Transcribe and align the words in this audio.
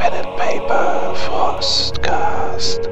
Pen 0.00 0.14
and 0.14 0.34
Paper 0.38 1.14
Frostcast. 1.14 2.88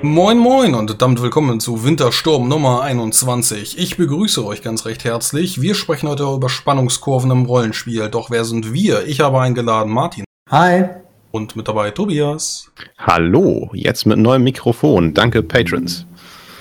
Moin 0.00 0.38
Moin 0.38 0.74
und 0.74 1.02
damit 1.02 1.20
willkommen 1.20 1.60
zu 1.60 1.84
Wintersturm 1.84 2.48
Nummer 2.48 2.80
21. 2.80 3.76
Ich 3.76 3.98
begrüße 3.98 4.46
euch 4.46 4.62
ganz 4.62 4.86
recht 4.86 5.04
herzlich. 5.04 5.60
Wir 5.60 5.74
sprechen 5.74 6.08
heute 6.08 6.22
über 6.22 6.48
Spannungskurven 6.48 7.30
im 7.30 7.44
Rollenspiel. 7.44 8.08
Doch 8.08 8.30
wer 8.30 8.46
sind 8.46 8.72
wir? 8.72 9.06
Ich 9.06 9.20
habe 9.20 9.38
eingeladen 9.38 9.92
Martin. 9.92 10.24
Hi. 10.48 10.84
Und 11.32 11.54
mit 11.54 11.68
dabei 11.68 11.90
Tobias. 11.90 12.72
Hallo, 12.96 13.68
jetzt 13.74 14.06
mit 14.06 14.16
neuem 14.16 14.42
Mikrofon. 14.42 15.12
Danke, 15.12 15.42
Patrons. 15.42 16.06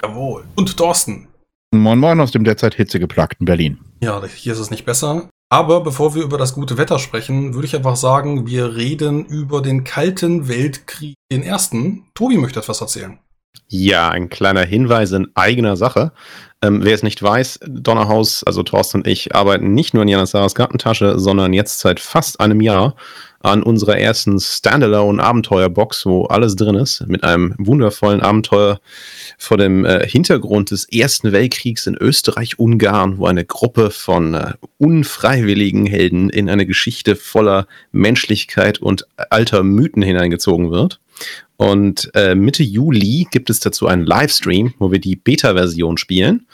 Jawohl. 0.03 0.43
Und 0.55 0.75
Thorsten. 0.75 1.29
Moin 1.73 1.99
Moin 1.99 2.19
aus 2.19 2.31
dem 2.31 2.43
derzeit 2.43 2.75
hitzegeplagten 2.75 3.45
Berlin. 3.45 3.79
Ja, 4.01 4.21
hier 4.25 4.51
ist 4.51 4.59
es 4.59 4.69
nicht 4.69 4.83
besser. 4.83 5.29
Aber 5.49 5.81
bevor 5.81 6.15
wir 6.15 6.23
über 6.23 6.37
das 6.37 6.53
gute 6.53 6.77
Wetter 6.77 6.97
sprechen, 6.97 7.53
würde 7.53 7.67
ich 7.67 7.75
einfach 7.75 7.95
sagen, 7.95 8.47
wir 8.47 8.75
reden 8.75 9.25
über 9.25 9.61
den 9.61 9.83
Kalten 9.83 10.47
Weltkrieg, 10.47 11.15
den 11.31 11.43
ersten. 11.43 12.05
Tobi 12.15 12.37
möchte 12.37 12.59
etwas 12.59 12.81
erzählen. 12.81 13.19
Ja, 13.67 14.09
ein 14.09 14.29
kleiner 14.29 14.63
Hinweis 14.63 15.11
in 15.11 15.31
eigener 15.35 15.75
Sache. 15.75 16.11
Ähm, 16.65 16.83
wer 16.83 16.95
es 16.95 17.03
nicht 17.03 17.21
weiß, 17.21 17.59
Donnerhaus, 17.67 18.43
also 18.43 18.63
Thorsten 18.63 18.99
und 18.99 19.07
ich, 19.07 19.35
arbeiten 19.35 19.73
nicht 19.73 19.93
nur 19.93 20.03
in 20.03 20.09
Janas 20.09 20.31
Sarahs 20.31 20.55
Gartentasche, 20.55 21.19
sondern 21.19 21.53
jetzt 21.53 21.79
seit 21.79 21.99
fast 21.99 22.39
einem 22.39 22.59
Jahr 22.59 22.95
an 23.41 23.61
unserer 23.61 23.99
ersten 23.99 24.39
Standalone-Abenteuerbox, 24.39 26.07
wo 26.07 26.25
alles 26.25 26.55
drin 26.55 26.73
ist, 26.73 27.05
mit 27.07 27.23
einem 27.23 27.53
wundervollen 27.59 28.21
Abenteuer 28.21 28.79
vor 29.37 29.57
dem 29.57 29.85
äh, 29.85 30.07
Hintergrund 30.07 30.71
des 30.71 30.85
Ersten 30.85 31.31
Weltkriegs 31.31 31.85
in 31.85 31.95
Österreich-Ungarn, 31.95 33.19
wo 33.19 33.27
eine 33.27 33.45
Gruppe 33.45 33.91
von 33.91 34.33
äh, 34.33 34.53
unfreiwilligen 34.79 35.85
Helden 35.85 36.31
in 36.31 36.49
eine 36.49 36.65
Geschichte 36.65 37.15
voller 37.15 37.67
Menschlichkeit 37.91 38.79
und 38.79 39.05
alter 39.29 39.61
Mythen 39.61 40.01
hineingezogen 40.01 40.71
wird. 40.71 40.99
Und 41.57 42.11
äh, 42.13 42.35
Mitte 42.35 42.63
Juli 42.63 43.27
gibt 43.31 43.49
es 43.49 43.59
dazu 43.59 43.87
einen 43.87 44.05
Livestream, 44.05 44.73
wo 44.79 44.91
wir 44.91 44.99
die 44.99 45.15
Beta-Version 45.15 45.97
spielen. 45.97 46.47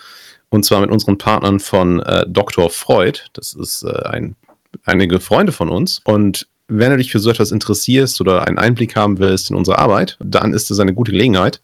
Und 0.50 0.66
zwar 0.66 0.82
mit 0.82 0.92
unseren 0.92 1.18
Partnern 1.18 1.60
von 1.60 2.02
äh, 2.02 2.26
Dr. 2.28 2.70
Freud. 2.70 3.22
Das 3.34 3.54
ist 3.54 3.84
äh, 3.84 4.04
ein, 4.10 4.36
einige 4.84 5.20
Freunde 5.20 5.52
von 5.52 5.70
uns. 5.70 6.02
Und 6.04 6.48
wenn 6.68 6.92
du 6.92 6.98
dich 6.98 7.12
für 7.12 7.20
so 7.20 7.30
etwas 7.30 7.52
interessierst 7.52 8.22
oder 8.22 8.48
einen 8.48 8.58
Einblick 8.58 8.96
haben 8.96 9.20
willst 9.20 9.50
in 9.50 9.56
unsere 9.56 9.80
Arbeit, 9.80 10.18
dann 10.20 10.54
ist 10.54 10.70
das 10.70 10.80
eine 10.80 10.94
gute 10.94 11.12
Gelegenheit. 11.12 11.62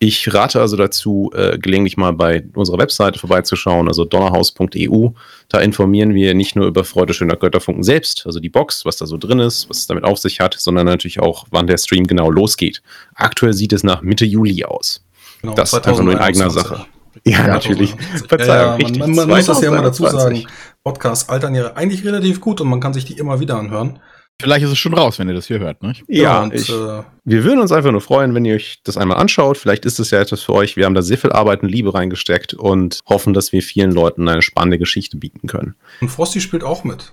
Ich 0.00 0.32
rate 0.32 0.60
also 0.60 0.76
dazu, 0.76 1.32
äh, 1.34 1.58
gelegentlich 1.58 1.96
mal 1.96 2.12
bei 2.12 2.44
unserer 2.54 2.78
Webseite 2.78 3.18
vorbeizuschauen, 3.18 3.88
also 3.88 4.04
donnerhaus.eu. 4.04 5.08
Da 5.48 5.58
informieren 5.58 6.14
wir 6.14 6.34
nicht 6.34 6.54
nur 6.54 6.66
über 6.66 6.84
Freude 6.84 7.14
schöner 7.14 7.34
Götterfunken 7.34 7.82
selbst, 7.82 8.24
also 8.24 8.38
die 8.38 8.48
Box, 8.48 8.84
was 8.84 8.96
da 8.96 9.06
so 9.06 9.16
drin 9.16 9.40
ist, 9.40 9.68
was 9.68 9.78
es 9.78 9.86
damit 9.88 10.04
auf 10.04 10.18
sich 10.18 10.38
hat, 10.38 10.54
sondern 10.54 10.86
natürlich 10.86 11.18
auch, 11.18 11.46
wann 11.50 11.66
der 11.66 11.78
Stream 11.78 12.06
genau 12.06 12.30
losgeht. 12.30 12.80
Aktuell 13.14 13.54
sieht 13.54 13.72
es 13.72 13.82
nach 13.82 14.00
Mitte 14.02 14.24
Juli 14.24 14.64
aus. 14.64 15.04
Genau, 15.42 15.54
das 15.54 15.72
ist 15.72 15.86
einfach 15.86 16.02
nur 16.02 16.12
in 16.12 16.18
eigener 16.18 16.50
Sache. 16.50 16.86
Ja, 17.24 17.40
ja 17.40 17.46
natürlich. 17.48 17.94
Verzeihung, 18.28 18.80
ja, 18.80 18.88
ja, 18.88 18.98
man, 18.98 19.14
man 19.16 19.28
muss 19.28 19.46
das 19.46 19.60
ja 19.60 19.68
immer 19.68 19.82
dazu 19.82 20.06
sagen. 20.06 20.46
Podcasts 20.84 21.28
altern 21.28 21.56
ja 21.56 21.72
eigentlich 21.74 22.04
relativ 22.04 22.40
gut 22.40 22.60
und 22.60 22.68
man 22.68 22.78
kann 22.78 22.94
sich 22.94 23.04
die 23.04 23.18
immer 23.18 23.40
wieder 23.40 23.56
anhören. 23.56 23.98
Vielleicht 24.40 24.64
ist 24.64 24.70
es 24.70 24.78
schon 24.78 24.94
raus, 24.94 25.18
wenn 25.18 25.28
ihr 25.28 25.34
das 25.34 25.48
hier 25.48 25.58
hört, 25.58 25.82
ne? 25.82 25.94
Ja, 26.06 26.22
ja 26.22 26.42
und, 26.42 26.54
ich, 26.54 26.68
äh, 26.68 27.02
wir 27.24 27.44
würden 27.44 27.58
uns 27.58 27.72
einfach 27.72 27.90
nur 27.90 28.00
freuen, 28.00 28.34
wenn 28.34 28.44
ihr 28.44 28.54
euch 28.54 28.80
das 28.84 28.96
einmal 28.96 29.16
anschaut. 29.16 29.58
Vielleicht 29.58 29.84
ist 29.84 29.98
es 29.98 30.12
ja 30.12 30.20
etwas 30.20 30.42
für 30.42 30.54
euch. 30.54 30.76
Wir 30.76 30.84
haben 30.84 30.94
da 30.94 31.02
sehr 31.02 31.18
viel 31.18 31.32
Arbeit 31.32 31.64
und 31.64 31.68
Liebe 31.68 31.92
reingesteckt 31.92 32.54
und 32.54 33.00
hoffen, 33.06 33.34
dass 33.34 33.52
wir 33.52 33.62
vielen 33.62 33.90
Leuten 33.90 34.28
eine 34.28 34.42
spannende 34.42 34.78
Geschichte 34.78 35.16
bieten 35.16 35.48
können. 35.48 35.74
Und 36.00 36.08
Frosty 36.08 36.40
spielt 36.40 36.62
auch 36.62 36.84
mit. 36.84 37.12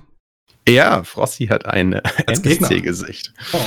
Ja, 0.69 1.03
Frosty 1.03 1.47
hat 1.47 1.65
ein 1.65 1.93
NPC-Gesicht. 1.93 3.33
Oh. 3.53 3.59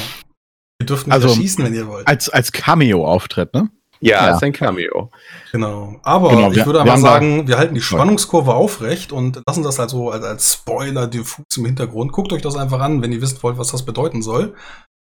Ihr 0.80 0.86
dürft 0.86 1.08
nicht 1.08 1.14
also, 1.14 1.28
schießen, 1.28 1.64
wenn 1.64 1.74
ihr 1.74 1.88
wollt. 1.88 2.06
Als, 2.06 2.28
als 2.28 2.52
Cameo-Auftritt, 2.52 3.54
ne? 3.54 3.70
Ja, 4.00 4.26
ja, 4.26 4.34
ist 4.36 4.42
ein 4.42 4.53
Cameo. 4.53 5.10
Genau. 5.53 5.97
Aber 6.03 6.31
genau, 6.31 6.53
ich 6.53 6.64
würde 6.64 6.81
aber 6.81 6.97
sagen, 6.98 7.48
wir 7.48 7.59
halten 7.59 7.75
die 7.75 7.81
Spannungskurve 7.81 8.54
aufrecht 8.54 9.12
und 9.12 9.42
lassen 9.47 9.62
das 9.62 9.81
also 9.81 10.10
als, 10.10 10.25
als 10.25 10.53
Spoiler 10.54 11.06
diffus 11.06 11.44
im 11.56 11.66
Hintergrund. 11.66 12.12
Guckt 12.12 12.32
euch 12.32 12.42
das 12.42 12.56
einfach 12.56 12.81
an, 12.81 13.03
wenn 13.03 13.12
ihr 13.12 13.20
wissen 13.20 13.42
wollt, 13.42 13.59
was 13.59 13.72
das 13.72 13.84
bedeuten 13.84 14.22
soll. 14.22 14.54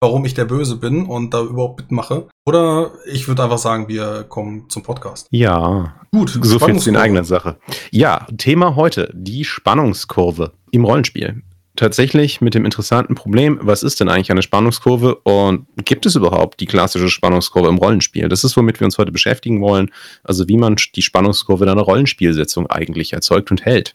Warum 0.00 0.26
ich 0.26 0.34
der 0.34 0.44
Böse 0.44 0.76
bin 0.76 1.06
und 1.06 1.32
da 1.32 1.42
überhaupt 1.42 1.80
mitmache. 1.80 2.28
Oder 2.46 2.92
ich 3.06 3.26
würde 3.28 3.42
einfach 3.42 3.58
sagen, 3.58 3.88
wir 3.88 4.24
kommen 4.24 4.68
zum 4.68 4.82
Podcast. 4.82 5.26
Ja. 5.30 5.94
Gut. 6.12 6.38
So 6.42 6.58
viel 6.58 6.78
zu 6.78 6.90
in 6.90 6.96
eigener 6.96 7.24
Sache. 7.24 7.56
Ja, 7.90 8.26
Thema 8.36 8.76
heute, 8.76 9.10
die 9.14 9.44
Spannungskurve 9.44 10.52
im 10.70 10.84
Rollenspiel 10.84 11.42
tatsächlich 11.76 12.40
mit 12.40 12.54
dem 12.54 12.64
interessanten 12.64 13.14
Problem, 13.14 13.58
was 13.62 13.82
ist 13.82 14.00
denn 14.00 14.08
eigentlich 14.08 14.30
eine 14.30 14.42
Spannungskurve 14.42 15.16
und 15.16 15.66
gibt 15.84 16.06
es 16.06 16.14
überhaupt 16.14 16.60
die 16.60 16.66
klassische 16.66 17.08
Spannungskurve 17.08 17.68
im 17.68 17.78
Rollenspiel? 17.78 18.28
Das 18.28 18.44
ist, 18.44 18.56
womit 18.56 18.80
wir 18.80 18.86
uns 18.86 18.98
heute 18.98 19.12
beschäftigen 19.12 19.60
wollen. 19.60 19.90
Also 20.24 20.48
wie 20.48 20.56
man 20.56 20.76
die 20.94 21.02
Spannungskurve 21.02 21.64
in 21.64 21.70
einer 21.70 21.82
Rollenspielsitzung 21.82 22.66
eigentlich 22.68 23.12
erzeugt 23.12 23.50
und 23.50 23.64
hält. 23.64 23.94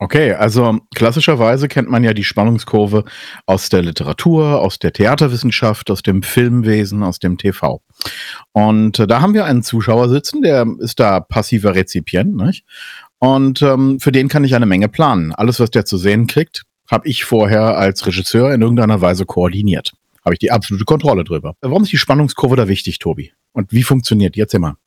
Okay, 0.00 0.32
also 0.32 0.80
klassischerweise 0.94 1.68
kennt 1.68 1.88
man 1.88 2.02
ja 2.02 2.12
die 2.14 2.24
Spannungskurve 2.24 3.04
aus 3.46 3.68
der 3.68 3.82
Literatur, 3.82 4.60
aus 4.60 4.78
der 4.78 4.92
Theaterwissenschaft, 4.92 5.90
aus 5.90 6.02
dem 6.02 6.22
Filmwesen, 6.22 7.04
aus 7.04 7.20
dem 7.20 7.38
TV. 7.38 7.80
Und 8.52 8.98
äh, 8.98 9.06
da 9.06 9.20
haben 9.20 9.34
wir 9.34 9.44
einen 9.44 9.62
Zuschauer 9.62 10.08
sitzen, 10.08 10.42
der 10.42 10.66
ist 10.80 10.98
da 10.98 11.20
passiver 11.20 11.74
Rezipient, 11.74 12.34
nicht? 12.34 12.64
Und 13.18 13.62
ähm, 13.62 14.00
für 14.00 14.12
den 14.12 14.28
kann 14.28 14.44
ich 14.44 14.54
eine 14.54 14.66
Menge 14.66 14.88
planen. 14.88 15.32
Alles, 15.32 15.60
was 15.60 15.70
der 15.70 15.84
zu 15.84 15.96
sehen 15.96 16.26
kriegt, 16.26 16.64
habe 16.94 17.08
ich 17.08 17.24
vorher 17.24 17.76
als 17.76 18.06
Regisseur 18.06 18.54
in 18.54 18.62
irgendeiner 18.62 19.00
Weise 19.00 19.26
koordiniert. 19.26 19.94
Habe 20.24 20.34
ich 20.34 20.38
die 20.38 20.52
absolute 20.52 20.84
Kontrolle 20.84 21.24
drüber. 21.24 21.56
Warum 21.60 21.82
ist 21.82 21.92
die 21.92 21.98
Spannungskurve 21.98 22.54
da 22.54 22.68
wichtig, 22.68 23.00
Tobi? 23.00 23.32
Und 23.52 23.72
wie 23.72 23.82
funktioniert 23.82 24.36
die? 24.36 24.38
Jetzt 24.38 24.54
immer. 24.54 24.78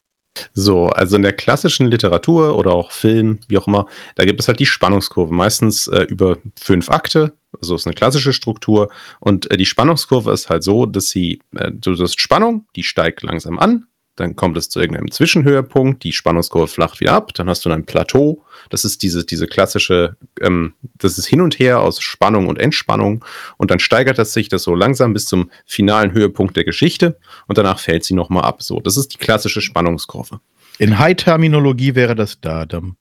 So, 0.54 0.88
also 0.88 1.18
in 1.18 1.24
der 1.24 1.34
klassischen 1.34 1.88
Literatur 1.88 2.58
oder 2.58 2.72
auch 2.72 2.92
Film, 2.92 3.40
wie 3.50 3.58
auch 3.58 3.68
immer, 3.68 3.88
da 4.16 4.24
gibt 4.24 4.40
es 4.40 4.48
halt 4.48 4.60
die 4.60 4.66
Spannungskurve, 4.66 5.34
meistens 5.34 5.88
äh, 5.88 6.04
über 6.04 6.38
fünf 6.58 6.90
Akte, 6.90 7.34
also 7.60 7.76
ist 7.76 7.88
eine 7.88 7.96
klassische 7.96 8.34
Struktur. 8.34 8.90
Und 9.20 9.52
äh, 9.52 9.58
die 9.58 9.66
Spannungskurve 9.66 10.32
ist 10.32 10.50
halt 10.50 10.64
so, 10.64 10.86
dass 10.86 11.10
sie, 11.10 11.42
äh, 11.56 11.72
du 11.74 11.94
hast 11.98 12.22
Spannung, 12.22 12.68
die 12.76 12.84
steigt 12.84 13.22
langsam 13.22 13.60
an, 13.60 13.88
dann 14.18 14.36
kommt 14.36 14.58
es 14.58 14.68
zu 14.68 14.80
irgendeinem 14.80 15.12
Zwischenhöhepunkt, 15.12 16.04
die 16.04 16.12
Spannungskurve 16.12 16.68
flacht 16.68 17.00
wieder 17.00 17.14
ab, 17.14 17.34
dann 17.36 17.48
hast 17.48 17.64
du 17.66 17.70
ein 17.70 17.86
Plateau. 17.86 18.44
Das 18.70 18.84
ist 18.84 19.04
diese, 19.04 19.24
diese 19.24 19.48
klassische, 19.48 20.18
ähm, 20.42 20.74
das 20.98 21.18
ist 21.18 21.28
hin 21.28 21.40
und 21.40 21.60
her 21.60 21.80
aus 21.80 22.02
Spannung 22.02 22.48
und 22.48 22.60
Entspannung 22.60 23.24
und 23.58 23.72
dann 23.72 23.80
steigert 23.80 24.18
das 24.18 24.34
sich 24.34 24.50
das 24.50 24.64
so 24.64 24.76
langsam 24.76 25.14
bis 25.14 25.26
zum 25.26 25.52
finalen 25.66 26.12
Höhepunkt 26.12 26.58
der 26.58 26.66
Geschichte 26.66 27.20
und 27.48 27.58
danach 27.58 27.80
fällt 27.80 28.04
sie 28.04 28.16
nochmal 28.16 28.44
ab. 28.44 28.64
So, 28.64 28.80
das 28.80 28.98
ist 28.98 29.14
die 29.14 29.18
klassische 29.18 29.62
Spannungskurve. 29.62 30.42
In 30.80 30.98
High-Terminologie 30.98 31.94
wäre 31.94 32.16
das 32.16 32.42
Dadam, 32.42 32.98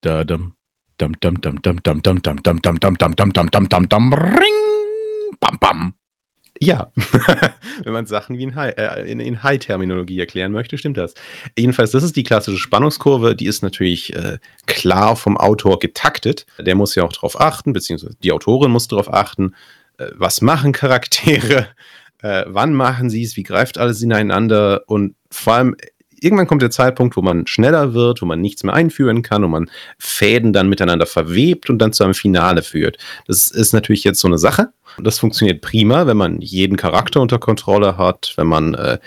Dadam, 0.00 0.54
Dam, 0.98 1.18
Dam, 1.20 1.40
Dam, 1.40 1.62
Dam, 1.62 1.80
Dam, 1.82 2.02
Dam, 2.02 2.22
Dam, 2.22 2.42
Dam, 2.42 2.60
Dam, 2.60 2.60
Dam, 2.60 2.98
Dam, 2.98 3.16
Dam, 3.16 3.32
Dam, 3.32 3.50
Dam, 3.50 3.68
Dam, 3.68 3.88
Dam, 3.88 4.12
Ring, 4.12 4.28
Bam, 4.28 4.48
Bam. 4.48 4.69
Ja, 6.62 6.92
wenn 7.84 7.92
man 7.94 8.04
Sachen 8.04 8.36
wie 8.36 8.42
in, 8.42 8.54
High, 8.54 8.76
äh, 8.76 9.10
in, 9.10 9.18
in 9.18 9.42
High-Terminologie 9.42 10.20
erklären 10.20 10.52
möchte, 10.52 10.76
stimmt 10.76 10.98
das. 10.98 11.14
Jedenfalls, 11.58 11.90
das 11.90 12.02
ist 12.02 12.16
die 12.16 12.22
klassische 12.22 12.58
Spannungskurve, 12.58 13.34
die 13.34 13.46
ist 13.46 13.62
natürlich 13.62 14.14
äh, 14.14 14.38
klar 14.66 15.16
vom 15.16 15.38
Autor 15.38 15.78
getaktet. 15.78 16.44
Der 16.58 16.74
muss 16.74 16.94
ja 16.94 17.02
auch 17.02 17.14
darauf 17.14 17.40
achten, 17.40 17.72
beziehungsweise 17.72 18.14
die 18.22 18.32
Autorin 18.32 18.70
muss 18.70 18.88
darauf 18.88 19.10
achten, 19.10 19.54
äh, 19.96 20.08
was 20.16 20.42
machen 20.42 20.72
Charaktere, 20.72 21.68
äh, 22.22 22.44
wann 22.46 22.74
machen 22.74 23.08
sie 23.08 23.22
es, 23.22 23.36
wie 23.38 23.42
greift 23.42 23.78
alles 23.78 24.02
ineinander 24.02 24.82
und 24.86 25.14
vor 25.30 25.54
allem 25.54 25.76
irgendwann 26.20 26.46
kommt 26.46 26.60
der 26.60 26.70
Zeitpunkt, 26.70 27.16
wo 27.16 27.22
man 27.22 27.46
schneller 27.46 27.94
wird, 27.94 28.20
wo 28.20 28.26
man 28.26 28.40
nichts 28.40 28.62
mehr 28.64 28.74
einführen 28.74 29.22
kann, 29.22 29.42
wo 29.42 29.48
man 29.48 29.70
Fäden 29.98 30.52
dann 30.52 30.68
miteinander 30.68 31.06
verwebt 31.06 31.70
und 31.70 31.78
dann 31.78 31.94
zu 31.94 32.04
einem 32.04 32.12
Finale 32.12 32.62
führt. 32.62 32.98
Das 33.26 33.50
ist 33.50 33.72
natürlich 33.72 34.04
jetzt 34.04 34.20
so 34.20 34.28
eine 34.28 34.36
Sache. 34.36 34.72
Das 35.02 35.18
funktioniert 35.18 35.60
prima, 35.60 36.06
wenn 36.06 36.16
man 36.16 36.40
jeden 36.40 36.76
Charakter 36.76 37.20
unter 37.20 37.38
Kontrolle 37.38 37.96
hat, 37.96 38.34
wenn 38.36 38.46
man 38.46 38.74
äh, 38.74 38.98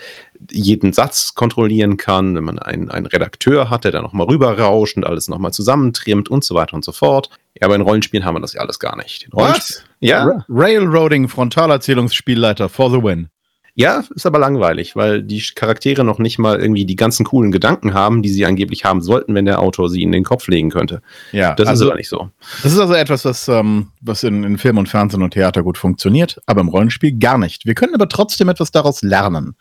jeden 0.50 0.92
Satz 0.92 1.34
kontrollieren 1.34 1.96
kann, 1.96 2.34
wenn 2.34 2.44
man 2.44 2.58
einen, 2.58 2.90
einen 2.90 3.06
Redakteur 3.06 3.70
hat, 3.70 3.84
der 3.84 3.92
da 3.92 4.02
nochmal 4.02 4.26
rüberrauscht 4.26 4.96
und 4.96 5.04
alles 5.04 5.28
nochmal 5.28 5.52
zusammentrimmt 5.52 6.28
und 6.28 6.44
so 6.44 6.54
weiter 6.54 6.74
und 6.74 6.84
so 6.84 6.92
fort. 6.92 7.30
Ja, 7.60 7.66
aber 7.66 7.76
in 7.76 7.82
Rollenspielen 7.82 8.24
haben 8.24 8.34
wir 8.34 8.40
das 8.40 8.52
ja 8.52 8.60
alles 8.60 8.78
gar 8.78 8.96
nicht. 8.96 9.28
Was? 9.32 9.84
Ja. 10.00 10.44
Railroading, 10.48 11.28
Frontalerzählungsspielleiter 11.28 12.68
for 12.68 12.90
the 12.90 13.02
win. 13.02 13.28
Ja, 13.76 14.04
ist 14.14 14.24
aber 14.24 14.38
langweilig, 14.38 14.94
weil 14.94 15.20
die 15.22 15.42
Charaktere 15.52 16.04
noch 16.04 16.20
nicht 16.20 16.38
mal 16.38 16.60
irgendwie 16.60 16.86
die 16.86 16.94
ganzen 16.94 17.24
coolen 17.24 17.50
Gedanken 17.50 17.92
haben, 17.92 18.22
die 18.22 18.28
sie 18.28 18.46
angeblich 18.46 18.84
haben 18.84 19.02
sollten, 19.02 19.34
wenn 19.34 19.46
der 19.46 19.58
Autor 19.58 19.90
sie 19.90 20.02
in 20.02 20.12
den 20.12 20.22
Kopf 20.22 20.46
legen 20.46 20.70
könnte. 20.70 21.02
Ja, 21.32 21.54
das 21.54 21.66
also, 21.66 21.84
ist 21.84 21.90
aber 21.90 21.98
nicht 21.98 22.08
so. 22.08 22.30
Das 22.62 22.72
ist 22.72 22.78
also 22.78 22.94
etwas, 22.94 23.24
was, 23.24 23.48
ähm, 23.48 23.88
was 24.00 24.22
in, 24.22 24.44
in 24.44 24.58
Film 24.58 24.78
und 24.78 24.88
Fernsehen 24.88 25.22
und 25.22 25.32
Theater 25.32 25.64
gut 25.64 25.76
funktioniert, 25.76 26.40
aber 26.46 26.60
im 26.60 26.68
Rollenspiel 26.68 27.18
gar 27.18 27.36
nicht. 27.36 27.66
Wir 27.66 27.74
können 27.74 27.96
aber 27.96 28.08
trotzdem 28.08 28.48
etwas 28.48 28.70
daraus 28.70 29.02
lernen. 29.02 29.56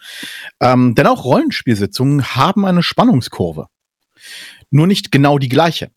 Ähm, 0.59 0.93
denn 0.93 1.07
auch 1.07 1.25
Rollenspielsitzungen 1.25 2.35
haben 2.35 2.67
eine 2.67 2.83
Spannungskurve. 2.83 3.65
Nur 4.69 4.85
nicht 4.85 5.11
genau 5.11 5.39
die 5.39 5.49
gleiche. 5.49 5.89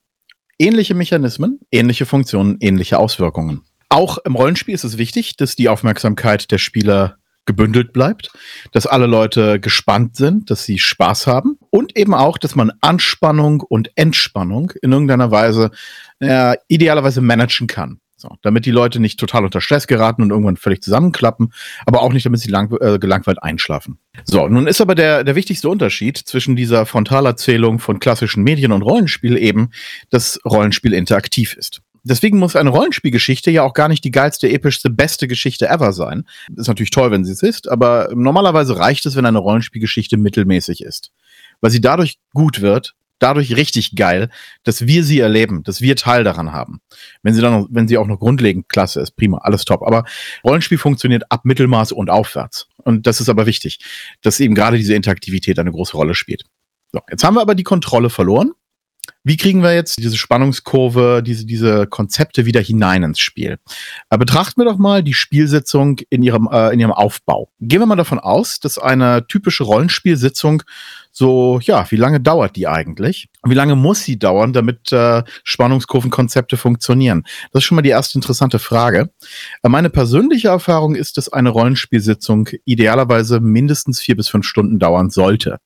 Ähnliche 0.59 0.95
Mechanismen, 0.95 1.61
ähnliche 1.71 2.07
Funktionen, 2.07 2.57
ähnliche 2.61 2.99
Auswirkungen. 2.99 3.61
Auch 3.91 4.17
im 4.25 4.35
Rollenspiel 4.37 4.75
ist 4.75 4.85
es 4.85 4.97
wichtig, 4.97 5.37
dass 5.37 5.55
die 5.55 5.69
Aufmerksamkeit 5.69 6.51
der 6.51 6.59
Spieler 6.59 7.19
gebündelt 7.47 7.93
bleibt, 7.93 8.31
dass 8.73 8.87
alle 8.87 9.07
Leute 9.07 9.61
gespannt 9.61 10.17
sind, 10.17 10.51
dass 10.51 10.65
sie 10.65 10.79
Spaß 10.79 11.27
haben 11.27 11.59
und 11.71 11.97
eben 11.97 12.15
auch, 12.15 12.39
dass 12.39 12.55
man 12.55 12.73
Anspannung 12.81 13.61
und 13.61 13.91
Entspannung 13.97 14.73
in 14.83 14.93
irgendeiner 14.93 15.31
Weise 15.31 15.71
äh, 16.21 16.57
idealerweise 16.69 17.21
managen 17.21 17.67
kann. 17.67 18.01
So, 18.19 18.31
damit 18.41 18.65
die 18.65 18.71
Leute 18.71 18.99
nicht 18.99 19.21
total 19.21 19.45
unter 19.45 19.61
Stress 19.61 19.87
geraten 19.87 20.23
und 20.23 20.31
irgendwann 20.31 20.57
völlig 20.57 20.83
zusammenklappen, 20.83 21.53
aber 21.85 22.01
auch 22.01 22.15
nicht, 22.15 22.25
damit 22.25 22.41
sie 22.41 22.51
lang, 22.51 22.75
äh, 22.81 22.99
gelangweilt 22.99 23.43
einschlafen. 23.43 23.99
So, 24.25 24.49
nun 24.49 24.67
ist 24.67 24.81
aber 24.81 24.95
der, 24.95 25.23
der 25.23 25.37
wichtigste 25.37 25.69
Unterschied 25.69 26.17
zwischen 26.17 26.57
dieser 26.57 26.87
Frontalerzählung 26.87 27.79
von 27.79 27.99
klassischen 27.99 28.43
Medien 28.43 28.73
und 28.73 28.81
Rollenspiel 28.81 29.37
eben, 29.37 29.69
dass 30.09 30.41
Rollenspiel 30.47 30.95
interaktiv 30.95 31.55
ist. 31.55 31.83
Deswegen 32.09 32.39
muss 32.39 32.55
eine 32.55 32.71
Rollenspielgeschichte 32.71 33.51
ja 33.51 33.65
auch 33.65 33.73
gar 33.73 33.89
nicht 33.89 34.05
die 34.05 34.13
geilste, 34.13 34.49
epischste, 34.49 34.91
beste 34.91 35.27
Geschichte 35.27 35.69
ever 35.69 35.93
sein. 35.93 36.25
Ist 36.55 36.69
natürlich 36.69 36.91
toll, 36.91 37.11
wenn 37.11 37.25
sie 37.25 37.33
es 37.33 37.43
ist, 37.43 37.69
aber 37.69 38.11
normalerweise 38.15 38.79
reicht 38.79 39.07
es, 39.07 39.17
wenn 39.17 39.27
eine 39.27 39.39
Rollenspielgeschichte 39.39 40.17
mittelmäßig 40.17 40.83
ist. 40.83 41.11
Weil 41.61 41.73
sie 41.73 41.81
dadurch 41.81 42.19
gut 42.33 42.61
wird, 42.61 42.95
dadurch 43.19 43.57
richtig 43.57 43.97
geil, 43.97 44.29
dass 44.63 44.87
wir 44.87 45.03
sie 45.03 45.19
erleben, 45.19 45.65
dass 45.65 45.81
wir 45.81 45.97
Teil 45.97 46.23
daran 46.23 46.53
haben. 46.53 46.81
Wenn 47.23 47.35
sie 47.35 47.41
dann, 47.41 47.67
wenn 47.71 47.89
sie 47.89 47.99
auch 47.99 48.07
noch 48.07 48.21
grundlegend 48.21 48.69
klasse 48.69 49.01
ist, 49.01 49.17
prima, 49.17 49.39
alles 49.39 49.65
top. 49.65 49.83
Aber 49.83 50.05
Rollenspiel 50.45 50.79
funktioniert 50.79 51.25
ab 51.31 51.45
Mittelmaß 51.45 51.91
und 51.91 52.09
aufwärts. 52.09 52.69
Und 52.85 53.09
das 53.09 53.21
ist 53.21 53.29
aber 53.29 53.47
wichtig, 53.47 53.81
dass 54.23 54.39
eben 54.39 54.55
gerade 54.55 54.77
diese 54.77 54.95
Interaktivität 54.95 55.59
eine 55.59 55.73
große 55.73 55.97
Rolle 55.97 56.15
spielt. 56.15 56.45
So, 56.93 57.01
jetzt 57.11 57.25
haben 57.25 57.35
wir 57.35 57.41
aber 57.41 57.57
die 57.57 57.65
Kontrolle 57.65 58.11
verloren. 58.11 58.53
Wie 59.27 59.37
kriegen 59.37 59.65
wir 59.65 59.75
jetzt 59.75 59.99
diese 59.99 60.17
Spannungskurve, 60.17 61.21
diese, 61.21 61.47
diese 61.47 61.89
Konzepte 61.89 62.47
wieder 62.47 62.61
hinein 62.61 63.03
ins 63.03 63.19
Spiel? 63.19 63.59
Äh, 64.09 64.19
betrachten 64.19 64.61
wir 64.61 64.67
doch 64.67 64.79
mal 64.79 65.03
die 65.03 65.15
Spielsitzung 65.15 65.99
in 66.11 66.23
ihrem, 66.23 66.49
äh, 66.53 66.73
in 66.73 66.79
ihrem 66.79 66.93
Aufbau. 66.93 67.51
Gehen 67.61 67.81
wir 67.81 67.87
mal 67.87 67.97
davon 67.97 68.21
aus, 68.21 68.61
dass 68.61 68.79
eine 68.79 69.27
typische 69.27 69.65
Rollenspielsitzung 69.65 70.63
so, 71.19 71.61
ja, 71.63 71.91
wie 71.91 71.97
lange 71.97 72.21
dauert 72.21 72.57
die 72.57 72.69
eigentlich? 72.69 73.31
Wie 73.43 73.55
lange 73.55 73.75
muss 73.75 74.03
sie 74.03 74.19
dauern, 74.19 74.53
damit 74.53 74.93
äh, 74.93 75.23
Spannungskurvenkonzepte 75.45 76.59
funktionieren? 76.59 77.23
Das 77.53 77.63
ist 77.63 77.65
schon 77.65 77.77
mal 77.77 77.81
die 77.81 77.89
erste 77.89 78.19
interessante 78.19 78.59
Frage. 78.59 79.09
Äh, 79.63 79.71
meine 79.71 79.89
persönliche 79.89 80.49
Erfahrung 80.49 80.95
ist, 80.95 81.17
dass 81.17 81.33
eine 81.33 81.49
Rollenspielsitzung 81.49 82.51
idealerweise 82.67 83.41
mindestens 83.41 83.99
vier 83.99 84.15
bis 84.15 84.29
fünf 84.29 84.45
Stunden 84.45 84.79
dauern 84.79 85.09
sollte. 85.09 85.59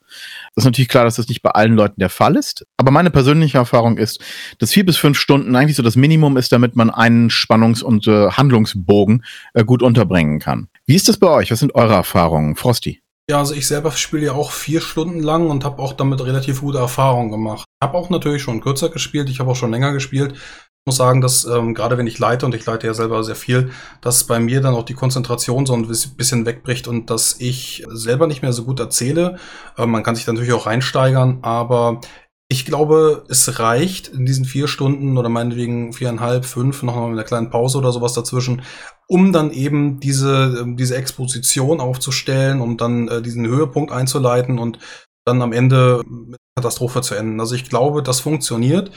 Das 0.55 0.63
ist 0.63 0.67
natürlich 0.67 0.89
klar, 0.89 1.03
dass 1.03 1.17
das 1.17 1.27
nicht 1.27 1.43
bei 1.43 1.51
allen 1.51 1.75
Leuten 1.75 1.99
der 1.99 2.11
Fall 2.11 2.37
ist, 2.37 2.65
aber 2.77 2.93
meine 2.93 3.11
persönliche 3.11 3.59
Erfahrung 3.59 3.99
ist, 3.99 4.21
dass 4.61 4.71
vier 4.71 4.87
bis 4.87 4.99
fünf 4.99 5.19
Stunden 5.19 5.57
eigentlich 5.57 5.77
so 5.77 5.83
das 5.83 5.97
Minimum 5.97 6.37
ist, 6.37 6.53
damit 6.53 6.77
man 6.77 6.91
einen 6.91 7.29
Spannungs- 7.29 7.83
und 7.83 8.07
äh, 8.07 8.31
Handlungsbogen 8.31 9.25
äh, 9.55 9.65
gut 9.65 9.83
unterbringen 9.83 10.39
kann. 10.39 10.69
Wie 10.87 10.95
ist 10.95 11.09
das 11.09 11.17
bei 11.17 11.27
euch? 11.27 11.51
Was 11.51 11.59
sind 11.59 11.75
eure 11.75 11.95
Erfahrungen, 11.95 12.55
Frosty? 12.55 13.01
Ja, 13.29 13.39
also 13.39 13.55
ich 13.55 13.67
selber 13.67 13.93
spiele 13.93 14.27
ja 14.27 14.33
auch 14.33 14.51
vier 14.51 14.81
Stunden 14.81 15.21
lang 15.21 15.51
und 15.51 15.65
habe 15.65 15.81
auch 15.81 15.93
damit 15.93 16.21
relativ 16.25 16.61
gute 16.61 16.79
Erfahrungen 16.79 17.31
gemacht. 17.31 17.65
Habe 17.83 17.97
auch 17.97 18.11
natürlich 18.11 18.43
schon 18.43 18.61
kürzer 18.61 18.89
gespielt, 18.89 19.29
ich 19.29 19.41
habe 19.41 19.51
auch 19.51 19.57
schon 19.57 19.71
länger 19.71 19.93
gespielt. 19.93 20.35
Ich 20.35 20.87
muss 20.87 20.97
sagen, 20.97 21.21
dass 21.21 21.45
ähm, 21.45 21.75
gerade 21.75 21.99
wenn 21.99 22.07
ich 22.07 22.19
leite, 22.19 22.47
und 22.47 22.55
ich 22.55 22.65
leite 22.65 22.87
ja 22.87 22.95
selber 22.95 23.23
sehr 23.23 23.37
viel, 23.37 23.71
dass 24.01 24.25
bei 24.25 24.41
mir 24.41 24.61
dann 24.63 24.75
auch 24.75 24.83
die 24.83 24.95
Konzentration 24.95 25.67
so 25.67 25.75
ein 25.75 25.87
bisschen 25.87 26.47
wegbricht 26.47 26.89
und 26.89 27.11
dass 27.11 27.37
ich 27.39 27.85
selber 27.91 28.27
nicht 28.27 28.41
mehr 28.43 28.55
so 28.55 28.65
gut 28.65 28.81
erzähle. 28.81 29.39
Äh, 29.77 29.87
man 29.87 30.03
kann 30.03 30.17
sich 30.17 30.27
natürlich 30.27 30.53
auch 30.53 30.67
reinsteigern, 30.67 31.41
aber 31.43 32.01
ich 32.49 32.65
glaube, 32.65 33.25
es 33.29 33.61
reicht 33.61 34.09
in 34.09 34.27
diesen 34.27 34.45
vier 34.45 34.67
Stunden 34.67 35.17
oder 35.19 35.29
meinetwegen 35.29 35.93
viereinhalb, 35.93 36.45
fünf, 36.45 36.83
noch 36.83 36.97
mal 36.97 37.09
mit 37.09 37.13
einer 37.13 37.25
kleinen 37.25 37.51
Pause 37.51 37.79
oder 37.79 37.93
sowas 37.93 38.13
dazwischen, 38.15 38.63
um 39.11 39.33
dann 39.33 39.51
eben 39.51 39.99
diese, 39.99 40.61
ähm, 40.61 40.77
diese 40.77 40.97
Exposition 40.97 41.81
aufzustellen, 41.81 42.61
um 42.61 42.77
dann 42.77 43.09
äh, 43.09 43.21
diesen 43.21 43.45
Höhepunkt 43.45 43.91
einzuleiten 43.91 44.59
und 44.61 44.79
dann 45.27 45.43
am 45.43 45.53
Ende 45.53 46.03
mit 46.07 46.39
Katastrophe 46.57 47.03
zu 47.03 47.17
enden. 47.17 47.41
Also 47.41 47.57
ich 47.57 47.69
glaube, 47.69 48.05
das 48.05 48.21
funktioniert. 48.21 48.93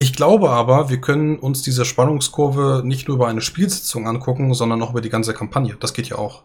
Ich 0.00 0.14
glaube 0.14 0.48
aber, 0.48 0.88
wir 0.88 0.98
können 1.02 1.38
uns 1.38 1.60
diese 1.60 1.84
Spannungskurve 1.84 2.80
nicht 2.86 3.06
nur 3.06 3.18
über 3.18 3.28
eine 3.28 3.42
Spielsitzung 3.42 4.08
angucken, 4.08 4.54
sondern 4.54 4.82
auch 4.82 4.92
über 4.92 5.02
die 5.02 5.10
ganze 5.10 5.34
Kampagne. 5.34 5.76
Das 5.78 5.92
geht 5.92 6.08
ja 6.08 6.16
auch. 6.16 6.44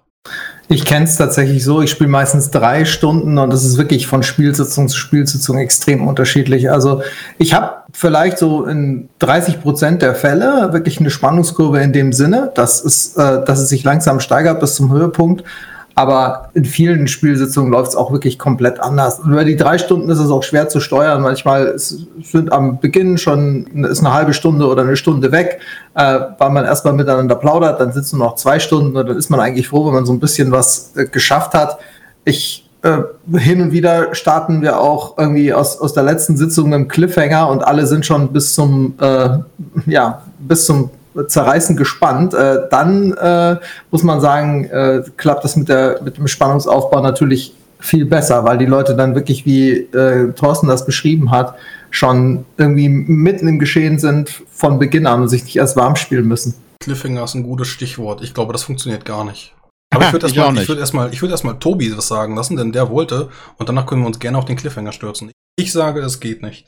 Ich 0.68 0.84
kenne 0.84 1.06
es 1.06 1.16
tatsächlich 1.18 1.64
so, 1.64 1.82
ich 1.82 1.92
spiele 1.92 2.10
meistens 2.10 2.50
drei 2.50 2.86
Stunden 2.86 3.38
und 3.38 3.54
das 3.54 3.64
ist 3.64 3.78
wirklich 3.78 4.08
von 4.08 4.24
Spielsitzung 4.24 4.88
zu 4.88 4.98
Spielsitzung 4.98 5.60
extrem 5.60 6.08
unterschiedlich. 6.08 6.72
Also 6.72 7.04
ich 7.38 7.54
habe 7.54 7.84
vielleicht 7.94 8.40
so 8.40 8.66
in 8.66 9.10
30 9.20 9.62
Prozent 9.62 10.02
der 10.02 10.16
Fälle 10.16 10.74
wirklich 10.74 11.00
eine 11.00 11.12
Spannungskurve 11.12 11.82
in 11.82 11.94
dem 11.94 12.14
Sinne, 12.14 12.52
dass 12.56 12.84
es, 12.84 13.16
äh, 13.16 13.46
dass 13.46 13.60
es 13.60 13.70
sich 13.70 13.84
langsam 13.84 14.20
steigert 14.20 14.60
bis 14.60 14.76
zum 14.76 14.92
Höhepunkt. 14.92 15.44
Aber 15.98 16.50
in 16.54 16.66
vielen 16.66 17.08
Spielsitzungen 17.08 17.72
läuft 17.72 17.92
es 17.92 17.96
auch 17.96 18.12
wirklich 18.12 18.38
komplett 18.38 18.82
anders. 18.82 19.22
Und 19.22 19.32
über 19.32 19.46
die 19.46 19.56
drei 19.56 19.78
Stunden 19.78 20.10
ist 20.10 20.20
es 20.20 20.30
auch 20.30 20.44
schwer 20.44 20.68
zu 20.68 20.82
steuern. 20.82 21.22
Manchmal 21.22 21.74
sind 21.78 22.52
am 22.52 22.80
Beginn 22.82 23.18
schon 23.18 23.66
ist 23.86 24.02
eine 24.02 24.14
halbe 24.14 24.34
Stunde 24.34 24.68
oder 24.68 24.82
eine 24.82 24.98
Stunde 24.98 25.32
weg, 25.32 25.62
äh, 25.94 26.20
weil 26.38 26.50
man 26.50 26.66
erstmal 26.66 26.94
miteinander 26.94 27.36
plaudert, 27.36 27.80
dann 27.80 27.94
sitzen 27.94 28.20
noch 28.20 28.36
zwei 28.36 28.60
Stunden 28.60 28.98
und 28.98 29.08
dann 29.08 29.18
ist 29.18 29.30
man 29.30 29.40
eigentlich 29.40 29.70
froh, 29.70 29.88
wenn 29.88 29.94
man 29.94 30.06
so 30.06 30.12
ein 30.12 30.20
bisschen 30.20 30.52
was 30.52 30.92
äh, 30.98 31.06
geschafft 31.06 31.54
hat. 31.54 31.80
Ich 32.26 32.70
äh, 32.82 33.02
hin 33.38 33.62
und 33.62 33.72
wieder 33.72 34.14
starten 34.14 34.62
wir 34.62 34.82
auch 34.82 35.18
irgendwie 35.18 35.54
aus, 35.54 35.80
aus 35.80 35.94
der 35.94 36.04
letzten 36.04 36.36
Sitzung 36.36 36.74
einem 36.74 36.90
Cliffhanger 36.90 37.48
und 37.48 37.64
alle 37.64 37.88
sind 37.88 38.06
schon 38.06 38.34
bis 38.34 38.54
zum 38.54 38.96
äh, 39.00 39.30
ja 39.86 40.22
bis 40.40 40.66
zum 40.66 40.90
zerreißend 41.28 41.78
gespannt. 41.78 42.34
Äh, 42.34 42.68
dann 42.70 43.14
äh, 43.14 43.58
muss 43.92 44.04
man 44.04 44.22
sagen, 44.22 44.66
äh, 44.66 45.04
klappt 45.18 45.44
das 45.44 45.56
mit, 45.56 45.70
der, 45.70 46.02
mit 46.04 46.18
dem 46.18 46.28
Spannungsaufbau 46.28 47.02
natürlich 47.02 47.54
viel 47.80 48.06
besser, 48.06 48.44
weil 48.44 48.58
die 48.58 48.66
Leute 48.66 48.96
dann 48.96 49.16
wirklich, 49.16 49.46
wie 49.46 49.72
äh, 49.72 50.32
Thorsten 50.34 50.68
das 50.68 50.86
beschrieben 50.86 51.32
hat, 51.32 51.56
schon 51.92 52.46
irgendwie 52.58 52.90
mitten 52.90 53.48
im 53.48 53.60
Geschehen 53.60 54.00
sind 54.00 54.30
von 54.50 54.80
Beginn 54.80 55.08
an 55.08 55.22
und 55.22 55.28
sich 55.28 55.44
nicht 55.44 55.56
erst 55.56 55.76
warm 55.76 55.96
spielen 55.96 56.28
müssen. 56.28 56.56
Cliffhanger 56.80 57.24
ist 57.24 57.36
ein 57.36 57.44
gutes 57.44 57.68
Stichwort. 57.68 58.22
Ich 58.22 58.34
glaube, 58.34 58.54
das 58.54 58.64
funktioniert 58.64 59.06
gar 59.06 59.24
nicht. 59.24 59.54
Aber 59.94 60.08
ich 60.08 60.14
würde 60.14 60.26
erstmal 60.26 60.58
ich 60.62 60.68
würd 60.68 60.80
erstmal 60.80 61.14
ich 61.14 61.22
würd 61.22 61.32
erstmal 61.32 61.58
Tobi 61.60 61.96
was 61.96 62.08
sagen 62.08 62.36
lassen, 62.36 62.58
denn 62.58 62.72
der 62.72 62.90
wollte 62.90 63.30
und 63.58 63.70
danach 63.70 63.86
können 63.86 64.02
wir 64.02 64.08
uns 64.08 64.20
gerne 64.20 64.38
auf 64.38 64.46
den 64.46 64.58
Cliffhanger 64.58 64.92
stürzen. 64.92 65.32
Ich 65.58 65.72
sage, 65.72 66.02
es 66.02 66.20
geht 66.20 66.42
nicht. 66.42 66.68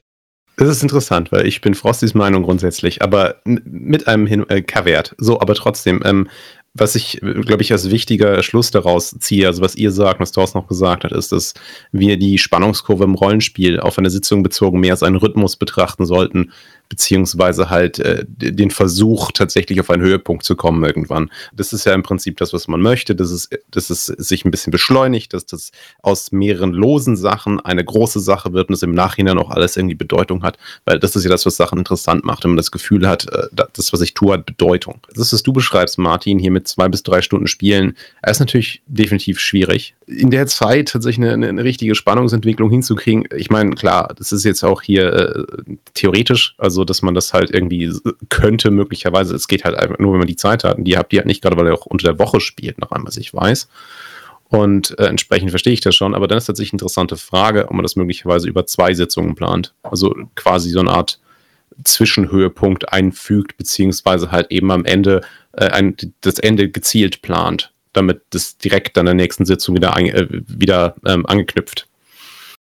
Das 0.58 0.70
ist 0.70 0.82
interessant, 0.82 1.32
weil 1.32 1.46
ich 1.46 1.62
bin 1.62 1.76
Frostys 1.76 2.16
Meinung 2.16 2.42
grundsätzlich, 2.42 3.04
aber 3.04 3.36
mit 3.46 4.08
einem 4.08 4.26
Hin 4.26 4.44
äh, 4.50 4.64
Caveat. 4.64 5.14
So, 5.20 5.40
aber 5.40 5.54
trotzdem, 5.54 6.02
ähm, 6.04 6.28
was 6.74 6.96
ich, 6.96 7.20
glaube 7.22 7.62
ich, 7.62 7.72
als 7.72 7.92
wichtiger 7.92 8.42
Schluss 8.42 8.72
daraus 8.72 9.16
ziehe, 9.20 9.46
also 9.46 9.62
was 9.62 9.76
ihr 9.76 9.92
sagt, 9.92 10.20
was 10.20 10.32
Thorsten 10.32 10.58
noch 10.58 10.68
gesagt 10.68 11.04
hat, 11.04 11.12
ist, 11.12 11.32
dass 11.32 11.54
wir 11.92 12.18
die 12.18 12.40
Spannungskurve 12.40 13.04
im 13.04 13.14
Rollenspiel 13.14 13.80
auf 13.80 14.00
eine 14.00 14.10
Sitzung 14.10 14.42
bezogen 14.42 14.80
mehr 14.80 14.94
als 14.94 15.04
einen 15.04 15.16
Rhythmus 15.16 15.58
betrachten 15.58 16.08
sollten, 16.08 16.52
beziehungsweise 16.90 17.70
halt 17.70 18.00
äh, 18.00 18.26
den 18.28 18.72
Versuch, 18.72 19.32
tatsächlich 19.32 19.80
auf 19.80 19.90
einen 19.90 20.04
Höhepunkt 20.04 20.44
zu 20.44 20.56
kommen 20.56 20.84
irgendwann. 20.84 21.30
Das 21.54 21.74
ist 21.74 21.86
ja 21.86 21.94
im 21.94 22.04
Prinzip 22.04 22.38
das, 22.38 22.54
was 22.54 22.68
man 22.68 22.82
möchte, 22.82 23.16
dass 23.16 23.32
es, 23.32 23.50
dass 23.72 23.90
es 23.90 24.06
sich 24.06 24.46
ein 24.46 24.52
bisschen 24.52 24.72
beschleunigt, 24.72 25.34
dass 25.34 25.46
das 25.46 25.72
aus 26.02 26.32
mehreren 26.32 26.74
losen 26.74 27.16
Sachen 27.16 27.60
eine 27.60 27.84
große 27.84 28.20
Sache 28.20 28.54
wird 28.54 28.70
und 28.70 28.76
es 28.76 28.84
im 28.84 28.94
Nachhinein 28.94 29.38
auch 29.38 29.50
alles 29.50 29.78
irgendwie 29.78 29.96
Bedeutung 29.96 30.44
hat, 30.44 30.58
weil 30.86 31.00
das 31.00 31.16
ist 31.16 31.24
ja 31.24 31.30
das, 31.30 31.46
was 31.46 31.58
Sachen 31.58 31.80
interessant 31.80 32.24
macht, 32.24 32.44
wenn 32.44 32.52
man 32.52 32.58
das 32.58 32.72
Gefühl 32.72 33.08
hat, 33.08 33.32
äh, 33.32 33.48
das, 33.74 33.94
was 33.94 34.02
ich 34.02 34.14
tue, 34.14 34.34
hat 34.34 34.46
Bedeutung. 34.46 35.00
Das, 35.14 35.34
was 35.34 35.44
du 35.44 35.54
beschreibst, 35.54 35.98
Martin, 35.98 36.40
hier 36.40 36.52
mit 36.52 36.68
zwei 36.68 36.88
bis 36.90 37.04
drei 37.04 37.22
Stunden 37.22 37.48
Spielen, 37.48 37.96
ist 38.26 38.40
natürlich 38.40 38.82
definitiv 38.88 39.40
schwierig. 39.40 39.96
In 40.06 40.32
der 40.32 40.48
Zeit 40.48 40.90
tatsächlich 40.90 41.28
eine, 41.28 41.48
eine 41.48 41.64
richtige 41.64 41.96
Spannungsentwicklung 41.96 42.70
hinzukriegen, 42.70 43.26
ich 43.36 43.50
meine, 43.50 43.72
klar, 43.72 44.14
das 44.18 44.32
ist 44.32 44.46
jetzt 44.46 44.64
auch 44.64 44.82
hier 44.82 45.14
äh, 45.14 45.46
theoretisch, 45.94 46.56
also 46.58 46.77
so, 46.78 46.86
dass 46.86 47.02
man 47.02 47.14
das 47.14 47.34
halt 47.34 47.54
irgendwie 47.54 47.92
könnte, 48.30 48.72
möglicherweise. 48.72 49.36
Es 49.36 49.48
geht 49.48 49.66
halt 49.66 49.76
einfach 49.76 50.00
nur, 50.00 50.14
wenn 50.14 50.20
man 50.20 50.28
die 50.28 50.36
Zeit 50.38 50.64
hat. 50.64 50.78
Und 50.78 50.86
die 50.86 50.98
habt 50.98 51.12
ihr 51.12 51.20
halt 51.20 51.28
nicht 51.28 51.42
gerade, 51.42 51.58
weil 51.58 51.68
er 51.68 51.74
auch 51.74 51.86
unter 51.86 52.08
der 52.08 52.20
Woche 52.20 52.40
spielt, 52.40 52.80
nach 52.80 52.92
allem, 52.92 53.06
was 53.06 53.18
ich 53.18 53.34
weiß. 53.34 53.68
Und 54.50 54.98
äh, 54.98 55.08
entsprechend 55.08 55.50
verstehe 55.50 55.74
ich 55.74 55.82
das 55.82 55.96
schon. 55.96 56.16
Aber 56.16 56.28
dann 56.28 56.38
ist 56.38 56.46
tatsächlich 56.46 56.72
eine 56.72 56.78
interessante 56.78 57.18
Frage, 57.18 57.66
ob 57.66 57.74
man 57.74 57.84
das 57.84 57.96
möglicherweise 57.96 58.48
über 58.48 58.66
zwei 58.66 58.94
Sitzungen 58.94 59.36
plant. 59.36 59.74
Also 59.84 60.16
quasi 60.36 60.70
so 60.70 60.80
eine 60.80 60.92
Art 60.92 61.20
Zwischenhöhepunkt 61.84 62.92
einfügt, 62.94 63.58
beziehungsweise 63.58 64.32
halt 64.32 64.52
eben 64.52 64.72
am 64.72 64.86
Ende 64.86 65.22
äh, 65.54 65.68
ein, 65.68 65.96
das 66.22 66.40
Ende 66.40 66.70
gezielt 66.70 67.22
plant, 67.22 67.74
damit 67.94 68.22
das 68.30 68.58
direkt 68.58 68.98
an 68.98 69.06
der 69.06 69.16
nächsten 69.16 69.46
Sitzung 69.46 69.76
wieder, 69.76 69.96
ein, 69.96 70.08
äh, 70.08 70.28
wieder 70.48 70.96
ähm, 71.06 71.26
angeknüpft. 71.26 71.88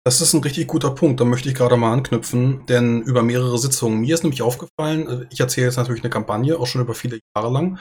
Das 0.04 0.20
ist 0.20 0.34
ein 0.34 0.42
richtig 0.42 0.66
guter 0.66 0.90
Punkt, 0.90 1.20
da 1.20 1.24
möchte 1.24 1.48
ich 1.48 1.54
gerade 1.54 1.76
mal 1.76 1.92
anknüpfen, 1.92 2.66
denn 2.66 3.02
über 3.02 3.22
mehrere 3.22 3.56
Sitzungen. 3.56 4.00
Mir 4.00 4.14
ist 4.14 4.24
nämlich 4.24 4.42
aufgefallen, 4.42 5.08
äh, 5.08 5.26
ich 5.30 5.38
erzähle 5.38 5.68
jetzt 5.68 5.76
natürlich 5.76 6.02
eine 6.02 6.10
Kampagne, 6.10 6.58
auch 6.58 6.66
schon 6.66 6.80
über 6.80 6.94
viele 6.94 7.20
Jahre 7.36 7.52
lang, 7.52 7.78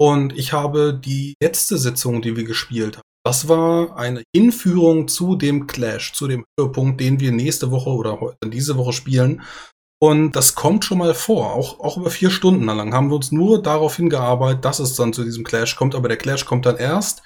und 0.00 0.36
ich 0.36 0.54
habe 0.54 0.98
die 0.98 1.34
letzte 1.42 1.76
Sitzung, 1.76 2.22
die 2.22 2.34
wir 2.34 2.44
gespielt 2.44 2.96
haben, 2.96 3.04
das 3.22 3.48
war 3.48 3.98
eine 3.98 4.22
Hinführung 4.34 5.08
zu 5.08 5.36
dem 5.36 5.66
Clash, 5.66 6.14
zu 6.14 6.26
dem 6.26 6.46
Höhepunkt, 6.58 7.00
den 7.00 7.20
wir 7.20 7.32
nächste 7.32 7.70
Woche 7.70 7.90
oder 7.90 8.18
diese 8.42 8.78
Woche 8.78 8.94
spielen. 8.94 9.42
Und 10.02 10.32
das 10.32 10.54
kommt 10.54 10.86
schon 10.86 10.96
mal 10.96 11.12
vor, 11.12 11.52
auch, 11.52 11.80
auch 11.80 11.98
über 11.98 12.08
vier 12.08 12.30
Stunden 12.30 12.64
lang 12.64 12.94
haben 12.94 13.10
wir 13.10 13.16
uns 13.16 13.30
nur 13.30 13.60
darauf 13.60 13.96
hingearbeitet, 13.96 14.64
dass 14.64 14.78
es 14.78 14.94
dann 14.94 15.12
zu 15.12 15.22
diesem 15.22 15.44
Clash 15.44 15.76
kommt, 15.76 15.94
aber 15.94 16.08
der 16.08 16.16
Clash 16.16 16.46
kommt 16.46 16.64
dann 16.64 16.78
erst, 16.78 17.22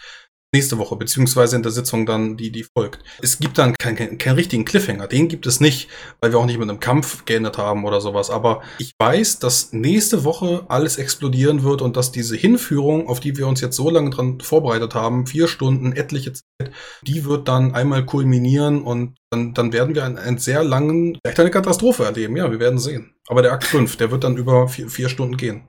nächste 0.54 0.78
Woche, 0.78 0.96
beziehungsweise 0.96 1.56
in 1.56 1.62
der 1.62 1.72
Sitzung 1.72 2.06
dann, 2.06 2.36
die, 2.38 2.50
die 2.50 2.64
folgt. 2.64 3.04
Es 3.20 3.38
gibt 3.38 3.58
dann 3.58 3.74
keinen 3.74 3.96
kein, 3.96 4.18
kein 4.18 4.34
richtigen 4.36 4.64
Cliffhanger. 4.64 5.08
Den 5.08 5.28
gibt 5.28 5.46
es 5.46 5.60
nicht, 5.60 5.88
weil 6.20 6.32
wir 6.32 6.38
auch 6.38 6.46
nicht 6.46 6.58
mit 6.58 6.70
einem 6.70 6.80
Kampf 6.80 7.26
geendet 7.26 7.58
haben 7.58 7.84
oder 7.84 8.00
sowas. 8.00 8.30
Aber 8.30 8.62
ich 8.78 8.92
weiß, 8.98 9.40
dass 9.40 9.72
nächste 9.72 10.24
Woche 10.24 10.64
alles 10.68 10.96
explodieren 10.96 11.62
wird 11.62 11.82
und 11.82 11.96
dass 11.96 12.12
diese 12.12 12.36
Hinführung, 12.36 13.08
auf 13.08 13.20
die 13.20 13.36
wir 13.36 13.46
uns 13.46 13.60
jetzt 13.60 13.76
so 13.76 13.90
lange 13.90 14.10
dran 14.10 14.40
vorbereitet 14.40 14.94
haben, 14.94 15.26
vier 15.26 15.48
Stunden, 15.48 15.92
etliche 15.92 16.32
Zeit, 16.32 16.72
die 17.02 17.24
wird 17.24 17.48
dann 17.48 17.74
einmal 17.74 18.06
kulminieren 18.06 18.82
und 18.82 19.16
dann, 19.30 19.54
dann 19.54 19.72
werden 19.72 19.94
wir 19.94 20.04
einen, 20.04 20.18
einen 20.18 20.38
sehr 20.38 20.62
langen, 20.62 21.18
vielleicht 21.22 21.40
eine 21.40 21.50
Katastrophe 21.50 22.04
erleben. 22.04 22.36
Ja, 22.36 22.50
wir 22.50 22.60
werden 22.60 22.78
sehen. 22.78 23.14
Aber 23.26 23.42
der 23.42 23.52
Akt 23.52 23.64
5, 23.64 23.96
der 23.96 24.10
wird 24.10 24.22
dann 24.22 24.36
über 24.36 24.68
vier, 24.68 24.88
vier 24.88 25.08
Stunden 25.08 25.36
gehen. 25.36 25.62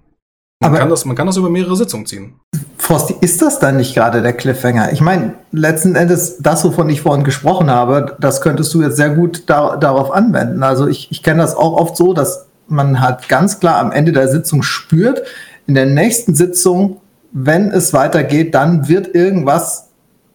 Man, 0.62 0.72
Aber 0.72 0.80
kann 0.80 0.90
das, 0.90 1.06
man 1.06 1.16
kann 1.16 1.28
das 1.28 1.38
über 1.38 1.50
mehrere 1.50 1.76
Sitzungen 1.76 2.06
ziehen. 2.06 2.36
Frosti, 2.78 3.16
ist 3.20 3.42
das 3.42 3.60
dann 3.60 3.78
nicht 3.78 3.94
gerade 3.94 4.22
der 4.22 4.34
Cliffhanger? 4.34 4.94
Ich 4.94 5.02
meine, 5.02 5.34
letzten 5.52 5.96
Endes, 5.96 6.38
das, 6.40 6.64
wovon 6.64 6.90
ich 6.90 7.02
vorhin 7.02 7.24
gesprochen 7.24 7.70
habe, 7.70 8.16
das 8.20 8.42
könntest 8.42 8.74
du 8.74 8.82
jetzt 8.82 8.96
sehr 8.96 9.10
gut 9.10 9.44
da, 9.48 9.76
darauf 9.76 10.12
anwenden. 10.12 10.64
Also 10.64 10.88
ich, 10.88 11.12
ich 11.12 11.24
kenne 11.24 11.42
das 11.42 11.56
auch 11.56 11.74
oft 11.74 11.98
so, 11.98 12.14
dass 12.14 12.46
man 12.68 13.02
halt 13.02 13.28
ganz 13.28 13.60
klar 13.60 13.80
am 13.80 13.92
Ende 13.92 14.12
der 14.12 14.28
Sitzung 14.28 14.64
spürt, 14.64 15.24
in 15.68 15.76
der 15.76 15.88
nächsten 15.88 16.36
Sitzung, 16.36 17.02
wenn 17.32 17.72
es 17.72 17.94
weitergeht, 17.94 18.56
dann 18.56 18.88
wird 18.88 19.14
irgendwas 19.14 19.90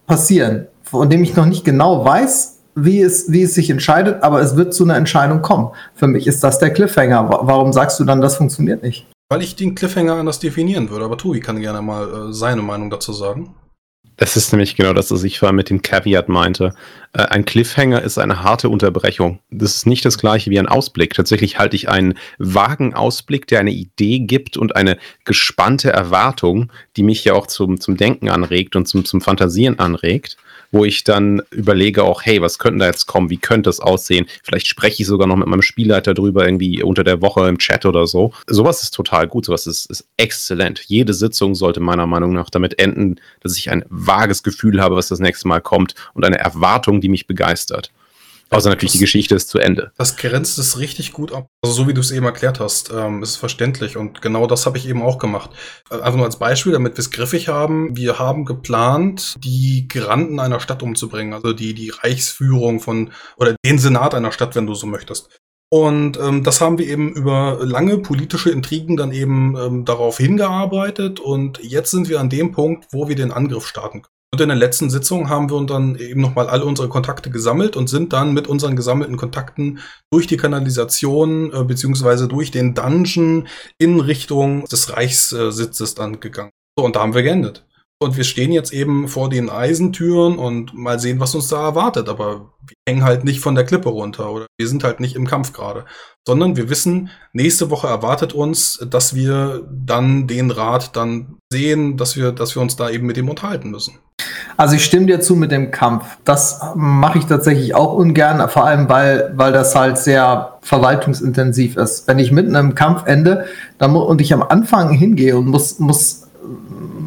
passieren, 0.05 0.67
von 0.83 1.09
dem 1.09 1.23
ich 1.23 1.35
noch 1.35 1.45
nicht 1.45 1.65
genau 1.65 2.05
weiß, 2.05 2.57
wie 2.75 3.01
es, 3.01 3.31
wie 3.31 3.43
es 3.43 3.55
sich 3.55 3.69
entscheidet, 3.69 4.23
aber 4.23 4.41
es 4.41 4.55
wird 4.55 4.73
zu 4.73 4.83
einer 4.83 4.95
Entscheidung 4.95 5.41
kommen. 5.41 5.71
Für 5.95 6.07
mich 6.07 6.27
ist 6.27 6.43
das 6.43 6.59
der 6.59 6.71
Cliffhanger. 6.71 7.27
Warum 7.29 7.73
sagst 7.73 7.99
du 7.99 8.03
dann, 8.03 8.21
das 8.21 8.35
funktioniert 8.35 8.83
nicht? 8.83 9.07
Weil 9.31 9.43
ich 9.43 9.55
den 9.55 9.75
Cliffhanger 9.75 10.15
anders 10.15 10.39
definieren 10.39 10.89
würde. 10.89 11.05
Aber 11.05 11.17
Tobi 11.17 11.39
kann 11.39 11.61
gerne 11.61 11.81
mal 11.81 12.31
äh, 12.31 12.33
seine 12.33 12.61
Meinung 12.61 12.89
dazu 12.89 13.13
sagen. 13.13 13.55
Das 14.17 14.35
ist 14.35 14.51
nämlich 14.51 14.75
genau 14.75 14.91
das, 14.91 15.09
was 15.09 15.23
ich 15.23 15.39
vorher 15.39 15.53
mit 15.53 15.69
dem 15.69 15.81
Caveat 15.81 16.27
meinte. 16.27 16.73
Äh, 17.13 17.23
ein 17.27 17.45
Cliffhanger 17.45 18.01
ist 18.01 18.17
eine 18.17 18.43
harte 18.43 18.67
Unterbrechung. 18.67 19.39
Das 19.49 19.73
ist 19.73 19.87
nicht 19.87 20.03
das 20.03 20.17
gleiche 20.17 20.51
wie 20.51 20.59
ein 20.59 20.67
Ausblick. 20.67 21.13
Tatsächlich 21.13 21.57
halte 21.57 21.77
ich 21.77 21.87
einen 21.87 22.15
vagen 22.39 22.93
Ausblick, 22.93 23.47
der 23.47 23.61
eine 23.61 23.71
Idee 23.71 24.19
gibt 24.19 24.57
und 24.57 24.75
eine 24.75 24.97
gespannte 25.23 25.93
Erwartung, 25.93 26.69
die 26.97 27.03
mich 27.03 27.23
ja 27.23 27.31
auch 27.31 27.47
zum, 27.47 27.79
zum 27.79 27.95
Denken 27.95 28.27
anregt 28.27 28.75
und 28.75 28.85
zum, 28.85 29.05
zum 29.05 29.21
Fantasieren 29.21 29.79
anregt 29.79 30.35
wo 30.71 30.85
ich 30.85 31.03
dann 31.03 31.41
überlege 31.51 32.03
auch, 32.03 32.23
hey, 32.23 32.41
was 32.41 32.59
könnte 32.59 32.79
da 32.79 32.85
jetzt 32.87 33.05
kommen? 33.05 33.29
Wie 33.29 33.37
könnte 33.37 33.69
es 33.69 33.79
aussehen? 33.79 34.25
Vielleicht 34.43 34.67
spreche 34.67 35.03
ich 35.03 35.07
sogar 35.07 35.27
noch 35.27 35.35
mit 35.35 35.47
meinem 35.47 35.61
Spielleiter 35.61 36.13
drüber, 36.13 36.45
irgendwie 36.45 36.81
unter 36.81 37.03
der 37.03 37.21
Woche 37.21 37.47
im 37.47 37.57
Chat 37.57 37.85
oder 37.85 38.07
so. 38.07 38.33
Sowas 38.47 38.83
ist 38.83 38.93
total 38.93 39.27
gut, 39.27 39.45
sowas 39.45 39.67
ist, 39.67 39.89
ist 39.89 40.07
exzellent. 40.17 40.83
Jede 40.87 41.13
Sitzung 41.13 41.55
sollte 41.55 41.79
meiner 41.79 42.07
Meinung 42.07 42.33
nach 42.33 42.49
damit 42.49 42.79
enden, 42.79 43.19
dass 43.41 43.57
ich 43.57 43.69
ein 43.69 43.83
vages 43.89 44.43
Gefühl 44.43 44.81
habe, 44.81 44.95
was 44.95 45.09
das 45.09 45.19
nächste 45.19 45.47
Mal 45.47 45.61
kommt 45.61 45.95
und 46.13 46.25
eine 46.25 46.39
Erwartung, 46.39 47.01
die 47.01 47.09
mich 47.09 47.27
begeistert. 47.27 47.91
Außer 48.53 48.69
natürlich, 48.69 48.91
das, 48.91 48.99
die 48.99 49.05
Geschichte 49.05 49.35
ist 49.35 49.49
zu 49.49 49.59
Ende. 49.59 49.91
Das 49.97 50.17
grenzt 50.17 50.59
es 50.59 50.77
richtig 50.77 51.13
gut 51.13 51.31
ab. 51.31 51.47
Also 51.63 51.73
so 51.73 51.87
wie 51.87 51.93
du 51.93 52.01
es 52.01 52.11
eben 52.11 52.25
erklärt 52.25 52.59
hast, 52.59 52.91
ähm, 52.91 53.23
ist 53.23 53.37
verständlich. 53.37 53.95
Und 53.95 54.21
genau 54.21 54.45
das 54.45 54.65
habe 54.65 54.77
ich 54.77 54.87
eben 54.87 55.01
auch 55.01 55.19
gemacht. 55.19 55.51
Äh, 55.89 55.95
einfach 55.95 56.17
nur 56.17 56.25
als 56.25 56.37
Beispiel, 56.37 56.73
damit 56.73 56.93
wir 56.93 56.99
es 56.99 57.11
griffig 57.11 57.47
haben. 57.47 57.95
Wir 57.95 58.19
haben 58.19 58.43
geplant, 58.43 59.35
die 59.39 59.87
Granden 59.87 60.39
einer 60.39 60.59
Stadt 60.59 60.83
umzubringen. 60.83 61.33
Also 61.33 61.53
die, 61.53 61.73
die 61.73 61.91
Reichsführung 61.91 62.81
von, 62.81 63.11
oder 63.37 63.55
den 63.65 63.79
Senat 63.79 64.13
einer 64.13 64.33
Stadt, 64.33 64.53
wenn 64.55 64.67
du 64.67 64.75
so 64.75 64.85
möchtest. 64.85 65.29
Und 65.73 66.19
ähm, 66.19 66.43
das 66.43 66.59
haben 66.59 66.77
wir 66.77 66.87
eben 66.87 67.13
über 67.13 67.59
lange 67.61 67.99
politische 67.99 68.49
Intrigen 68.49 68.97
dann 68.97 69.13
eben 69.13 69.55
ähm, 69.55 69.85
darauf 69.85 70.17
hingearbeitet. 70.17 71.21
Und 71.21 71.63
jetzt 71.63 71.91
sind 71.91 72.09
wir 72.09 72.19
an 72.19 72.29
dem 72.29 72.51
Punkt, 72.51 72.87
wo 72.91 73.07
wir 73.07 73.15
den 73.15 73.31
Angriff 73.31 73.65
starten 73.65 74.01
können. 74.01 74.20
Und 74.33 74.39
in 74.39 74.47
der 74.47 74.57
letzten 74.57 74.89
Sitzung 74.89 75.29
haben 75.29 75.49
wir 75.49 75.57
uns 75.57 75.69
dann 75.69 75.95
eben 75.97 76.21
nochmal 76.21 76.47
alle 76.47 76.63
unsere 76.63 76.87
Kontakte 76.87 77.29
gesammelt 77.29 77.75
und 77.75 77.87
sind 77.87 78.13
dann 78.13 78.33
mit 78.33 78.47
unseren 78.47 78.77
gesammelten 78.77 79.17
Kontakten 79.17 79.79
durch 80.09 80.25
die 80.25 80.37
Kanalisation 80.37 81.51
äh, 81.53 81.65
beziehungsweise 81.65 82.29
durch 82.29 82.49
den 82.49 82.73
Dungeon 82.73 83.49
in 83.77 83.99
Richtung 83.99 84.63
des 84.65 84.95
Reichssitzes 84.95 85.95
dann 85.95 86.21
gegangen. 86.21 86.51
So, 86.77 86.85
und 86.85 86.95
da 86.95 87.01
haben 87.01 87.13
wir 87.13 87.23
geendet. 87.23 87.65
Und 88.01 88.17
wir 88.17 88.23
stehen 88.23 88.51
jetzt 88.51 88.73
eben 88.73 89.07
vor 89.07 89.29
den 89.29 89.51
Eisentüren 89.51 90.39
und 90.39 90.73
mal 90.73 90.99
sehen, 90.99 91.19
was 91.19 91.35
uns 91.35 91.49
da 91.49 91.61
erwartet. 91.61 92.09
Aber 92.09 92.49
wir 92.65 92.75
hängen 92.89 93.03
halt 93.03 93.23
nicht 93.23 93.41
von 93.41 93.53
der 93.53 93.63
Klippe 93.63 93.89
runter 93.89 94.31
oder 94.31 94.47
wir 94.57 94.67
sind 94.67 94.83
halt 94.83 94.99
nicht 94.99 95.15
im 95.15 95.27
Kampf 95.27 95.53
gerade. 95.53 95.85
Sondern 96.27 96.55
wir 96.57 96.71
wissen, 96.71 97.11
nächste 97.31 97.69
Woche 97.69 97.85
erwartet 97.85 98.33
uns, 98.33 98.83
dass 98.89 99.13
wir 99.13 99.69
dann 99.71 100.25
den 100.25 100.49
Rat 100.49 100.95
dann 100.95 101.37
sehen, 101.53 101.95
dass 101.95 102.15
wir, 102.15 102.31
dass 102.31 102.55
wir 102.55 102.63
uns 102.63 102.75
da 102.75 102.89
eben 102.89 103.05
mit 103.05 103.17
dem 103.17 103.29
unterhalten 103.29 103.69
müssen. 103.69 103.99
Also 104.57 104.75
ich 104.75 104.83
stimme 104.83 105.05
dir 105.05 105.21
zu 105.21 105.35
mit 105.35 105.51
dem 105.51 105.69
Kampf. 105.69 106.17
Das 106.23 106.59
mache 106.73 107.19
ich 107.19 107.25
tatsächlich 107.25 107.75
auch 107.75 107.93
ungern, 107.93 108.49
vor 108.49 108.65
allem 108.65 108.89
weil, 108.89 109.31
weil 109.35 109.51
das 109.51 109.75
halt 109.75 109.99
sehr 109.99 110.57
verwaltungsintensiv 110.61 111.77
ist. 111.77 112.07
Wenn 112.07 112.17
ich 112.17 112.31
mitten 112.31 112.55
im 112.55 112.73
Kampf 112.73 113.05
ende 113.05 113.45
dann, 113.77 113.95
und 113.95 114.21
ich 114.21 114.33
am 114.33 114.41
Anfang 114.41 114.91
hingehe 114.91 115.37
und 115.37 115.45
muss, 115.47 115.77
muss 115.77 116.20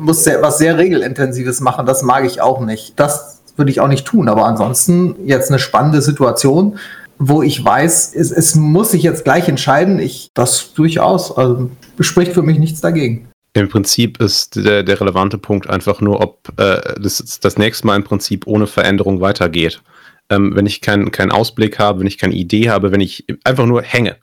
muss 0.05 0.23
sehr, 0.23 0.43
was 0.43 0.59
sehr 0.59 0.79
regelintensives 0.79 1.61
machen. 1.61 1.87
Das 1.87 2.03
mag 2.03 2.25
ich 2.25 2.41
auch 2.41 2.61
nicht. 2.61 2.93
Das 2.97 3.43
würde 3.57 3.71
ich 3.71 3.81
auch 3.81 3.89
nicht 3.89 4.07
tun. 4.07 4.29
Aber 4.29 4.45
ansonsten 4.45 5.17
jetzt 5.27 5.51
eine 5.51 5.59
spannende 5.59 6.03
Situation, 6.03 6.79
wo 7.19 7.43
ich 7.43 7.65
weiß, 7.65 8.15
es, 8.15 8.31
es 8.31 8.55
muss 8.55 8.91
sich 8.91 9.03
jetzt 9.03 9.25
gleich 9.25 9.49
entscheiden. 9.49 9.99
Ich, 9.99 10.31
das 10.35 10.75
durchaus. 10.75 11.37
Also 11.37 11.71
spricht 12.01 12.33
für 12.33 12.43
mich 12.43 12.59
nichts 12.59 12.81
dagegen. 12.81 13.29
Im 13.55 13.69
Prinzip 13.69 14.21
ist 14.21 14.57
der, 14.57 14.83
der 14.83 15.01
relevante 15.01 15.39
Punkt 15.39 15.71
einfach 15.71 16.01
nur, 16.01 16.21
ob 16.21 16.49
äh, 16.59 17.01
das, 17.01 17.39
das 17.41 17.57
nächste 17.57 17.87
Mal 17.87 17.97
im 17.97 18.05
Prinzip 18.05 18.47
ohne 18.47 18.67
Veränderung 18.67 19.21
weitergeht. 19.21 19.81
Ähm, 20.29 20.57
wenn 20.57 20.67
ich 20.67 20.81
keinen 20.81 21.13
kein 21.13 21.31
Ausblick 21.31 21.79
habe, 21.79 22.01
wenn 22.01 22.07
ich 22.07 22.19
keine 22.19 22.35
Idee 22.35 22.71
habe, 22.71 22.91
wenn 22.91 23.01
ich 23.01 23.27
einfach 23.45 23.67
nur 23.67 23.83
hänge 23.83 24.17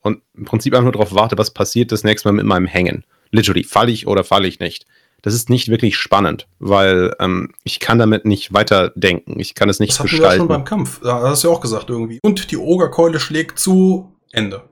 und 0.00 0.22
im 0.34 0.44
Prinzip 0.44 0.72
einfach 0.72 0.84
nur 0.84 0.92
darauf 0.92 1.14
warte, 1.14 1.36
was 1.36 1.52
passiert 1.52 1.92
das 1.92 2.04
nächste 2.04 2.28
Mal 2.28 2.32
mit 2.32 2.46
meinem 2.46 2.66
Hängen. 2.66 3.04
Literally, 3.30 3.64
falle 3.64 3.90
ich 3.90 4.06
oder 4.06 4.24
falle 4.24 4.48
ich 4.48 4.60
nicht 4.60 4.86
das 5.22 5.34
ist 5.34 5.50
nicht 5.50 5.68
wirklich 5.68 5.96
spannend, 5.96 6.46
weil 6.58 7.14
ähm, 7.18 7.52
ich 7.64 7.80
kann 7.80 7.98
damit 7.98 8.24
nicht 8.24 8.52
weiterdenken. 8.52 9.38
Ich 9.40 9.54
kann 9.54 9.68
es 9.68 9.80
nicht 9.80 9.98
das 9.98 10.02
gestalten. 10.02 10.26
Das 10.26 10.36
schon 10.36 10.48
beim 10.48 10.64
Kampf. 10.64 11.00
Da 11.02 11.22
hast 11.22 11.44
du 11.44 11.48
ja 11.48 11.54
auch 11.54 11.60
gesagt 11.60 11.90
irgendwie. 11.90 12.20
Und 12.22 12.50
die 12.50 12.56
Ogerkeule 12.56 13.20
schlägt 13.20 13.58
zu 13.58 14.12
Ende. 14.32 14.62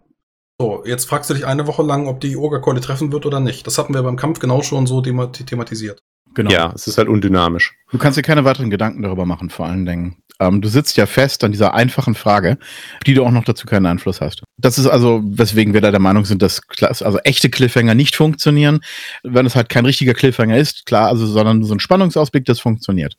So, 0.58 0.84
jetzt 0.86 1.04
fragst 1.06 1.28
du 1.28 1.34
dich 1.34 1.46
eine 1.46 1.66
Woche 1.66 1.82
lang, 1.82 2.06
ob 2.06 2.20
die 2.20 2.36
Ogerkeule 2.36 2.80
treffen 2.80 3.12
wird 3.12 3.26
oder 3.26 3.40
nicht. 3.40 3.66
Das 3.66 3.76
hatten 3.76 3.92
wir 3.92 4.02
beim 4.02 4.16
Kampf 4.16 4.38
genau 4.38 4.62
schon 4.62 4.86
so 4.86 5.02
thematisiert. 5.02 6.00
Genau. 6.36 6.50
Ja, 6.50 6.70
es 6.74 6.86
ist 6.86 6.98
halt 6.98 7.08
undynamisch. 7.08 7.74
Du 7.90 7.96
kannst 7.96 8.18
dir 8.18 8.22
keine 8.22 8.44
weiteren 8.44 8.68
Gedanken 8.68 9.00
darüber 9.00 9.24
machen, 9.24 9.48
vor 9.48 9.64
allen 9.64 9.86
Dingen. 9.86 10.16
Ähm, 10.38 10.60
du 10.60 10.68
sitzt 10.68 10.98
ja 10.98 11.06
fest 11.06 11.42
an 11.44 11.50
dieser 11.50 11.72
einfachen 11.72 12.14
Frage, 12.14 12.58
die 13.06 13.14
du 13.14 13.24
auch 13.24 13.30
noch 13.30 13.44
dazu 13.44 13.66
keinen 13.66 13.86
Einfluss 13.86 14.20
hast. 14.20 14.42
Das 14.58 14.76
ist 14.76 14.86
also, 14.86 15.22
weswegen 15.24 15.72
wir 15.72 15.80
da 15.80 15.90
der 15.90 15.98
Meinung 15.98 16.26
sind, 16.26 16.42
dass 16.42 16.60
also 16.82 17.18
echte 17.20 17.48
Cliffhanger 17.48 17.94
nicht 17.94 18.16
funktionieren. 18.16 18.80
Wenn 19.22 19.46
es 19.46 19.56
halt 19.56 19.70
kein 19.70 19.86
richtiger 19.86 20.12
Cliffhanger 20.12 20.58
ist, 20.58 20.84
klar, 20.84 21.08
also, 21.08 21.26
sondern 21.26 21.64
so 21.64 21.74
ein 21.74 21.80
Spannungsausblick, 21.80 22.44
das 22.44 22.60
funktioniert. 22.60 23.16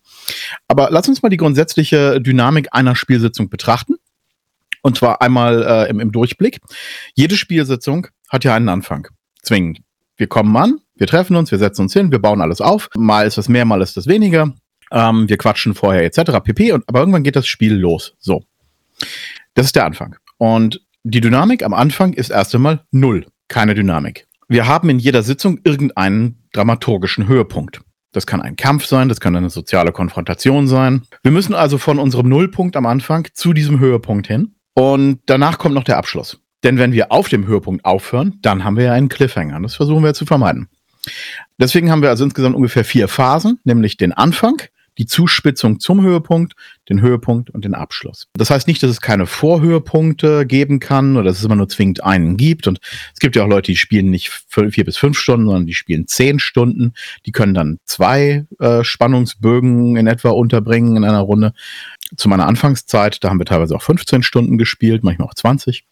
Aber 0.67 0.89
lass 0.91 1.09
uns 1.09 1.23
mal 1.23 1.29
die 1.29 1.37
grundsätzliche 1.37 2.21
Dynamik 2.21 2.67
einer 2.71 2.95
Spielsitzung 2.95 3.49
betrachten. 3.49 3.95
Und 4.83 4.95
zwar 4.95 5.23
einmal 5.23 5.63
äh, 5.63 5.89
im, 5.89 5.99
im 5.99 6.11
Durchblick. 6.11 6.59
Jede 7.15 7.35
Spielsitzung 7.35 8.05
hat 8.29 8.43
ja 8.43 8.53
einen 8.53 8.69
Anfang. 8.69 9.07
Zwingend. 9.41 9.79
Wir 10.17 10.27
kommen 10.27 10.55
an, 10.55 10.81
wir 10.97 11.07
treffen 11.07 11.35
uns, 11.35 11.51
wir 11.51 11.57
setzen 11.57 11.83
uns 11.83 11.93
hin, 11.93 12.11
wir 12.11 12.19
bauen 12.19 12.41
alles 12.41 12.61
auf. 12.61 12.89
Mal 12.95 13.27
ist 13.27 13.37
das 13.37 13.49
mehr, 13.49 13.65
mal 13.65 13.81
ist 13.81 13.97
das 13.97 14.07
weniger. 14.07 14.53
Ähm, 14.91 15.27
wir 15.29 15.37
quatschen 15.37 15.73
vorher 15.73 16.03
etc. 16.03 16.39
pp. 16.43 16.71
Und, 16.71 16.83
aber 16.87 16.99
irgendwann 16.99 17.23
geht 17.23 17.35
das 17.35 17.47
Spiel 17.47 17.73
los. 17.73 18.15
So. 18.19 18.43
Das 19.53 19.65
ist 19.65 19.75
der 19.75 19.85
Anfang. 19.85 20.15
Und 20.37 20.81
die 21.03 21.21
Dynamik 21.21 21.63
am 21.63 21.73
Anfang 21.73 22.13
ist 22.13 22.29
erst 22.29 22.53
einmal 22.55 22.81
null. 22.91 23.25
Keine 23.47 23.75
Dynamik. 23.75 24.27
Wir 24.47 24.67
haben 24.67 24.89
in 24.89 24.99
jeder 24.99 25.23
Sitzung 25.23 25.59
irgendeinen 25.63 26.43
dramaturgischen 26.53 27.27
Höhepunkt. 27.27 27.81
Das 28.13 28.25
kann 28.25 28.41
ein 28.41 28.55
Kampf 28.55 28.85
sein, 28.85 29.09
das 29.09 29.19
kann 29.19 29.35
eine 29.35 29.49
soziale 29.49 29.91
Konfrontation 29.91 30.67
sein. 30.67 31.03
Wir 31.21 31.31
müssen 31.31 31.53
also 31.53 31.77
von 31.77 31.99
unserem 31.99 32.29
Nullpunkt 32.29 32.75
am 32.75 32.85
Anfang 32.85 33.27
zu 33.33 33.53
diesem 33.53 33.79
Höhepunkt 33.79 34.27
hin. 34.27 34.55
Und 34.73 35.19
danach 35.25 35.57
kommt 35.57 35.75
noch 35.75 35.83
der 35.83 35.97
Abschluss. 35.97 36.39
Denn 36.63 36.77
wenn 36.77 36.93
wir 36.93 37.11
auf 37.11 37.29
dem 37.29 37.45
Höhepunkt 37.45 37.85
aufhören, 37.85 38.39
dann 38.41 38.63
haben 38.63 38.77
wir 38.77 38.85
ja 38.85 38.93
einen 38.93 39.09
Cliffhanger. 39.09 39.59
Das 39.61 39.75
versuchen 39.75 40.03
wir 40.03 40.13
zu 40.13 40.25
vermeiden. 40.25 40.69
Deswegen 41.59 41.91
haben 41.91 42.01
wir 42.01 42.09
also 42.09 42.23
insgesamt 42.23 42.55
ungefähr 42.55 42.85
vier 42.85 43.07
Phasen, 43.07 43.59
nämlich 43.63 43.97
den 43.97 44.13
Anfang, 44.13 44.61
die 44.97 45.05
Zuspitzung 45.05 45.79
zum 45.79 46.01
Höhepunkt, 46.01 46.53
den 46.89 47.01
Höhepunkt 47.01 47.49
und 47.49 47.65
den 47.65 47.75
Abschluss. 47.75 48.27
Das 48.33 48.49
heißt 48.49 48.67
nicht, 48.67 48.81
dass 48.81 48.89
es 48.89 49.01
keine 49.01 49.25
Vorhöhepunkte 49.25 50.45
geben 50.45 50.79
kann 50.79 51.15
oder 51.15 51.25
dass 51.25 51.39
es 51.39 51.45
immer 51.45 51.55
nur 51.55 51.69
zwingend 51.69 52.03
einen 52.03 52.37
gibt. 52.37 52.67
Und 52.67 52.79
es 53.13 53.19
gibt 53.19 53.35
ja 53.35 53.43
auch 53.43 53.47
Leute, 53.47 53.71
die 53.71 53.77
spielen 53.77 54.09
nicht 54.09 54.29
vier 54.47 54.85
bis 54.85 54.97
fünf 54.97 55.17
Stunden, 55.17 55.45
sondern 55.45 55.65
die 55.65 55.73
spielen 55.73 56.07
zehn 56.07 56.39
Stunden. 56.39 56.93
Die 57.25 57.31
können 57.31 57.53
dann 57.53 57.79
zwei 57.85 58.45
äh, 58.59 58.83
Spannungsbögen 58.83 59.95
in 59.97 60.07
etwa 60.07 60.29
unterbringen 60.29 60.97
in 60.97 61.03
einer 61.03 61.19
Runde. 61.19 61.53
Zu 62.15 62.29
meiner 62.29 62.47
Anfangszeit, 62.47 63.23
da 63.23 63.29
haben 63.29 63.39
wir 63.39 63.45
teilweise 63.45 63.75
auch 63.75 63.81
15 63.81 64.23
Stunden 64.23 64.57
gespielt, 64.57 65.03
manchmal 65.03 65.27
auch 65.27 65.35
20. 65.35 65.85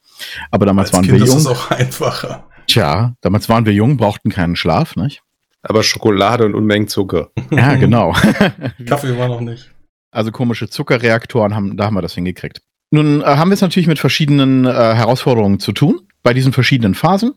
Aber 0.49 0.65
damals 0.65 0.89
Als 0.89 0.93
waren 0.93 1.05
kind 1.05 1.19
wir 1.19 1.25
jung. 1.25 1.35
Das 1.35 1.43
ist 1.43 1.47
auch 1.47 1.71
einfacher. 1.71 2.47
Tja, 2.67 3.15
damals 3.21 3.49
waren 3.49 3.65
wir 3.65 3.73
jung, 3.73 3.97
brauchten 3.97 4.29
keinen 4.29 4.55
Schlaf, 4.55 4.95
nicht? 4.95 5.21
Aber 5.61 5.83
Schokolade 5.83 6.45
und 6.45 6.55
Unmengen 6.55 6.87
Zucker. 6.87 7.29
Ja, 7.51 7.75
genau. 7.75 8.11
Kaffee 8.85 9.17
war 9.17 9.27
noch 9.27 9.41
nicht. 9.41 9.71
Also 10.11 10.31
komische 10.31 10.69
Zuckerreaktoren, 10.69 11.55
haben, 11.55 11.77
da 11.77 11.85
haben 11.85 11.95
wir 11.95 12.01
das 12.01 12.15
hingekriegt. 12.15 12.61
Nun 12.91 13.21
äh, 13.21 13.25
haben 13.25 13.49
wir 13.49 13.55
es 13.55 13.61
natürlich 13.61 13.87
mit 13.87 13.99
verschiedenen 13.99 14.65
äh, 14.65 14.71
Herausforderungen 14.71 15.59
zu 15.59 15.73
tun 15.73 16.01
bei 16.23 16.33
diesen 16.33 16.53
verschiedenen 16.53 16.95
Phasen. 16.95 17.33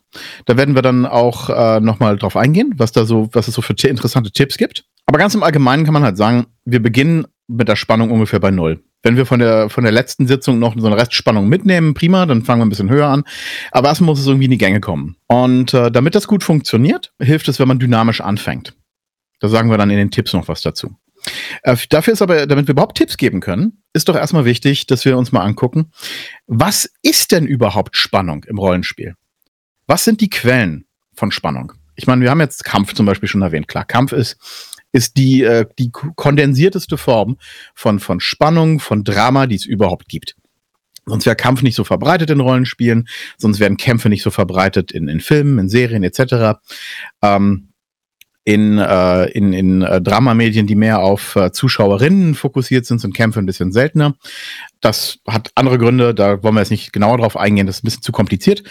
Da 0.46 0.56
werden 0.56 0.74
wir 0.74 0.82
dann 0.82 1.04
auch 1.04 1.50
äh, 1.50 1.80
nochmal 1.80 2.16
drauf 2.16 2.36
eingehen, 2.36 2.74
was 2.76 2.92
da 2.92 3.04
so, 3.04 3.28
was 3.32 3.48
es 3.48 3.54
so 3.54 3.62
für 3.62 3.74
interessante 3.86 4.30
Tipps 4.30 4.56
gibt. 4.56 4.84
Aber 5.06 5.18
ganz 5.18 5.34
im 5.34 5.42
Allgemeinen 5.42 5.84
kann 5.84 5.94
man 5.94 6.04
halt 6.04 6.16
sagen, 6.16 6.46
wir 6.64 6.82
beginnen 6.82 7.26
mit 7.48 7.68
der 7.68 7.76
Spannung 7.76 8.10
ungefähr 8.10 8.40
bei 8.40 8.50
Null. 8.50 8.82
Wenn 9.02 9.16
wir 9.16 9.26
von 9.26 9.40
der, 9.40 9.70
von 9.70 9.84
der 9.84 9.92
letzten 9.92 10.26
Sitzung 10.26 10.58
noch 10.58 10.74
so 10.76 10.86
eine 10.86 10.96
Restspannung 10.96 11.48
mitnehmen, 11.48 11.94
prima, 11.94 12.26
dann 12.26 12.44
fangen 12.44 12.60
wir 12.60 12.66
ein 12.66 12.70
bisschen 12.70 12.90
höher 12.90 13.08
an. 13.08 13.24
Aber 13.70 13.88
erstmal 13.88 14.06
muss 14.06 14.20
es 14.20 14.26
irgendwie 14.26 14.46
in 14.46 14.50
die 14.50 14.58
Gänge 14.58 14.80
kommen. 14.80 15.16
Und 15.26 15.72
äh, 15.72 15.90
damit 15.90 16.14
das 16.14 16.26
gut 16.26 16.44
funktioniert, 16.44 17.12
hilft 17.20 17.48
es, 17.48 17.58
wenn 17.58 17.68
man 17.68 17.78
dynamisch 17.78 18.20
anfängt. 18.20 18.74
Da 19.40 19.48
sagen 19.48 19.70
wir 19.70 19.78
dann 19.78 19.90
in 19.90 19.96
den 19.96 20.10
Tipps 20.10 20.32
noch 20.32 20.48
was 20.48 20.62
dazu. 20.62 20.96
Äh, 21.62 21.76
dafür 21.88 22.12
ist 22.12 22.22
aber, 22.22 22.46
damit 22.46 22.66
wir 22.66 22.72
überhaupt 22.72 22.98
Tipps 22.98 23.16
geben 23.16 23.40
können, 23.40 23.82
ist 23.92 24.08
doch 24.08 24.16
erstmal 24.16 24.44
wichtig, 24.44 24.86
dass 24.86 25.04
wir 25.04 25.16
uns 25.16 25.32
mal 25.32 25.42
angucken, 25.42 25.90
was 26.46 26.90
ist 27.02 27.32
denn 27.32 27.46
überhaupt 27.46 27.96
Spannung 27.96 28.44
im 28.44 28.58
Rollenspiel? 28.58 29.14
Was 29.86 30.04
sind 30.04 30.20
die 30.20 30.30
Quellen 30.30 30.86
von 31.14 31.30
Spannung? 31.30 31.72
Ich 31.94 32.06
meine, 32.06 32.22
wir 32.22 32.30
haben 32.30 32.40
jetzt 32.40 32.64
Kampf 32.64 32.94
zum 32.94 33.06
Beispiel 33.06 33.28
schon 33.28 33.42
erwähnt. 33.42 33.66
Klar, 33.66 33.84
Kampf 33.84 34.12
ist 34.12 34.36
ist 34.92 35.16
die, 35.16 35.42
äh, 35.42 35.66
die 35.78 35.90
kondensierteste 35.90 36.96
Form 36.96 37.36
von, 37.74 37.98
von 37.98 38.20
Spannung, 38.20 38.80
von 38.80 39.04
Drama, 39.04 39.46
die 39.46 39.56
es 39.56 39.66
überhaupt 39.66 40.08
gibt. 40.08 40.36
Sonst 41.06 41.26
wäre 41.26 41.36
Kampf 41.36 41.62
nicht 41.62 41.74
so 41.74 41.84
verbreitet 41.84 42.30
in 42.30 42.40
Rollenspielen, 42.40 43.08
sonst 43.38 43.60
wären 43.60 43.76
Kämpfe 43.78 44.08
nicht 44.08 44.22
so 44.22 44.30
verbreitet 44.30 44.92
in, 44.92 45.08
in 45.08 45.20
Filmen, 45.20 45.58
in 45.58 45.68
Serien 45.68 46.02
etc. 46.02 46.58
Ähm, 47.22 47.67
in, 48.48 48.78
äh, 48.78 49.26
in, 49.26 49.52
in 49.52 49.82
äh, 49.82 50.00
Dramamedien, 50.00 50.66
die 50.66 50.74
mehr 50.74 51.00
auf 51.00 51.36
äh, 51.36 51.52
Zuschauerinnen 51.52 52.34
fokussiert 52.34 52.86
sind, 52.86 52.98
sind 52.98 53.14
Kämpfe 53.14 53.40
ein 53.40 53.44
bisschen 53.44 53.72
seltener. 53.72 54.14
Das 54.80 55.18
hat 55.28 55.50
andere 55.54 55.76
Gründe, 55.76 56.14
da 56.14 56.42
wollen 56.42 56.54
wir 56.54 56.60
jetzt 56.60 56.70
nicht 56.70 56.94
genauer 56.94 57.18
drauf 57.18 57.36
eingehen, 57.36 57.66
das 57.66 57.76
ist 57.76 57.82
ein 57.82 57.88
bisschen 57.88 58.02
zu 58.02 58.10
kompliziert. 58.10 58.62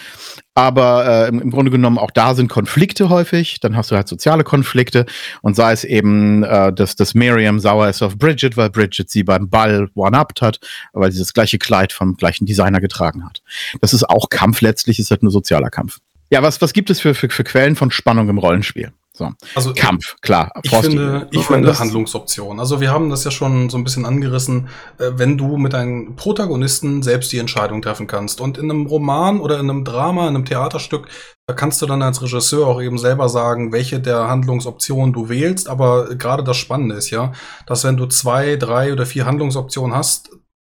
Aber 0.55 1.05
äh, 1.05 1.27
im, 1.27 1.39
im 1.41 1.51
Grunde 1.51 1.69
genommen 1.69 1.99
auch 1.99 2.09
da 2.09 2.33
sind 2.33 2.47
Konflikte 2.47 3.09
häufig, 3.09 3.59
dann 3.59 3.77
hast 3.77 3.91
du 3.91 3.95
halt 3.95 4.07
soziale 4.07 4.43
Konflikte 4.43 5.05
und 5.43 5.55
sei 5.55 5.73
es 5.73 5.83
eben, 5.83 6.41
äh, 6.41 6.73
dass, 6.73 6.95
dass 6.95 7.13
Miriam 7.13 7.59
sauer 7.59 7.87
ist 7.87 8.01
auf 8.01 8.17
Bridget, 8.17 8.57
weil 8.57 8.71
Bridget 8.71 9.11
sie 9.11 9.21
beim 9.21 9.47
Ball 9.47 9.89
one-upped 9.93 10.41
hat, 10.41 10.59
weil 10.93 11.11
sie 11.11 11.19
das 11.19 11.33
gleiche 11.33 11.59
Kleid 11.59 11.93
vom 11.93 12.15
gleichen 12.15 12.47
Designer 12.47 12.81
getragen 12.81 13.23
hat. 13.23 13.43
Das 13.79 13.93
ist 13.93 14.09
auch 14.09 14.29
Kampf 14.29 14.61
letztlich, 14.61 14.97
ist 14.97 15.11
halt 15.11 15.21
nur 15.21 15.31
sozialer 15.31 15.69
Kampf. 15.69 15.99
Ja, 16.31 16.41
was, 16.41 16.59
was 16.63 16.73
gibt 16.73 16.89
es 16.89 16.99
für, 16.99 17.13
für, 17.13 17.29
für 17.29 17.43
Quellen 17.43 17.75
von 17.75 17.91
Spannung 17.91 18.27
im 18.27 18.39
Rollenspiel? 18.39 18.91
So. 19.17 19.31
Also 19.55 19.73
Kampf, 19.73 20.15
klar. 20.21 20.51
Ich 20.61 20.69
finde, 20.69 21.27
ich 21.31 21.43
finde 21.43 21.77
Handlungsoptionen. 21.77 22.59
Also 22.59 22.79
wir 22.79 22.91
haben 22.91 23.09
das 23.09 23.23
ja 23.23 23.31
schon 23.31 23.69
so 23.69 23.77
ein 23.77 23.83
bisschen 23.83 24.05
angerissen, 24.05 24.69
äh, 24.99 25.09
wenn 25.15 25.39
du 25.39 25.57
mit 25.57 25.73
deinen 25.73 26.15
Protagonisten 26.15 27.01
selbst 27.01 27.31
die 27.31 27.39
Entscheidung 27.39 27.81
treffen 27.81 28.05
kannst. 28.05 28.39
Und 28.39 28.59
in 28.59 28.69
einem 28.69 28.85
Roman 28.85 29.39
oder 29.39 29.59
in 29.59 29.69
einem 29.71 29.83
Drama, 29.83 30.27
in 30.27 30.35
einem 30.35 30.45
Theaterstück, 30.45 31.07
da 31.47 31.55
kannst 31.55 31.81
du 31.81 31.87
dann 31.87 32.03
als 32.03 32.21
Regisseur 32.21 32.67
auch 32.67 32.79
eben 32.79 32.99
selber 32.99 33.27
sagen, 33.27 33.71
welche 33.71 33.99
der 33.99 34.27
Handlungsoptionen 34.27 35.13
du 35.13 35.29
wählst. 35.29 35.67
Aber 35.67 36.15
gerade 36.15 36.43
das 36.43 36.57
Spannende 36.57 36.95
ist 36.95 37.09
ja, 37.09 37.31
dass 37.65 37.83
wenn 37.83 37.97
du 37.97 38.05
zwei, 38.05 38.55
drei 38.55 38.93
oder 38.93 39.07
vier 39.07 39.25
Handlungsoptionen 39.25 39.95
hast, 39.95 40.29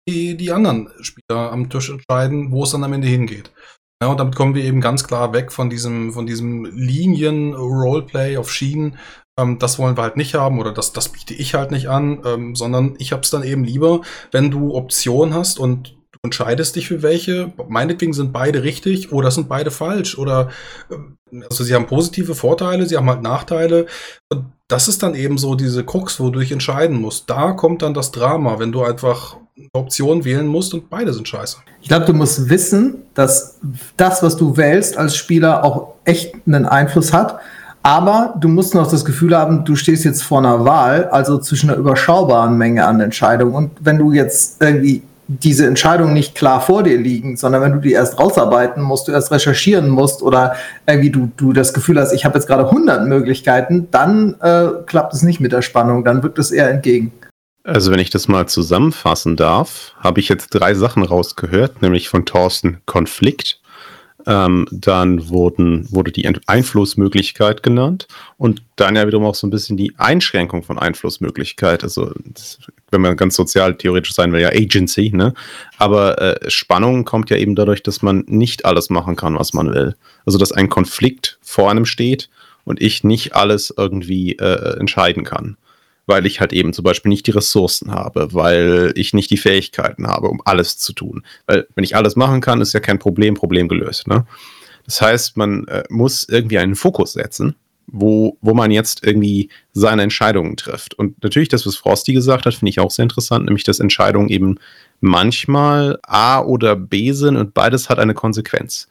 die, 0.08 0.38
die 0.38 0.52
anderen 0.52 0.90
Spieler 1.02 1.52
am 1.52 1.70
Tisch 1.70 1.90
entscheiden, 1.90 2.52
wo 2.52 2.64
es 2.64 2.72
dann 2.72 2.84
am 2.84 2.94
Ende 2.94 3.08
hingeht. 3.08 3.52
Ja, 4.02 4.10
und 4.10 4.20
damit 4.20 4.36
kommen 4.36 4.56
wir 4.56 4.64
eben 4.64 4.82
ganz 4.82 5.06
klar 5.06 5.32
weg 5.32 5.52
von 5.52 5.70
diesem, 5.70 6.12
von 6.12 6.26
diesem 6.26 6.66
Linien-Roleplay 6.66 8.38
auf 8.38 8.52
Schienen. 8.52 8.98
Ähm, 9.40 9.58
das 9.60 9.80
wollen 9.80 9.98
wir 9.98 10.04
halt 10.04 10.18
nicht 10.18 10.36
haben 10.36 10.60
oder 10.60 10.74
das, 10.74 10.92
das 10.92 11.10
biete 11.10 11.34
ich 11.34 11.54
halt 11.54 11.72
nicht 11.72 11.88
an, 11.88 12.22
ähm, 12.26 12.56
sondern 12.56 12.96
ich 13.00 13.14
hab's 13.14 13.30
dann 13.30 13.44
eben 13.44 13.64
lieber, 13.64 14.02
wenn 14.32 14.52
du 14.52 14.76
Optionen 14.76 15.34
hast 15.34 15.60
und 15.60 15.96
du 16.12 16.20
entscheidest 16.24 16.76
dich 16.76 16.88
für 16.90 17.04
welche. 17.04 17.54
Meinetwegen 17.70 18.12
sind 18.14 18.34
beide 18.34 18.64
richtig 18.64 19.14
oder 19.14 19.32
sind 19.32 19.48
beide 19.48 19.72
falsch 19.72 20.18
oder 20.18 20.50
ähm, 20.92 21.18
also 21.50 21.64
sie 21.64 21.74
haben 21.74 21.88
positive 21.88 22.36
Vorteile, 22.36 22.86
sie 22.86 22.98
haben 22.98 23.10
halt 23.10 23.22
Nachteile. 23.22 23.88
Und 24.30 24.52
das 24.68 24.88
ist 24.88 25.04
dann 25.04 25.16
eben 25.16 25.38
so 25.38 25.56
diese 25.56 25.86
Krux, 25.86 26.20
wo 26.20 26.30
du 26.30 26.40
dich 26.40 26.52
entscheiden 26.52 27.00
musst. 27.00 27.30
Da 27.30 27.54
kommt 27.54 27.82
dann 27.82 27.94
das 27.94 28.12
Drama, 28.12 28.60
wenn 28.60 28.72
du 28.72 28.84
einfach 28.84 29.38
Option 29.72 30.26
wählen 30.26 30.48
musst 30.48 30.74
und 30.74 30.90
beide 30.90 31.14
sind 31.14 31.28
scheiße. 31.28 31.58
Ich 31.82 31.88
glaube, 31.88 32.06
du 32.06 32.14
musst 32.14 32.50
wissen, 32.50 33.04
dass 33.14 33.58
das, 33.96 34.22
was 34.22 34.36
du 34.36 34.58
wählst 34.58 34.98
als 34.98 35.16
Spieler, 35.16 35.64
auch 35.64 35.94
echt 36.04 36.36
einen 36.46 36.66
Einfluss 36.66 37.14
hat. 37.14 37.40
Aber 37.82 38.34
du 38.40 38.48
musst 38.48 38.74
noch 38.74 38.90
das 38.90 39.06
Gefühl 39.06 39.38
haben, 39.38 39.64
du 39.64 39.76
stehst 39.76 40.04
jetzt 40.06 40.24
vor 40.24 40.40
einer 40.40 40.66
Wahl, 40.66 41.06
also 41.06 41.38
zwischen 41.38 41.70
einer 41.70 41.78
überschaubaren 41.78 42.58
Menge 42.58 42.86
an 42.86 43.00
Entscheidungen. 43.00 43.54
Und 43.54 43.72
wenn 43.80 43.98
du 43.98 44.12
jetzt 44.12 44.62
irgendwie 44.62 45.04
diese 45.28 45.66
Entscheidungen 45.66 46.14
nicht 46.14 46.36
klar 46.36 46.62
vor 46.62 46.84
dir 46.84 46.98
liegen, 46.98 47.38
sondern 47.38 47.62
wenn 47.62 47.74
du 47.74 47.80
die 47.80 47.94
erst 47.94 48.20
rausarbeiten 48.20 48.82
musst, 48.84 49.08
du 49.08 49.12
erst 49.12 49.32
recherchieren 49.32 49.90
musst 49.90 50.22
oder 50.22 50.56
irgendwie 50.88 51.12
du, 51.12 51.32
du 51.38 51.54
das 51.54 51.74
Gefühl 51.74 52.00
hast, 52.00 52.12
ich 52.12 52.26
habe 52.26 52.36
jetzt 52.38 52.48
gerade 52.48 52.66
100 52.66 53.08
Möglichkeiten, 53.08 53.88
dann 53.92 54.36
äh, 54.42 54.68
klappt 54.86 55.14
es 55.14 55.22
nicht 55.24 55.40
mit 55.40 55.52
der 55.52 55.62
Spannung, 55.62 56.04
dann 56.04 56.22
wirkt 56.24 56.40
es 56.40 56.52
eher 56.52 56.70
entgegen. 56.70 57.12
Also 57.66 57.92
wenn 57.92 58.00
ich 58.00 58.12
das 58.12 58.28
mal 58.28 58.48
zusammenfassen 58.48 59.36
darf, 59.36 59.96
habe 59.98 60.20
ich 60.20 60.30
jetzt 60.30 60.50
drei 60.50 60.76
Sachen 60.76 61.02
rausgehört, 61.02 61.82
nämlich 61.82 62.10
von 62.10 62.24
Thorsten 62.24 62.78
Konflikt, 62.86 63.60
ähm, 64.28 64.68
dann 64.70 65.30
wurden, 65.30 65.92
wurde 65.92 66.12
die 66.12 66.28
Einflussmöglichkeit 66.46 67.64
genannt 67.64 68.08
und 68.38 68.62
dann 68.76 68.96
ja 68.96 69.08
wiederum 69.08 69.26
auch 69.26 69.34
so 69.34 69.48
ein 69.48 69.50
bisschen 69.50 69.78
die 69.78 69.94
Einschränkung 69.98 70.62
von 70.62 70.78
Einflussmöglichkeit. 70.78 71.84
Also 71.84 72.12
wenn 72.92 73.02
man 73.02 73.18
ganz 73.18 73.36
sozial 73.36 73.76
theoretisch 73.76 74.14
sein 74.14 74.32
will, 74.32 74.42
ja 74.42 74.50
Agency, 74.50 75.10
ne? 75.12 75.34
Aber 75.80 76.22
äh, 76.22 76.52
Spannung 76.52 77.04
kommt 77.04 77.32
ja 77.32 77.38
eben 77.38 77.56
dadurch, 77.56 77.82
dass 77.82 78.04
man 78.04 78.26
nicht 78.28 78.66
alles 78.66 78.92
machen 78.92 79.16
kann, 79.16 79.40
was 79.40 79.54
man 79.54 79.74
will. 79.74 79.96
Also 80.24 80.38
dass 80.38 80.52
ein 80.52 80.70
Konflikt 80.70 81.40
vor 81.42 81.72
einem 81.72 81.88
steht 81.88 82.30
und 82.64 82.80
ich 82.80 83.04
nicht 83.04 83.36
alles 83.36 83.74
irgendwie 83.76 84.34
äh, 84.34 84.80
entscheiden 84.80 85.24
kann 85.24 85.58
weil 86.08 86.26
ich 86.26 86.40
halt 86.40 86.54
eben 86.54 86.74
zum 86.74 86.84
Beispiel 86.84 87.10
nicht 87.10 87.28
die 87.28 87.32
Ressourcen 87.32 87.92
habe, 87.92 88.34
weil 88.34 88.94
ich 88.96 89.14
nicht 89.14 89.32
die 89.32 89.38
Fähigkeiten 89.38 90.08
habe, 90.08 90.28
um 90.28 90.42
alles 90.46 90.78
zu 90.78 90.94
tun. 90.94 91.24
Weil 91.48 91.68
wenn 91.76 91.84
ich 91.84 91.96
alles 91.96 92.16
machen 92.16 92.42
kann, 92.42 92.62
ist 92.62 92.74
ja 92.74 92.80
kein 92.80 93.00
Problem, 93.00 93.34
Problem 93.34 93.68
gelöst. 93.68 94.08
Ne? 94.08 94.26
Das 94.86 95.02
heißt, 95.02 95.38
man 95.38 95.68
äh, 95.68 95.84
muss 95.90 96.28
irgendwie 96.30 96.60
einen 96.60 96.76
Fokus 96.76 97.14
setzen, 97.14 97.56
wo, 97.88 98.38
wo 98.42 98.54
man 98.54 98.72
jetzt 98.72 99.04
irgendwie 99.04 99.50
seine 99.74 100.04
Entscheidungen 100.04 100.58
trifft. 100.58 100.94
Und 100.94 101.24
natürlich 101.24 101.50
das, 101.50 101.66
was 101.66 101.76
Frosty 101.76 102.14
gesagt 102.14 102.46
hat, 102.46 102.54
finde 102.54 102.70
ich 102.70 102.80
auch 102.80 102.92
sehr 102.92 103.04
interessant, 103.04 103.46
nämlich 103.46 103.64
dass 103.64 103.80
Entscheidungen 103.80 104.30
eben 104.30 104.60
manchmal 105.02 106.00
A 106.04 106.42
oder 106.42 106.76
B 106.76 107.12
sind 107.12 107.36
und 107.36 107.54
beides 107.54 107.90
hat 107.90 108.00
eine 108.00 108.14
Konsequenz. 108.14 108.88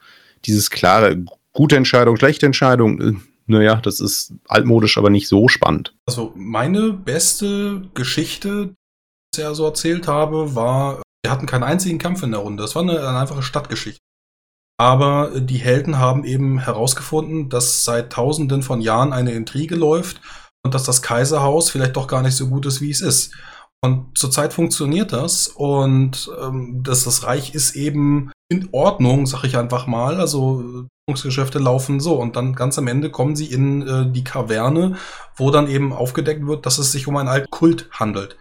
Dieses 0.47 0.71
klare, 0.71 1.25
gute 1.53 1.77
Entscheidung, 1.77 2.17
schlechte 2.17 2.47
Entscheidung, 2.47 3.01
äh, 3.01 3.13
naja, 3.47 3.77
das 3.77 4.01
ist 4.01 4.35
altmodisch, 4.49 4.99
aber 4.99 5.11
nicht 5.11 5.29
so 5.29 5.49
spannend. 5.49 5.95
Also 6.07 6.33
meine 6.37 6.93
beste 6.93 7.83
Geschichte, 7.95 8.67
die 8.67 8.75
ich 9.39 9.43
ja 9.43 9.55
so 9.55 9.65
erzählt 9.65 10.09
habe, 10.09 10.55
war, 10.55 11.03
wir 11.25 11.31
hatten 11.31 11.47
keinen 11.47 11.63
einzigen 11.63 11.99
Kampf 11.99 12.23
in 12.23 12.31
der 12.33 12.41
Runde. 12.41 12.63
Das 12.63 12.75
war 12.75 12.83
eine, 12.83 12.99
eine 13.07 13.19
einfache 13.19 13.43
Stadtgeschichte. 13.43 14.01
Aber 14.79 15.41
die 15.41 15.59
Helden 15.59 15.99
haben 15.99 16.25
eben 16.25 16.59
herausgefunden, 16.59 17.49
dass 17.49 17.85
seit 17.85 18.13
Tausenden 18.13 18.63
von 18.63 18.81
Jahren 18.81 19.13
eine 19.13 19.33
Intrige 19.33 19.77
läuft 19.77 20.21
und 20.65 20.75
dass 20.75 20.85
das 20.85 21.03
Kaiserhaus 21.03 21.71
vielleicht 21.71 21.97
doch 21.97 22.09
gar 22.09 22.23
nicht 22.23 22.35
so 22.37 22.49
gut 22.49 22.67
ist, 22.67 22.81
wie 22.81 22.91
es 22.91 23.01
ist. 23.01 23.35
Und 23.83 24.17
zurzeit 24.17 24.53
funktioniert 24.53 25.13
das 25.13 25.47
und 25.47 26.31
ähm, 26.41 26.83
das, 26.83 27.05
das 27.05 27.25
Reich 27.25 27.55
ist 27.55 27.77
eben 27.77 28.33
in 28.55 28.69
Ordnung, 28.73 29.27
sag 29.27 29.45
ich 29.45 29.57
einfach 29.57 29.87
mal. 29.87 30.21
Also 30.21 30.87
Geschäfte 31.07 31.59
laufen 31.59 32.01
so 32.01 32.15
und 32.15 32.37
dann 32.37 32.55
ganz 32.55 32.79
am 32.79 32.87
Ende 32.87 33.11
kommen 33.11 33.37
sie 33.37 33.47
in 33.47 33.83
äh, 33.87 34.11
die 34.11 34.25
Kaverne, 34.25 34.97
wo 35.37 35.51
dann 35.51 35.69
eben 35.69 35.93
aufgedeckt 35.93 36.47
wird, 36.47 36.65
dass 36.65 36.79
es 36.79 36.93
sich 36.93 37.07
um 37.07 37.17
einen 37.17 37.29
alten 37.29 37.51
Kult 37.51 37.89
handelt. 37.93 38.37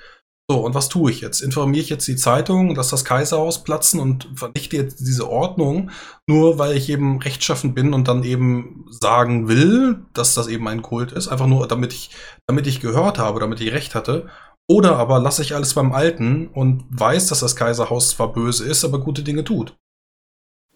So, 0.50 0.60
und 0.60 0.76
was 0.76 0.90
tue 0.90 1.10
ich 1.10 1.22
jetzt? 1.22 1.42
Informiere 1.42 1.82
ich 1.82 1.90
jetzt 1.90 2.08
die 2.08 2.18
Zeitung, 2.18 2.76
dass 2.76 2.90
das 2.90 3.06
Kaiserhaus 3.06 3.64
platzen 3.64 4.00
und 4.02 4.30
vernichte 4.36 4.76
jetzt 4.76 5.00
diese 5.00 5.30
Ordnung, 5.30 5.90
nur 6.28 6.60
weil 6.60 6.76
ich 6.76 6.90
eben 6.90 7.20
rechtschaffen 7.22 7.74
bin 7.74 7.94
und 7.94 8.10
dann 8.10 8.24
eben 8.24 8.86
sagen 8.90 9.48
will, 9.48 10.06
dass 10.14 10.34
das 10.34 10.48
eben 10.48 10.68
ein 10.68 10.82
Kult 10.82 11.14
ist, 11.14 11.30
einfach 11.30 11.48
nur 11.48 11.66
damit 11.68 11.94
ich, 11.94 12.12
damit 12.46 12.68
ich 12.68 12.82
gehört 12.82 13.20
habe, 13.20 13.40
damit 13.40 13.62
ich 13.62 13.72
recht 13.72 13.96
hatte? 13.96 14.28
Oder 14.70 14.98
aber 14.98 15.20
lasse 15.20 15.42
ich 15.42 15.56
alles 15.56 15.74
beim 15.74 15.94
Alten 15.94 16.48
und 16.48 16.86
weiß, 16.90 17.28
dass 17.28 17.40
das 17.40 17.56
Kaiserhaus 17.56 18.10
zwar 18.12 18.32
böse 18.32 18.66
ist, 18.66 18.84
aber 18.84 19.00
gute 19.00 19.24
Dinge 19.24 19.44
tut. 19.44 19.76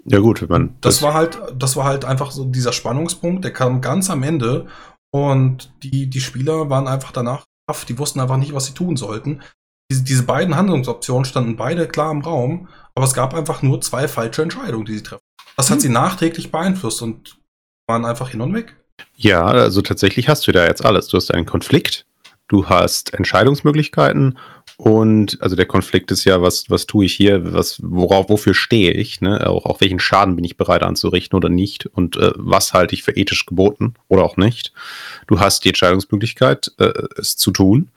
Ja 0.05 0.19
gut, 0.19 0.47
man. 0.49 0.75
Das, 0.81 0.95
das 0.95 1.03
war 1.03 1.13
halt, 1.13 1.39
das 1.57 1.75
war 1.75 1.85
halt 1.85 2.05
einfach 2.05 2.31
so 2.31 2.45
dieser 2.45 2.73
Spannungspunkt, 2.73 3.43
der 3.43 3.53
kam 3.53 3.81
ganz 3.81 4.09
am 4.09 4.23
Ende 4.23 4.67
und 5.11 5.73
die, 5.83 6.09
die 6.09 6.21
Spieler 6.21 6.69
waren 6.69 6.87
einfach 6.87 7.11
danach, 7.11 7.43
die 7.87 7.97
wussten 7.97 8.19
einfach 8.19 8.37
nicht, 8.37 8.53
was 8.53 8.65
sie 8.65 8.73
tun 8.73 8.95
sollten. 8.95 9.41
Diese, 9.91 10.03
diese 10.03 10.23
beiden 10.23 10.55
Handlungsoptionen 10.55 11.25
standen 11.25 11.55
beide 11.55 11.87
klar 11.87 12.11
im 12.11 12.21
Raum, 12.21 12.69
aber 12.95 13.05
es 13.05 13.13
gab 13.13 13.33
einfach 13.33 13.61
nur 13.61 13.81
zwei 13.81 14.07
falsche 14.07 14.41
Entscheidungen, 14.41 14.85
die 14.85 14.97
sie 14.97 15.03
treffen. 15.03 15.23
Das 15.55 15.69
hat 15.69 15.77
hm. 15.77 15.81
sie 15.81 15.89
nachträglich 15.89 16.51
beeinflusst 16.51 17.01
und 17.01 17.37
waren 17.87 18.05
einfach 18.05 18.29
hin 18.29 18.41
und 18.41 18.53
weg. 18.53 18.75
Ja, 19.15 19.45
also 19.45 19.81
tatsächlich 19.81 20.29
hast 20.29 20.47
du 20.47 20.51
da 20.51 20.65
jetzt 20.65 20.85
alles. 20.85 21.07
Du 21.07 21.17
hast 21.17 21.33
einen 21.33 21.45
Konflikt, 21.45 22.05
du 22.47 22.67
hast 22.67 23.13
Entscheidungsmöglichkeiten 23.13 24.37
und 24.77 25.41
also 25.41 25.55
der 25.55 25.65
Konflikt 25.65 26.11
ist 26.11 26.23
ja, 26.23 26.39
was, 26.43 26.69
was 26.69 26.85
tue 26.85 27.05
ich 27.05 27.13
hier, 27.13 27.51
was, 27.51 27.79
worauf, 27.81 28.29
wofür 28.29 28.53
stehe 28.53 28.91
ich, 28.91 29.21
ne? 29.21 29.47
Auch, 29.47 29.65
auch 29.65 29.81
welchen 29.81 29.99
Schaden 29.99 30.35
bin 30.35 30.45
ich 30.45 30.55
bereit 30.55 30.83
anzurichten 30.83 31.35
oder 31.35 31.49
nicht 31.49 31.87
und 31.87 32.15
äh, 32.15 32.31
was 32.35 32.73
halte 32.73 32.93
ich 32.93 33.01
für 33.01 33.11
ethisch 33.11 33.47
geboten 33.47 33.95
oder 34.07 34.23
auch 34.23 34.37
nicht. 34.37 34.73
Du 35.25 35.39
hast 35.39 35.65
die 35.65 35.69
Entscheidungsmöglichkeit, 35.69 36.71
äh, 36.77 36.93
es 37.17 37.35
zu 37.37 37.49
tun. 37.51 37.89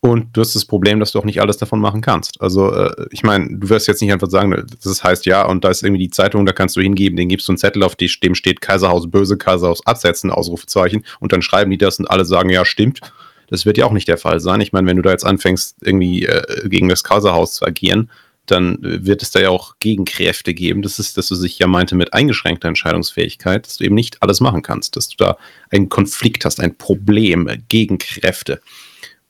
Und 0.00 0.36
du 0.36 0.42
hast 0.42 0.54
das 0.54 0.66
Problem, 0.66 1.00
dass 1.00 1.12
du 1.12 1.18
auch 1.18 1.24
nicht 1.24 1.40
alles 1.40 1.56
davon 1.56 1.80
machen 1.80 2.02
kannst. 2.02 2.38
Also, 2.42 2.70
äh, 2.74 3.06
ich 3.10 3.22
meine, 3.22 3.56
du 3.56 3.70
wirst 3.70 3.88
jetzt 3.88 4.02
nicht 4.02 4.12
einfach 4.12 4.28
sagen, 4.28 4.66
das 4.82 5.02
heißt 5.02 5.24
ja, 5.24 5.46
und 5.46 5.64
da 5.64 5.70
ist 5.70 5.82
irgendwie 5.82 6.02
die 6.02 6.10
Zeitung, 6.10 6.44
da 6.44 6.52
kannst 6.52 6.76
du 6.76 6.82
hingeben, 6.82 7.16
den 7.16 7.30
gibst 7.30 7.48
du 7.48 7.52
einen 7.52 7.58
Zettel, 7.58 7.82
auf 7.82 7.96
dem 7.96 8.34
steht 8.34 8.60
Kaiserhaus 8.60 9.10
böse, 9.10 9.38
Kaiserhaus 9.38 9.86
absetzen, 9.86 10.30
Ausrufezeichen, 10.30 11.06
und 11.20 11.32
dann 11.32 11.40
schreiben 11.40 11.70
die 11.70 11.78
das 11.78 11.98
und 11.98 12.10
alle 12.10 12.26
sagen, 12.26 12.50
ja, 12.50 12.66
stimmt. 12.66 13.00
Das 13.48 13.66
wird 13.66 13.78
ja 13.78 13.86
auch 13.86 13.92
nicht 13.92 14.08
der 14.08 14.18
Fall 14.18 14.40
sein. 14.40 14.60
Ich 14.60 14.72
meine, 14.72 14.86
wenn 14.86 14.96
du 14.96 15.02
da 15.02 15.10
jetzt 15.10 15.24
anfängst, 15.24 15.76
irgendwie 15.82 16.24
äh, 16.24 16.68
gegen 16.68 16.88
das 16.88 17.04
Kaiserhaus 17.04 17.54
zu 17.54 17.64
agieren, 17.64 18.10
dann 18.46 18.78
wird 18.80 19.22
es 19.22 19.30
da 19.30 19.40
ja 19.40 19.48
auch 19.48 19.76
Gegenkräfte 19.80 20.52
geben. 20.52 20.82
Das 20.82 20.98
ist, 20.98 21.16
dass 21.16 21.28
du 21.28 21.34
sich 21.34 21.58
ja 21.58 21.66
meinte 21.66 21.94
mit 21.94 22.12
eingeschränkter 22.12 22.68
Entscheidungsfähigkeit, 22.68 23.66
dass 23.66 23.78
du 23.78 23.84
eben 23.84 23.94
nicht 23.94 24.22
alles 24.22 24.40
machen 24.40 24.62
kannst, 24.62 24.96
dass 24.96 25.08
du 25.08 25.16
da 25.16 25.38
einen 25.70 25.88
Konflikt 25.88 26.44
hast, 26.44 26.60
ein 26.60 26.76
Problem, 26.76 27.48
Gegenkräfte. 27.68 28.60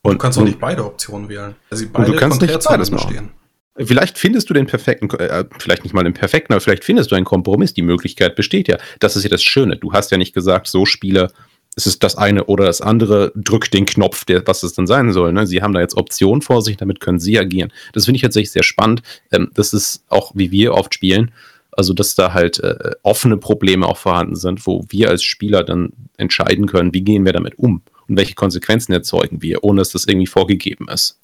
Und, 0.01 0.13
du 0.13 0.17
kannst 0.17 0.37
auch 0.37 0.43
nicht 0.43 0.59
beide 0.59 0.85
Optionen 0.85 1.29
wählen. 1.29 1.55
Also 1.69 1.85
beide 1.91 2.11
du 2.11 2.17
kannst 2.17 2.41
nicht 2.41 2.63
beides 2.63 2.91
machen. 2.91 3.31
Vielleicht 3.77 4.17
findest 4.17 4.49
du 4.49 4.53
den 4.53 4.67
perfekten, 4.67 5.09
äh, 5.19 5.43
vielleicht 5.59 5.83
nicht 5.83 5.93
mal 5.93 6.03
den 6.03 6.13
perfekten, 6.13 6.53
aber 6.53 6.61
vielleicht 6.61 6.85
findest 6.85 7.11
du 7.11 7.15
einen 7.15 7.25
Kompromiss. 7.25 7.73
Die 7.73 7.81
Möglichkeit 7.81 8.35
besteht 8.35 8.69
ja. 8.69 8.77
Das 8.99 9.17
ist 9.17 9.23
ja 9.23 9.29
das 9.29 9.43
Schöne. 9.43 9.75
Du 9.75 9.91
hast 9.91 10.11
ja 10.11 10.17
nicht 10.17 10.33
gesagt, 10.33 10.67
so 10.67 10.85
Spiele, 10.85 11.31
es 11.75 11.87
ist 11.87 12.03
das 12.03 12.17
eine 12.17 12.45
oder 12.45 12.65
das 12.65 12.81
andere, 12.81 13.33
drück 13.35 13.69
den 13.69 13.85
Knopf, 13.85 14.23
der, 14.25 14.45
was 14.47 14.63
es 14.63 14.73
dann 14.73 14.87
sein 14.87 15.11
soll. 15.11 15.33
Ne? 15.33 15.45
Sie 15.45 15.61
haben 15.61 15.73
da 15.73 15.81
jetzt 15.81 15.97
Optionen 15.97 16.41
vor 16.41 16.61
sich, 16.61 16.77
damit 16.77 17.01
können 17.01 17.19
sie 17.19 17.37
agieren. 17.37 17.71
Das 17.93 18.05
finde 18.05 18.17
ich 18.17 18.21
tatsächlich 18.21 18.51
sehr 18.51 18.63
spannend. 18.63 19.01
Ähm, 19.31 19.51
das 19.53 19.73
ist 19.73 20.03
auch, 20.07 20.31
wie 20.35 20.51
wir 20.51 20.73
oft 20.73 20.93
spielen, 20.93 21.31
also 21.71 21.93
dass 21.93 22.15
da 22.15 22.33
halt 22.33 22.59
äh, 22.59 22.91
offene 23.03 23.37
Probleme 23.37 23.85
auch 23.85 23.97
vorhanden 23.97 24.35
sind, 24.35 24.65
wo 24.65 24.85
wir 24.89 25.09
als 25.09 25.23
Spieler 25.23 25.63
dann 25.63 25.91
entscheiden 26.17 26.67
können, 26.67 26.93
wie 26.93 27.01
gehen 27.01 27.25
wir 27.25 27.33
damit 27.33 27.59
um 27.59 27.81
und 28.07 28.17
welche 28.17 28.35
Konsequenzen 28.35 28.93
erzeugen 28.93 29.41
wir, 29.41 29.63
ohne 29.63 29.81
dass 29.81 29.89
das 29.89 30.05
irgendwie 30.05 30.27
vorgegeben 30.27 30.87
ist. 30.87 31.19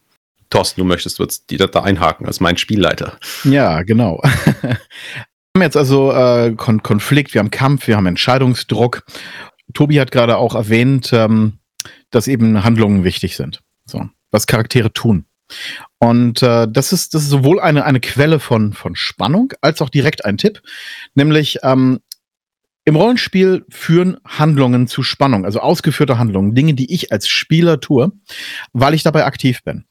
Thorsten, 0.49 0.81
du 0.81 0.85
möchtest 0.85 1.19
jetzt 1.19 1.49
die 1.49 1.57
da 1.57 1.67
einhaken 1.67 2.27
als 2.27 2.41
mein 2.41 2.57
Spielleiter. 2.57 3.17
Ja, 3.45 3.83
genau. 3.83 4.21
wir 4.61 4.77
haben 5.55 5.61
jetzt 5.61 5.77
also 5.77 6.11
äh, 6.11 6.53
Kon 6.57 6.83
Konflikt, 6.83 7.33
wir 7.33 7.39
haben 7.39 7.51
Kampf, 7.51 7.87
wir 7.87 7.95
haben 7.95 8.05
Entscheidungsdruck 8.05 9.03
Tobi 9.73 9.99
hat 9.99 10.12
gerade 10.12 10.38
auch 10.38 10.55
erwähnt, 10.55 11.12
ähm, 11.13 11.60
dass 12.10 12.27
eben 12.27 12.63
Handlungen 12.63 13.03
wichtig 13.03 13.36
sind. 13.36 13.62
So, 13.86 14.10
was 14.31 14.47
Charaktere 14.47 14.93
tun. 14.93 15.25
Und 15.99 16.41
äh, 16.41 16.67
das, 16.69 16.93
ist, 16.93 17.13
das 17.13 17.23
ist 17.23 17.29
sowohl 17.29 17.60
eine, 17.60 17.86
eine 17.86 17.99
Quelle 17.99 18.39
von, 18.39 18.73
von 18.73 18.95
Spannung 18.95 19.53
als 19.62 19.81
auch 19.81 19.89
direkt 19.89 20.25
ein 20.25 20.38
Tipp. 20.38 20.62
Nämlich 21.13 21.60
ähm, 21.63 21.99
im 22.86 22.95
Rollenspiel 22.95 23.65
führen 23.69 24.17
Handlungen 24.25 24.88
zu 24.88 25.03
Spannung, 25.03 25.45
also 25.45 25.60
ausgeführte 25.60 26.17
Handlungen, 26.17 26.55
Dinge, 26.55 26.73
die 26.73 26.91
ich 26.93 27.12
als 27.12 27.27
Spieler 27.27 27.79
tue, 27.79 28.12
weil 28.73 28.93
ich 28.93 29.03
dabei 29.03 29.25
aktiv 29.25 29.63
bin. 29.63 29.86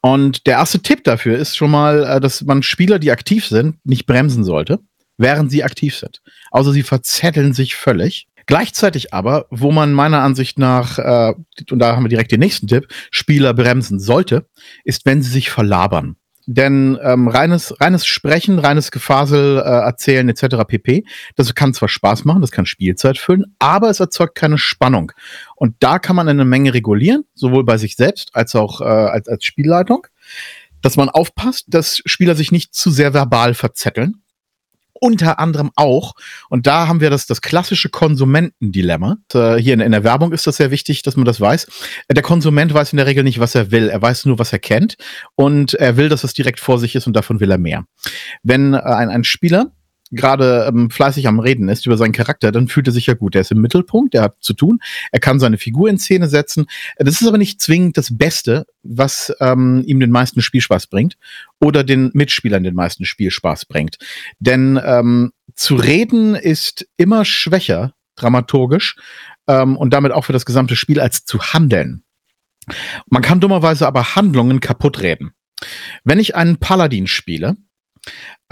Und 0.00 0.46
der 0.46 0.54
erste 0.54 0.80
Tipp 0.80 1.04
dafür 1.04 1.38
ist 1.38 1.56
schon 1.56 1.70
mal, 1.70 2.04
äh, 2.04 2.20
dass 2.20 2.42
man 2.42 2.62
Spieler, 2.62 2.98
die 2.98 3.10
aktiv 3.10 3.46
sind, 3.46 3.76
nicht 3.84 4.06
bremsen 4.06 4.44
sollte, 4.44 4.80
während 5.18 5.50
sie 5.50 5.62
aktiv 5.62 5.96
sind. 5.96 6.20
Außer 6.50 6.72
sie 6.72 6.82
verzetteln 6.82 7.52
sich 7.52 7.76
völlig. 7.76 8.26
Gleichzeitig 8.52 9.14
aber, 9.14 9.46
wo 9.48 9.72
man 9.72 9.94
meiner 9.94 10.20
Ansicht 10.20 10.58
nach, 10.58 10.98
äh, 10.98 11.32
und 11.70 11.78
da 11.78 11.96
haben 11.96 12.04
wir 12.04 12.10
direkt 12.10 12.32
den 12.32 12.40
nächsten 12.40 12.66
Tipp, 12.66 12.86
Spieler 13.10 13.54
bremsen 13.54 13.98
sollte, 13.98 14.44
ist, 14.84 15.06
wenn 15.06 15.22
sie 15.22 15.30
sich 15.30 15.48
verlabern. 15.48 16.16
Denn 16.44 16.98
ähm, 17.02 17.28
reines, 17.28 17.74
reines 17.80 18.04
Sprechen, 18.04 18.58
reines 18.58 18.90
Gefasel, 18.90 19.56
äh, 19.56 19.62
Erzählen 19.62 20.28
etc. 20.28 20.66
pp, 20.68 21.06
das 21.34 21.54
kann 21.54 21.72
zwar 21.72 21.88
Spaß 21.88 22.26
machen, 22.26 22.42
das 22.42 22.50
kann 22.50 22.66
Spielzeit 22.66 23.16
füllen, 23.16 23.56
aber 23.58 23.88
es 23.88 24.00
erzeugt 24.00 24.34
keine 24.34 24.58
Spannung. 24.58 25.12
Und 25.56 25.76
da 25.80 25.98
kann 25.98 26.14
man 26.14 26.28
eine 26.28 26.44
Menge 26.44 26.74
regulieren, 26.74 27.24
sowohl 27.32 27.64
bei 27.64 27.78
sich 27.78 27.96
selbst 27.96 28.36
als 28.36 28.54
auch 28.54 28.82
äh, 28.82 28.84
als, 28.84 29.28
als 29.28 29.46
Spielleitung, 29.46 30.06
dass 30.82 30.98
man 30.98 31.08
aufpasst, 31.08 31.64
dass 31.68 32.02
Spieler 32.04 32.34
sich 32.34 32.52
nicht 32.52 32.74
zu 32.74 32.90
sehr 32.90 33.14
verbal 33.14 33.54
verzetteln 33.54 34.21
unter 35.02 35.40
anderem 35.40 35.72
auch, 35.74 36.14
und 36.48 36.66
da 36.66 36.86
haben 36.86 37.00
wir 37.00 37.10
das, 37.10 37.26
das 37.26 37.42
klassische 37.42 37.88
Konsumentendilemma. 37.88 39.16
Äh, 39.34 39.56
hier 39.56 39.74
in, 39.74 39.80
in, 39.80 39.90
der 39.90 40.04
Werbung 40.04 40.32
ist 40.32 40.46
das 40.46 40.56
sehr 40.56 40.70
wichtig, 40.70 41.02
dass 41.02 41.16
man 41.16 41.24
das 41.24 41.40
weiß. 41.40 41.66
Der 42.08 42.22
Konsument 42.22 42.72
weiß 42.72 42.92
in 42.92 42.98
der 42.98 43.06
Regel 43.06 43.24
nicht, 43.24 43.40
was 43.40 43.56
er 43.56 43.72
will. 43.72 43.88
Er 43.88 44.00
weiß 44.00 44.26
nur, 44.26 44.38
was 44.38 44.52
er 44.52 44.60
kennt. 44.60 44.96
Und 45.34 45.74
er 45.74 45.96
will, 45.96 46.08
dass 46.08 46.22
es 46.22 46.34
direkt 46.34 46.60
vor 46.60 46.78
sich 46.78 46.94
ist 46.94 47.08
und 47.08 47.14
davon 47.14 47.40
will 47.40 47.50
er 47.50 47.58
mehr. 47.58 47.84
Wenn 48.44 48.74
äh, 48.74 48.78
ein, 48.78 49.10
ein 49.10 49.24
Spieler 49.24 49.72
gerade 50.12 50.66
ähm, 50.68 50.90
fleißig 50.90 51.26
am 51.26 51.40
Reden 51.40 51.68
ist 51.68 51.86
über 51.86 51.96
seinen 51.96 52.12
Charakter, 52.12 52.52
dann 52.52 52.68
fühlt 52.68 52.86
er 52.86 52.92
sich 52.92 53.06
ja 53.06 53.14
gut. 53.14 53.34
Er 53.34 53.40
ist 53.40 53.50
im 53.50 53.60
Mittelpunkt, 53.60 54.14
er 54.14 54.22
hat 54.22 54.36
zu 54.40 54.52
tun, 54.52 54.78
er 55.10 55.20
kann 55.20 55.40
seine 55.40 55.58
Figur 55.58 55.88
in 55.88 55.98
Szene 55.98 56.28
setzen. 56.28 56.66
Das 56.98 57.20
ist 57.20 57.26
aber 57.26 57.38
nicht 57.38 57.60
zwingend 57.60 57.96
das 57.96 58.16
Beste, 58.16 58.66
was 58.82 59.34
ähm, 59.40 59.82
ihm 59.86 59.98
den 59.98 60.10
meisten 60.10 60.42
Spielspaß 60.42 60.86
bringt 60.86 61.16
oder 61.60 61.82
den 61.82 62.10
Mitspielern 62.12 62.62
den 62.62 62.74
meisten 62.74 63.04
Spielspaß 63.04 63.64
bringt. 63.66 63.96
Denn 64.38 64.80
ähm, 64.84 65.32
zu 65.54 65.74
reden 65.74 66.34
ist 66.34 66.86
immer 66.96 67.24
schwächer, 67.24 67.94
dramaturgisch, 68.16 68.96
ähm, 69.48 69.76
und 69.76 69.92
damit 69.92 70.12
auch 70.12 70.24
für 70.24 70.32
das 70.32 70.44
gesamte 70.44 70.76
Spiel, 70.76 71.00
als 71.00 71.24
zu 71.24 71.40
handeln. 71.40 72.04
Man 73.06 73.22
kann 73.22 73.40
dummerweise 73.40 73.86
aber 73.86 74.14
Handlungen 74.14 74.60
kaputt 74.60 75.00
reden. 75.00 75.32
Wenn 76.04 76.18
ich 76.18 76.36
einen 76.36 76.58
Paladin 76.58 77.06
spiele, 77.06 77.56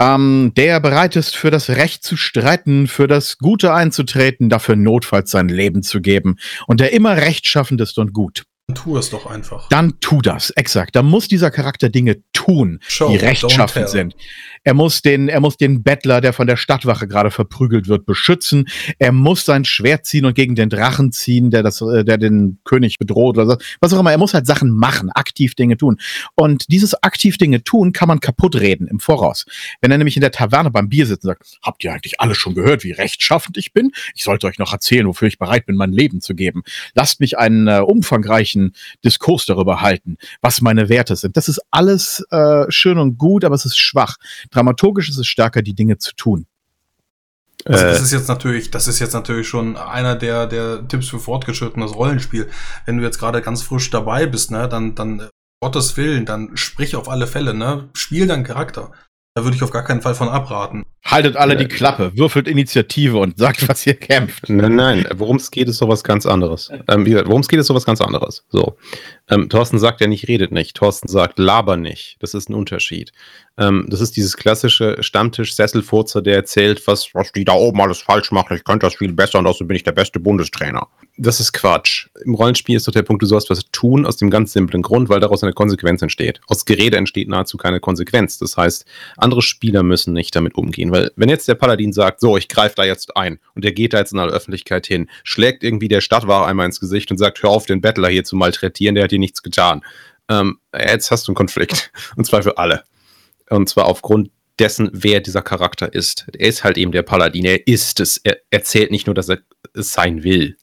ähm, 0.01 0.51
der 0.57 0.79
bereit 0.79 1.15
ist, 1.15 1.35
für 1.35 1.51
das 1.51 1.69
Recht 1.69 2.03
zu 2.03 2.17
streiten, 2.17 2.87
für 2.87 3.07
das 3.07 3.37
Gute 3.37 3.71
einzutreten, 3.71 4.49
dafür 4.49 4.75
notfalls 4.75 5.29
sein 5.29 5.47
Leben 5.47 5.83
zu 5.83 6.01
geben 6.01 6.37
und 6.65 6.79
der 6.79 6.91
immer 6.93 7.17
rechtschaffend 7.17 7.79
ist 7.81 7.99
und 7.99 8.11
gut. 8.11 8.43
Dann 8.71 8.75
tu 8.75 8.97
es 8.97 9.09
doch 9.09 9.25
einfach. 9.25 9.67
Dann 9.67 9.99
tu 9.99 10.21
das, 10.21 10.49
exakt. 10.51 10.95
Da 10.95 11.03
muss 11.03 11.27
dieser 11.27 11.51
Charakter 11.51 11.89
Dinge 11.89 12.23
tun, 12.31 12.79
Show, 12.87 13.09
die 13.09 13.17
rechtschaffend 13.17 13.89
sind. 13.89 14.15
Er 14.63 14.73
muss 14.73 15.01
den, 15.01 15.27
er 15.27 15.41
muss 15.41 15.57
den 15.57 15.83
Bettler, 15.83 16.21
der 16.21 16.33
von 16.33 16.47
der 16.47 16.55
Stadtwache 16.55 17.07
gerade 17.07 17.31
verprügelt 17.31 17.87
wird, 17.87 18.05
beschützen. 18.05 18.67
Er 18.99 19.11
muss 19.11 19.43
sein 19.43 19.65
Schwert 19.65 20.05
ziehen 20.05 20.25
und 20.25 20.35
gegen 20.35 20.55
den 20.55 20.69
Drachen 20.69 21.11
ziehen, 21.11 21.49
der 21.51 21.63
das, 21.63 21.81
äh, 21.81 22.05
der 22.05 22.17
den 22.17 22.59
König 22.63 22.97
bedroht 22.97 23.37
oder 23.37 23.57
was 23.81 23.93
auch 23.93 23.99
immer. 23.99 24.11
Er 24.11 24.17
muss 24.17 24.33
halt 24.33 24.45
Sachen 24.45 24.71
machen, 24.71 25.09
aktiv 25.09 25.55
Dinge 25.55 25.77
tun. 25.77 25.97
Und 26.35 26.71
dieses 26.71 26.93
aktiv 27.03 27.37
Dinge 27.37 27.63
tun 27.63 27.91
kann 27.91 28.07
man 28.07 28.19
kaputt 28.19 28.55
reden 28.55 28.87
im 28.87 28.99
Voraus. 28.99 29.45
Wenn 29.81 29.91
er 29.91 29.97
nämlich 29.97 30.15
in 30.15 30.21
der 30.21 30.31
Taverne 30.31 30.71
beim 30.71 30.87
Bier 30.87 31.07
sitzt 31.07 31.25
und 31.25 31.29
sagt, 31.29 31.57
habt 31.63 31.83
ihr 31.83 31.91
eigentlich 31.91 32.21
alle 32.21 32.35
schon 32.35 32.53
gehört, 32.53 32.83
wie 32.83 32.91
rechtschaffend 32.91 33.57
ich 33.57 33.73
bin? 33.73 33.91
Ich 34.15 34.23
sollte 34.23 34.47
euch 34.47 34.59
noch 34.59 34.71
erzählen, 34.71 35.07
wofür 35.07 35.27
ich 35.27 35.39
bereit 35.39 35.65
bin, 35.65 35.75
mein 35.75 35.91
Leben 35.91 36.21
zu 36.21 36.35
geben. 36.35 36.61
Lasst 36.93 37.19
mich 37.19 37.37
einen 37.37 37.67
äh, 37.67 37.79
umfangreichen 37.79 38.60
Diskurs 39.03 39.45
darüber 39.45 39.81
halten, 39.81 40.17
was 40.41 40.61
meine 40.61 40.89
Werte 40.89 41.15
sind. 41.15 41.37
Das 41.37 41.49
ist 41.49 41.59
alles 41.71 42.23
äh, 42.31 42.65
schön 42.69 42.97
und 42.97 43.17
gut, 43.17 43.43
aber 43.43 43.55
es 43.55 43.65
ist 43.65 43.81
schwach. 43.81 44.17
Dramaturgisch 44.51 45.09
ist 45.09 45.17
es 45.17 45.27
stärker, 45.27 45.61
die 45.61 45.73
Dinge 45.73 45.97
zu 45.97 46.13
tun. 46.15 46.45
Also 47.65 47.85
das 47.85 48.01
ist 48.01 48.11
jetzt 48.11 48.27
natürlich, 48.27 48.71
das 48.71 48.87
ist 48.87 48.99
jetzt 48.99 49.13
natürlich 49.13 49.47
schon 49.47 49.77
einer 49.77 50.15
der, 50.15 50.47
der 50.47 50.87
Tipps 50.87 51.09
für 51.09 51.19
fortgeschrittenes 51.19 51.95
Rollenspiel. 51.95 52.49
Wenn 52.85 52.97
du 52.97 53.03
jetzt 53.03 53.19
gerade 53.19 53.41
ganz 53.41 53.61
frisch 53.61 53.89
dabei 53.91 54.25
bist, 54.25 54.51
ne, 54.51 54.67
dann, 54.67 54.95
dann, 54.95 55.29
Gottes 55.63 55.95
Willen, 55.95 56.25
dann 56.25 56.57
sprich 56.57 56.95
auf 56.95 57.07
alle 57.07 57.27
Fälle, 57.27 57.53
ne, 57.53 57.89
spiel 57.93 58.25
deinen 58.25 58.43
Charakter. 58.43 58.91
Da 59.35 59.43
würde 59.43 59.55
ich 59.55 59.63
auf 59.63 59.71
gar 59.71 59.83
keinen 59.83 60.01
Fall 60.01 60.15
von 60.15 60.27
abraten. 60.27 60.85
Haltet 61.03 61.35
alle 61.35 61.57
die 61.57 61.67
Klappe, 61.67 62.15
würfelt 62.15 62.47
Initiative 62.47 63.17
und 63.17 63.37
sagt, 63.37 63.67
was 63.67 63.85
ihr 63.87 63.95
kämpft. 63.95 64.49
Nein, 64.49 64.75
nein, 64.75 65.07
worum 65.15 65.37
es 65.37 65.49
geht, 65.49 65.67
ist 65.67 65.79
sowas 65.79 66.03
ganz 66.03 66.27
anderes. 66.27 66.69
Ähm, 66.87 67.05
worum 67.25 67.41
es 67.41 67.47
geht, 67.47 67.59
ist 67.59 67.67
sowas 67.67 67.85
ganz 67.85 68.01
anderes. 68.01 68.45
So. 68.49 68.77
Ähm, 69.29 69.49
Thorsten 69.49 69.79
sagt 69.79 69.99
ja 70.01 70.07
nicht, 70.07 70.27
redet 70.27 70.51
nicht. 70.51 70.75
Thorsten 70.75 71.07
sagt, 71.07 71.39
laber 71.39 71.75
nicht. 71.75 72.17
Das 72.19 72.33
ist 72.33 72.49
ein 72.49 72.53
Unterschied. 72.53 73.11
Ähm, 73.57 73.85
das 73.89 73.99
ist 73.99 74.15
dieses 74.15 74.37
klassische 74.37 74.97
Stammtisch-Sesselfurzer, 75.01 76.21
der 76.21 76.35
erzählt, 76.35 76.85
was, 76.85 77.13
was 77.13 77.31
die 77.31 77.45
da 77.45 77.53
oben 77.53 77.81
alles 77.81 77.99
falsch 77.99 78.31
machen. 78.31 78.55
Ich 78.55 78.63
könnte 78.63 78.85
das 78.85 78.95
viel 78.95 79.11
besser 79.11 79.39
und 79.39 79.47
außerdem 79.47 79.67
bin 79.67 79.77
ich 79.77 79.83
der 79.83 79.91
beste 79.91 80.19
Bundestrainer. 80.19 80.87
Das 81.17 81.39
ist 81.39 81.53
Quatsch. 81.53 82.07
Im 82.25 82.35
Rollenspiel 82.35 82.77
ist 82.77 82.87
doch 82.87 82.93
der 82.93 83.03
Punkt, 83.03 83.21
du 83.21 83.25
sollst 83.25 83.49
was 83.49 83.65
tun 83.71 84.05
aus 84.05 84.17
dem 84.17 84.29
ganz 84.29 84.53
simplen 84.53 84.81
Grund, 84.81 85.09
weil 85.09 85.19
daraus 85.19 85.43
eine 85.43 85.53
Konsequenz 85.53 86.01
entsteht. 86.01 86.41
Aus 86.47 86.65
Gerede 86.65 86.97
entsteht 86.97 87.27
nahezu 87.27 87.57
keine 87.57 87.79
Konsequenz. 87.79 88.37
Das 88.37 88.57
heißt, 88.57 88.85
andere 89.17 89.41
Spieler 89.41 89.83
müssen 89.83 90.13
nicht 90.13 90.35
damit 90.35 90.55
umgehen. 90.55 90.90
Weil 90.91 91.11
wenn 91.15 91.29
jetzt 91.29 91.47
der 91.47 91.55
Paladin 91.55 91.93
sagt, 91.93 92.19
so, 92.19 92.37
ich 92.37 92.47
greife 92.47 92.75
da 92.75 92.83
jetzt 92.83 93.15
ein 93.15 93.39
und 93.55 93.63
der 93.63 93.71
geht 93.71 93.93
da 93.93 93.99
jetzt 93.99 94.13
in 94.13 94.19
aller 94.19 94.33
Öffentlichkeit 94.33 94.85
hin, 94.85 95.09
schlägt 95.23 95.63
irgendwie 95.63 95.87
der 95.87 96.01
Stadtwahrer 96.01 96.47
einmal 96.47 96.65
ins 96.65 96.79
Gesicht 96.79 97.11
und 97.11 97.17
sagt, 97.17 97.41
hör 97.41 97.49
auf, 97.49 97.65
den 97.65 97.81
Bettler 97.81 98.09
hier 98.09 98.23
zu 98.23 98.35
malträtieren, 98.35 98.95
der 98.95 99.05
hat 99.05 99.11
dir 99.11 99.19
nichts 99.19 99.41
getan. 99.41 99.81
Ähm, 100.29 100.59
jetzt 100.73 101.11
hast 101.11 101.27
du 101.27 101.31
einen 101.31 101.35
Konflikt. 101.35 101.91
Und 102.15 102.25
zwar 102.25 102.43
für 102.43 102.57
alle. 102.57 102.83
Und 103.49 103.67
zwar 103.67 103.85
aufgrund 103.85 104.31
dessen, 104.59 104.89
wer 104.93 105.19
dieser 105.19 105.41
Charakter 105.41 105.93
ist. 105.93 106.27
Er 106.37 106.47
ist 106.47 106.63
halt 106.63 106.77
eben 106.77 106.91
der 106.91 107.01
Paladin. 107.01 107.45
Er 107.45 107.67
ist 107.67 107.99
es. 107.99 108.17
Er 108.17 108.37
erzählt 108.49 108.91
nicht 108.91 109.07
nur, 109.07 109.15
dass 109.15 109.29
er 109.29 109.39
es 109.73 109.91
sein 109.91 110.23
will. 110.23 110.57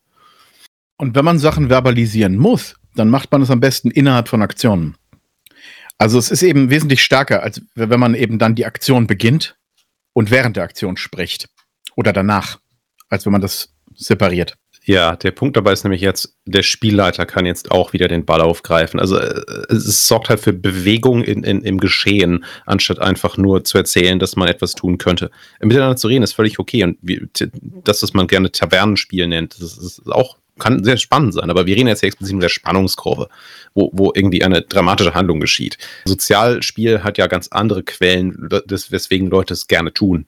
Und 0.96 1.14
wenn 1.14 1.24
man 1.24 1.38
Sachen 1.38 1.68
verbalisieren 1.68 2.36
muss, 2.36 2.76
dann 2.94 3.10
macht 3.10 3.30
man 3.30 3.42
es 3.42 3.50
am 3.50 3.60
besten 3.60 3.90
innerhalb 3.90 4.28
von 4.28 4.42
Aktionen. 4.42 4.96
Also 5.98 6.18
es 6.18 6.30
ist 6.30 6.42
eben 6.42 6.70
wesentlich 6.70 7.02
stärker, 7.02 7.42
als 7.42 7.60
wenn 7.74 8.00
man 8.00 8.14
eben 8.14 8.38
dann 8.38 8.54
die 8.54 8.66
Aktion 8.66 9.06
beginnt 9.06 9.56
und 10.18 10.33
während 10.33 10.57
der 10.57 10.64
Aktion 10.64 10.96
spricht. 10.96 11.48
Oder 11.94 12.12
danach, 12.12 12.59
als 13.09 13.24
wenn 13.24 13.31
man 13.31 13.40
das 13.40 13.72
separiert. 13.94 14.54
Ja, 14.83 15.14
der 15.14 15.31
Punkt 15.31 15.57
dabei 15.57 15.72
ist 15.72 15.85
nämlich 15.85 16.00
jetzt, 16.00 16.37
der 16.44 16.64
Spielleiter 16.64 17.24
kann 17.24 17.46
jetzt 17.46 17.70
auch 17.70 17.92
wieder 17.92 18.09
den 18.09 18.24
Ball 18.24 18.40
aufgreifen. 18.40 18.98
Also 18.98 19.16
äh, 19.16 19.44
es 19.70 20.09
sorgt 20.09 20.28
halt 20.28 20.40
für 20.40 20.52
Bewegung 20.52 21.22
in, 21.22 21.44
in, 21.44 21.62
im 21.62 21.78
Geschehen, 21.78 22.44
anstatt 22.66 22.98
einfach 22.98 23.37
nur 23.37 23.62
zu 23.62 23.78
erzählen, 23.78 24.18
dass 24.18 24.35
man 24.35 24.48
etwas 24.48 24.74
tun 24.74 24.98
könnte. 24.98 25.31
Miteinander 25.61 25.94
zu 25.94 26.09
reden 26.09 26.24
ist 26.24 26.33
völlig 26.33 26.59
okay 26.59 26.83
und 26.83 26.98
wie, 27.00 27.24
das, 27.85 28.02
was 28.02 28.12
man 28.12 28.26
gerne 28.26 28.50
Tavernenspiel 28.50 29.28
nennt, 29.28 29.62
das 29.62 29.78
ist 29.78 30.02
auch 30.11 30.37
kann 30.59 30.85
sehr 30.85 30.97
spannend 30.97 31.35
sein, 31.35 31.51
aber 31.51 31.66
wir 31.66 31.77
reden 31.77 31.88
jetzt 31.88 32.01
hier 32.01 32.09
explizit 32.09 32.35
mit 32.35 32.42
der 32.42 32.49
Spannungskurve, 32.49 33.29
wo, 33.75 33.90
wo 33.92 34.12
irgendwie 34.14 34.44
eine 34.44 34.62
dramatische 34.62 35.14
Handlung 35.14 35.40
geschieht. 35.40 35.79
Sozialspiel 36.05 37.03
hat 37.03 37.18
ja 37.18 37.27
ganz 37.27 37.49
andere 37.49 37.83
Quellen, 37.83 38.49
des, 38.66 38.92
weswegen 38.92 39.29
Leute 39.29 39.55
es 39.55 39.66
gerne 39.66 39.92
tun. 39.92 40.27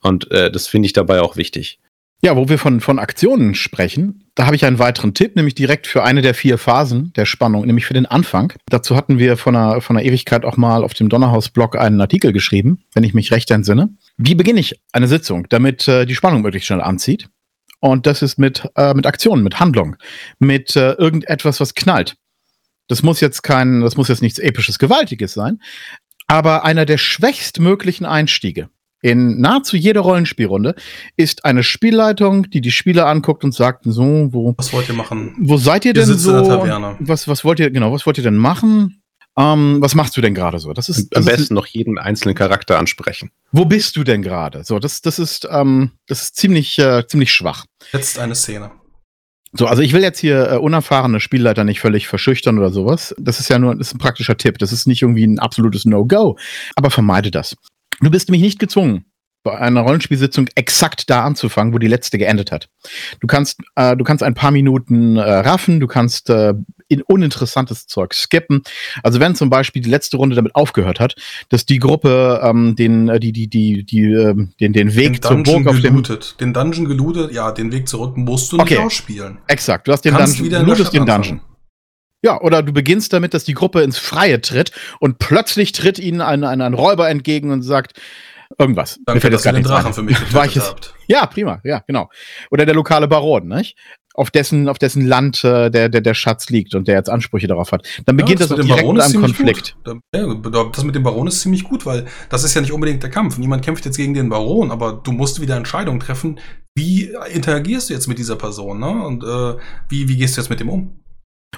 Und 0.00 0.30
äh, 0.30 0.50
das 0.50 0.66
finde 0.66 0.86
ich 0.86 0.92
dabei 0.92 1.20
auch 1.20 1.36
wichtig. 1.36 1.78
Ja, 2.22 2.34
wo 2.34 2.48
wir 2.48 2.58
von, 2.58 2.80
von 2.80 2.98
Aktionen 2.98 3.54
sprechen, 3.54 4.24
da 4.34 4.46
habe 4.46 4.56
ich 4.56 4.64
einen 4.64 4.78
weiteren 4.78 5.12
Tipp, 5.12 5.36
nämlich 5.36 5.54
direkt 5.54 5.86
für 5.86 6.02
eine 6.02 6.22
der 6.22 6.34
vier 6.34 6.56
Phasen 6.56 7.12
der 7.14 7.26
Spannung, 7.26 7.66
nämlich 7.66 7.84
für 7.84 7.94
den 7.94 8.06
Anfang. 8.06 8.54
Dazu 8.70 8.96
hatten 8.96 9.18
wir 9.18 9.36
von 9.36 9.54
einer, 9.54 9.80
von 9.80 9.96
einer 9.96 10.06
Ewigkeit 10.06 10.44
auch 10.44 10.56
mal 10.56 10.82
auf 10.82 10.94
dem 10.94 11.10
Donnerhaus-Blog 11.10 11.76
einen 11.76 12.00
Artikel 12.00 12.32
geschrieben, 12.32 12.82
wenn 12.94 13.04
ich 13.04 13.12
mich 13.12 13.32
recht 13.32 13.50
entsinne. 13.50 13.90
Wie 14.16 14.34
beginne 14.34 14.60
ich 14.60 14.80
eine 14.92 15.08
Sitzung, 15.08 15.46
damit 15.50 15.86
äh, 15.88 16.06
die 16.06 16.14
Spannung 16.14 16.42
möglichst 16.42 16.66
schnell 16.66 16.80
anzieht? 16.80 17.28
Und 17.80 18.06
das 18.06 18.22
ist 18.22 18.38
mit, 18.38 18.68
äh, 18.76 18.94
mit 18.94 19.06
Aktionen, 19.06 19.42
mit 19.42 19.60
Handlung, 19.60 19.96
mit 20.38 20.76
äh, 20.76 20.92
irgendetwas, 20.92 21.60
was 21.60 21.74
knallt. 21.74 22.16
Das 22.88 23.02
muss 23.02 23.20
jetzt 23.20 23.42
kein, 23.42 23.80
das 23.80 23.96
muss 23.96 24.08
jetzt 24.08 24.22
nichts 24.22 24.38
episches, 24.38 24.78
gewaltiges 24.78 25.34
sein, 25.34 25.60
aber 26.26 26.64
einer 26.64 26.86
der 26.86 26.98
schwächstmöglichen 26.98 28.06
Einstiege 28.06 28.68
in 29.02 29.40
nahezu 29.40 29.76
jeder 29.76 30.00
Rollenspielrunde 30.00 30.74
ist 31.16 31.44
eine 31.44 31.62
Spielleitung, 31.62 32.50
die 32.50 32.60
die 32.60 32.72
Spieler 32.72 33.06
anguckt 33.06 33.44
und 33.44 33.54
sagt 33.54 33.84
so, 33.84 34.28
wo 34.32 34.54
was 34.56 34.72
wollt 34.72 34.88
ihr 34.88 34.94
machen? 34.94 35.34
Wo 35.38 35.58
seid 35.58 35.84
ihr 35.84 35.92
denn 35.92 36.06
so? 36.06 36.32
Was 36.32 37.28
was 37.28 37.44
wollt 37.44 37.60
ihr 37.60 37.70
genau, 37.70 37.92
was 37.92 38.06
wollt 38.06 38.18
ihr 38.18 38.24
denn 38.24 38.36
machen? 38.36 39.02
Ähm, 39.38 39.78
was 39.80 39.94
machst 39.94 40.16
du 40.16 40.20
denn 40.20 40.34
gerade 40.34 40.58
so? 40.58 40.72
Das 40.72 40.88
ist 40.88 41.10
das 41.10 41.18
am 41.18 41.24
besten 41.26 41.42
ist, 41.42 41.52
noch 41.52 41.66
jeden 41.66 41.98
einzelnen 41.98 42.34
Charakter 42.34 42.78
ansprechen. 42.78 43.30
Wo 43.52 43.66
bist 43.66 43.96
du 43.96 44.04
denn 44.04 44.22
gerade? 44.22 44.64
So, 44.64 44.78
das 44.78 45.02
das 45.02 45.18
ist 45.18 45.46
ähm, 45.50 45.92
das 46.06 46.22
ist 46.22 46.36
ziemlich 46.36 46.78
äh, 46.78 47.06
ziemlich 47.06 47.32
schwach. 47.32 47.66
Jetzt 47.92 48.18
eine 48.18 48.34
Szene. 48.34 48.70
So, 49.52 49.66
also 49.66 49.82
ich 49.82 49.92
will 49.92 50.02
jetzt 50.02 50.18
hier 50.18 50.52
äh, 50.52 50.56
unerfahrene 50.56 51.20
Spielleiter 51.20 51.64
nicht 51.64 51.80
völlig 51.80 52.08
verschüchtern 52.08 52.58
oder 52.58 52.70
sowas. 52.70 53.14
Das 53.18 53.38
ist 53.38 53.48
ja 53.48 53.58
nur 53.58 53.74
das 53.74 53.88
ist 53.88 53.94
ein 53.94 53.98
praktischer 53.98 54.36
Tipp. 54.38 54.58
Das 54.58 54.72
ist 54.72 54.86
nicht 54.86 55.02
irgendwie 55.02 55.26
ein 55.26 55.38
absolutes 55.38 55.84
No-Go. 55.84 56.38
Aber 56.74 56.90
vermeide 56.90 57.30
das. 57.30 57.56
Du 58.00 58.10
bist 58.10 58.28
nämlich 58.28 58.42
nicht 58.42 58.58
gezwungen, 58.58 59.04
bei 59.46 59.56
einer 59.56 59.82
Rollenspielsitzung 59.82 60.48
exakt 60.56 61.08
da 61.08 61.24
anzufangen, 61.24 61.72
wo 61.72 61.78
die 61.78 61.86
letzte 61.86 62.18
geendet 62.18 62.50
hat. 62.50 62.68
Du 63.20 63.28
kannst, 63.28 63.60
äh, 63.76 63.96
du 63.96 64.02
kannst 64.02 64.24
ein 64.24 64.34
paar 64.34 64.50
Minuten 64.50 65.16
äh, 65.16 65.20
raffen, 65.20 65.78
du 65.78 65.86
kannst 65.86 66.30
äh, 66.30 66.54
in 66.88 67.00
uninteressantes 67.02 67.86
Zeug 67.86 68.12
skippen. 68.12 68.62
Also 69.04 69.20
wenn 69.20 69.36
zum 69.36 69.48
Beispiel 69.48 69.82
die 69.82 69.88
letzte 69.88 70.16
Runde 70.16 70.34
damit 70.34 70.56
aufgehört 70.56 70.98
hat, 70.98 71.14
dass 71.48 71.64
die 71.64 71.78
Gruppe 71.78 72.40
ähm, 72.42 72.74
den, 72.74 73.08
äh, 73.08 73.20
die, 73.20 73.30
die, 73.30 73.46
die, 73.46 73.84
die, 73.84 74.06
äh, 74.06 74.34
den, 74.60 74.72
den 74.72 74.96
Weg 74.96 75.22
den 75.22 75.22
zur 75.22 75.42
Burg 75.44 75.68
auf 75.68 75.80
dem 75.80 76.02
den 76.40 76.52
Dungeon 76.52 76.86
gelootet, 76.86 77.32
ja, 77.32 77.52
den 77.52 77.70
Weg 77.70 77.88
zurück 77.88 78.16
musst 78.16 78.50
du 78.50 78.56
nicht 78.56 78.72
okay. 78.72 78.78
ausspielen. 78.78 79.38
Exakt, 79.46 79.86
du 79.86 79.92
hast 79.92 80.04
den 80.04 80.14
kannst 80.14 80.40
Dungeon, 80.40 80.66
du 80.66 80.84
den 80.84 81.06
Dungeon. 81.06 81.40
Ja, 82.22 82.40
oder 82.40 82.64
du 82.64 82.72
beginnst 82.72 83.12
damit, 83.12 83.32
dass 83.32 83.44
die 83.44 83.54
Gruppe 83.54 83.82
ins 83.82 83.98
Freie 83.98 84.40
tritt 84.40 84.72
und 84.98 85.20
plötzlich 85.20 85.70
tritt 85.70 86.00
ihnen 86.00 86.20
ein, 86.20 86.42
ein, 86.42 86.60
ein 86.60 86.74
Räuber 86.74 87.08
entgegen 87.08 87.52
und 87.52 87.62
sagt, 87.62 88.00
irgendwas. 88.58 88.98
Danke, 89.04 89.16
Mir 89.16 89.20
fällt 89.20 89.34
dass 89.34 89.46
ihr 89.46 89.52
den 89.52 89.62
Drachen 89.62 89.92
für 89.92 90.02
mich 90.02 90.16
habt. 90.34 90.94
Ja, 91.06 91.26
prima, 91.26 91.60
ja, 91.64 91.82
genau. 91.86 92.08
Oder 92.50 92.66
der 92.66 92.74
lokale 92.74 93.08
Baron, 93.08 93.48
nicht? 93.48 93.76
Auf 94.14 94.30
dessen, 94.30 94.68
auf 94.70 94.78
dessen 94.78 95.06
Land 95.06 95.44
äh, 95.44 95.70
der, 95.70 95.90
der, 95.90 96.00
der 96.00 96.14
Schatz 96.14 96.48
liegt 96.48 96.74
und 96.74 96.88
der 96.88 96.94
jetzt 96.94 97.10
Ansprüche 97.10 97.48
darauf 97.48 97.72
hat. 97.72 97.86
Dann 98.06 98.16
beginnt 98.16 98.40
ja, 98.40 98.46
das, 98.46 98.56
das 98.56 98.66
direkt 98.66 98.88
mit 98.90 99.02
einem 99.02 99.20
Konflikt. 99.20 99.76
Gut. 99.84 100.00
Ja, 100.14 100.64
das 100.72 100.84
mit 100.84 100.94
dem 100.94 101.02
Baron 101.02 101.26
ist 101.26 101.42
ziemlich 101.42 101.64
gut, 101.64 101.84
weil 101.84 102.06
das 102.30 102.42
ist 102.42 102.54
ja 102.54 102.62
nicht 102.62 102.72
unbedingt 102.72 103.02
der 103.02 103.10
Kampf. 103.10 103.36
Niemand 103.36 103.62
kämpft 103.62 103.84
jetzt 103.84 103.98
gegen 103.98 104.14
den 104.14 104.30
Baron, 104.30 104.70
aber 104.70 104.94
du 104.94 105.12
musst 105.12 105.42
wieder 105.42 105.56
Entscheidungen 105.56 106.00
treffen. 106.00 106.40
Wie 106.74 107.14
interagierst 107.30 107.90
du 107.90 107.94
jetzt 107.94 108.06
mit 108.06 108.18
dieser 108.18 108.36
Person, 108.36 108.80
ne? 108.80 108.88
Und 108.88 109.22
äh, 109.22 109.60
wie, 109.90 110.08
wie 110.08 110.16
gehst 110.16 110.36
du 110.36 110.40
jetzt 110.40 110.48
mit 110.48 110.60
dem 110.60 110.70
um? 110.70 110.98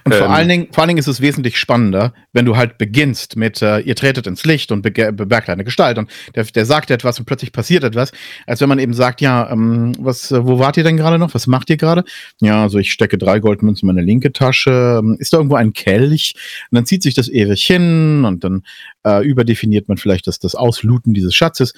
Und 0.05 0.13
ähm, 0.13 0.19
vor, 0.19 0.31
allen 0.31 0.49
Dingen, 0.49 0.69
vor 0.73 0.83
allen 0.83 0.89
Dingen 0.89 0.99
ist 0.99 1.07
es 1.07 1.21
wesentlich 1.21 1.59
spannender, 1.59 2.13
wenn 2.33 2.45
du 2.45 2.57
halt 2.57 2.79
beginnst 2.79 3.37
mit, 3.37 3.63
äh, 3.63 3.81
ihr 3.81 3.97
tretet 3.97 4.27
ins 4.27 4.45
Licht 4.45 4.71
und 4.73 4.83
be 4.83 4.91
bemerkt 4.91 5.49
eine 5.49 5.65
Gestalt 5.65 5.99
und 5.99 6.11
der, 6.35 6.45
der 6.45 6.67
sagt 6.67 6.91
etwas 6.91 7.19
und 7.19 7.27
plötzlich 7.27 7.53
passiert 7.53 7.85
etwas, 7.85 8.13
als 8.47 8.61
wenn 8.61 8.69
man 8.69 8.79
eben 8.79 8.95
sagt, 8.95 9.21
ja, 9.21 9.51
ähm, 9.51 9.93
was, 9.99 10.31
äh, 10.31 10.45
wo 10.45 10.59
wart 10.59 10.77
ihr 10.77 10.85
denn 10.85 10.97
gerade 10.97 11.19
noch? 11.19 11.35
Was 11.35 11.47
macht 11.47 11.71
ihr 11.71 11.77
gerade? 11.77 12.05
Ja, 12.41 12.63
also 12.63 12.79
ich 12.79 12.93
stecke 12.93 13.19
drei 13.19 13.39
Goldmünzen 13.41 13.89
in 13.89 13.95
meine 13.95 14.07
linke 14.07 14.33
Tasche. 14.33 15.01
Ähm, 15.01 15.17
ist 15.19 15.33
da 15.33 15.39
irgendwo 15.39 15.57
ein 15.57 15.73
Kelch? 15.73 16.35
Und 16.71 16.77
dann 16.77 16.87
zieht 16.87 17.03
sich 17.03 17.15
das 17.15 17.29
ewig 17.29 17.65
hin 17.65 18.25
und 18.25 18.45
dann 18.45 18.63
äh, 19.05 19.25
überdefiniert 19.25 19.89
man 19.89 19.97
vielleicht 19.97 20.27
das, 20.27 20.39
das 20.39 20.55
Auslooten 20.55 21.15
dieses 21.15 21.35
Schatzes 21.35 21.73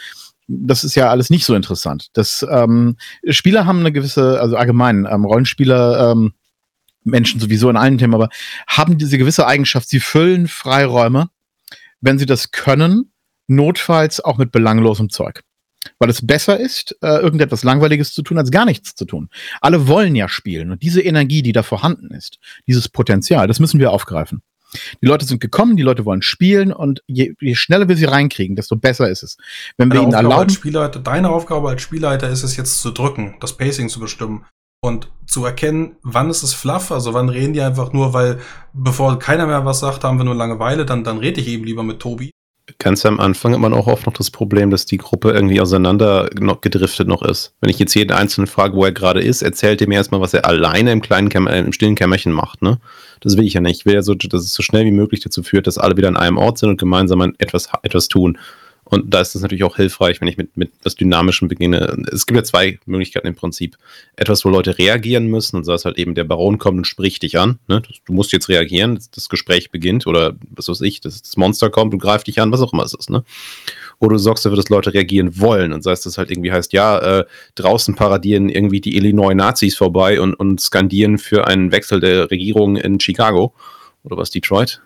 das 0.52 0.82
ist 0.82 0.96
ja 0.96 1.08
alles 1.10 1.30
nicht 1.30 1.44
so 1.44 1.54
interessant. 1.54 2.08
Das 2.12 2.44
ähm, 2.50 2.96
Spieler 3.28 3.66
haben 3.66 3.78
eine 3.78 3.92
gewisse, 3.92 4.40
also 4.40 4.56
allgemein 4.56 5.06
ähm, 5.08 5.24
Rollenspieler 5.24 6.10
ähm, 6.10 6.32
Menschen 7.04 7.40
sowieso 7.40 7.70
in 7.70 7.76
allen 7.76 7.98
Themen, 7.98 8.14
aber 8.14 8.28
haben 8.66 8.98
diese 8.98 9.18
gewisse 9.18 9.46
Eigenschaft, 9.46 9.88
sie 9.88 10.00
füllen 10.00 10.48
Freiräume, 10.48 11.30
wenn 12.00 12.18
sie 12.18 12.26
das 12.26 12.50
können, 12.50 13.12
notfalls 13.46 14.20
auch 14.20 14.38
mit 14.38 14.52
belanglosem 14.52 15.10
Zeug. 15.10 15.42
Weil 15.98 16.10
es 16.10 16.26
besser 16.26 16.60
ist, 16.60 16.96
äh, 17.00 17.20
irgendetwas 17.20 17.64
Langweiliges 17.64 18.12
zu 18.12 18.22
tun, 18.22 18.38
als 18.38 18.50
gar 18.50 18.66
nichts 18.66 18.94
zu 18.94 19.06
tun. 19.06 19.30
Alle 19.60 19.88
wollen 19.88 20.14
ja 20.14 20.28
spielen 20.28 20.70
und 20.70 20.82
diese 20.82 21.00
Energie, 21.00 21.42
die 21.42 21.52
da 21.52 21.62
vorhanden 21.62 22.10
ist, 22.10 22.38
dieses 22.66 22.88
Potenzial, 22.88 23.46
das 23.46 23.60
müssen 23.60 23.80
wir 23.80 23.90
aufgreifen. 23.90 24.42
Die 25.02 25.06
Leute 25.06 25.24
sind 25.24 25.40
gekommen, 25.40 25.76
die 25.76 25.82
Leute 25.82 26.04
wollen 26.04 26.22
spielen 26.22 26.72
und 26.72 27.02
je, 27.08 27.34
je 27.40 27.56
schneller 27.56 27.88
wir 27.88 27.96
sie 27.96 28.04
reinkriegen, 28.04 28.54
desto 28.54 28.76
besser 28.76 29.08
ist 29.08 29.24
es. 29.24 29.36
Wenn 29.78 29.90
wir 29.90 30.00
ihnen 30.00 30.12
erlauben. 30.12 30.50
Spielleiter, 30.50 31.00
deine 31.00 31.30
Aufgabe 31.30 31.70
als 31.70 31.82
Spielleiter 31.82 32.28
ist 32.28 32.44
es 32.44 32.56
jetzt 32.56 32.80
zu 32.80 32.92
drücken, 32.92 33.36
das 33.40 33.56
Pacing 33.56 33.88
zu 33.88 33.98
bestimmen 33.98 34.44
und 34.80 35.10
zu 35.26 35.44
erkennen, 35.44 35.96
wann 36.02 36.30
ist 36.30 36.42
es 36.42 36.54
fluff, 36.54 36.90
also 36.90 37.14
wann 37.14 37.28
reden 37.28 37.52
die 37.52 37.60
einfach 37.60 37.92
nur, 37.92 38.12
weil 38.12 38.40
bevor 38.72 39.18
keiner 39.18 39.46
mehr 39.46 39.64
was 39.64 39.80
sagt, 39.80 40.04
haben 40.04 40.18
wir 40.18 40.24
nur 40.24 40.34
Langeweile, 40.34 40.86
dann, 40.86 41.04
dann 41.04 41.18
rede 41.18 41.40
ich 41.40 41.48
eben 41.48 41.64
lieber 41.64 41.82
mit 41.82 42.00
Tobi. 42.00 42.30
Ganz 42.78 43.04
am 43.04 43.18
Anfang 43.18 43.52
hat 43.52 43.60
man 43.60 43.74
auch 43.74 43.88
oft 43.88 44.06
noch 44.06 44.12
das 44.12 44.30
Problem, 44.30 44.70
dass 44.70 44.86
die 44.86 44.96
Gruppe 44.96 45.32
irgendwie 45.32 45.60
auseinander 45.60 46.30
noch 46.38 46.60
gedriftet 46.60 47.08
noch 47.08 47.22
ist. 47.22 47.52
Wenn 47.60 47.68
ich 47.68 47.80
jetzt 47.80 47.94
jeden 47.94 48.12
Einzelnen 48.12 48.46
frage, 48.46 48.76
wo 48.76 48.84
er 48.84 48.92
gerade 48.92 49.20
ist, 49.20 49.42
erzählt 49.42 49.80
er 49.80 49.88
mir 49.88 49.96
erstmal, 49.96 50.20
was 50.20 50.34
er 50.34 50.46
alleine 50.46 50.92
im 50.92 51.02
kleinen 51.02 51.28
Kämmer, 51.28 51.52
im 51.52 51.72
stillen 51.72 51.96
Kämmerchen 51.96 52.32
macht, 52.32 52.62
ne? 52.62 52.78
Das 53.20 53.36
will 53.36 53.44
ich 53.44 53.54
ja 53.54 53.60
nicht. 53.60 53.80
Ich 53.80 53.86
will 53.86 53.94
ja 53.94 54.02
so, 54.02 54.14
dass 54.14 54.44
es 54.44 54.54
so 54.54 54.62
schnell 54.62 54.84
wie 54.84 54.92
möglich 54.92 55.20
dazu 55.20 55.42
führt, 55.42 55.66
dass 55.66 55.78
alle 55.78 55.96
wieder 55.96 56.08
an 56.08 56.16
einem 56.16 56.38
Ort 56.38 56.58
sind 56.58 56.70
und 56.70 56.78
gemeinsam 56.78 57.34
etwas, 57.38 57.68
etwas 57.82 58.08
tun. 58.08 58.38
Und 58.90 59.14
da 59.14 59.20
ist 59.20 59.36
es 59.36 59.42
natürlich 59.42 59.62
auch 59.64 59.76
hilfreich, 59.76 60.20
wenn 60.20 60.28
ich 60.28 60.36
mit, 60.36 60.56
mit 60.56 60.72
was 60.82 60.96
Dynamischem 60.96 61.46
beginne. 61.46 61.96
Es 62.12 62.26
gibt 62.26 62.36
ja 62.36 62.42
zwei 62.42 62.78
Möglichkeiten 62.86 63.28
im 63.28 63.36
Prinzip. 63.36 63.78
Etwas, 64.16 64.44
wo 64.44 64.48
Leute 64.48 64.78
reagieren 64.78 65.26
müssen, 65.26 65.56
und 65.56 65.64
so 65.64 65.72
ist 65.72 65.84
halt 65.84 65.96
eben 65.96 66.16
der 66.16 66.24
Baron 66.24 66.58
kommt 66.58 66.78
und 66.78 66.86
spricht 66.86 67.22
dich 67.22 67.38
an. 67.38 67.60
Ne? 67.68 67.82
Du 68.04 68.12
musst 68.12 68.32
jetzt 68.32 68.48
reagieren, 68.48 68.98
das 69.14 69.28
Gespräch 69.28 69.70
beginnt 69.70 70.08
oder 70.08 70.34
was 70.50 70.68
weiß 70.68 70.80
ich, 70.80 71.00
das, 71.00 71.22
das 71.22 71.36
Monster 71.36 71.70
kommt 71.70 71.92
und 71.92 72.00
greift 72.00 72.26
dich 72.26 72.40
an, 72.40 72.50
was 72.50 72.60
auch 72.60 72.72
immer 72.72 72.82
es 72.82 72.94
ist. 72.94 73.10
Ne? 73.10 73.22
Oder 74.00 74.14
du 74.14 74.18
sorgst 74.18 74.44
dafür, 74.44 74.56
dass 74.56 74.68
Leute 74.70 74.92
reagieren 74.92 75.38
wollen. 75.38 75.72
Und 75.72 75.82
sei 75.82 75.92
es 75.92 76.00
das 76.00 76.18
halt 76.18 76.30
irgendwie 76.30 76.50
heißt, 76.50 76.72
ja, 76.72 77.20
äh, 77.20 77.24
draußen 77.54 77.94
paradieren 77.94 78.48
irgendwie 78.48 78.80
die 78.80 78.96
Illinois 78.96 79.34
Nazis 79.34 79.76
vorbei 79.76 80.20
und, 80.20 80.34
und 80.34 80.60
skandieren 80.60 81.18
für 81.18 81.46
einen 81.46 81.70
Wechsel 81.70 82.00
der 82.00 82.30
Regierung 82.30 82.76
in 82.76 82.98
Chicago 82.98 83.54
oder 84.02 84.16
was, 84.16 84.30
Detroit? 84.30 84.80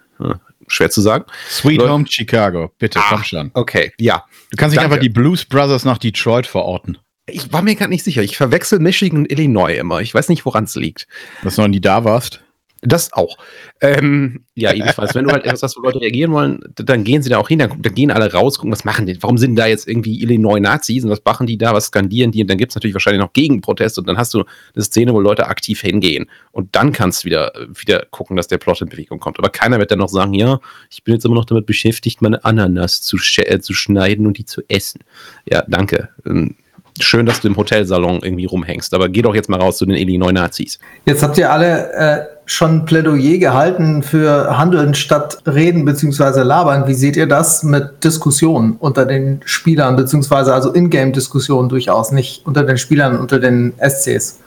Schwer 0.68 0.90
zu 0.90 1.00
sagen. 1.00 1.24
Sweet 1.48 1.78
Leute, 1.78 1.92
Home 1.92 2.04
Chicago, 2.08 2.70
bitte, 2.78 2.98
ah, 2.98 3.06
komm 3.08 3.24
schon. 3.24 3.50
Okay, 3.54 3.92
ja. 3.98 4.24
Du 4.50 4.56
kannst 4.56 4.76
nicht 4.76 4.84
einfach 4.84 4.98
die 4.98 5.08
Blues 5.08 5.44
Brothers 5.44 5.84
nach 5.84 5.98
Detroit 5.98 6.46
verorten. 6.46 6.98
Ich 7.26 7.52
war 7.52 7.62
mir 7.62 7.74
gerade 7.74 7.90
nicht 7.90 8.04
sicher. 8.04 8.22
Ich 8.22 8.36
verwechsel 8.36 8.78
Michigan 8.78 9.20
und 9.20 9.32
Illinois 9.32 9.78
immer. 9.78 10.00
Ich 10.00 10.14
weiß 10.14 10.28
nicht, 10.28 10.44
woran 10.44 10.64
es 10.64 10.74
liegt. 10.74 11.06
Dass 11.42 11.56
du 11.56 11.62
noch 11.62 11.68
nie 11.68 11.80
da 11.80 12.04
warst? 12.04 12.43
Das 12.86 13.12
auch. 13.14 13.38
Ähm, 13.80 14.44
ja, 14.54 14.72
jedenfalls, 14.72 15.14
wenn 15.14 15.24
du 15.24 15.32
halt 15.32 15.44
etwas 15.44 15.62
hast, 15.62 15.76
wo 15.76 15.80
Leute 15.80 16.00
reagieren 16.00 16.32
wollen, 16.32 16.60
dann 16.76 17.02
gehen 17.02 17.22
sie 17.22 17.30
da 17.30 17.38
auch 17.38 17.48
hin, 17.48 17.58
dann, 17.58 17.80
dann, 17.80 17.94
gehen 17.94 18.10
alle 18.10 18.30
raus, 18.30 18.58
gucken, 18.58 18.72
was 18.72 18.84
machen 18.84 19.06
die, 19.06 19.20
warum 19.22 19.38
sind 19.38 19.56
da 19.56 19.66
jetzt 19.66 19.88
irgendwie 19.88 20.22
Illinois 20.22 20.60
Nazis 20.60 21.02
und 21.02 21.10
was 21.10 21.22
machen 21.24 21.46
die 21.46 21.56
da, 21.56 21.72
was 21.72 21.86
skandieren 21.86 22.30
die 22.30 22.42
und 22.42 22.50
dann 22.50 22.58
gibt 22.58 22.72
es 22.72 22.76
natürlich 22.76 22.94
wahrscheinlich 22.94 23.22
noch 23.22 23.32
Gegenproteste 23.32 24.00
und 24.00 24.06
dann 24.06 24.18
hast 24.18 24.34
du 24.34 24.44
eine 24.74 24.84
Szene, 24.84 25.14
wo 25.14 25.20
Leute 25.20 25.46
aktiv 25.46 25.80
hingehen 25.80 26.26
und 26.52 26.76
dann 26.76 26.92
kannst 26.92 27.24
du 27.24 27.26
wieder, 27.26 27.52
wieder 27.74 28.06
gucken, 28.10 28.36
dass 28.36 28.48
der 28.48 28.58
Plot 28.58 28.82
in 28.82 28.88
Bewegung 28.88 29.18
kommt. 29.18 29.38
Aber 29.38 29.48
keiner 29.48 29.78
wird 29.78 29.90
dann 29.90 29.98
noch 29.98 30.08
sagen, 30.08 30.34
ja, 30.34 30.60
ich 30.90 31.04
bin 31.04 31.14
jetzt 31.14 31.24
immer 31.24 31.34
noch 31.34 31.46
damit 31.46 31.66
beschäftigt, 31.66 32.20
meine 32.20 32.44
Ananas 32.44 33.00
zu, 33.00 33.16
äh, 33.38 33.60
zu 33.60 33.72
schneiden 33.72 34.26
und 34.26 34.38
die 34.38 34.44
zu 34.44 34.62
essen. 34.68 35.00
Ja, 35.46 35.64
danke. 35.66 36.10
Ähm, 36.26 36.56
schön, 37.00 37.26
dass 37.26 37.40
du 37.40 37.48
im 37.48 37.56
Hotelsalon 37.56 38.20
irgendwie 38.22 38.44
rumhängst, 38.44 38.94
aber 38.94 39.08
geh 39.08 39.22
doch 39.22 39.34
jetzt 39.34 39.48
mal 39.48 39.60
raus 39.60 39.78
zu 39.78 39.86
den 39.86 39.96
Illinois 39.96 40.32
Nazis. 40.32 40.78
Jetzt 41.06 41.22
habt 41.22 41.38
ihr 41.38 41.50
alle 41.50 41.92
äh, 41.92 42.33
schon 42.46 42.84
Plädoyer 42.84 43.38
gehalten 43.38 44.02
für 44.02 44.58
Handeln 44.58 44.94
statt 44.94 45.38
Reden 45.46 45.84
bzw. 45.84 46.42
Labern. 46.42 46.86
Wie 46.86 46.94
seht 46.94 47.16
ihr 47.16 47.26
das 47.26 47.62
mit 47.62 48.04
Diskussionen 48.04 48.76
unter 48.78 49.06
den 49.06 49.40
Spielern, 49.44 49.96
beziehungsweise 49.96 50.54
also 50.54 50.72
Ingame-Diskussionen 50.74 51.68
durchaus, 51.68 52.12
nicht 52.12 52.46
unter 52.46 52.64
den 52.64 52.78
Spielern, 52.78 53.18
unter 53.18 53.38
den 53.38 53.74
SCs? 53.78 54.40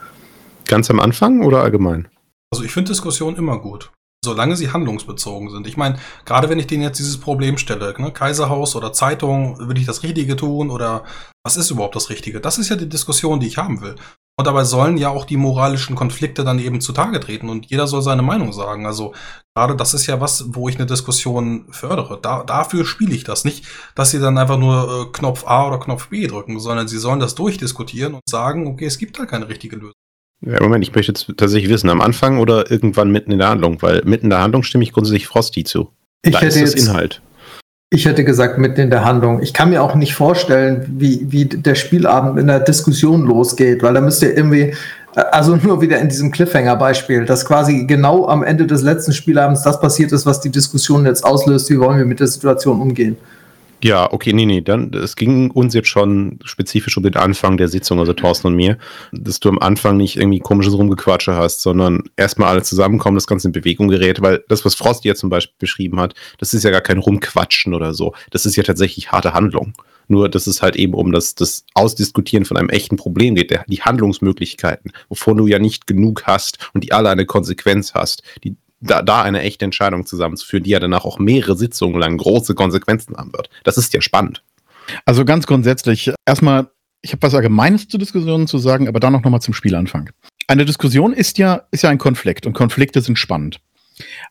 Ganz 0.66 0.90
am 0.90 1.00
Anfang 1.00 1.44
oder 1.44 1.64
allgemein? 1.64 2.08
Also 2.52 2.64
ich 2.64 2.72
finde 2.72 2.92
Diskussionen 2.92 3.38
immer 3.38 3.60
gut 3.60 3.92
solange 4.28 4.58
sie 4.58 4.72
handlungsbezogen 4.72 5.50
sind. 5.50 5.68
Ich 5.68 5.78
meine, 5.78 5.98
gerade 6.26 6.50
wenn 6.50 6.60
ich 6.60 6.68
denen 6.68 6.84
jetzt 6.84 7.00
dieses 7.00 7.20
Problem 7.20 7.58
stelle, 7.58 7.94
ne, 7.98 8.12
Kaiserhaus 8.12 8.76
oder 8.76 8.92
Zeitung, 8.92 9.58
will 9.70 9.78
ich 9.78 9.86
das 9.86 10.04
Richtige 10.04 10.36
tun 10.36 10.70
oder 10.70 11.04
was 11.44 11.56
ist 11.56 11.72
überhaupt 11.72 11.96
das 11.96 12.10
Richtige? 12.10 12.42
Das 12.42 12.58
ist 12.58 12.70
ja 12.70 12.76
die 12.76 12.90
Diskussion, 12.90 13.40
die 13.40 13.48
ich 13.48 13.58
haben 13.58 13.82
will. 13.82 13.96
Und 14.40 14.46
dabei 14.46 14.66
sollen 14.66 14.98
ja 14.98 15.10
auch 15.10 15.26
die 15.26 15.36
moralischen 15.36 15.96
Konflikte 15.96 16.44
dann 16.44 16.60
eben 16.60 16.80
zutage 16.80 17.20
treten 17.20 17.50
und 17.50 17.66
jeder 17.66 17.88
soll 17.88 18.04
seine 18.04 18.22
Meinung 18.22 18.54
sagen. 18.54 18.86
Also 18.86 19.16
gerade 19.56 19.76
das 19.76 19.96
ist 19.96 20.06
ja 20.06 20.22
was, 20.22 20.46
wo 20.50 20.70
ich 20.70 20.76
eine 20.76 20.86
Diskussion 20.86 21.66
fördere. 21.72 22.20
Da, 22.22 22.44
dafür 22.44 22.86
spiele 22.86 23.16
ich 23.16 23.24
das 23.24 23.46
nicht, 23.46 23.66
dass 23.96 24.12
sie 24.12 24.20
dann 24.20 24.38
einfach 24.38 24.60
nur 24.60 25.08
äh, 25.08 25.12
Knopf 25.12 25.48
A 25.48 25.68
oder 25.68 25.80
Knopf 25.80 26.10
B 26.10 26.28
drücken, 26.28 26.60
sondern 26.60 26.88
sie 26.88 27.00
sollen 27.00 27.20
das 27.20 27.34
durchdiskutieren 27.34 28.14
und 28.14 28.22
sagen, 28.30 28.68
okay, 28.68 28.86
es 28.86 29.00
gibt 29.00 29.18
da 29.18 29.26
keine 29.26 29.50
richtige 29.50 29.76
Lösung. 29.76 29.94
Ja, 30.42 30.62
Moment, 30.62 30.84
ich 30.84 30.94
möchte 30.94 31.12
jetzt 31.12 31.34
tatsächlich 31.36 31.72
wissen, 31.72 31.90
am 31.90 32.00
Anfang 32.00 32.38
oder 32.38 32.70
irgendwann 32.70 33.10
mitten 33.10 33.32
in 33.32 33.40
der 33.40 33.50
Handlung, 33.50 33.82
weil 33.82 34.04
mitten 34.06 34.28
in 34.28 34.30
der 34.30 34.42
Handlung 34.42 34.62
stimme 34.62 34.84
ich 34.84 34.94
grundsätzlich 34.94 35.26
Frosty 35.26 35.64
zu. 35.64 35.94
Ich 36.22 36.34
da 36.34 36.42
hätte 36.42 36.60
ist 36.60 36.76
das 36.76 36.84
Inhalt. 36.84 37.24
Ich 37.90 38.06
hätte 38.06 38.26
gesagt, 38.26 38.58
mitten 38.58 38.82
in 38.82 38.90
der 38.90 39.06
Handlung. 39.06 39.42
Ich 39.42 39.54
kann 39.54 39.70
mir 39.70 39.82
auch 39.82 39.96
nicht 39.96 40.14
vorstellen, 40.14 40.86
wie, 40.98 41.26
wie 41.30 41.46
der 41.46 41.76
Spielabend 41.76 42.38
in 42.38 42.48
der 42.48 42.60
Diskussion 42.60 43.24
losgeht, 43.24 43.82
weil 43.82 43.94
da 43.94 44.02
müsst 44.02 44.22
ihr 44.22 44.36
irgendwie, 44.36 44.76
also 45.16 45.56
nur 45.56 45.80
wieder 45.80 45.98
in 45.98 46.10
diesem 46.10 46.34
Cliffhanger-Beispiel, 46.34 47.24
dass 47.24 47.46
quasi 47.46 47.86
genau 47.86 48.28
am 48.28 48.44
Ende 48.44 48.68
des 48.68 48.82
letzten 48.82 49.14
Spielabends 49.14 49.62
das 49.64 49.80
passiert 49.80 50.12
ist, 50.12 50.26
was 50.26 50.42
die 50.42 50.50
Diskussion 50.50 51.06
jetzt 51.06 51.24
auslöst, 51.24 51.70
wie 51.70 51.80
wollen 51.80 51.98
wir 51.98 52.06
mit 52.06 52.20
der 52.20 52.28
Situation 52.28 52.82
umgehen. 52.82 53.16
Ja, 53.88 54.12
okay, 54.12 54.34
nee, 54.34 54.46
nee, 54.46 54.60
dann, 54.60 54.94
es 54.94 55.16
ging 55.16 55.50
uns 55.50 55.74
jetzt 55.74 55.88
schon 55.88 56.40
spezifisch 56.44 56.98
um 56.98 57.04
den 57.04 57.16
Anfang 57.16 57.56
der 57.56 57.70
Sitzung, 57.70 58.00
also 58.00 58.12
Thorsten 58.12 58.48
und 58.48 58.56
mir, 58.56 58.78
dass 59.14 59.40
du 59.40 59.48
am 59.48 59.60
Anfang 59.60 59.96
nicht 59.96 60.18
irgendwie 60.18 60.42
komisches 60.42 60.74
Rumgequatsche 60.74 61.36
hast, 61.36 61.62
sondern 61.62 62.04
erstmal 62.18 62.50
alle 62.50 62.64
zusammenkommen, 62.64 63.16
das 63.16 63.28
Ganze 63.28 63.48
in 63.48 63.54
Bewegung 63.54 63.88
gerät, 63.88 64.22
weil 64.22 64.44
das, 64.50 64.66
was 64.66 64.76
Frost 64.76 65.06
jetzt 65.06 65.22
zum 65.22 65.30
Beispiel 65.30 65.56
beschrieben 65.58 66.02
hat, 66.02 66.16
das 66.38 66.54
ist 66.54 66.64
ja 66.64 66.72
gar 66.72 66.82
kein 66.82 66.98
Rumquatschen 66.98 67.74
oder 67.74 67.94
so. 67.94 68.14
Das 68.30 68.46
ist 68.46 68.58
ja 68.58 68.64
tatsächlich 68.64 69.14
harte 69.14 69.34
Handlung. 69.34 69.72
Nur, 70.10 70.28
dass 70.28 70.48
es 70.48 70.62
halt 70.62 70.76
eben 70.76 70.94
um 70.94 71.14
das, 71.14 71.36
das 71.36 71.64
Ausdiskutieren 71.74 72.44
von 72.44 72.58
einem 72.58 72.70
echten 72.70 72.98
Problem 72.98 73.36
geht, 73.36 73.52
der, 73.52 73.64
die 73.70 73.84
Handlungsmöglichkeiten, 73.84 74.92
wovon 75.08 75.38
du 75.38 75.48
ja 75.48 75.60
nicht 75.60 75.88
genug 75.88 76.24
hast 76.26 76.58
und 76.74 76.84
die 76.84 76.92
alle 76.92 77.10
eine 77.10 77.26
Konsequenz 77.26 77.94
hast, 77.94 78.22
die, 78.44 78.58
da, 78.80 79.02
da 79.02 79.22
eine 79.22 79.42
echte 79.42 79.66
Entscheidung 79.66 80.06
zusammenzuführen, 80.06 80.64
die 80.64 80.72
ja 80.72 80.80
danach 80.80 81.06
auch 81.06 81.20
mehrere 81.20 81.56
Sitzungen 81.56 82.00
lang 82.00 82.18
große 82.18 82.56
Konsequenzen 82.56 83.16
haben 83.18 83.34
wird. 83.34 83.50
Das 83.64 83.78
ist 83.78 83.94
ja 83.94 84.02
spannend. 84.02 84.44
Also 85.06 85.26
ganz 85.26 85.48
grundsätzlich, 85.48 86.14
erstmal, 86.26 86.70
ich 87.02 87.12
habe 87.12 87.22
was 87.22 87.36
Allgemeines 87.36 87.88
zu 87.88 87.98
Diskussionen 87.98 88.48
zu 88.48 88.58
sagen, 88.58 88.88
aber 88.88 89.00
dann 89.00 89.14
noch 89.14 89.24
mal 89.24 89.42
zum 89.42 89.54
Spielanfang. 89.54 90.10
Eine 90.48 90.66
Diskussion 90.66 91.14
ist 91.14 91.38
ja, 91.38 91.64
ist 91.72 91.84
ja 91.84 91.90
ein 91.90 91.98
Konflikt 91.98 92.46
und 92.46 92.54
Konflikte 92.54 93.02
sind 93.02 93.18
spannend. 93.18 93.60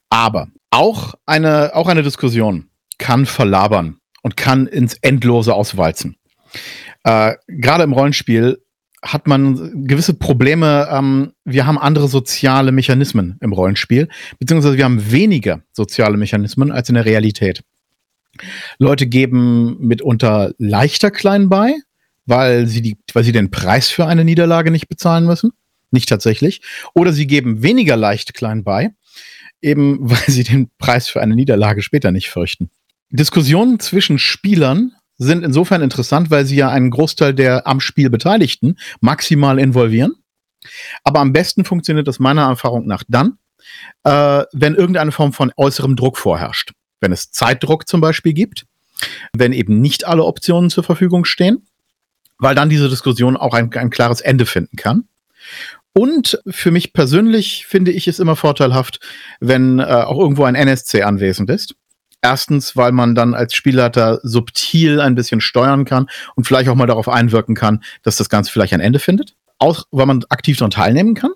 Aber 0.09 0.49
auch 0.71 1.15
eine, 1.27 1.75
auch 1.75 1.89
eine 1.89 2.03
Diskussion 2.03 2.69
kann 2.99 3.27
verlabern 3.27 3.99
und 4.23 4.37
kann 4.37 4.67
ins 4.67 4.95
Endlose 4.95 5.53
auswalzen. 5.53 6.17
Äh, 7.05 7.35
Gerade 7.49 7.85
im 7.85 7.93
Rollenspiel 7.93 8.63
hat 9.07 9.27
man 9.27 9.87
gewisse 9.87 10.15
Probleme. 10.15 10.89
Ähm, 10.91 11.33
wir 11.45 11.67
haben 11.67 11.79
andere 11.79 12.09
soziale 12.09 12.73
Mechanismen 12.73 13.37
im 13.41 13.53
Rollenspiel, 13.53 14.09
beziehungsweise 14.39 14.77
wir 14.77 14.85
haben 14.85 15.11
weniger 15.11 15.63
soziale 15.73 16.17
Mechanismen 16.17 16.73
als 16.73 16.89
in 16.89 16.95
der 16.95 17.05
Realität. 17.05 17.63
Leute 18.79 19.07
geben 19.07 19.77
mitunter 19.81 20.53
leichter 20.59 21.11
klein 21.11 21.49
bei, 21.49 21.75
weil 22.27 22.67
sie, 22.67 22.83
die, 22.83 22.99
weil 23.13 23.25
sie 23.25 23.33
den 23.33 23.51
Preis 23.51 23.89
für 23.89 24.07
eine 24.07 24.25
Niederlage 24.25 24.71
nicht 24.71 24.89
bezahlen 24.89 25.25
müssen. 25.27 25.53
Nicht 25.91 26.09
tatsächlich. 26.09 26.61
Oder 26.95 27.13
sie 27.13 27.27
geben 27.27 27.63
weniger 27.63 27.97
leicht 27.97 28.35
klein 28.35 28.65
bei, 28.65 28.91
eben 29.63 29.99
weil 30.01 30.25
sie 30.27 30.45
den 30.45 30.69
Preis 30.79 31.09
für 31.09 31.23
eine 31.23 31.37
Niederlage 31.37 31.83
später 31.83 32.13
nicht 32.13 32.29
fürchten. 32.29 32.71
Diskussionen 33.11 33.79
zwischen 33.79 34.19
Spielern 34.19 34.93
sind 35.19 35.45
insofern 35.45 35.83
interessant, 35.83 36.31
weil 36.31 36.45
sie 36.45 36.57
ja 36.57 36.69
einen 36.69 36.91
Großteil 36.91 37.35
der 37.35 37.67
am 37.67 37.81
Spiel 37.81 38.11
Beteiligten 38.11 38.79
maximal 39.01 39.59
involvieren. 39.59 40.15
Aber 41.05 41.21
am 41.21 41.33
besten 41.33 41.65
funktioniert 41.65 42.09
das 42.09 42.19
meiner 42.19 42.43
Erfahrung 42.43 42.87
nach 42.87 43.05
dann, 43.09 43.39
äh, 44.05 44.45
wenn 44.53 44.75
irgendeine 44.75 45.13
Form 45.13 45.33
von 45.33 45.53
äußerem 45.57 45.97
Druck 45.97 46.19
vorherrscht. 46.19 46.73
Wenn 47.01 47.13
es 47.13 47.31
Zeitdruck 47.31 47.89
zum 47.89 48.01
Beispiel 48.01 48.33
gibt, 48.33 48.67
wenn 49.35 49.53
eben 49.53 49.81
nicht 49.81 50.07
alle 50.07 50.25
Optionen 50.25 50.71
zur 50.71 50.85
Verfügung 50.85 51.25
stehen, 51.25 51.67
weil 52.39 52.55
dann 52.55 52.69
diese 52.69 52.89
Diskussion 52.89 53.37
auch 53.37 53.55
ein, 53.55 53.73
ein 53.75 53.91
klares 53.91 54.21
Ende 54.21 54.47
finden 54.47 54.77
kann. 54.77 55.09
Und 55.93 56.41
für 56.49 56.71
mich 56.71 56.93
persönlich 56.93 57.67
finde 57.67 57.91
ich 57.91 58.07
es 58.07 58.19
immer 58.19 58.37
vorteilhaft, 58.37 59.01
wenn 59.41 59.79
äh, 59.79 59.85
auch 59.85 60.19
irgendwo 60.19 60.45
ein 60.45 60.55
NSC 60.55 61.03
anwesend 61.03 61.49
ist 61.49 61.75
Erstens, 62.23 62.77
weil 62.77 62.93
man 62.93 63.15
dann 63.15 63.35
als 63.35 63.55
Spielleiter 63.55 64.21
subtil 64.23 65.01
ein 65.01 65.15
bisschen 65.15 65.41
steuern 65.41 65.85
kann 65.85 66.07
und 66.35 66.47
vielleicht 66.47 66.69
auch 66.69 66.75
mal 66.75 66.87
darauf 66.87 67.09
einwirken 67.09 67.55
kann, 67.55 67.83
dass 68.03 68.17
das 68.17 68.29
Ganze 68.29 68.51
vielleicht 68.51 68.73
ein 68.73 68.81
Ende 68.81 68.99
findet. 68.99 69.35
Auch 69.59 69.85
weil 69.91 70.07
man 70.07 70.25
aktiv 70.29 70.59
daran 70.59 70.71
teilnehmen 70.71 71.15
kann, 71.15 71.31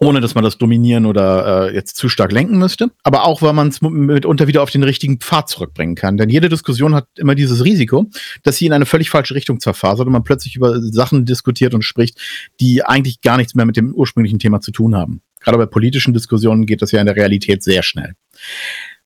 ohne 0.00 0.20
dass 0.20 0.34
man 0.34 0.44
das 0.44 0.58
dominieren 0.58 1.06
oder 1.06 1.68
äh, 1.68 1.74
jetzt 1.74 1.96
zu 1.96 2.08
stark 2.08 2.32
lenken 2.32 2.58
müsste. 2.58 2.90
Aber 3.02 3.24
auch, 3.24 3.42
weil 3.42 3.52
man 3.52 3.68
es 3.68 3.80
mitunter 3.82 4.46
wieder 4.46 4.62
auf 4.62 4.70
den 4.70 4.82
richtigen 4.82 5.18
Pfad 5.18 5.48
zurückbringen 5.48 5.94
kann. 5.94 6.16
Denn 6.16 6.28
jede 6.28 6.48
Diskussion 6.48 6.94
hat 6.94 7.06
immer 7.16 7.34
dieses 7.34 7.64
Risiko, 7.64 8.06
dass 8.42 8.56
sie 8.56 8.66
in 8.66 8.72
eine 8.72 8.86
völlig 8.86 9.10
falsche 9.10 9.34
Richtung 9.34 9.60
zerfasert 9.60 10.06
und 10.06 10.12
man 10.12 10.24
plötzlich 10.24 10.56
über 10.56 10.80
Sachen 10.80 11.24
diskutiert 11.24 11.74
und 11.74 11.82
spricht, 11.82 12.18
die 12.60 12.84
eigentlich 12.84 13.20
gar 13.22 13.36
nichts 13.36 13.54
mehr 13.54 13.66
mit 13.66 13.76
dem 13.76 13.92
ursprünglichen 13.92 14.38
Thema 14.38 14.60
zu 14.60 14.70
tun 14.70 14.94
haben. 14.94 15.20
Gerade 15.40 15.58
bei 15.58 15.66
politischen 15.66 16.14
Diskussionen 16.14 16.66
geht 16.66 16.82
das 16.82 16.92
ja 16.92 17.00
in 17.00 17.06
der 17.06 17.16
Realität 17.16 17.62
sehr 17.62 17.82
schnell. 17.82 18.14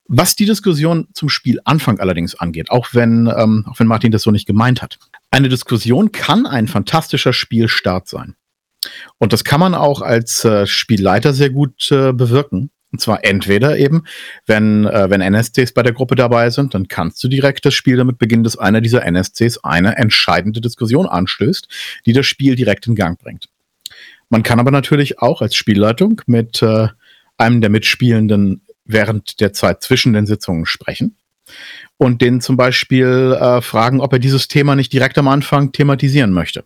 Was 0.09 0.35
die 0.35 0.47
Diskussion 0.47 1.09
zum 1.15 1.29
Spielanfang 1.29 2.01
allerdings 2.01 2.35
angeht, 2.35 2.71
auch 2.71 2.89
wenn, 2.93 3.33
ähm, 3.35 3.65
auch 3.71 3.79
wenn 3.79 3.87
Martin 3.87 4.13
das 4.13 4.23
so 4.23 4.31
nicht 4.31 4.47
gemeint 4.47 4.83
hat. 4.83 4.99
Eine 5.31 5.49
Diskussion 5.49 6.13
kann 6.13 6.47
ein 6.47 6.69
fantastischer 6.69 7.33
Spielstart 7.33 8.09
sein. 8.09 8.35
Und 9.19 9.33
das 9.33 9.45
kann 9.45 9.61
man 9.61 9.75
auch 9.75 10.03
als 10.03 10.45
äh, 10.45 10.67
Spielleiter 10.67 11.33
sehr 11.33 11.51
gut 11.51 11.91
äh, 11.93 12.13
bewirken. 12.13 12.71
Und 12.91 13.01
zwar 13.01 13.25
entweder 13.25 13.79
eben, 13.79 14.05
wenn, 14.47 14.85
äh, 14.85 15.09
wenn 15.09 15.23
NSCs 15.23 15.73
bei 15.73 15.83
der 15.83 15.95
Gruppe 15.95 16.15
dabei 16.15 16.51
sind, 16.51 16.75
dann 16.75 16.89
kannst 16.89 17.25
du 17.25 17.29
direkt 17.29 17.65
das 17.65 17.73
Spiel 17.73 17.97
damit 17.97 18.19
beginnen, 18.19 18.45
dass 18.45 18.59
einer 18.59 18.83
dieser 18.83 19.07
NSCs 19.07 19.59
eine 19.59 19.97
entscheidende 19.97 20.61
Diskussion 20.61 21.07
anstößt, 21.07 21.69
die 22.05 22.13
das 22.13 22.27
Spiel 22.27 22.55
direkt 22.55 22.87
in 22.87 22.95
Gang 22.95 23.19
bringt. 23.19 23.49
Man 24.29 24.43
kann 24.43 24.61
aber 24.61 24.71
natürlich 24.71 25.21
auch 25.21 25.41
als 25.41 25.55
Spielleitung 25.55 26.21
mit 26.27 26.61
äh, 26.61 26.89
einem 27.39 27.63
der 27.63 27.71
Mitspielenden 27.71 28.63
während 28.85 29.41
der 29.41 29.53
Zeit 29.53 29.83
zwischen 29.83 30.13
den 30.13 30.27
Sitzungen 30.27 30.67
sprechen 30.67 31.17
und 31.97 32.23
den 32.23 32.41
zum 32.41 32.57
Beispiel 32.57 33.37
äh, 33.41 33.61
fragen, 33.61 34.01
ob 34.01 34.13
er 34.13 34.19
dieses 34.19 34.49
Thema 34.49 34.75
nicht 34.75 34.93
direkt 34.93 35.19
am 35.19 35.29
Anfang 35.29 35.73
thematisieren 35.73 36.33
möchte 36.33 36.65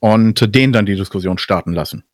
und 0.00 0.54
den 0.54 0.72
dann 0.72 0.86
die 0.86 0.96
Diskussion 0.96 1.38
starten 1.38 1.72
lassen. 1.72 2.04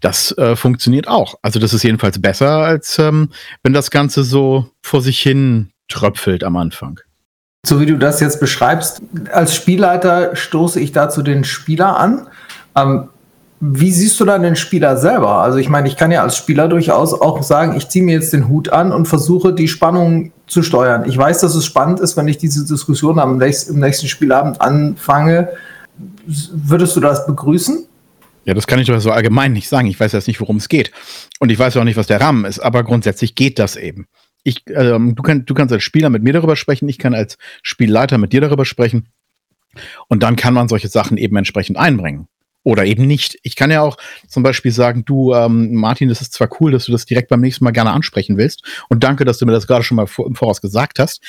Das 0.00 0.36
äh, 0.36 0.56
funktioniert 0.56 1.08
auch. 1.08 1.36
Also 1.42 1.58
das 1.58 1.72
ist 1.72 1.82
jedenfalls 1.82 2.20
besser, 2.20 2.58
als 2.58 2.98
ähm, 2.98 3.30
wenn 3.62 3.72
das 3.72 3.90
Ganze 3.90 4.24
so 4.24 4.70
vor 4.82 5.00
sich 5.00 5.20
hin 5.20 5.70
tröpfelt 5.88 6.44
am 6.44 6.56
Anfang. 6.56 7.00
So 7.66 7.80
wie 7.80 7.86
du 7.86 7.96
das 7.98 8.20
jetzt 8.20 8.40
beschreibst, 8.40 9.02
als 9.32 9.54
Spielleiter 9.54 10.34
stoße 10.36 10.80
ich 10.80 10.92
dazu 10.92 11.22
den 11.22 11.44
Spieler 11.44 11.98
an. 11.98 12.28
Ähm, 12.74 13.08
wie 13.60 13.92
siehst 13.92 14.18
du 14.18 14.24
dann 14.24 14.42
den 14.42 14.56
Spieler 14.56 14.96
selber? 14.96 15.42
Also 15.42 15.58
ich 15.58 15.68
meine, 15.68 15.86
ich 15.86 15.96
kann 15.96 16.10
ja 16.10 16.22
als 16.22 16.36
Spieler 16.36 16.66
durchaus 16.66 17.12
auch 17.12 17.42
sagen, 17.42 17.76
ich 17.76 17.88
ziehe 17.88 18.02
mir 18.02 18.14
jetzt 18.14 18.32
den 18.32 18.48
Hut 18.48 18.70
an 18.70 18.90
und 18.90 19.06
versuche 19.06 19.52
die 19.52 19.68
Spannung 19.68 20.32
zu 20.46 20.62
steuern. 20.62 21.04
Ich 21.06 21.16
weiß, 21.16 21.40
dass 21.40 21.54
es 21.54 21.66
spannend 21.66 22.00
ist, 22.00 22.16
wenn 22.16 22.26
ich 22.26 22.38
diese 22.38 22.66
Diskussion 22.66 23.18
am 23.18 23.36
nächsten, 23.36 23.74
im 23.74 23.80
nächsten 23.80 24.08
Spielabend 24.08 24.62
anfange. 24.62 25.50
Würdest 26.26 26.96
du 26.96 27.00
das 27.00 27.26
begrüßen? 27.26 27.84
Ja, 28.46 28.54
das 28.54 28.66
kann 28.66 28.78
ich 28.78 28.86
doch 28.86 28.98
so 28.98 29.10
allgemein 29.10 29.52
nicht 29.52 29.68
sagen. 29.68 29.88
Ich 29.88 30.00
weiß 30.00 30.12
jetzt 30.12 30.26
nicht, 30.26 30.40
worum 30.40 30.56
es 30.56 30.70
geht. 30.70 30.90
Und 31.38 31.50
ich 31.50 31.58
weiß 31.58 31.76
auch 31.76 31.84
nicht, 31.84 31.98
was 31.98 32.06
der 32.06 32.20
Rahmen 32.22 32.46
ist, 32.46 32.60
aber 32.60 32.82
grundsätzlich 32.82 33.34
geht 33.34 33.58
das 33.58 33.76
eben. 33.76 34.06
Ich, 34.42 34.64
ähm, 34.74 35.14
du, 35.14 35.22
kann, 35.22 35.44
du 35.44 35.52
kannst 35.52 35.74
als 35.74 35.82
Spieler 35.82 36.08
mit 36.08 36.22
mir 36.22 36.32
darüber 36.32 36.56
sprechen, 36.56 36.88
ich 36.88 36.98
kann 36.98 37.12
als 37.12 37.36
Spielleiter 37.62 38.16
mit 38.16 38.32
dir 38.32 38.40
darüber 38.40 38.64
sprechen. 38.64 39.08
Und 40.08 40.22
dann 40.22 40.36
kann 40.36 40.54
man 40.54 40.66
solche 40.66 40.88
Sachen 40.88 41.18
eben 41.18 41.36
entsprechend 41.36 41.76
einbringen. 41.76 42.26
Oder 42.62 42.84
eben 42.84 43.06
nicht. 43.06 43.38
Ich 43.42 43.56
kann 43.56 43.70
ja 43.70 43.80
auch 43.80 43.96
zum 44.28 44.42
Beispiel 44.42 44.72
sagen, 44.72 45.04
du, 45.04 45.34
ähm, 45.34 45.74
Martin, 45.74 46.08
das 46.08 46.20
ist 46.20 46.34
zwar 46.34 46.48
cool, 46.60 46.72
dass 46.72 46.84
du 46.84 46.92
das 46.92 47.06
direkt 47.06 47.28
beim 47.28 47.40
nächsten 47.40 47.64
Mal 47.64 47.70
gerne 47.70 47.92
ansprechen 47.92 48.36
willst. 48.36 48.62
Und 48.88 49.02
danke, 49.02 49.24
dass 49.24 49.38
du 49.38 49.46
mir 49.46 49.52
das 49.52 49.66
gerade 49.66 49.82
schon 49.82 49.96
mal 49.96 50.06
vor, 50.06 50.26
im 50.26 50.34
Voraus 50.34 50.60
gesagt 50.60 50.98
hast. 50.98 51.22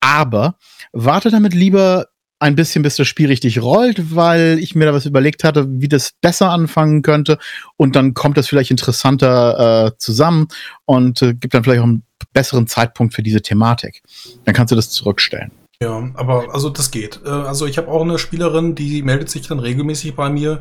Aber 0.00 0.56
warte 0.92 1.30
damit 1.30 1.54
lieber 1.54 2.06
ein 2.40 2.54
bisschen, 2.54 2.82
bis 2.82 2.96
das 2.96 3.08
Spiel 3.08 3.26
richtig 3.26 3.60
rollt, 3.60 4.14
weil 4.14 4.58
ich 4.60 4.74
mir 4.74 4.84
da 4.84 4.94
was 4.94 5.06
überlegt 5.06 5.42
hatte, 5.42 5.66
wie 5.68 5.88
das 5.88 6.12
besser 6.20 6.50
anfangen 6.50 7.02
könnte. 7.02 7.38
Und 7.76 7.96
dann 7.96 8.14
kommt 8.14 8.36
das 8.36 8.48
vielleicht 8.48 8.70
interessanter 8.70 9.86
äh, 9.86 9.98
zusammen 9.98 10.48
und 10.84 11.20
äh, 11.22 11.34
gibt 11.34 11.54
dann 11.54 11.64
vielleicht 11.64 11.80
auch 11.80 11.86
einen 11.86 12.04
besseren 12.32 12.66
Zeitpunkt 12.66 13.14
für 13.14 13.22
diese 13.22 13.42
Thematik. 13.42 14.02
Dann 14.44 14.54
kannst 14.54 14.70
du 14.70 14.76
das 14.76 14.90
zurückstellen. 14.90 15.50
Ja, 15.80 16.10
aber 16.14 16.52
also 16.52 16.70
das 16.70 16.90
geht. 16.90 17.20
Äh, 17.24 17.28
also 17.28 17.66
ich 17.66 17.78
habe 17.78 17.88
auch 17.88 18.02
eine 18.02 18.18
Spielerin, 18.18 18.74
die 18.74 19.02
meldet 19.02 19.30
sich 19.30 19.46
dann 19.46 19.60
regelmäßig 19.60 20.16
bei 20.16 20.28
mir 20.28 20.60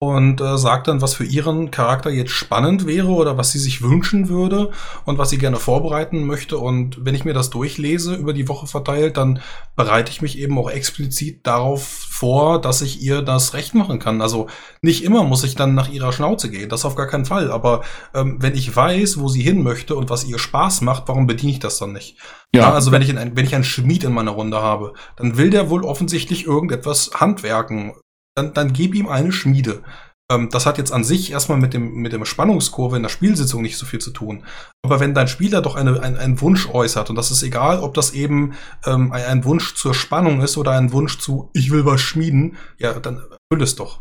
und 0.00 0.40
äh, 0.40 0.56
sagt 0.56 0.86
dann, 0.86 1.02
was 1.02 1.14
für 1.14 1.24
ihren 1.24 1.72
Charakter 1.72 2.08
jetzt 2.08 2.30
spannend 2.30 2.86
wäre 2.86 3.08
oder 3.08 3.36
was 3.36 3.50
sie 3.50 3.58
sich 3.58 3.82
wünschen 3.82 4.28
würde 4.28 4.70
und 5.04 5.18
was 5.18 5.30
sie 5.30 5.38
gerne 5.38 5.56
vorbereiten 5.56 6.24
möchte. 6.24 6.56
Und 6.56 7.04
wenn 7.04 7.16
ich 7.16 7.24
mir 7.24 7.34
das 7.34 7.50
durchlese, 7.50 8.14
über 8.14 8.32
die 8.32 8.46
Woche 8.46 8.68
verteilt, 8.68 9.16
dann 9.16 9.40
bereite 9.74 10.12
ich 10.12 10.22
mich 10.22 10.38
eben 10.38 10.56
auch 10.56 10.70
explizit 10.70 11.44
darauf 11.44 11.82
vor, 11.82 12.60
dass 12.60 12.80
ich 12.80 13.02
ihr 13.02 13.22
das 13.22 13.54
recht 13.54 13.74
machen 13.74 13.98
kann. 13.98 14.22
Also 14.22 14.46
nicht 14.82 15.02
immer 15.02 15.24
muss 15.24 15.42
ich 15.42 15.56
dann 15.56 15.74
nach 15.74 15.88
ihrer 15.88 16.12
Schnauze 16.12 16.48
gehen, 16.48 16.68
das 16.68 16.84
auf 16.84 16.94
gar 16.94 17.08
keinen 17.08 17.24
Fall. 17.24 17.50
Aber 17.50 17.82
ähm, 18.14 18.36
wenn 18.40 18.54
ich 18.54 18.74
weiß, 18.74 19.18
wo 19.18 19.26
sie 19.26 19.42
hin 19.42 19.64
möchte 19.64 19.96
und 19.96 20.10
was 20.10 20.24
ihr 20.24 20.38
Spaß 20.38 20.80
macht, 20.82 21.08
warum 21.08 21.26
bediene 21.26 21.50
ich 21.50 21.58
das 21.58 21.78
dann 21.78 21.92
nicht? 21.92 22.18
Ja. 22.54 22.62
ja 22.62 22.72
also 22.72 22.92
wenn 22.92 23.02
ich, 23.02 23.18
ein, 23.18 23.36
wenn 23.36 23.46
ich 23.46 23.54
einen 23.56 23.64
Schmied 23.64 24.04
in 24.04 24.12
meiner 24.12 24.30
Runde 24.30 24.62
habe, 24.62 24.92
dann 25.16 25.36
will 25.36 25.50
der 25.50 25.70
wohl 25.70 25.82
offensichtlich 25.82 26.46
irgendetwas 26.46 27.10
handwerken 27.16 27.94
dann, 28.38 28.54
dann 28.54 28.72
gib 28.72 28.94
ihm 28.94 29.08
eine 29.08 29.32
Schmiede. 29.32 29.82
Ähm, 30.30 30.48
das 30.50 30.66
hat 30.66 30.78
jetzt 30.78 30.92
an 30.92 31.04
sich 31.04 31.32
erstmal 31.32 31.58
mit 31.58 31.74
dem, 31.74 31.94
mit 31.94 32.12
dem 32.12 32.24
Spannungskurve 32.24 32.96
in 32.96 33.02
der 33.02 33.10
Spielsitzung 33.10 33.62
nicht 33.62 33.76
so 33.76 33.86
viel 33.86 33.98
zu 33.98 34.10
tun. 34.10 34.44
Aber 34.82 35.00
wenn 35.00 35.14
dein 35.14 35.28
Spieler 35.28 35.60
doch 35.60 35.74
eine, 35.74 36.00
ein, 36.02 36.16
einen 36.16 36.40
Wunsch 36.40 36.68
äußert, 36.68 37.10
und 37.10 37.16
das 37.16 37.30
ist 37.30 37.42
egal, 37.42 37.80
ob 37.80 37.94
das 37.94 38.12
eben 38.12 38.54
ähm, 38.86 39.12
ein, 39.12 39.24
ein 39.24 39.44
Wunsch 39.44 39.74
zur 39.74 39.94
Spannung 39.94 40.40
ist 40.40 40.56
oder 40.56 40.72
ein 40.72 40.92
Wunsch 40.92 41.18
zu, 41.18 41.50
ich 41.54 41.70
will 41.70 41.84
was 41.84 42.00
schmieden, 42.00 42.56
ja, 42.78 42.92
dann 42.94 43.16
erfüll 43.16 43.62
es 43.62 43.74
doch. 43.74 44.00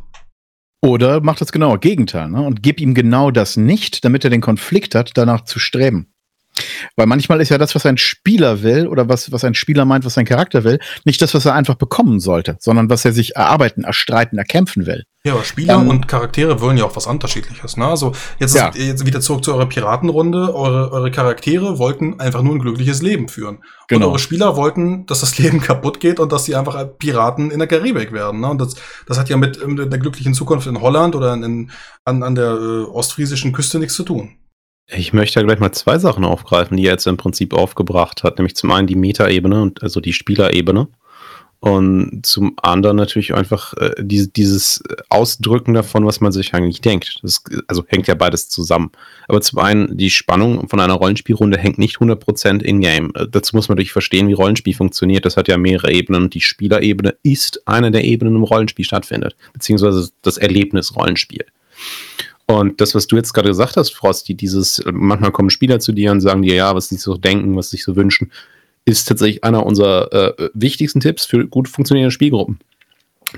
Oder 0.84 1.22
mach 1.22 1.38
das 1.38 1.52
genaue 1.52 1.80
Gegenteil 1.80 2.30
ne? 2.30 2.42
und 2.44 2.62
gib 2.62 2.80
ihm 2.80 2.94
genau 2.94 3.32
das 3.32 3.58
nicht, 3.58 4.06
damit 4.06 4.24
er 4.24 4.30
den 4.30 4.42
Konflikt 4.42 4.94
hat, 4.96 5.12
danach 5.16 5.42
zu 5.42 5.60
streben. 5.60 6.14
Weil 6.96 7.08
manchmal 7.08 7.42
ist 7.42 7.50
ja 7.50 7.58
das, 7.58 7.76
was 7.76 7.86
ein 7.86 7.98
Spieler 7.98 8.64
will 8.64 8.88
oder 8.88 9.10
was, 9.10 9.32
was 9.32 9.44
ein 9.44 9.54
Spieler 9.54 9.86
meint, 9.86 10.06
was 10.06 10.16
sein 10.16 10.26
Charakter 10.26 10.64
will, 10.64 10.80
nicht 11.06 11.22
das, 11.22 11.34
was 11.34 11.46
er 11.46 11.54
einfach 11.54 11.76
bekommen 11.76 12.20
sollte, 12.20 12.58
sondern 12.60 12.90
was 12.90 13.06
er 13.06 13.14
sich 13.14 13.36
erarbeiten, 13.36 13.84
erstreiten, 13.84 14.38
erkämpfen 14.38 14.86
will. 14.86 15.04
Ja, 15.28 15.34
aber 15.34 15.44
Spieler 15.44 15.76
ähm, 15.76 15.90
und 15.90 16.08
Charaktere 16.08 16.62
wollen 16.62 16.78
ja 16.78 16.86
auch 16.86 16.96
was 16.96 17.06
Unterschiedliches. 17.06 17.76
Ne? 17.76 17.86
Also 17.86 18.14
jetzt, 18.40 18.56
ja. 18.56 18.70
ist, 18.70 18.78
jetzt 18.78 19.06
wieder 19.06 19.20
zurück 19.20 19.44
zu 19.44 19.54
eurer 19.54 19.66
Piratenrunde. 19.66 20.56
Eure, 20.56 20.92
eure 20.94 21.12
Charaktere 21.12 21.80
wollten 21.80 22.20
einfach 22.22 22.42
nur 22.42 22.56
ein 22.56 22.60
glückliches 22.60 23.02
Leben 23.02 23.28
führen. 23.28 23.60
Genau. 23.90 24.06
Und 24.06 24.12
eure 24.12 24.20
Spieler 24.20 24.56
wollten, 24.56 25.06
dass 25.06 25.20
das 25.20 25.38
Leben 25.40 25.60
kaputt 25.60 26.00
geht 26.00 26.22
und 26.22 26.32
dass 26.32 26.46
sie 26.46 26.56
einfach 26.56 26.82
Piraten 26.98 27.52
in 27.52 27.60
der 27.60 27.68
Karibik 27.68 28.14
werden. 28.14 28.40
Ne? 28.40 28.50
Und 28.50 28.62
das, 28.62 28.76
das 29.06 29.18
hat 29.18 29.28
ja 29.28 29.36
mit, 29.36 29.66
mit 29.68 29.92
der 29.92 30.00
glücklichen 30.00 30.34
Zukunft 30.34 30.66
in 30.66 30.80
Holland 30.80 31.14
oder 31.14 31.34
in, 31.34 31.72
an, 32.06 32.24
an 32.24 32.36
der 32.36 32.52
äh, 32.52 32.84
ostfriesischen 32.86 33.52
Küste 33.52 33.80
nichts 33.80 33.96
zu 33.96 34.04
tun. 34.04 34.38
Ich 34.90 35.12
möchte 35.12 35.40
ja 35.40 35.46
gleich 35.46 35.60
mal 35.60 35.74
zwei 35.74 36.00
Sachen 36.00 36.24
aufgreifen, 36.24 36.78
die 36.78 36.86
er 36.86 36.94
jetzt 36.94 37.08
im 37.08 37.18
Prinzip 37.18 37.54
aufgebracht 37.54 38.24
hat. 38.24 38.38
Nämlich 38.38 38.56
zum 38.56 38.72
einen 38.72 38.88
die 38.88 38.96
Metaebene 38.96 39.62
und 39.62 39.84
also 39.84 40.00
die 40.00 40.14
Spielerebene. 40.14 40.88
Und 41.60 42.24
zum 42.24 42.56
anderen 42.62 42.98
natürlich 42.98 43.34
einfach 43.34 43.74
äh, 43.74 43.96
die, 43.98 44.32
dieses 44.32 44.84
Ausdrücken 45.10 45.74
davon, 45.74 46.06
was 46.06 46.22
man 46.22 46.32
sich 46.32 46.54
eigentlich 46.54 46.82
denkt. 46.82 47.20
Das 47.24 47.44
also 47.68 47.84
hängt 47.88 48.06
ja 48.08 48.14
beides 48.14 48.48
zusammen. 48.48 48.92
Aber 49.28 49.42
zum 49.42 49.58
einen, 49.60 49.98
die 49.98 50.12
Spannung 50.12 50.70
von 50.70 50.80
einer 50.80 50.94
Rollenspielrunde 50.94 51.58
hängt 51.58 51.80
nicht 51.80 51.98
100% 51.98 52.62
in-game. 52.62 53.12
Äh, 53.16 53.28
dazu 53.30 53.56
muss 53.56 53.70
man 53.70 53.76
natürlich 53.76 53.92
verstehen, 53.92 54.28
wie 54.28 54.34
Rollenspiel 54.34 54.76
funktioniert. 54.76 55.26
Das 55.26 55.36
hat 55.36 55.48
ja 55.48 55.58
mehrere 55.58 55.92
Ebenen. 55.92 56.24
Und 56.24 56.36
die 56.36 56.42
Spielerebene 56.42 57.16
ist 57.24 57.68
eine 57.68 57.90
der 57.90 58.04
Ebenen, 58.04 58.36
im 58.36 58.44
Rollenspiel 58.44 58.86
stattfindet. 58.86 59.36
Beziehungsweise 59.52 60.12
das 60.22 60.38
Erlebnis 60.38 60.96
Rollenspiel. 60.96 61.46
Und 62.48 62.80
das, 62.80 62.96
was 62.96 63.08
du 63.08 63.18
jetzt 63.18 63.34
gerade 63.34 63.50
gesagt 63.50 63.76
hast, 63.76 63.94
Frosty, 63.94 64.34
dieses, 64.34 64.82
manchmal 64.90 65.32
kommen 65.32 65.50
Spieler 65.50 65.80
zu 65.80 65.92
dir 65.92 66.12
und 66.12 66.22
sagen 66.22 66.42
dir, 66.42 66.56
ja, 66.56 66.74
was 66.74 66.88
sie 66.88 66.96
so 66.96 67.18
denken, 67.18 67.56
was 67.58 67.70
sie 67.70 67.78
sich 67.78 67.84
so 67.84 67.96
wünschen, 67.96 68.32
ist 68.86 69.06
tatsächlich 69.06 69.44
einer 69.44 69.66
unserer 69.66 70.40
äh, 70.40 70.50
wichtigsten 70.54 71.02
Tipps 71.02 71.26
für 71.26 71.46
gut 71.46 71.68
funktionierende 71.68 72.12
Spielgruppen. 72.12 72.60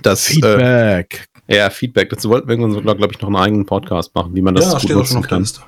Das, 0.04 0.30
äh, 0.30 0.34
Feedback. 0.34 1.28
Äh, 1.48 1.58
ja, 1.58 1.70
Feedback. 1.72 2.10
Dazu 2.12 2.30
wollten 2.30 2.48
wir 2.48 2.56
irgendwann, 2.56 2.98
glaube 2.98 3.12
ich, 3.12 3.20
noch 3.20 3.30
einen 3.30 3.38
eigenen 3.38 3.66
Podcast 3.66 4.14
machen, 4.14 4.36
wie 4.36 4.42
man 4.44 4.54
das 4.54 4.72
ja, 4.72 4.80
gut 4.80 4.92
nutzen 4.92 5.24
kann. 5.24 5.42
Liste. 5.42 5.62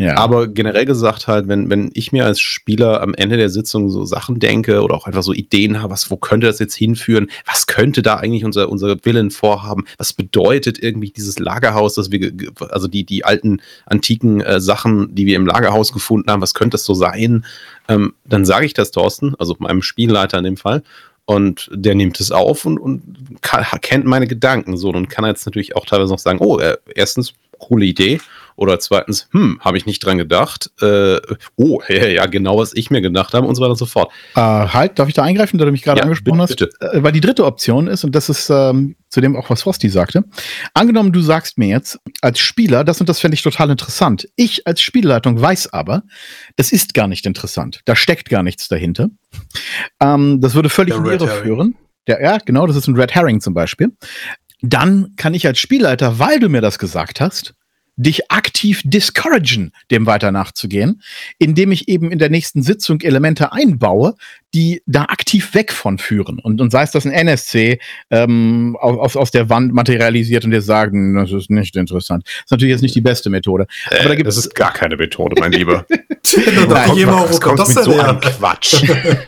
Ja. 0.00 0.16
Aber 0.16 0.46
generell 0.46 0.84
gesagt 0.84 1.26
halt, 1.26 1.48
wenn, 1.48 1.70
wenn 1.70 1.90
ich 1.92 2.12
mir 2.12 2.24
als 2.24 2.38
Spieler 2.38 3.02
am 3.02 3.14
Ende 3.14 3.36
der 3.36 3.50
Sitzung 3.50 3.90
so 3.90 4.04
Sachen 4.04 4.38
denke 4.38 4.82
oder 4.82 4.94
auch 4.94 5.08
einfach 5.08 5.24
so 5.24 5.32
Ideen 5.32 5.82
habe, 5.82 5.92
was, 5.92 6.08
wo 6.08 6.16
könnte 6.16 6.46
das 6.46 6.60
jetzt 6.60 6.76
hinführen? 6.76 7.28
Was 7.44 7.66
könnte 7.66 8.00
da 8.00 8.14
eigentlich 8.14 8.44
unser, 8.44 8.68
unser 8.68 8.96
Willen 9.04 9.32
vorhaben? 9.32 9.86
Was 9.96 10.12
bedeutet 10.12 10.80
irgendwie 10.80 11.10
dieses 11.10 11.40
Lagerhaus, 11.40 11.94
dass 11.94 12.12
wir, 12.12 12.32
also 12.70 12.86
die, 12.86 13.02
die 13.02 13.24
alten, 13.24 13.60
antiken 13.86 14.40
äh, 14.40 14.60
Sachen, 14.60 15.16
die 15.16 15.26
wir 15.26 15.34
im 15.34 15.46
Lagerhaus 15.46 15.92
gefunden 15.92 16.30
haben, 16.30 16.42
was 16.42 16.54
könnte 16.54 16.76
das 16.76 16.84
so 16.84 16.94
sein? 16.94 17.44
Ähm, 17.88 18.14
dann 18.24 18.44
sage 18.44 18.66
ich 18.66 18.74
das 18.74 18.92
Thorsten, 18.92 19.34
also 19.40 19.56
meinem 19.58 19.82
Spielleiter 19.82 20.38
in 20.38 20.44
dem 20.44 20.56
Fall. 20.56 20.84
Und 21.24 21.70
der 21.74 21.96
nimmt 21.96 22.20
es 22.20 22.30
auf 22.30 22.64
und, 22.64 22.78
und 22.78 23.02
kann, 23.40 23.66
kennt 23.80 24.04
meine 24.04 24.28
Gedanken 24.28 24.76
so 24.76 24.90
und 24.90 25.10
kann 25.10 25.24
jetzt 25.24 25.44
natürlich 25.44 25.74
auch 25.74 25.86
teilweise 25.86 26.12
noch 26.12 26.20
sagen, 26.20 26.38
oh, 26.38 26.58
äh, 26.60 26.76
erstens, 26.94 27.34
coole 27.58 27.84
Idee. 27.84 28.20
Oder 28.58 28.80
zweitens, 28.80 29.28
hm, 29.30 29.60
habe 29.60 29.78
ich 29.78 29.86
nicht 29.86 30.04
dran 30.04 30.18
gedacht. 30.18 30.72
Äh, 30.82 31.20
oh, 31.54 31.80
ja, 31.88 32.08
ja, 32.08 32.26
genau, 32.26 32.58
was 32.58 32.74
ich 32.74 32.90
mir 32.90 33.00
gedacht 33.00 33.32
habe 33.32 33.46
und 33.46 33.54
so 33.54 33.62
weiter 33.62 33.70
und 33.70 33.78
so 33.78 33.86
fort. 33.86 34.10
Äh, 34.34 34.40
halt, 34.40 34.98
darf 34.98 35.06
ich 35.06 35.14
da 35.14 35.22
eingreifen, 35.22 35.58
da 35.58 35.64
du 35.64 35.70
mich 35.70 35.82
gerade 35.82 35.98
ja, 35.98 36.02
angesprochen 36.02 36.44
bitte, 36.44 36.68
hast? 36.80 36.94
Äh, 36.94 37.02
weil 37.04 37.12
die 37.12 37.20
dritte 37.20 37.44
Option 37.44 37.86
ist, 37.86 38.02
und 38.02 38.16
das 38.16 38.28
ist 38.28 38.50
ähm, 38.50 38.96
zudem 39.10 39.36
auch, 39.36 39.48
was 39.48 39.62
Frosty 39.62 39.88
sagte. 39.88 40.24
Angenommen, 40.74 41.12
du 41.12 41.20
sagst 41.20 41.56
mir 41.56 41.68
jetzt 41.68 42.00
als 42.20 42.40
Spieler, 42.40 42.82
das 42.82 42.98
und 42.98 43.08
das 43.08 43.20
fände 43.20 43.36
ich 43.36 43.42
total 43.42 43.70
interessant. 43.70 44.28
Ich 44.34 44.66
als 44.66 44.80
Spielleitung 44.80 45.40
weiß 45.40 45.72
aber, 45.72 46.02
das 46.56 46.72
ist 46.72 46.94
gar 46.94 47.06
nicht 47.06 47.26
interessant. 47.26 47.82
Da 47.84 47.94
steckt 47.94 48.28
gar 48.28 48.42
nichts 48.42 48.66
dahinter. 48.66 49.08
Ähm, 50.00 50.40
das 50.40 50.56
würde 50.56 50.68
völlig 50.68 50.96
in 50.96 51.04
Irre 51.04 51.28
führen. 51.28 51.76
Der, 52.08 52.20
ja, 52.20 52.38
genau, 52.38 52.66
das 52.66 52.74
ist 52.74 52.88
ein 52.88 52.96
Red 52.96 53.14
Herring 53.14 53.40
zum 53.40 53.54
Beispiel. 53.54 53.92
Dann 54.62 55.12
kann 55.16 55.34
ich 55.34 55.46
als 55.46 55.60
Spielleiter, 55.60 56.18
weil 56.18 56.40
du 56.40 56.48
mir 56.48 56.60
das 56.60 56.80
gesagt 56.80 57.20
hast, 57.20 57.54
dich 57.98 58.30
aktiv 58.30 58.80
discouragen, 58.84 59.72
dem 59.90 60.06
weiter 60.06 60.32
nachzugehen, 60.32 61.02
indem 61.38 61.72
ich 61.72 61.88
eben 61.88 62.10
in 62.10 62.18
der 62.18 62.30
nächsten 62.30 62.62
Sitzung 62.62 63.00
Elemente 63.00 63.52
einbaue, 63.52 64.14
die 64.54 64.82
da 64.86 65.02
aktiv 65.02 65.52
weg 65.54 65.72
von 65.72 65.98
führen. 65.98 66.38
Und, 66.38 66.60
und 66.60 66.70
sei 66.70 66.82
es, 66.82 66.92
dass 66.92 67.04
ein 67.04 67.12
NSC 67.12 67.78
ähm, 68.10 68.76
aus, 68.80 69.16
aus 69.16 69.30
der 69.30 69.50
Wand 69.50 69.74
materialisiert 69.74 70.44
und 70.44 70.52
dir 70.52 70.62
sagen, 70.62 71.16
das 71.16 71.32
ist 71.32 71.50
nicht 71.50 71.76
interessant. 71.76 72.24
Das 72.24 72.44
ist 72.44 72.50
natürlich 72.52 72.72
jetzt 72.72 72.82
nicht 72.82 72.94
die 72.94 73.00
beste 73.00 73.28
Methode. 73.30 73.66
Äh, 73.90 73.98
Aber 73.98 74.10
da 74.10 74.14
gibt 74.14 74.28
das 74.28 74.36
ist 74.36 74.54
gar 74.54 74.72
keine 74.72 74.96
Methode, 74.96 75.36
mein 75.40 75.52
Lieber. 75.52 75.84
Nein, 75.90 76.68
Nein, 76.68 77.40
kommt 77.40 77.58
das 77.58 77.74
mit 77.74 77.84
so 77.84 77.98
einem 77.98 78.20
Quatsch. 78.20 78.82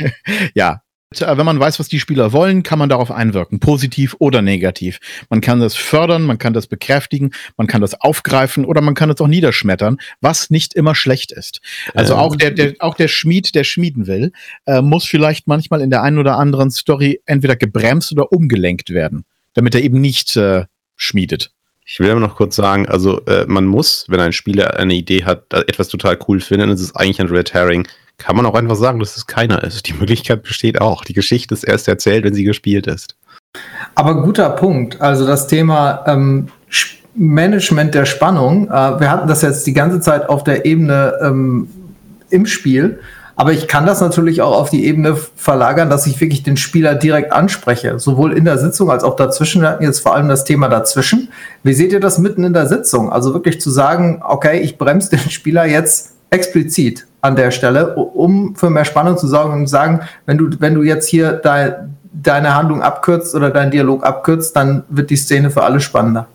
ja, 0.54 0.72
äh, 0.72 0.89
wenn 1.18 1.44
man 1.44 1.58
weiß, 1.58 1.80
was 1.80 1.88
die 1.88 1.98
Spieler 1.98 2.32
wollen, 2.32 2.62
kann 2.62 2.78
man 2.78 2.88
darauf 2.88 3.10
einwirken, 3.10 3.58
positiv 3.58 4.14
oder 4.20 4.42
negativ. 4.42 5.00
Man 5.28 5.40
kann 5.40 5.58
das 5.58 5.74
fördern, 5.74 6.22
man 6.22 6.38
kann 6.38 6.52
das 6.52 6.68
bekräftigen, 6.68 7.32
man 7.56 7.66
kann 7.66 7.80
das 7.80 8.00
aufgreifen 8.00 8.64
oder 8.64 8.80
man 8.80 8.94
kann 8.94 9.10
es 9.10 9.20
auch 9.20 9.26
niederschmettern, 9.26 9.96
was 10.20 10.50
nicht 10.50 10.74
immer 10.74 10.94
schlecht 10.94 11.32
ist. 11.32 11.60
Also 11.94 12.12
ähm. 12.12 12.20
auch 12.20 12.36
der, 12.36 12.52
der, 12.52 12.74
auch 12.78 12.94
der 12.94 13.08
Schmied, 13.08 13.56
der 13.56 13.64
schmieden 13.64 14.06
will, 14.06 14.30
äh, 14.66 14.82
muss 14.82 15.04
vielleicht 15.04 15.48
manchmal 15.48 15.80
in 15.80 15.90
der 15.90 16.02
einen 16.02 16.18
oder 16.18 16.38
anderen 16.38 16.70
Story 16.70 17.20
entweder 17.26 17.56
gebremst 17.56 18.12
oder 18.12 18.30
umgelenkt 18.30 18.90
werden, 18.90 19.24
damit 19.54 19.74
er 19.74 19.82
eben 19.82 20.00
nicht 20.00 20.36
äh, 20.36 20.66
schmiedet. 20.94 21.50
Ich 21.84 21.98
will 21.98 22.08
aber 22.08 22.20
noch 22.20 22.36
kurz 22.36 22.54
sagen, 22.54 22.88
also 22.88 23.20
äh, 23.24 23.46
man 23.48 23.66
muss, 23.66 24.06
wenn 24.06 24.20
ein 24.20 24.32
Spieler 24.32 24.78
eine 24.78 24.94
Idee 24.94 25.24
hat, 25.24 25.52
etwas 25.52 25.88
total 25.88 26.16
cool 26.28 26.38
findet, 26.38 26.70
ist 26.70 26.82
es 26.82 26.94
eigentlich 26.94 27.20
ein 27.20 27.26
Red 27.26 27.52
Herring, 27.52 27.88
kann 28.20 28.36
man 28.36 28.46
auch 28.46 28.54
einfach 28.54 28.76
sagen, 28.76 29.00
dass 29.00 29.16
es 29.16 29.26
keiner 29.26 29.64
ist. 29.64 29.88
Die 29.88 29.94
Möglichkeit 29.94 30.42
besteht 30.42 30.80
auch. 30.80 31.04
Die 31.04 31.14
Geschichte 31.14 31.54
ist 31.54 31.64
erst 31.64 31.88
erzählt, 31.88 32.22
wenn 32.24 32.34
sie 32.34 32.44
gespielt 32.44 32.86
ist. 32.86 33.16
Aber 33.94 34.22
guter 34.22 34.50
Punkt. 34.50 35.00
Also 35.00 35.26
das 35.26 35.46
Thema 35.46 36.04
ähm, 36.06 36.48
Management 37.14 37.94
der 37.94 38.04
Spannung. 38.04 38.68
Äh, 38.68 39.00
wir 39.00 39.10
hatten 39.10 39.26
das 39.26 39.42
jetzt 39.42 39.66
die 39.66 39.72
ganze 39.72 40.00
Zeit 40.00 40.28
auf 40.28 40.44
der 40.44 40.66
Ebene 40.66 41.14
ähm, 41.22 41.68
im 42.28 42.46
Spiel. 42.46 43.00
Aber 43.36 43.52
ich 43.52 43.68
kann 43.68 43.86
das 43.86 44.02
natürlich 44.02 44.42
auch 44.42 44.54
auf 44.54 44.68
die 44.68 44.84
Ebene 44.84 45.16
verlagern, 45.16 45.88
dass 45.88 46.06
ich 46.06 46.20
wirklich 46.20 46.42
den 46.42 46.58
Spieler 46.58 46.94
direkt 46.94 47.32
anspreche. 47.32 47.98
Sowohl 47.98 48.34
in 48.34 48.44
der 48.44 48.58
Sitzung 48.58 48.90
als 48.90 49.02
auch 49.02 49.16
dazwischen. 49.16 49.62
Wir 49.62 49.70
hatten 49.70 49.82
jetzt 49.82 50.00
vor 50.00 50.14
allem 50.14 50.28
das 50.28 50.44
Thema 50.44 50.68
dazwischen. 50.68 51.30
Wie 51.62 51.72
seht 51.72 51.92
ihr 51.92 52.00
das 52.00 52.18
mitten 52.18 52.44
in 52.44 52.52
der 52.52 52.66
Sitzung? 52.66 53.10
Also 53.10 53.32
wirklich 53.32 53.58
zu 53.58 53.70
sagen, 53.70 54.22
okay, 54.22 54.60
ich 54.60 54.76
bremse 54.76 55.08
den 55.16 55.30
Spieler 55.30 55.64
jetzt 55.64 56.12
explizit 56.28 57.06
an 57.20 57.36
der 57.36 57.50
Stelle, 57.50 57.94
um 57.94 58.56
für 58.56 58.70
mehr 58.70 58.84
Spannung 58.84 59.16
zu 59.16 59.26
sorgen 59.26 59.52
und 59.52 59.66
sagen, 59.66 60.00
wenn 60.26 60.38
du, 60.38 60.50
wenn 60.58 60.74
du 60.74 60.82
jetzt 60.82 61.08
hier 61.08 61.32
dein, 61.32 61.96
deine 62.12 62.54
Handlung 62.54 62.82
abkürzt 62.82 63.34
oder 63.34 63.50
deinen 63.50 63.70
Dialog 63.70 64.04
abkürzt, 64.04 64.56
dann 64.56 64.84
wird 64.88 65.10
die 65.10 65.16
Szene 65.16 65.50
für 65.50 65.62
alle 65.62 65.80
spannender. 65.80 66.28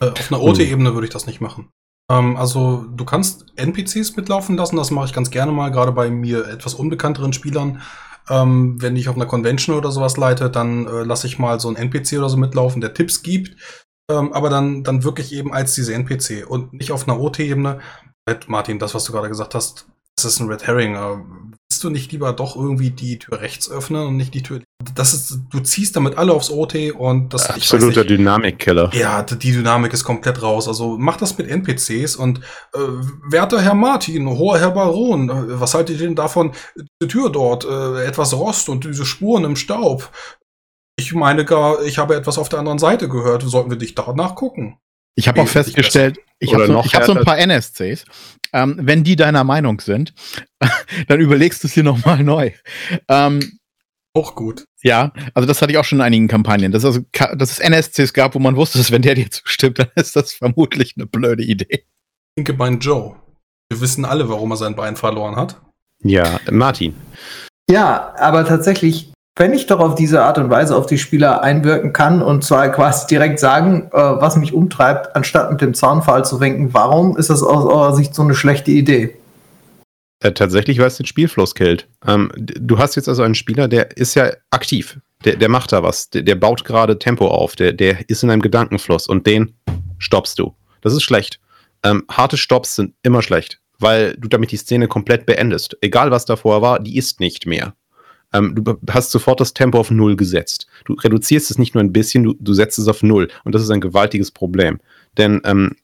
Äh, 0.00 0.06
auf 0.06 0.32
einer 0.32 0.42
OT-Ebene 0.42 0.94
würde 0.94 1.06
ich 1.06 1.12
das 1.12 1.26
nicht 1.26 1.40
machen. 1.40 1.68
Ähm, 2.10 2.36
also 2.36 2.84
du 2.94 3.04
kannst 3.04 3.46
NPCs 3.56 4.16
mitlaufen 4.16 4.56
lassen, 4.56 4.76
das 4.76 4.90
mache 4.90 5.06
ich 5.06 5.12
ganz 5.12 5.30
gerne 5.30 5.52
mal, 5.52 5.70
gerade 5.70 5.92
bei 5.92 6.10
mir 6.10 6.46
etwas 6.48 6.74
unbekannteren 6.74 7.32
Spielern. 7.32 7.80
Ähm, 8.28 8.80
wenn 8.80 8.96
ich 8.96 9.08
auf 9.08 9.16
einer 9.16 9.26
Convention 9.26 9.76
oder 9.76 9.90
sowas 9.90 10.16
leite, 10.16 10.48
dann 10.48 10.86
äh, 10.86 11.02
lasse 11.02 11.26
ich 11.26 11.38
mal 11.38 11.58
so 11.58 11.68
einen 11.68 11.76
NPC 11.76 12.18
oder 12.18 12.28
so 12.28 12.36
mitlaufen, 12.36 12.80
der 12.80 12.94
Tipps 12.94 13.22
gibt. 13.22 13.56
Ähm, 14.10 14.32
aber 14.32 14.48
dann, 14.48 14.84
dann 14.84 15.04
wirklich 15.04 15.32
eben 15.32 15.52
als 15.52 15.74
diese 15.74 15.94
NPC 15.94 16.48
und 16.48 16.72
nicht 16.72 16.92
auf 16.92 17.08
einer 17.08 17.20
OT-Ebene. 17.20 17.80
Martin, 18.46 18.78
das, 18.78 18.94
was 18.94 19.04
du 19.04 19.12
gerade 19.12 19.28
gesagt 19.28 19.54
hast, 19.54 19.86
das 20.16 20.24
ist 20.24 20.40
ein 20.40 20.48
Red 20.48 20.66
Herring. 20.66 20.94
Willst 20.94 21.84
du 21.84 21.90
nicht 21.90 22.12
lieber 22.12 22.32
doch 22.32 22.54
irgendwie 22.54 22.90
die 22.90 23.18
Tür 23.18 23.40
rechts 23.40 23.70
öffnen 23.70 24.06
und 24.06 24.16
nicht 24.16 24.34
die 24.34 24.42
Tür? 24.42 24.60
Das 24.94 25.14
ist, 25.14 25.38
du 25.50 25.60
ziehst 25.60 25.96
damit 25.96 26.18
alle 26.18 26.32
aufs 26.32 26.50
OT 26.50 26.92
und 26.92 27.32
das 27.32 27.48
absoluter 27.48 28.04
Dynamikkiller. 28.04 28.90
Ja, 28.94 29.22
die 29.22 29.52
Dynamik 29.52 29.92
ist 29.92 30.04
komplett 30.04 30.42
raus. 30.42 30.68
Also 30.68 30.98
mach 30.98 31.16
das 31.16 31.38
mit 31.38 31.48
NPCs 31.48 32.16
und 32.16 32.40
äh, 32.74 32.78
werter 33.30 33.62
Herr 33.62 33.74
Martin, 33.74 34.28
hoher 34.28 34.58
Herr 34.58 34.72
Baron, 34.72 35.30
äh, 35.30 35.60
was 35.60 35.74
haltet 35.74 35.98
ihr 35.98 36.06
denn 36.06 36.14
davon? 36.14 36.52
Die 37.02 37.08
Tür 37.08 37.30
dort, 37.30 37.64
äh, 37.64 38.04
etwas 38.04 38.34
Rost 38.34 38.68
und 38.68 38.84
diese 38.84 39.06
Spuren 39.06 39.44
im 39.44 39.56
Staub. 39.56 40.10
Ich 40.98 41.14
meine 41.14 41.44
gar, 41.46 41.82
ich 41.82 41.96
habe 41.96 42.16
etwas 42.16 42.36
auf 42.36 42.50
der 42.50 42.58
anderen 42.58 42.78
Seite 42.78 43.08
gehört. 43.08 43.42
Sollten 43.44 43.70
wir 43.70 43.78
dich 43.78 43.94
danach 43.94 44.34
gucken? 44.34 44.76
Ich 45.14 45.28
habe 45.28 45.40
auch 45.40 45.48
festgestellt, 45.48 46.18
ich 46.38 46.54
habe 46.54 46.66
so, 46.66 46.84
hab 46.84 47.04
so, 47.04 47.14
ein 47.14 47.24
paar 47.24 47.38
NSCs. 47.38 48.04
Ähm, 48.52 48.78
wenn 48.80 49.04
die 49.04 49.16
deiner 49.16 49.44
Meinung 49.44 49.80
sind, 49.80 50.14
dann 51.08 51.20
überlegst 51.20 51.62
du 51.62 51.68
es 51.68 51.74
hier 51.74 51.84
nochmal 51.84 52.22
neu. 52.22 52.52
Ähm, 53.08 53.58
auch 54.14 54.34
gut. 54.34 54.66
Ja, 54.82 55.12
also 55.32 55.46
das 55.46 55.62
hatte 55.62 55.72
ich 55.72 55.78
auch 55.78 55.84
schon 55.84 55.98
in 55.98 56.04
einigen 56.04 56.28
Kampagnen. 56.28 56.70
Dass, 56.70 56.84
also, 56.84 57.00
dass 57.36 57.52
es 57.52 57.58
NSCs 57.60 58.12
gab, 58.12 58.34
wo 58.34 58.38
man 58.38 58.56
wusste, 58.56 58.78
dass 58.78 58.90
wenn 58.90 59.02
der 59.02 59.14
dir 59.14 59.30
zustimmt, 59.30 59.78
dann 59.78 59.88
ist 59.94 60.16
das 60.16 60.34
vermutlich 60.34 60.94
eine 60.96 61.06
blöde 61.06 61.42
Idee. 61.42 61.86
Linke 62.36 62.52
Bein 62.52 62.78
Joe. 62.78 63.16
Wir 63.70 63.80
wissen 63.80 64.04
alle, 64.04 64.28
warum 64.28 64.50
er 64.50 64.56
sein 64.56 64.76
Bein 64.76 64.96
verloren 64.96 65.36
hat. 65.36 65.60
Ja, 66.00 66.40
Martin. 66.50 66.94
Ja, 67.70 68.14
aber 68.18 68.44
tatsächlich 68.44 69.12
wenn 69.36 69.54
ich 69.54 69.66
doch 69.66 69.80
auf 69.80 69.94
diese 69.94 70.22
Art 70.22 70.38
und 70.38 70.50
Weise 70.50 70.76
auf 70.76 70.86
die 70.86 70.98
Spieler 70.98 71.42
einwirken 71.42 71.92
kann 71.92 72.22
und 72.22 72.44
zwar 72.44 72.68
quasi 72.70 73.06
direkt 73.06 73.40
sagen, 73.40 73.88
äh, 73.92 73.96
was 73.96 74.36
mich 74.36 74.52
umtreibt, 74.52 75.16
anstatt 75.16 75.50
mit 75.50 75.60
dem 75.60 75.74
Zaunfall 75.74 76.24
zu 76.24 76.40
winken, 76.40 76.74
warum 76.74 77.16
ist 77.16 77.30
das 77.30 77.42
aus 77.42 77.64
eurer 77.64 77.94
Sicht 77.94 78.14
so 78.14 78.22
eine 78.22 78.34
schlechte 78.34 78.70
Idee? 78.70 79.16
Äh, 80.20 80.32
tatsächlich, 80.32 80.78
weil 80.78 80.86
es 80.86 80.98
den 80.98 81.06
Spielfluss 81.06 81.54
killt. 81.54 81.88
Ähm, 82.06 82.30
du 82.36 82.78
hast 82.78 82.94
jetzt 82.94 83.08
also 83.08 83.22
einen 83.22 83.34
Spieler, 83.34 83.68
der 83.68 83.96
ist 83.96 84.14
ja 84.14 84.30
aktiv. 84.50 85.00
Der, 85.24 85.36
der 85.36 85.48
macht 85.48 85.72
da 85.72 85.82
was. 85.82 86.10
Der, 86.10 86.22
der 86.22 86.34
baut 86.34 86.64
gerade 86.64 86.98
Tempo 86.98 87.28
auf. 87.28 87.56
Der, 87.56 87.72
der 87.72 88.08
ist 88.08 88.22
in 88.22 88.30
einem 88.30 88.42
Gedankenfluss 88.42 89.08
und 89.08 89.26
den 89.26 89.54
stoppst 89.98 90.38
du. 90.38 90.54
Das 90.82 90.92
ist 90.92 91.02
schlecht. 91.02 91.40
Ähm, 91.82 92.04
harte 92.10 92.36
Stops 92.36 92.76
sind 92.76 92.94
immer 93.02 93.22
schlecht, 93.22 93.60
weil 93.78 94.14
du 94.16 94.28
damit 94.28 94.52
die 94.52 94.56
Szene 94.56 94.88
komplett 94.88 95.26
beendest. 95.26 95.76
Egal 95.80 96.10
was 96.10 96.24
davor 96.24 96.62
war, 96.62 96.78
die 96.78 96.96
ist 96.96 97.18
nicht 97.18 97.46
mehr. 97.46 97.74
Ähm, 98.32 98.54
du 98.54 98.78
hast 98.90 99.10
sofort 99.10 99.40
das 99.40 99.54
Tempo 99.54 99.78
auf 99.78 99.90
Null 99.90 100.16
gesetzt. 100.16 100.66
Du 100.84 100.94
reduzierst 100.94 101.50
es 101.50 101.58
nicht 101.58 101.74
nur 101.74 101.82
ein 101.82 101.92
bisschen, 101.92 102.24
du, 102.24 102.34
du 102.38 102.54
setzt 102.54 102.78
es 102.78 102.88
auf 102.88 103.02
Null. 103.02 103.28
Und 103.44 103.54
das 103.54 103.62
ist 103.62 103.70
ein 103.70 103.80
gewaltiges 103.80 104.30
Problem. 104.30 104.80
Denn 105.18 105.40
ähm, 105.44 105.76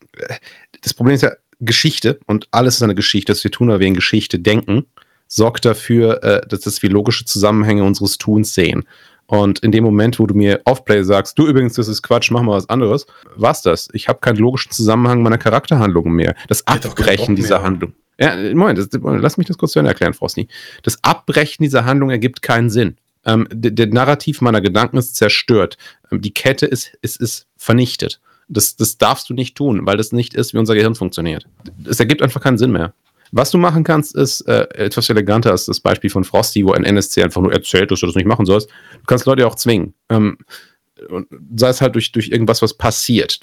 das 0.82 0.94
Problem 0.94 1.14
ist 1.14 1.22
ja 1.22 1.32
Geschichte 1.60 2.18
und 2.26 2.48
alles 2.50 2.76
ist 2.76 2.82
eine 2.82 2.94
Geschichte, 2.94 3.32
das 3.32 3.44
wir 3.44 3.50
tun, 3.50 3.68
weil 3.68 3.80
wir 3.80 3.86
in 3.86 3.94
Geschichte 3.94 4.38
denken, 4.38 4.86
sorgt 5.26 5.64
dafür, 5.64 6.22
äh, 6.22 6.46
dass 6.46 6.82
wir 6.82 6.90
logische 6.90 7.24
Zusammenhänge 7.24 7.84
unseres 7.84 8.18
Tuns 8.18 8.54
sehen. 8.54 8.84
Und 9.26 9.58
in 9.58 9.72
dem 9.72 9.84
Moment, 9.84 10.18
wo 10.18 10.26
du 10.26 10.34
mir 10.34 10.62
Offplay 10.64 11.02
sagst, 11.02 11.38
du 11.38 11.46
übrigens, 11.46 11.74
das 11.74 11.86
ist 11.86 12.02
Quatsch, 12.02 12.30
mach 12.30 12.40
mal 12.40 12.56
was 12.56 12.70
anderes, 12.70 13.06
war's 13.36 13.60
das. 13.60 13.88
Ich 13.92 14.08
habe 14.08 14.20
keinen 14.20 14.38
logischen 14.38 14.72
Zusammenhang 14.72 15.22
meiner 15.22 15.36
Charakterhandlungen 15.36 16.14
mehr. 16.14 16.34
Das 16.48 16.66
Abbrechen 16.66 17.36
dieser 17.36 17.62
Handlung. 17.62 17.92
Ja, 18.20 18.36
Moment, 18.54 18.78
das, 18.78 18.88
lass 18.92 19.36
mich 19.36 19.46
das 19.46 19.58
kurz 19.58 19.72
zu 19.72 19.78
Ende 19.78 19.90
erklären, 19.90 20.14
Frosty. 20.14 20.48
Das 20.82 21.02
Abbrechen 21.04 21.62
dieser 21.62 21.84
Handlung 21.84 22.10
ergibt 22.10 22.42
keinen 22.42 22.68
Sinn. 22.68 22.96
Ähm, 23.24 23.46
der, 23.52 23.70
der, 23.70 23.86
Narrativ 23.88 24.40
meiner 24.40 24.60
Gedanken 24.60 24.96
ist 24.96 25.16
zerstört. 25.16 25.76
Ähm, 26.10 26.20
die 26.20 26.32
Kette 26.32 26.66
ist, 26.66 26.96
ist, 27.00 27.20
ist 27.20 27.46
vernichtet. 27.56 28.20
Das, 28.48 28.76
das 28.76 28.98
darfst 28.98 29.28
du 29.28 29.34
nicht 29.34 29.56
tun, 29.56 29.86
weil 29.86 29.96
das 29.96 30.12
nicht 30.12 30.34
ist, 30.34 30.54
wie 30.54 30.58
unser 30.58 30.74
Gehirn 30.74 30.94
funktioniert. 30.94 31.46
Es 31.84 32.00
ergibt 32.00 32.22
einfach 32.22 32.40
keinen 32.40 32.58
Sinn 32.58 32.72
mehr. 32.72 32.94
Was 33.30 33.50
du 33.50 33.58
machen 33.58 33.84
kannst, 33.84 34.16
ist 34.16 34.40
äh, 34.42 34.66
etwas 34.74 35.10
eleganter 35.10 35.50
als 35.50 35.66
das 35.66 35.80
Beispiel 35.80 36.08
von 36.08 36.24
Frosty, 36.24 36.64
wo 36.64 36.72
ein 36.72 36.84
NSC 36.84 37.22
einfach 37.22 37.42
nur 37.42 37.52
erzählt, 37.52 37.90
dass 37.90 38.00
du 38.00 38.06
das 38.06 38.14
nicht 38.14 38.26
machen 38.26 38.46
sollst. 38.46 38.70
Du 38.70 39.04
kannst 39.06 39.26
Leute 39.26 39.46
auch 39.46 39.54
zwingen. 39.54 39.94
Ähm, 40.08 40.38
sei 41.56 41.68
es 41.68 41.80
halt 41.80 41.94
durch, 41.94 42.10
durch 42.12 42.28
irgendwas, 42.28 42.62
was 42.62 42.74
passiert. 42.74 43.38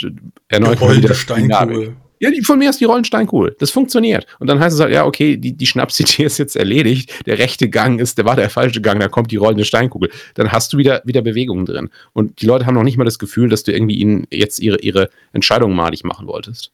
Erneut 0.47 0.81
mal 0.81 0.97
wieder 0.97 1.13
Steinkugel. 1.13 1.95
Ja, 2.19 2.29
von 2.43 2.59
mir 2.59 2.69
ist 2.69 2.79
die 2.79 2.85
Rollensteincool. 2.85 3.55
Das 3.59 3.71
funktioniert. 3.71 4.25
Und 4.39 4.47
dann 4.47 4.59
heißt 4.59 4.75
es 4.75 4.81
halt, 4.81 4.93
ja, 4.93 5.05
okay, 5.05 5.37
die, 5.37 5.53
die 5.53 5.67
Schnapsidee 5.67 6.23
ist 6.25 6.37
jetzt 6.37 6.55
erledigt. 6.55 7.25
Der 7.25 7.39
rechte 7.39 7.69
Gang 7.69 7.99
ist, 7.99 8.17
der 8.17 8.25
war 8.25 8.35
der 8.35 8.49
falsche 8.49 8.81
Gang, 8.81 8.99
da 8.99 9.07
kommt 9.07 9.31
die 9.31 9.37
rollende 9.37 9.65
Steinkugel. 9.65 10.09
Dann 10.35 10.51
hast 10.51 10.73
du 10.73 10.77
wieder, 10.77 11.01
wieder 11.05 11.21
Bewegungen 11.21 11.65
drin. 11.65 11.89
Und 12.13 12.41
die 12.41 12.45
Leute 12.45 12.65
haben 12.65 12.75
noch 12.75 12.83
nicht 12.83 12.97
mal 12.97 13.03
das 13.03 13.19
Gefühl, 13.19 13.49
dass 13.49 13.63
du 13.63 13.71
irgendwie 13.71 13.95
ihnen 13.95 14.27
jetzt 14.31 14.59
ihre, 14.59 14.79
ihre 14.79 15.09
Entscheidung 15.33 15.75
malig 15.75 16.03
machen 16.03 16.27
wolltest. 16.27 16.71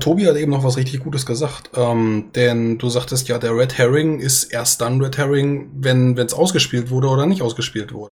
Tobi 0.00 0.26
hat 0.26 0.36
eben 0.36 0.50
noch 0.50 0.64
was 0.64 0.76
richtig 0.76 1.00
Gutes 1.00 1.26
gesagt. 1.26 1.70
Ähm, 1.74 2.30
denn 2.34 2.78
du 2.78 2.88
sagtest 2.88 3.28
ja, 3.28 3.38
der 3.38 3.56
Red 3.56 3.78
Herring 3.78 4.18
ist 4.18 4.44
erst 4.44 4.80
dann 4.80 5.00
Red 5.00 5.16
Herring, 5.16 5.70
wenn 5.74 6.18
es 6.18 6.34
ausgespielt 6.34 6.90
wurde 6.90 7.08
oder 7.08 7.26
nicht 7.26 7.42
ausgespielt 7.42 7.92
wurde. 7.92 8.10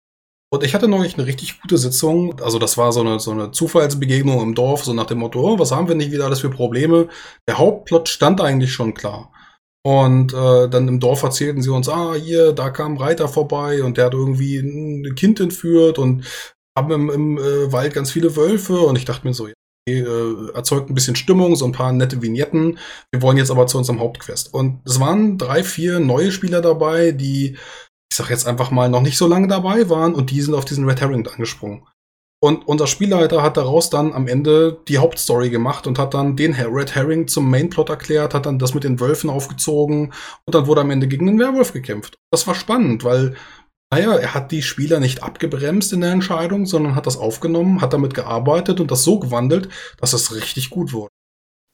Und 0.53 0.63
ich 0.63 0.75
hatte 0.75 0.87
neulich 0.87 1.15
eine 1.15 1.25
richtig 1.25 1.59
gute 1.61 1.79
Sitzung. 1.79 2.39
Also 2.39 2.59
das 2.59 2.77
war 2.77 2.91
so 2.91 2.99
eine, 2.99 3.19
so 3.19 3.31
eine 3.31 3.49
Zufallsbegegnung 3.49 4.39
im 4.39 4.53
Dorf, 4.53 4.83
so 4.85 4.93
nach 4.93 5.07
dem 5.07 5.17
Motto, 5.17 5.41
oh, 5.41 5.57
was 5.57 5.71
haben 5.71 5.87
wir 5.87 5.95
nicht 5.95 6.11
wieder 6.11 6.25
alles 6.25 6.41
für 6.41 6.51
Probleme? 6.51 7.07
Der 7.47 7.57
Hauptplot 7.57 8.07
stand 8.07 8.39
eigentlich 8.39 8.71
schon 8.71 8.93
klar. 8.93 9.33
Und 9.83 10.31
äh, 10.31 10.69
dann 10.69 10.87
im 10.87 10.99
Dorf 10.99 11.23
erzählten 11.23 11.63
sie 11.63 11.71
uns, 11.71 11.89
ah, 11.89 12.13
hier, 12.13 12.53
da 12.53 12.69
kam 12.69 12.93
ein 12.93 12.97
Reiter 12.97 13.27
vorbei 13.27 13.81
und 13.81 13.97
der 13.97 14.05
hat 14.05 14.13
irgendwie 14.13 14.59
ein 14.59 15.15
Kind 15.15 15.39
entführt 15.39 15.97
und 15.97 16.23
haben 16.77 16.91
im, 16.91 17.09
im 17.09 17.37
äh, 17.39 17.71
Wald 17.71 17.95
ganz 17.95 18.11
viele 18.11 18.35
Wölfe. 18.35 18.77
Und 18.77 18.95
ich 18.95 19.05
dachte 19.05 19.25
mir 19.25 19.33
so, 19.33 19.47
äh, 19.47 20.03
erzeugt 20.53 20.87
ein 20.87 20.93
bisschen 20.93 21.15
Stimmung, 21.15 21.55
so 21.55 21.65
ein 21.65 21.71
paar 21.71 21.91
nette 21.93 22.21
Vignetten. 22.21 22.77
Wir 23.11 23.23
wollen 23.23 23.37
jetzt 23.37 23.49
aber 23.49 23.65
zu 23.65 23.79
unserem 23.79 23.99
Hauptquest. 23.99 24.53
Und 24.53 24.81
es 24.85 24.99
waren 24.99 25.39
drei, 25.39 25.63
vier 25.63 25.99
neue 25.99 26.31
Spieler 26.31 26.61
dabei, 26.61 27.11
die 27.11 27.57
ich 28.13 28.17
sag 28.17 28.29
jetzt 28.29 28.45
einfach 28.45 28.69
mal, 28.69 28.89
noch 28.89 29.01
nicht 29.01 29.17
so 29.17 29.25
lange 29.25 29.47
dabei 29.47 29.89
waren 29.89 30.13
und 30.13 30.29
die 30.29 30.39
sind 30.39 30.53
auf 30.53 30.65
diesen 30.65 30.87
Red 30.87 31.01
Herring 31.01 31.27
angesprungen. 31.27 31.87
Und 32.39 32.67
unser 32.67 32.85
Spielleiter 32.85 33.41
hat 33.41 33.57
daraus 33.57 33.89
dann 33.89 34.13
am 34.13 34.27
Ende 34.27 34.77
die 34.87 34.99
Hauptstory 34.99 35.49
gemacht 35.49 35.87
und 35.87 35.97
hat 35.97 36.13
dann 36.13 36.35
den 36.35 36.53
Red 36.53 36.93
Herring 36.93 37.27
zum 37.27 37.49
Mainplot 37.49 37.89
erklärt, 37.89 38.35
hat 38.35 38.45
dann 38.45 38.59
das 38.59 38.75
mit 38.75 38.83
den 38.83 38.99
Wölfen 38.99 39.31
aufgezogen 39.31 40.13
und 40.45 40.53
dann 40.53 40.67
wurde 40.67 40.81
am 40.81 40.91
Ende 40.91 41.07
gegen 41.07 41.25
den 41.25 41.39
Werwolf 41.39 41.73
gekämpft. 41.73 42.19
Das 42.29 42.45
war 42.45 42.53
spannend, 42.53 43.03
weil, 43.03 43.35
naja, 43.91 44.13
er 44.13 44.35
hat 44.35 44.51
die 44.51 44.61
Spieler 44.61 44.99
nicht 44.99 45.23
abgebremst 45.23 45.91
in 45.91 46.01
der 46.01 46.11
Entscheidung, 46.11 46.67
sondern 46.67 46.93
hat 46.93 47.07
das 47.07 47.17
aufgenommen, 47.17 47.81
hat 47.81 47.93
damit 47.93 48.13
gearbeitet 48.13 48.79
und 48.79 48.91
das 48.91 49.03
so 49.03 49.17
gewandelt, 49.17 49.69
dass 49.97 50.13
es 50.13 50.35
richtig 50.35 50.69
gut 50.69 50.93
wurde. 50.93 51.09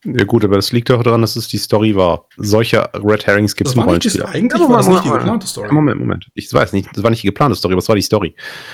Ja 0.06 0.24
gut, 0.24 0.46
aber 0.46 0.56
das 0.56 0.72
liegt 0.72 0.90
doch 0.90 1.04
daran, 1.04 1.22
dass 1.22 1.36
es 1.36 1.50
die 1.50 1.58
Story 1.58 1.96
war. 1.96 2.26
Solche 2.38 2.90
Red 2.94 3.28
Herrings 3.28 3.56
gibt 3.56 3.70
es 3.70 3.76
im 3.76 3.82
Rollenspiel. 3.82 4.24
Eigentlich 4.24 4.62
war 4.62 4.78
das 4.78 4.88
nicht 4.88 5.04
die 5.04 5.10
geplante 5.10 5.46
Story. 5.46 5.74
Moment, 5.74 6.00
Moment. 6.00 6.28
Ich 6.36 6.52
weiß 6.54 6.72
nicht, 6.72 6.90
das 6.94 7.04
war 7.04 7.10
nicht 7.10 7.24
die 7.24 7.28
geplante 7.28 7.56
Story, 7.56 7.76
was 7.76 7.90
war 7.90 7.96
die 7.96 8.02
Story? 8.02 8.34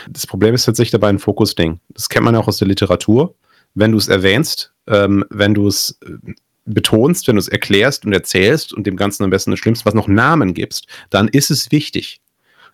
Das 0.10 0.28
Problem 0.28 0.54
ist 0.54 0.66
tatsächlich 0.66 0.92
dabei 0.92 1.10
ein 1.10 1.20
Fokus-Ding. 1.20 1.80
Das 1.90 2.10
kennt 2.10 2.26
man 2.26 2.36
ja 2.36 2.42
auch 2.42 2.48
aus 2.48 2.58
der 2.58 2.68
Literatur. 2.68 3.34
Wenn 3.74 3.92
du 3.92 3.98
es 3.98 4.08
erwähnst, 4.08 4.74
ähm, 4.88 5.26
wenn 5.30 5.56
du 5.56 5.68
es 5.68 5.98
äh, 6.06 6.34
betonst, 6.66 7.28
wenn 7.28 7.36
du 7.36 7.40
es 7.40 7.48
erklärst 7.48 8.06
und 8.06 8.14
erzählst 8.14 8.74
und 8.74 8.86
dem 8.86 8.96
Ganzen 8.96 9.24
am 9.24 9.32
besten 9.32 9.52
das 9.52 9.60
Schlimmste, 9.60 9.86
was 9.86 9.94
noch 9.96 10.08
Namen 10.08 10.54
gibst, 10.54 10.88
dann 11.10 11.28
ist 11.28 11.50
es 11.50 11.72
wichtig. 11.72 12.22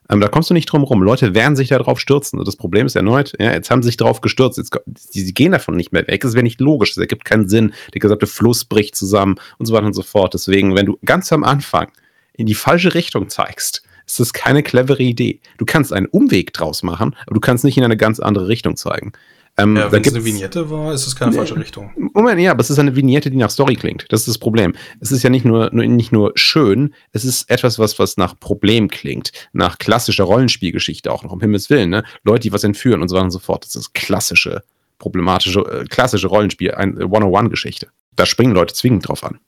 Ähm, 0.10 0.20
da 0.20 0.28
kommst 0.28 0.50
du 0.50 0.54
nicht 0.54 0.66
drum 0.66 0.84
rum. 0.84 1.02
Leute 1.04 1.34
werden 1.34 1.56
sich 1.56 1.70
da 1.70 1.80
drauf 1.80 2.00
stürzen. 2.00 2.40
Und 2.40 2.48
das 2.48 2.56
Problem 2.56 2.86
ist 2.86 2.96
erneut, 2.96 3.34
ja, 3.40 3.52
jetzt 3.54 3.72
haben 3.72 3.82
sie 3.82 3.88
sich 3.88 3.98
drauf 3.98 4.22
gestürzt. 4.22 4.58
Jetzt, 4.58 4.78
sie, 4.96 5.22
sie 5.22 5.34
gehen 5.34 5.52
davon 5.52 5.76
nicht 5.76 5.92
mehr 5.92 6.08
weg. 6.08 6.22
Das 6.22 6.34
wäre 6.34 6.44
nicht 6.44 6.60
logisch. 6.60 6.92
Das 6.92 6.98
ergibt 6.98 7.26
keinen 7.26 7.48
Sinn. 7.48 7.74
Der 7.94 8.00
gesamte 8.00 8.28
Fluss 8.28 8.66
bricht 8.66 8.96
zusammen 8.96 9.36
und 9.58 9.66
so 9.66 9.74
weiter 9.74 9.86
und 9.86 9.94
so 9.94 10.04
fort. 10.04 10.34
Deswegen, 10.34 10.76
wenn 10.76 10.86
du 10.86 10.98
ganz 11.06 11.32
am 11.32 11.44
Anfang 11.44 11.92
in 12.34 12.46
die 12.46 12.56
falsche 12.56 12.94
Richtung 12.94 13.30
zeigst, 13.30 13.84
ist 14.06 14.20
das 14.20 14.34
keine 14.34 14.64
clevere 14.64 15.04
Idee. 15.04 15.40
Du 15.58 15.66
kannst 15.66 15.94
einen 15.94 16.08
Umweg 16.08 16.54
draus 16.54 16.84
machen, 16.84 17.16
aber 17.26 17.36
du 17.36 17.40
kannst 17.40 17.64
nicht 17.64 17.78
in 17.78 17.84
eine 17.84 17.98
ganz 17.98 18.20
andere 18.20 18.48
Richtung 18.48 18.76
zeigen. 18.76 19.14
Ähm, 19.58 19.76
ja, 19.76 19.92
wenn 19.92 20.02
es 20.02 20.14
eine 20.14 20.24
Vignette 20.24 20.70
war, 20.70 20.94
ist 20.94 21.06
es 21.06 21.16
keine 21.16 21.32
nee, 21.32 21.38
falsche 21.38 21.58
Richtung. 21.58 21.92
Moment, 22.14 22.40
ja, 22.40 22.52
aber 22.52 22.62
es 22.62 22.70
ist 22.70 22.80
eine 22.80 22.96
Vignette, 22.96 23.30
die 23.30 23.38
nach 23.38 23.50
Story 23.50 23.76
klingt. 23.76 24.06
Das 24.10 24.22
ist 24.22 24.28
das 24.28 24.38
Problem. 24.38 24.74
Es 25.00 25.12
ist 25.12 25.24
ja 25.24 25.30
nicht 25.30 25.46
nur, 25.46 25.70
nur, 25.74 25.86
nicht 25.86 26.12
nur 26.12 26.32
schön, 26.36 26.94
es 27.12 27.26
ist 27.26 27.50
etwas, 27.50 27.78
was, 27.78 28.00
was 28.00 28.18
nach 28.18 28.40
Problem 28.40 28.88
klingt. 28.88 29.32
Nach 29.52 29.78
klassischer 29.78 30.24
Rollenspielgeschichte 30.24 31.12
auch 31.12 31.24
noch, 31.24 31.32
um 31.32 31.42
Himmels 31.42 31.70
Willen. 31.70 31.90
Ne? 31.90 32.04
Leute, 32.24 32.42
die 32.42 32.54
was 32.54 32.64
entführen 32.64 33.02
und 33.02 33.10
so 33.10 33.16
weiter 33.16 33.26
und 33.26 33.32
so 33.32 33.40
fort. 33.40 33.66
Das 33.66 33.76
ist 33.76 33.94
klassische, 33.94 34.64
problematische, 35.00 35.60
äh, 35.62 35.86
klassische 35.86 36.28
Rollenspiel, 36.28 36.72
ein 36.72 37.00
äh, 37.00 37.04
One-on-One-Geschichte. 37.04 37.88
Da 38.16 38.26
springen 38.26 38.54
Leute 38.54 38.74
zwingend 38.74 39.08
drauf 39.08 39.24
an. 39.24 39.40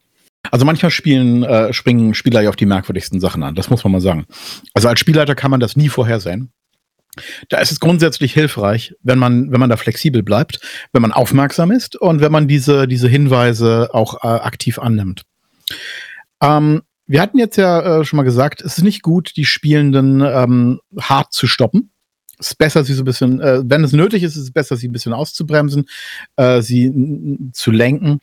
Also 0.52 0.66
manchmal 0.66 0.92
spielen, 0.92 1.44
äh, 1.44 1.72
springen 1.72 2.14
Spieler 2.14 2.42
ja 2.42 2.50
auf 2.50 2.58
die 2.58 2.66
merkwürdigsten 2.66 3.20
Sachen 3.22 3.44
an, 3.44 3.56
das 3.56 3.70
muss 3.70 3.84
man 3.84 3.94
mal 3.94 4.02
sagen. 4.02 4.26
Also 4.74 4.90
als 4.90 5.00
Spielleiter 5.00 5.36
kann 5.36 5.52
man 5.52 5.62
das 5.62 5.78
nie 5.78 5.88
vorhersehen. 5.88 6.52
Da 7.50 7.60
ist 7.60 7.72
es 7.72 7.80
grundsätzlich 7.80 8.34
hilfreich, 8.34 8.96
wenn 9.04 9.20
man, 9.20 9.52
wenn 9.52 9.60
man 9.60 9.70
da 9.70 9.78
flexibel 9.78 10.24
bleibt, 10.24 10.60
wenn 10.94 11.02
man 11.02 11.12
aufmerksam 11.12 11.72
ist 11.72 11.96
und 11.96 12.22
wenn 12.22 12.32
man 12.32 12.48
diese, 12.48 12.88
diese 12.88 13.08
Hinweise 13.08 13.90
auch 13.94 14.24
äh, 14.24 14.28
aktiv 14.28 14.80
annimmt. 14.80 15.24
Ähm, 16.42 16.82
wir 17.06 17.22
hatten 17.22 17.38
jetzt 17.38 17.58
ja 17.58 18.00
äh, 18.00 18.06
schon 18.06 18.18
mal 18.18 18.24
gesagt, 18.24 18.62
es 18.62 18.78
ist 18.78 18.84
nicht 18.84 19.04
gut, 19.04 19.34
die 19.36 19.46
Spielenden 19.46 20.22
ähm, 20.22 20.80
hart 21.00 21.34
zu 21.34 21.48
stoppen. 21.48 21.92
Es 22.40 22.52
ist 22.52 22.56
besser, 22.56 22.84
sie 22.84 22.94
so 22.94 23.04
ein 23.04 23.06
bisschen, 23.06 23.40
äh, 23.42 23.62
wenn 23.64 23.84
es 23.84 23.92
nötig 23.92 24.24
ist, 24.24 24.36
ist 24.36 24.44
es 24.44 24.52
besser, 24.52 24.76
sie 24.76 24.88
ein 24.88 24.94
bisschen 24.94 25.14
auszubremsen, 25.14 25.86
äh, 26.38 26.62
sie 26.62 26.92
zu 27.54 27.72
lenken. 27.72 28.20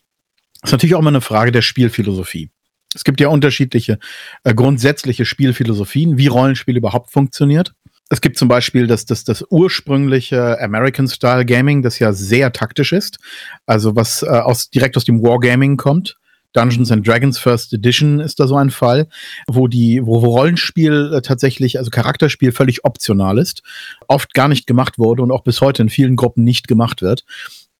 Das 0.61 0.71
ist 0.71 0.73
natürlich 0.73 0.95
auch 0.97 1.01
immer 1.01 1.09
eine 1.09 1.21
Frage 1.21 1.53
der 1.53 1.63
Spielphilosophie. 1.63 2.51
Es 2.95 3.05
gibt 3.05 3.21
ja 3.21 3.29
unterschiedliche 3.29 4.01
äh, 4.43 4.53
grundsätzliche 4.53 5.25
Spielphilosophien, 5.25 6.19
wie 6.19 6.27
Rollenspiel 6.27 6.77
überhaupt 6.77 7.11
funktioniert 7.11 7.73
es 8.11 8.21
gibt 8.21 8.37
zum 8.37 8.49
Beispiel 8.49 8.87
das, 8.89 9.07
das, 9.07 9.25
das 9.25 9.45
ursprüngliche 9.51 10.61
American-Style 10.61 11.47
Gaming, 11.47 11.83
das 11.83 12.01
ja 12.01 12.13
sehr 12.13 12.53
taktisch 12.53 12.93
ist. 12.93 13.19
Also 13.67 13.95
was 13.97 14.23
äh, 14.23 14.27
aus, 14.27 14.69
direkt 14.69 14.97
aus 14.97 15.05
dem 15.05 15.23
Wargaming 15.23 15.77
kommt. 15.77 16.17
Dungeons 16.53 16.91
and 16.91 17.07
Dragons 17.07 17.39
First 17.39 17.73
Edition 17.73 18.19
ist 18.19 18.41
da 18.41 18.49
so 18.49 18.57
ein 18.57 18.71
Fall, 18.71 19.07
wo 19.47 19.69
die, 19.69 20.05
wo, 20.05 20.19
Rollenspiel 20.19 21.13
äh, 21.15 21.23
tatsächlich, 21.23 21.79
also 21.79 21.91
Charakterspiel 21.91 22.51
völlig 22.51 22.85
optional 22.85 23.39
ist, 23.39 23.63
oft 24.09 24.35
gar 24.35 24.49
nicht 24.49 24.67
gemacht 24.67 24.99
wurde 24.99 25.23
und 25.23 25.31
auch 25.31 25.45
bis 25.45 25.61
heute 25.61 25.83
in 25.83 25.89
vielen 25.89 26.17
Gruppen 26.17 26.43
nicht 26.43 26.67
gemacht 26.67 27.03
wird. 27.03 27.25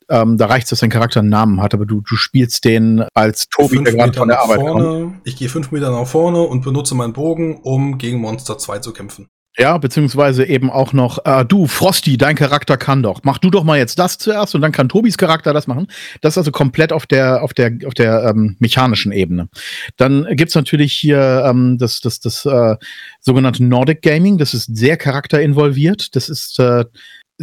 Ähm, 0.09 0.39
da 0.39 0.47
reicht 0.47 0.67
es, 0.67 0.71
dass 0.71 0.81
dein 0.81 0.91
Charakter 0.91 1.19
einen 1.19 1.31
Namen 1.31 1.61
hat, 1.61 1.75
aber 1.75 1.87
du, 1.87 2.03
du 2.09 2.15
spielst 2.15 2.65
den 2.65 3.05
als 3.15 3.49
Tobi, 3.49 3.83
der 3.83 3.95
gerade 3.95 4.13
von 4.13 4.29
der 4.29 4.41
Arbeit 4.41 4.61
vorne, 4.61 4.85
kommt. 4.85 5.21
Ich 5.25 5.35
gehe 5.35 5.49
fünf 5.49 5.73
Meter 5.73 5.91
nach 5.91 6.07
vorne 6.07 6.43
und 6.43 6.63
benutze 6.63 6.95
meinen 6.95 7.13
Bogen, 7.13 7.57
um 7.63 7.99
gegen 7.99 8.21
Monster 8.21 8.59
2 8.59 8.79
zu 8.79 8.93
kämpfen. 8.93 9.29
Ja, 9.59 9.79
beziehungsweise 9.79 10.47
eben 10.47 10.71
auch 10.71 10.93
noch, 10.93 11.25
äh, 11.25 11.45
du, 11.45 11.67
Frosty, 11.67 12.17
dein 12.17 12.37
Charakter 12.37 12.77
kann 12.77 13.03
doch. 13.03 13.21
Mach 13.25 13.39
du 13.39 13.51
doch 13.51 13.65
mal 13.65 13.79
jetzt 13.79 13.99
das 13.99 14.17
zuerst 14.17 14.55
und 14.55 14.61
dann 14.61 14.71
kann 14.71 14.89
Tobis 14.89 15.19
Charakter 15.19 15.53
das 15.53 15.67
machen. 15.67 15.89
Das 16.21 16.35
ist 16.35 16.39
also 16.39 16.53
komplett 16.53 16.93
auf 16.93 17.05
der, 17.07 17.43
auf 17.43 17.53
der, 17.53 17.73
auf 17.85 17.95
der 17.95 18.31
ähm, 18.31 18.57
mechanischen 18.61 19.11
Ebene. 19.11 19.49
Dann 19.97 20.25
gibt's 20.37 20.55
natürlich 20.55 20.93
hier 20.93 21.45
ähm, 21.47 21.79
das, 21.79 22.01
das, 22.01 22.21
das 22.21 22.47
äh, 22.47 22.77
sogenannte 23.19 23.65
Nordic 23.65 24.03
Gaming, 24.03 24.39
das 24.39 24.55
ist 24.55 24.77
sehr 24.77 24.97
charakterinvolviert. 24.97 26.15
Das 26.15 26.29
ist 26.29 26.61
äh, 26.61 26.85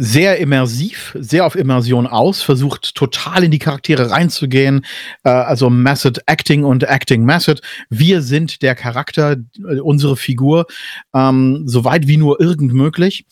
sehr 0.00 0.38
immersiv, 0.38 1.16
sehr 1.18 1.44
auf 1.44 1.56
Immersion 1.56 2.06
aus, 2.06 2.40
versucht 2.40 2.94
total 2.94 3.42
in 3.42 3.50
die 3.50 3.58
Charaktere 3.58 4.12
reinzugehen. 4.12 4.86
Äh, 5.24 5.30
also 5.30 5.70
Method 5.70 6.20
Acting 6.26 6.62
und 6.62 6.84
Acting 6.84 7.24
Method. 7.24 7.60
Wir 7.90 8.22
sind 8.22 8.62
der 8.62 8.76
Charakter, 8.76 9.32
äh, 9.32 9.80
unsere 9.80 10.16
Figur, 10.16 10.66
ähm, 11.12 11.64
so 11.66 11.84
weit 11.84 12.06
wie 12.06 12.16
nur 12.16 12.40
irgend 12.40 12.72
möglich. 12.72 13.26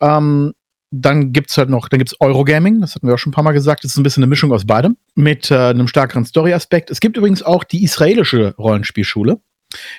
Ähm, 0.00 0.52
dann 0.92 1.32
gibt's 1.32 1.58
halt 1.58 1.70
noch, 1.70 1.88
dann 1.88 1.98
gibt's 1.98 2.14
Eurogaming, 2.20 2.80
das 2.80 2.94
hatten 2.94 3.08
wir 3.08 3.14
auch 3.14 3.18
schon 3.18 3.30
ein 3.30 3.34
paar 3.34 3.42
Mal 3.42 3.52
gesagt, 3.52 3.82
das 3.82 3.92
ist 3.92 3.96
ein 3.96 4.04
bisschen 4.04 4.22
eine 4.22 4.30
Mischung 4.30 4.52
aus 4.52 4.64
beidem, 4.64 4.96
mit 5.16 5.50
äh, 5.50 5.56
einem 5.56 5.88
stärkeren 5.88 6.24
Story-Aspekt. 6.24 6.90
Es 6.92 7.00
gibt 7.00 7.16
übrigens 7.16 7.42
auch 7.42 7.64
die 7.64 7.82
israelische 7.82 8.54
Rollenspielschule. 8.58 9.40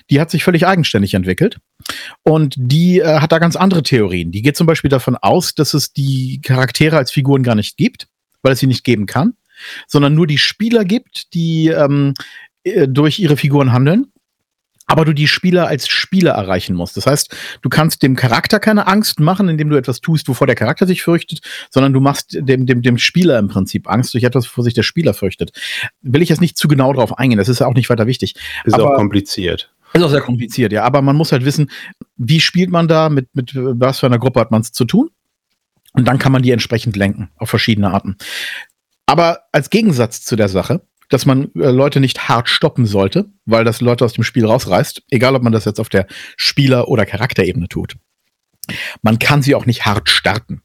Die 0.10 0.20
hat 0.20 0.32
sich 0.32 0.44
völlig 0.44 0.66
eigenständig 0.66 1.14
entwickelt. 1.14 1.60
Und 2.24 2.56
die 2.58 3.00
äh, 3.00 3.20
hat 3.20 3.32
da 3.32 3.40
ganz 3.40 3.56
andere 3.56 3.84
Theorien. 3.84 4.32
Die 4.32 4.42
geht 4.42 4.58
zum 4.58 4.68
Beispiel 4.68 4.90
davon 4.90 5.16
aus, 5.16 5.56
dass 5.56 5.74
es 5.74 5.94
die 5.94 6.40
Charaktere 6.42 6.98
als 6.98 7.12
Figuren 7.12 7.44
gar 7.44 7.56
nicht 7.56 7.78
gibt, 7.78 8.08
weil 8.42 8.54
es 8.54 8.60
sie 8.60 8.68
nicht 8.68 8.84
geben 8.84 9.06
kann, 9.06 9.34
sondern 9.88 10.16
nur 10.16 10.28
die 10.28 10.38
Spieler 10.38 10.86
gibt, 10.86 11.34
die 11.34 11.68
ähm, 11.68 12.14
äh, 12.64 12.88
durch 12.88 13.20
ihre 13.20 13.38
Figuren 13.38 13.74
handeln 13.74 14.12
aber 14.86 15.06
du 15.06 15.14
die 15.14 15.28
Spieler 15.28 15.68
als 15.68 15.88
Spieler 15.88 16.32
erreichen 16.32 16.76
musst. 16.76 16.98
Das 16.98 17.06
heißt, 17.06 17.36
du 17.62 17.70
kannst 17.70 18.04
dem 18.04 18.16
Charakter 18.16 18.60
keine 18.60 18.88
Angst 18.88 19.20
machen, 19.20 19.50
indem 19.50 19.70
du 19.70 19.78
etwas 19.78 20.02
tust, 20.02 20.28
wovor 20.28 20.48
der 20.48 20.56
Charakter 20.56 20.86
sich 20.86 21.04
fürchtet, 21.04 21.40
sondern 21.70 21.94
du 21.94 22.00
machst 22.00 22.38
dem, 22.40 22.66
dem, 22.66 22.82
dem 22.82 22.98
Spieler 22.98 23.40
im 23.40 23.48
Prinzip 23.48 23.90
Angst 23.90 24.14
durch 24.14 24.24
etwas, 24.24 24.46
wovor 24.46 24.64
sich 24.64 24.74
der 24.74 24.84
Spieler 24.84 25.14
fürchtet. 25.14 25.52
Will 26.02 26.22
ich 26.22 26.30
jetzt 26.30 26.42
nicht 26.42 26.58
zu 26.58 26.68
genau 26.68 26.94
drauf 26.94 27.18
eingehen, 27.18 27.38
das 27.38 27.50
ist 27.50 27.60
ja 27.60 27.68
auch 27.68 27.74
nicht 27.74 27.90
weiter 27.90 28.08
wichtig. 28.08 28.36
Ist 28.66 28.74
aber, 28.74 28.94
auch 28.94 28.96
kompliziert. 28.96 29.72
Ist 29.94 30.04
auch 30.04 30.10
sehr 30.10 30.22
kompliziert, 30.22 30.74
ja. 30.74 30.84
Aber 30.84 31.02
man 31.02 31.16
muss 31.16 31.32
halt 31.32 31.46
wissen, 31.46 31.70
wie 32.18 32.40
spielt 32.40 32.70
man 32.70 32.88
da, 32.88 33.10
mit, 33.10 33.34
mit 33.36 33.52
was 33.56 34.00
für 34.00 34.08
einer 34.08 34.20
Gruppe 34.20 34.40
hat 34.40 34.52
man 34.52 34.62
es 34.62 34.72
zu 34.72 34.86
tun? 34.86 35.10
Und 35.94 36.08
dann 36.08 36.18
kann 36.18 36.32
man 36.32 36.42
die 36.42 36.52
entsprechend 36.52 36.96
lenken, 36.96 37.30
auf 37.38 37.50
verschiedene 37.50 37.92
Arten. 37.92 38.18
Aber 39.06 39.42
als 39.52 39.70
Gegensatz 39.70 40.24
zu 40.24 40.36
der 40.36 40.50
Sache 40.50 40.82
dass 41.14 41.28
man 41.28 41.51
äh, 41.55 41.70
Leute 41.70 41.99
nicht 41.99 42.28
hart 42.28 42.49
stoppen 42.49 42.88
sollte, 42.88 43.26
weil 43.45 43.64
das 43.64 43.82
Leute 43.82 44.03
aus 44.03 44.14
dem 44.14 44.24
Spiel 44.24 44.45
rausreißt, 44.45 45.03
egal 45.11 45.36
ob 45.36 45.43
man 45.43 45.53
das 45.53 45.66
jetzt 45.66 45.80
auf 45.80 45.89
der 45.89 46.07
Spieler- 46.38 46.88
oder 46.88 47.05
Charakterebene 47.05 47.68
tut. 47.68 47.95
Man 49.03 49.20
kann 49.20 49.43
sie 49.43 49.53
auch 49.53 49.68
nicht 49.68 49.86
hart 49.86 50.09
starten. 50.09 50.64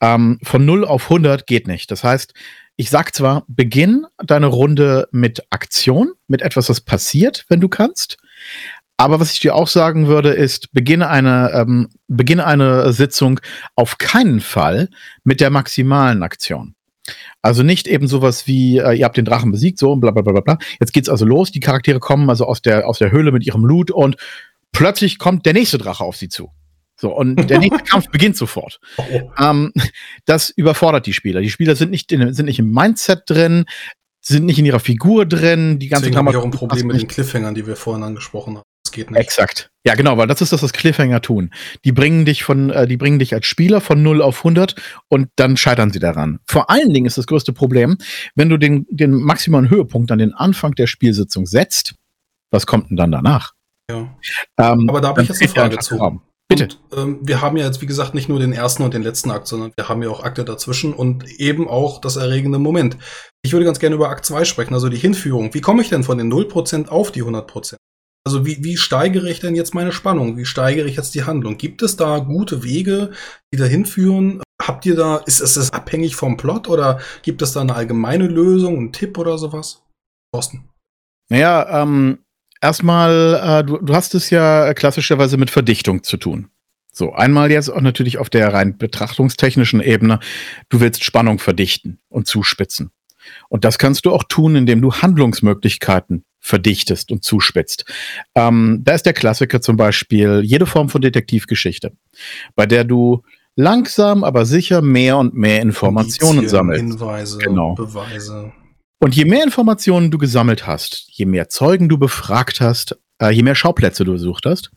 Ähm, 0.00 0.38
von 0.42 0.64
0 0.64 0.84
auf 0.84 1.04
100 1.04 1.46
geht 1.46 1.68
nicht. 1.68 1.90
Das 1.90 2.02
heißt, 2.02 2.32
ich 2.76 2.88
sag 2.90 3.14
zwar, 3.14 3.44
beginn 3.48 4.06
deine 4.24 4.46
Runde 4.46 5.08
mit 5.10 5.42
Aktion, 5.50 6.12
mit 6.28 6.42
etwas, 6.42 6.68
was 6.70 6.80
passiert, 6.80 7.44
wenn 7.48 7.60
du 7.60 7.68
kannst. 7.68 8.16
Aber 8.96 9.20
was 9.20 9.32
ich 9.32 9.40
dir 9.40 9.54
auch 9.54 9.68
sagen 9.68 10.06
würde, 10.06 10.30
ist, 10.30 10.72
beginne 10.72 11.10
eine, 11.10 11.50
ähm, 11.52 11.88
beginne 12.06 12.46
eine 12.46 12.92
Sitzung 12.92 13.40
auf 13.74 13.98
keinen 13.98 14.40
Fall 14.40 14.88
mit 15.24 15.40
der 15.40 15.50
maximalen 15.50 16.22
Aktion. 16.22 16.74
Also 17.42 17.62
nicht 17.62 17.86
eben 17.86 18.06
sowas 18.06 18.46
wie, 18.46 18.78
äh, 18.78 18.94
ihr 18.94 19.04
habt 19.04 19.16
den 19.16 19.24
Drachen 19.24 19.50
besiegt, 19.50 19.78
so 19.78 19.92
und 19.92 20.00
bla 20.00 20.10
bla 20.10 20.22
bla 20.22 20.40
bla. 20.40 20.58
Jetzt 20.80 20.92
geht's 20.92 21.08
also 21.08 21.24
los, 21.24 21.50
die 21.50 21.60
Charaktere 21.60 22.00
kommen 22.00 22.28
also 22.30 22.46
aus 22.46 22.62
der, 22.62 22.88
aus 22.88 22.98
der 22.98 23.10
Höhle 23.10 23.32
mit 23.32 23.46
ihrem 23.46 23.64
Loot 23.64 23.90
und 23.90 24.16
plötzlich 24.72 25.18
kommt 25.18 25.46
der 25.46 25.52
nächste 25.52 25.78
Drache 25.78 26.04
auf 26.04 26.16
sie 26.16 26.28
zu. 26.28 26.50
So, 27.00 27.14
und 27.14 27.48
der 27.48 27.58
nächste 27.60 27.84
Kampf 27.84 28.08
beginnt 28.08 28.36
sofort. 28.36 28.80
Oh. 28.96 29.30
Ähm, 29.38 29.72
das 30.24 30.50
überfordert 30.50 31.06
die 31.06 31.12
Spieler. 31.12 31.40
Die 31.40 31.50
Spieler 31.50 31.76
sind 31.76 31.90
nicht, 31.90 32.10
in, 32.12 32.32
sind 32.34 32.46
nicht 32.46 32.58
im 32.58 32.72
Mindset 32.72 33.22
drin, 33.26 33.64
sind 34.20 34.44
nicht 34.44 34.58
in 34.58 34.66
ihrer 34.66 34.80
Figur 34.80 35.24
drin. 35.24 35.78
Die 35.78 35.88
ganze 35.88 36.06
Deswegen 36.06 36.18
haben 36.18 36.32
wir 36.32 36.38
auch 36.38 36.44
ein 36.44 36.50
Problem 36.50 36.88
mit 36.88 37.00
den 37.00 37.08
Cliffhangern, 37.08 37.54
die 37.54 37.66
wir 37.66 37.76
vorhin 37.76 38.02
angesprochen 38.02 38.58
haben. 38.58 38.67
Das 38.88 38.92
geht 38.92 39.10
nicht. 39.10 39.20
Exakt. 39.20 39.70
Ja, 39.84 39.94
genau, 39.94 40.16
weil 40.16 40.26
das 40.26 40.40
ist 40.40 40.50
das, 40.52 40.62
was 40.62 40.72
Cliffhanger 40.72 41.20
tun. 41.20 41.50
Die 41.84 41.92
bringen 41.92 42.24
dich 42.24 42.42
von, 42.42 42.70
äh, 42.70 42.86
die 42.86 42.96
bringen 42.96 43.18
dich 43.18 43.34
als 43.34 43.46
Spieler 43.46 43.82
von 43.82 44.02
0 44.02 44.22
auf 44.22 44.38
100 44.38 44.74
und 45.08 45.28
dann 45.36 45.58
scheitern 45.58 45.90
sie 45.90 45.98
daran. 45.98 46.40
Vor 46.46 46.70
allen 46.70 46.94
Dingen 46.94 47.06
ist 47.06 47.18
das 47.18 47.26
größte 47.26 47.52
Problem, 47.52 47.98
wenn 48.34 48.48
du 48.48 48.56
den, 48.56 48.86
den 48.88 49.12
maximalen 49.12 49.68
Höhepunkt 49.68 50.10
an 50.10 50.18
den 50.18 50.32
Anfang 50.32 50.72
der 50.72 50.86
Spielsitzung 50.86 51.44
setzt, 51.44 51.96
was 52.50 52.64
kommt 52.64 52.88
denn 52.88 52.96
dann 52.96 53.12
danach? 53.12 53.52
Ja. 53.90 54.16
Ähm, 54.58 54.88
Aber 54.88 55.02
da 55.02 55.08
habe 55.08 55.22
ich 55.22 55.28
jetzt 55.28 55.42
eine 55.42 55.50
Frage 55.50 55.78
zu. 55.80 55.96
Raum. 55.96 56.22
Bitte. 56.48 56.68
Und, 56.90 56.98
ähm, 56.98 57.18
wir 57.22 57.42
haben 57.42 57.58
ja 57.58 57.66
jetzt, 57.66 57.82
wie 57.82 57.86
gesagt, 57.86 58.14
nicht 58.14 58.30
nur 58.30 58.38
den 58.38 58.54
ersten 58.54 58.82
und 58.82 58.94
den 58.94 59.02
letzten 59.02 59.30
Akt, 59.30 59.46
sondern 59.46 59.72
wir 59.76 59.90
haben 59.90 60.02
ja 60.02 60.08
auch 60.08 60.22
Akte 60.22 60.46
dazwischen 60.46 60.94
und 60.94 61.28
eben 61.38 61.68
auch 61.68 62.00
das 62.00 62.16
erregende 62.16 62.58
Moment. 62.58 62.96
Ich 63.42 63.52
würde 63.52 63.66
ganz 63.66 63.80
gerne 63.80 63.96
über 63.96 64.08
Akt 64.08 64.24
2 64.24 64.44
sprechen, 64.44 64.72
also 64.72 64.88
die 64.88 64.96
Hinführung. 64.96 65.52
Wie 65.52 65.60
komme 65.60 65.82
ich 65.82 65.90
denn 65.90 66.04
von 66.04 66.16
den 66.16 66.32
0% 66.32 66.88
auf 66.88 67.12
die 67.12 67.22
100%? 67.22 67.76
Also 68.24 68.44
wie, 68.44 68.62
wie 68.62 68.76
steigere 68.76 69.28
ich 69.30 69.40
denn 69.40 69.54
jetzt 69.54 69.74
meine 69.74 69.92
Spannung? 69.92 70.36
Wie 70.36 70.44
steigere 70.44 70.86
ich 70.86 70.96
jetzt 70.96 71.14
die 71.14 71.24
Handlung? 71.24 71.56
Gibt 71.56 71.82
es 71.82 71.96
da 71.96 72.18
gute 72.18 72.62
Wege, 72.62 73.12
die 73.52 73.56
dahin 73.56 73.86
führen? 73.86 74.42
Habt 74.60 74.84
ihr 74.86 74.96
da, 74.96 75.16
ist, 75.18 75.40
ist 75.40 75.56
es 75.56 75.72
abhängig 75.72 76.16
vom 76.16 76.36
Plot 76.36 76.68
oder 76.68 77.00
gibt 77.22 77.40
es 77.42 77.52
da 77.52 77.60
eine 77.60 77.74
allgemeine 77.74 78.26
Lösung, 78.26 78.76
einen 78.76 78.92
Tipp 78.92 79.16
oder 79.16 79.38
sowas? 79.38 79.82
Thorsten. 80.32 80.68
Naja, 81.30 81.82
ähm, 81.82 82.18
erstmal, 82.60 83.40
äh, 83.42 83.64
du, 83.64 83.78
du 83.78 83.94
hast 83.94 84.14
es 84.14 84.30
ja 84.30 84.74
klassischerweise 84.74 85.36
mit 85.36 85.50
Verdichtung 85.50 86.02
zu 86.02 86.16
tun. 86.16 86.50
So, 86.92 87.12
einmal 87.12 87.50
jetzt 87.50 87.70
auch 87.70 87.80
natürlich 87.80 88.18
auf 88.18 88.28
der 88.28 88.52
rein 88.52 88.76
betrachtungstechnischen 88.76 89.80
Ebene. 89.80 90.18
Du 90.68 90.80
willst 90.80 91.04
Spannung 91.04 91.38
verdichten 91.38 92.00
und 92.08 92.26
zuspitzen. 92.26 92.90
Und 93.48 93.64
das 93.64 93.78
kannst 93.78 94.04
du 94.04 94.12
auch 94.12 94.24
tun, 94.24 94.56
indem 94.56 94.82
du 94.82 94.92
Handlungsmöglichkeiten 94.92 96.24
verdichtest 96.40 97.10
und 97.10 97.24
zuspitzt. 97.24 97.84
Ähm, 98.34 98.80
da 98.82 98.94
ist 98.94 99.06
der 99.06 99.12
Klassiker 99.12 99.60
zum 99.60 99.76
Beispiel 99.76 100.42
jede 100.44 100.66
Form 100.66 100.88
von 100.88 101.00
Detektivgeschichte, 101.00 101.92
bei 102.54 102.66
der 102.66 102.84
du 102.84 103.22
langsam, 103.56 104.24
aber 104.24 104.46
sicher 104.46 104.82
mehr 104.82 105.18
und 105.18 105.34
mehr 105.34 105.60
Informationen 105.60 106.38
Indizien, 106.38 106.48
sammelst. 106.48 106.80
Hinweise, 106.82 107.38
genau. 107.38 107.74
Beweise. 107.74 108.52
Und 109.00 109.14
je 109.14 109.24
mehr 109.24 109.44
Informationen 109.44 110.10
du 110.10 110.18
gesammelt 110.18 110.66
hast, 110.66 111.06
je 111.10 111.26
mehr 111.26 111.48
Zeugen 111.48 111.88
du 111.88 111.98
befragt 111.98 112.60
hast, 112.60 112.98
äh, 113.20 113.30
je 113.30 113.42
mehr 113.42 113.54
Schauplätze 113.54 114.04
du 114.04 114.12
besucht 114.12 114.44
hast, 114.46 114.70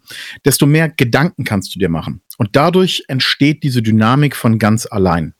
desto 0.45 0.65
mehr 0.65 0.89
Gedanken 0.89 1.43
kannst 1.43 1.75
du 1.75 1.79
dir 1.79 1.89
machen. 1.89 2.21
Und 2.37 2.55
dadurch 2.55 3.03
entsteht 3.07 3.63
diese 3.63 3.81
Dynamik 3.81 4.35
von 4.35 4.59
ganz 4.59 4.87
allein. 4.89 5.33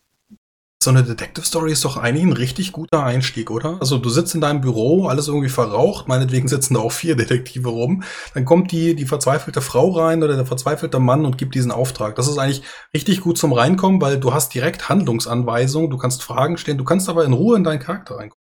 So 0.84 0.90
eine 0.90 1.04
Detective 1.04 1.46
Story 1.46 1.72
ist 1.72 1.86
doch 1.86 1.98
eigentlich 1.98 2.26
ein 2.26 2.34
richtig 2.34 2.72
guter 2.72 3.04
Einstieg, 3.04 3.52
oder? 3.52 3.78
Also 3.80 3.98
du 3.98 4.10
sitzt 4.10 4.34
in 4.34 4.42
deinem 4.42 4.62
Büro, 4.62 5.08
alles 5.08 5.28
irgendwie 5.28 5.50
verraucht, 5.50 6.08
meinetwegen 6.08 6.48
sitzen 6.48 6.74
da 6.74 6.80
auch 6.80 6.92
vier 6.92 7.16
Detektive 7.16 7.70
rum, 7.70 8.04
dann 8.34 8.46
kommt 8.46 8.72
die, 8.72 8.96
die 8.96 9.06
verzweifelte 9.06 9.62
Frau 9.62 9.92
rein 9.92 10.24
oder 10.24 10.36
der 10.36 10.46
verzweifelte 10.46 11.00
Mann 11.00 11.26
und 11.26 11.38
gibt 11.38 11.56
diesen 11.56 11.72
Auftrag. 11.72 12.16
Das 12.16 12.28
ist 12.28 12.38
eigentlich 12.38 12.64
richtig 12.94 13.22
gut 13.22 13.38
zum 13.38 13.54
Reinkommen, 13.54 14.02
weil 14.02 14.20
du 14.20 14.34
hast 14.34 14.54
direkt 14.54 14.90
Handlungsanweisungen, 14.90 15.90
du 15.90 15.98
kannst 15.98 16.24
Fragen 16.24 16.58
stellen, 16.58 16.78
du 16.78 16.84
kannst 16.84 17.10
aber 17.10 17.26
in 17.26 17.34
Ruhe 17.34 17.58
in 17.58 17.64
deinen 17.64 17.80
Charakter 17.80 18.16
reinkommen. 18.16 18.42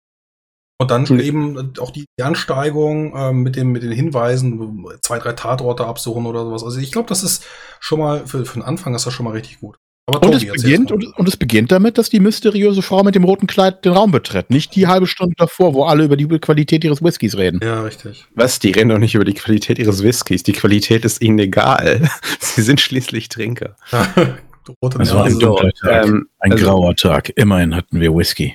Und 0.81 0.91
dann 0.91 1.05
mhm. 1.05 1.21
eben 1.21 1.73
auch 1.79 1.91
die, 1.91 2.07
Ansteigung 2.21 3.15
äh, 3.15 3.33
mit, 3.33 3.55
dem, 3.55 3.71
mit 3.71 3.83
den 3.83 3.93
Hinweisen, 3.93 4.87
zwei, 5.03 5.19
drei 5.19 5.33
Tatorte 5.35 5.87
absuchen 5.87 6.27
oder 6.27 6.45
sowas. 6.45 6.65
Also 6.65 6.79
ich 6.79 6.91
glaube, 6.91 7.09
das 7.09 7.23
ist 7.23 7.45
schon 7.81 8.01
mal, 8.01 8.27
für, 8.27 8.45
für 8.45 8.59
den 8.59 8.65
Anfang 8.65 8.95
ist 8.95 9.07
das 9.07 9.13
schon 9.13 9.25
mal 9.25 9.33
richtig 9.33 9.61
gut. 9.61 9.77
Aber 10.07 10.27
und, 10.27 10.35
es 10.35 10.45
beginnt, 10.45 10.93
und, 10.93 11.07
und, 11.17 11.29
es 11.29 11.37
beginnt 11.37 11.73
damit, 11.73 11.97
dass 11.97 12.11
die 12.11 12.21
mysteriöse 12.21 12.83
Frau 12.83 13.03
mit 13.03 13.15
dem 13.15 13.25
roten 13.25 13.47
Kleid 13.47 13.87
den 13.87 13.93
Raum 13.93 14.11
betritt. 14.11 14.51
Nicht 14.51 14.77
die 14.77 14.87
halbe 14.87 15.07
Stunde 15.07 15.35
davor, 15.39 15.73
wo 15.73 15.85
alle 15.85 16.05
über 16.05 16.19
die 16.19 16.27
Qualität 16.27 16.85
ihres 16.85 17.03
Whiskys 17.03 17.39
reden. 17.39 17.61
Ja, 17.63 17.81
richtig. 17.83 18.27
Was? 18.35 18.59
Die 18.59 18.71
reden 18.71 18.91
doch 18.91 18.99
nicht 18.99 19.15
über 19.15 19.25
die 19.25 19.33
Qualität 19.33 19.79
ihres 19.79 20.03
Whiskys. 20.03 20.43
Die 20.43 20.53
Qualität 20.53 21.07
ist 21.07 21.23
ihnen 21.23 21.39
egal. 21.39 22.11
Sie 22.39 22.61
sind 22.61 22.83
schließlich 22.83 23.31
Trinker. 23.31 23.77
es 23.91 25.15
war 25.15 25.25
ein 25.25 25.39
dunkler 25.39 25.73
Tag. 25.73 26.05
Ähm, 26.05 26.29
ein 26.39 26.53
also, 26.53 26.65
grauer 26.65 26.95
Tag. 26.97 27.33
Immerhin 27.37 27.75
hatten 27.75 27.99
wir 27.99 28.15
Whisky. 28.15 28.55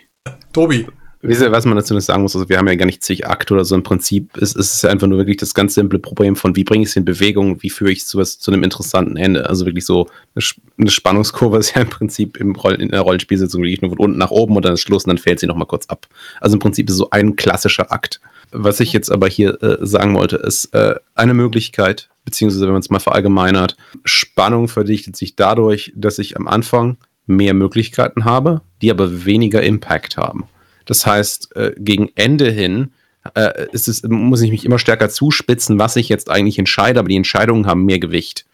Tobi, 0.53 0.85
Wisst 1.21 1.41
ihr, 1.41 1.51
was 1.51 1.65
man 1.65 1.75
dazu 1.75 1.99
sagen 1.99 2.21
muss? 2.21 2.33
Also 2.33 2.47
wir 2.47 2.57
haben 2.57 2.67
ja 2.69 2.75
gar 2.75 2.85
nicht 2.85 3.03
zig 3.03 3.27
Akte 3.27 3.53
oder 3.53 3.65
so. 3.65 3.75
Im 3.75 3.83
Prinzip 3.83 4.37
ist, 4.37 4.55
ist 4.55 4.73
es 4.75 4.81
ja 4.83 4.89
einfach 4.89 5.07
nur 5.07 5.17
wirklich 5.17 5.35
das 5.35 5.53
ganz 5.53 5.73
simple 5.73 5.99
Problem 5.99 6.37
von, 6.37 6.55
wie 6.55 6.63
bringe 6.63 6.83
ich 6.83 6.89
es 6.89 6.95
in 6.95 7.03
Bewegung, 7.03 7.61
wie 7.61 7.69
führe 7.69 7.91
ich 7.91 8.05
sowas 8.05 8.39
zu 8.39 8.51
einem 8.51 8.63
interessanten 8.63 9.17
Ende. 9.17 9.49
Also 9.49 9.65
wirklich 9.65 9.85
so 9.85 10.07
eine 10.77 10.89
Spannungskurve 10.89 11.57
ist 11.57 11.75
ja 11.75 11.81
im 11.81 11.89
Prinzip 11.89 12.37
im 12.37 12.55
Roll, 12.55 12.75
in 12.75 12.89
der 12.89 13.01
Rollenspielsitzung 13.01 13.61
wirklich 13.61 13.81
nur 13.81 13.91
von 13.91 13.99
unten 13.99 14.17
nach 14.17 14.31
oben 14.31 14.55
und 14.55 14.63
dann 14.63 14.75
ist 14.75 14.81
Schluss 14.81 15.03
und 15.03 15.09
dann 15.09 15.17
fällt 15.17 15.41
sie 15.41 15.47
nochmal 15.47 15.67
kurz 15.67 15.87
ab. 15.87 16.07
Also 16.39 16.55
im 16.55 16.61
Prinzip 16.61 16.89
ist 16.89 16.95
so 16.95 17.09
ein 17.09 17.35
klassischer 17.35 17.91
Akt. 17.91 18.21
Was 18.51 18.79
ich 18.79 18.93
jetzt 18.93 19.11
aber 19.11 19.27
hier 19.27 19.61
äh, 19.61 19.85
sagen 19.85 20.15
wollte, 20.15 20.37
ist 20.37 20.73
äh, 20.73 20.95
eine 21.15 21.33
Möglichkeit, 21.33 22.07
beziehungsweise 22.23 22.65
wenn 22.65 22.73
man 22.73 22.81
es 22.81 22.89
mal 22.89 22.99
verallgemeinert, 22.99 23.75
Spannung 24.05 24.69
verdichtet 24.69 25.17
sich 25.17 25.35
dadurch, 25.35 25.91
dass 25.97 26.17
ich 26.17 26.37
am 26.37 26.47
Anfang 26.47 26.95
mehr 27.27 27.53
Möglichkeiten 27.53 28.23
habe, 28.23 28.61
die 28.81 28.89
aber 28.89 29.25
weniger 29.25 29.61
Impact 29.61 30.15
haben. 30.15 30.45
Das 30.89 31.05
heißt, 31.05 31.55
äh, 31.55 31.75
gegen 31.77 32.09
Ende 32.15 32.49
hin 32.49 32.89
äh, 33.35 33.67
es, 33.71 34.01
muss 34.07 34.41
ich 34.41 34.49
mich 34.49 34.65
immer 34.65 34.79
stärker 34.79 35.09
zuspitzen, 35.09 35.77
was 35.77 35.95
ich 35.95 36.09
jetzt 36.09 36.31
eigentlich 36.31 36.57
entscheide, 36.57 36.99
aber 36.99 37.09
die 37.09 37.15
Entscheidungen 37.15 37.67
haben 37.67 37.85
mehr 37.85 37.99
Gewicht. 37.99 38.47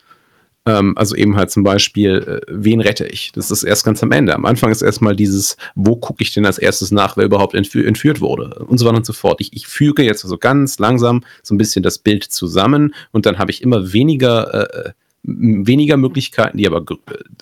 Ähm, 0.65 0.97
also 0.97 1.15
eben 1.15 1.37
halt 1.37 1.49
zum 1.49 1.63
Beispiel, 1.63 2.41
äh, 2.43 2.45
wen 2.49 2.81
rette 2.81 3.07
ich? 3.07 3.31
Das 3.31 3.51
ist 3.51 3.63
erst 3.63 3.85
ganz 3.85 4.03
am 4.03 4.11
Ende. 4.11 4.35
Am 4.35 4.45
Anfang 4.45 4.69
ist 4.69 4.81
erstmal 4.81 5.15
dieses, 5.15 5.55
wo 5.75 5.95
gucke 5.95 6.23
ich 6.23 6.33
denn 6.33 6.45
als 6.45 6.57
erstes 6.57 6.91
nach, 6.91 7.15
wer 7.15 7.23
überhaupt 7.23 7.55
entfü 7.55 7.85
entführt 7.87 8.19
wurde 8.19 8.65
und 8.67 8.79
so 8.79 8.85
weiter 8.85 8.97
und 8.97 9.05
so 9.05 9.13
fort. 9.13 9.39
Ich, 9.39 9.53
ich 9.53 9.67
füge 9.67 10.03
jetzt 10.03 10.25
also 10.25 10.37
ganz 10.37 10.77
langsam 10.77 11.23
so 11.41 11.55
ein 11.55 11.57
bisschen 11.57 11.83
das 11.83 11.99
Bild 11.99 12.25
zusammen 12.25 12.93
und 13.13 13.25
dann 13.25 13.37
habe 13.37 13.51
ich 13.51 13.61
immer 13.61 13.93
weniger 13.93 14.87
äh, 14.87 14.91
weniger 15.23 15.95
Möglichkeiten, 15.95 16.57
die 16.57 16.67
aber 16.67 16.83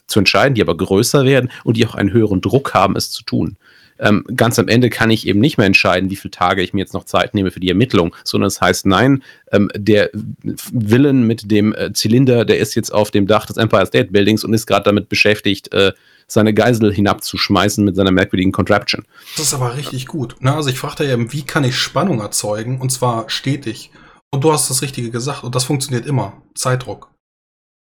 zu 0.08 0.20
entscheiden, 0.20 0.54
die 0.54 0.62
aber 0.62 0.78
größer 0.78 1.26
werden 1.26 1.50
und 1.64 1.78
die 1.78 1.88
auch 1.88 1.96
einen 1.96 2.14
höheren 2.14 2.42
Druck 2.42 2.76
haben, 2.76 2.96
es 2.96 3.10
zu 3.10 3.24
tun 3.24 3.58
ähm, 4.04 4.26
ganz 4.36 4.60
am 4.60 4.68
Ende 4.68 4.90
kann 4.90 5.10
ich 5.10 5.26
eben 5.28 5.40
nicht 5.40 5.58
mehr 5.58 5.66
entscheiden, 5.66 6.10
wie 6.10 6.16
viele 6.16 6.32
Tage 6.32 6.62
ich 6.62 6.74
mir 6.74 6.82
jetzt 6.82 6.94
noch 6.94 7.06
Zeit 7.06 7.34
nehme 7.34 7.52
für 7.52 7.62
die 7.62 7.70
Ermittlung, 7.70 8.14
sondern 8.24 8.48
es 8.48 8.56
das 8.56 8.62
heißt, 8.62 8.86
nein, 8.86 9.24
ähm, 9.52 9.72
der 9.76 10.10
Villain 10.14 11.26
mit 11.26 11.50
dem 11.50 11.74
äh, 11.74 11.94
Zylinder, 11.94 12.46
der 12.46 12.60
ist 12.60 12.76
jetzt 12.76 12.94
auf 12.94 13.12
dem 13.12 13.28
Dach 13.28 13.46
des 13.46 13.58
Empire 13.58 13.86
State 13.86 14.12
Buildings 14.12 14.44
und 14.44 14.54
ist 14.54 14.68
gerade 14.68 14.84
damit 14.84 15.08
beschäftigt, 15.10 15.74
äh, 15.74 15.94
seine 16.28 16.54
Geisel 16.54 16.94
hinabzuschmeißen 16.94 17.84
mit 17.84 17.96
seiner 17.96 18.12
merkwürdigen 18.12 18.52
Contraption. 18.52 19.06
Das 19.38 19.48
ist 19.48 19.54
aber 19.54 19.76
richtig 19.78 20.08
gut. 20.08 20.36
Ne? 20.42 20.54
Also 20.54 20.70
ich 20.70 20.80
fragte 20.80 21.06
ja, 21.06 21.18
wie 21.32 21.44
kann 21.44 21.64
ich 21.64 21.78
Spannung 21.78 22.20
erzeugen 22.20 22.82
und 22.82 22.92
zwar 22.92 23.30
stetig. 23.30 23.92
Und 24.32 24.44
du 24.44 24.52
hast 24.52 24.70
das 24.70 24.82
Richtige 24.82 25.12
gesagt 25.12 25.44
und 25.44 25.56
das 25.56 25.64
funktioniert 25.64 26.06
immer. 26.06 26.42
Zeitdruck. 26.56 27.13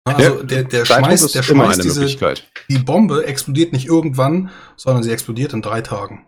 Also 0.04 0.38
ja, 0.38 0.42
der, 0.42 0.64
der 0.64 0.84
schmeißt, 0.84 1.34
der 1.34 1.42
schmeißt 1.42 1.84
diese, 1.84 2.06
die 2.68 2.78
Bombe 2.78 3.24
explodiert 3.24 3.72
nicht 3.72 3.86
irgendwann, 3.86 4.50
sondern 4.76 5.02
sie 5.04 5.12
explodiert 5.12 5.52
in 5.52 5.62
drei 5.62 5.80
Tagen. 5.80 6.26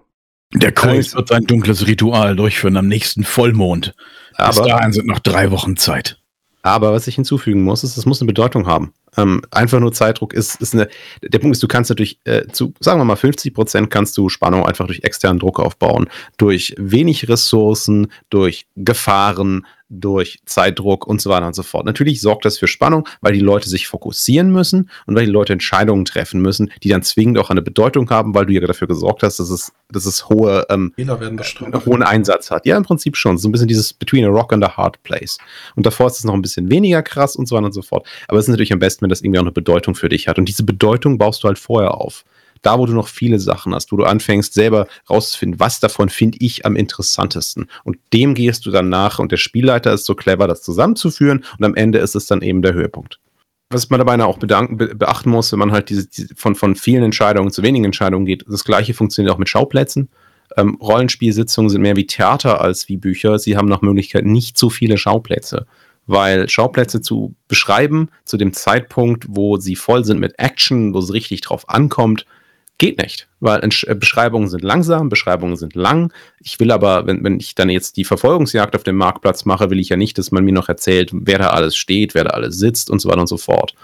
Der 0.55 0.71
Kreuz 0.71 1.15
wird 1.15 1.29
sein 1.29 1.45
dunkles 1.45 1.87
Ritual 1.87 2.37
durchführen 2.37 2.77
am 2.77 2.87
nächsten 2.87 3.25
Vollmond. 3.25 3.95
Aber, 4.35 4.63
Bis 4.63 4.69
dahin 4.69 4.93
sind 4.93 5.07
noch 5.07 5.19
drei 5.19 5.51
Wochen 5.51 5.77
Zeit. 5.77 6.19
Aber 6.63 6.93
was 6.93 7.07
ich 7.09 7.17
hinzufügen 7.17 7.63
muss, 7.63 7.85
ist, 7.85 7.97
es 7.97 8.07
muss 8.07 8.21
eine 8.21 8.27
Bedeutung 8.27 8.67
haben. 8.67 8.95
Ähm, 9.17 9.43
einfach 9.51 9.81
nur 9.81 9.93
Zeitdruck 9.93 10.33
ist, 10.33 10.61
ist 10.63 10.75
eine. 10.75 10.89
Der 11.23 11.39
Punkt 11.39 11.55
ist, 11.55 11.63
du 11.63 11.69
kannst 11.69 11.91
natürlich 11.91 12.21
äh, 12.25 12.47
zu, 12.53 12.73
sagen 12.81 12.99
wir 13.01 13.05
mal, 13.05 13.17
50 13.17 13.53
Prozent 13.53 13.91
kannst 13.91 14.17
du 14.17 14.29
Spannung 14.29 14.65
einfach 14.65 14.87
durch 14.87 15.03
externen 15.03 15.39
Druck 15.39 15.61
aufbauen. 15.61 16.09
Durch 16.39 16.75
wenig 16.79 17.29
Ressourcen, 17.29 18.11
durch 18.31 18.67
Gefahren, 18.77 19.67
durch 19.89 20.41
Zeitdruck 20.47 21.07
und 21.07 21.21
so 21.21 21.31
weiter 21.31 21.47
und 21.47 21.55
so 21.55 21.63
fort. 21.63 21.87
Natürlich 21.87 22.21
sorgt 22.21 22.45
das 22.45 22.59
für 22.59 22.67
Spannung, 22.67 23.07
weil 23.21 23.33
die 23.33 23.41
Leute 23.41 23.69
sich 23.69 23.87
fokussieren 23.87 24.51
müssen 24.51 24.91
und 25.07 25.15
weil 25.15 25.27
die 25.27 25.31
Leute 25.31 25.53
Entscheidungen 25.53 26.05
treffen 26.05 26.41
müssen, 26.41 26.71
die 26.83 26.89
dann 26.89 27.03
zwingend 27.03 27.39
auch 27.39 27.51
eine 27.51 27.63
Bedeutung 27.63 28.09
haben, 28.11 28.35
weil 28.35 28.47
du 28.47 28.53
ja 28.53 28.61
dafür 28.61 28.89
gesorgt 28.89 29.23
hast, 29.23 29.39
dass 29.39 29.51
es, 29.51 29.73
dass 29.91 30.07
es 30.07 30.29
hohe, 30.29 30.67
ähm, 30.71 30.93
werden 31.21 31.41
hohen 31.87 32.03
Einsatz 32.03 32.51
hat. 32.51 32.67
Ja, 32.67 32.77
im 32.77 32.83
Prinzip 32.83 33.17
schon. 33.17 33.39
So 33.39 33.49
ein 33.49 33.53
bisschen 33.53 33.69
dieses 33.69 33.93
Between 33.93 34.25
a 34.25 34.29
Rock 34.29 34.53
and 34.53 34.65
a 34.65 34.77
Hard 34.77 35.03
Place. 35.03 35.39
Und 35.77 35.87
davor 35.87 36.07
ist 36.07 36.19
es 36.19 36.25
noch 36.25 36.35
ein 36.35 36.43
bisschen 36.43 36.71
weniger 36.71 37.03
krass 37.03 37.37
und 37.37 37.47
so 37.47 37.57
weiter 37.57 37.67
und 37.67 37.73
so 37.73 37.83
fort. 37.83 38.07
Aber 38.29 38.39
es 38.39 38.47
ist 38.47 38.51
natürlich 38.51 38.73
am 38.73 38.79
besten, 38.79 39.03
wenn 39.03 39.11
das 39.11 39.21
irgendwie 39.21 39.39
auch 39.39 39.45
eine 39.45 39.53
Bedeutung 39.53 39.95
für 39.95 40.09
dich 40.09 40.29
hat. 40.29 40.39
Und 40.39 40.49
diese 40.49 40.65
Bedeutung 40.65 41.19
baust 41.19 41.45
du 41.45 41.49
halt 41.49 41.59
vorher 41.59 41.95
auf 41.95 42.25
da, 42.67 42.79
wo 42.79 42.87
du 42.87 42.93
noch 42.93 43.09
viele 43.09 43.39
Sachen 43.39 43.75
hast, 43.75 43.93
wo 43.93 43.97
du 43.97 44.05
anfängst, 44.05 44.55
selber 44.55 44.87
rauszufinden, 45.09 45.61
was 45.61 45.81
davon 45.81 46.09
finde 46.09 46.39
ich 46.41 46.67
am 46.67 46.77
interessantesten. 46.77 47.69
Und 47.85 47.99
dem 48.13 48.35
gehst 48.35 48.67
du 48.67 48.71
dann 48.71 48.89
nach 48.89 49.19
und 49.19 49.33
der 49.33 49.37
Spielleiter 49.37 49.93
ist 49.93 50.07
so 50.07 50.15
clever, 50.15 50.49
das 50.49 50.63
zusammenzuführen 50.63 51.45
und 51.59 51.65
am 51.65 51.75
Ende 51.75 51.99
ist 51.99 52.15
es 52.15 52.27
dann 52.27 52.43
eben 52.43 52.63
der 52.63 52.75
Höhepunkt. 52.75 53.21
Was 53.71 53.91
man 53.91 53.99
dabei 53.99 54.23
auch 54.23 54.39
bedanken, 54.39 54.77
be 54.77 54.95
beachten 54.95 55.31
muss, 55.31 55.51
wenn 55.53 55.59
man 55.59 55.73
halt 55.73 55.89
diese, 55.91 56.07
diese, 56.07 56.35
von, 56.37 56.55
von 56.55 56.77
vielen 56.77 57.03
Entscheidungen 57.03 57.51
zu 57.51 57.63
wenigen 57.63 57.85
Entscheidungen 57.85 58.27
geht, 58.27 58.45
das 58.49 58.65
gleiche 58.65 58.95
funktioniert 58.95 59.35
auch 59.35 59.39
mit 59.39 59.49
Schauplätzen. 59.49 60.09
Ähm, 60.57 60.77
Rollenspielsitzungen 60.81 61.71
sind 61.71 61.83
mehr 61.83 61.97
wie 61.97 62.07
Theater 62.07 62.61
als 62.61 62.89
wie 62.89 62.97
Bücher. 62.97 63.39
Sie 63.39 63.57
haben 63.57 63.69
nach 63.69 63.83
Möglichkeit 63.83 64.27
nicht 64.27 64.59
so 64.59 64.71
viele 64.71 64.99
Schauplätze 64.99 65.67
weil 66.07 66.49
Schauplätze 66.49 67.01
zu 67.01 67.35
beschreiben 67.49 68.11
zu 68.25 68.37
dem 68.37 68.53
Zeitpunkt, 68.53 69.27
wo 69.29 69.57
sie 69.57 69.77
voll 69.77 70.05
sind 70.05 70.21
mit 70.21 70.39
Action, 70.39 70.95
wo 70.95 70.99
es 70.99 71.13
richtig 71.13 71.41
drauf 71.43 71.69
ankommt, 71.69 72.27
Geht 72.79 72.99
nicht, 72.99 73.29
weil 73.39 73.61
äh, 73.63 73.95
Beschreibungen 73.95 74.49
sind 74.49 74.65
langsam, 74.65 75.09
Beschreibungen 75.09 75.57
sind 75.57 75.77
lang. 75.77 76.13
Ich 76.41 76.59
will 76.59 76.73
aber, 76.73 77.07
wenn, 77.07 77.23
wenn 77.23 77.39
ich 77.39 77.55
dann 77.55 77.71
jetzt 77.71 77.97
die 77.97 78.05
Verfolgungsjagd 78.05 78.75
auf 78.75 78.83
dem 78.83 78.97
Marktplatz 78.97 79.45
mache, 79.45 79.71
will 79.71 79.79
ich 79.79 79.91
ja 79.91 79.97
nicht, 79.97 80.19
dass 80.19 80.33
man 80.33 80.45
mir 80.45 80.53
noch 80.53 80.69
erzählt, 80.69 81.11
wer 81.13 81.39
da 81.39 81.51
alles 81.51 81.77
steht, 81.77 82.15
wer 82.15 82.25
da 82.25 82.31
alles 82.31 82.59
sitzt 82.59 82.91
und 82.91 83.01
so 83.01 83.09
weiter 83.09 83.21
und 83.21 83.29
so 83.29 83.37
fort. 83.37 83.75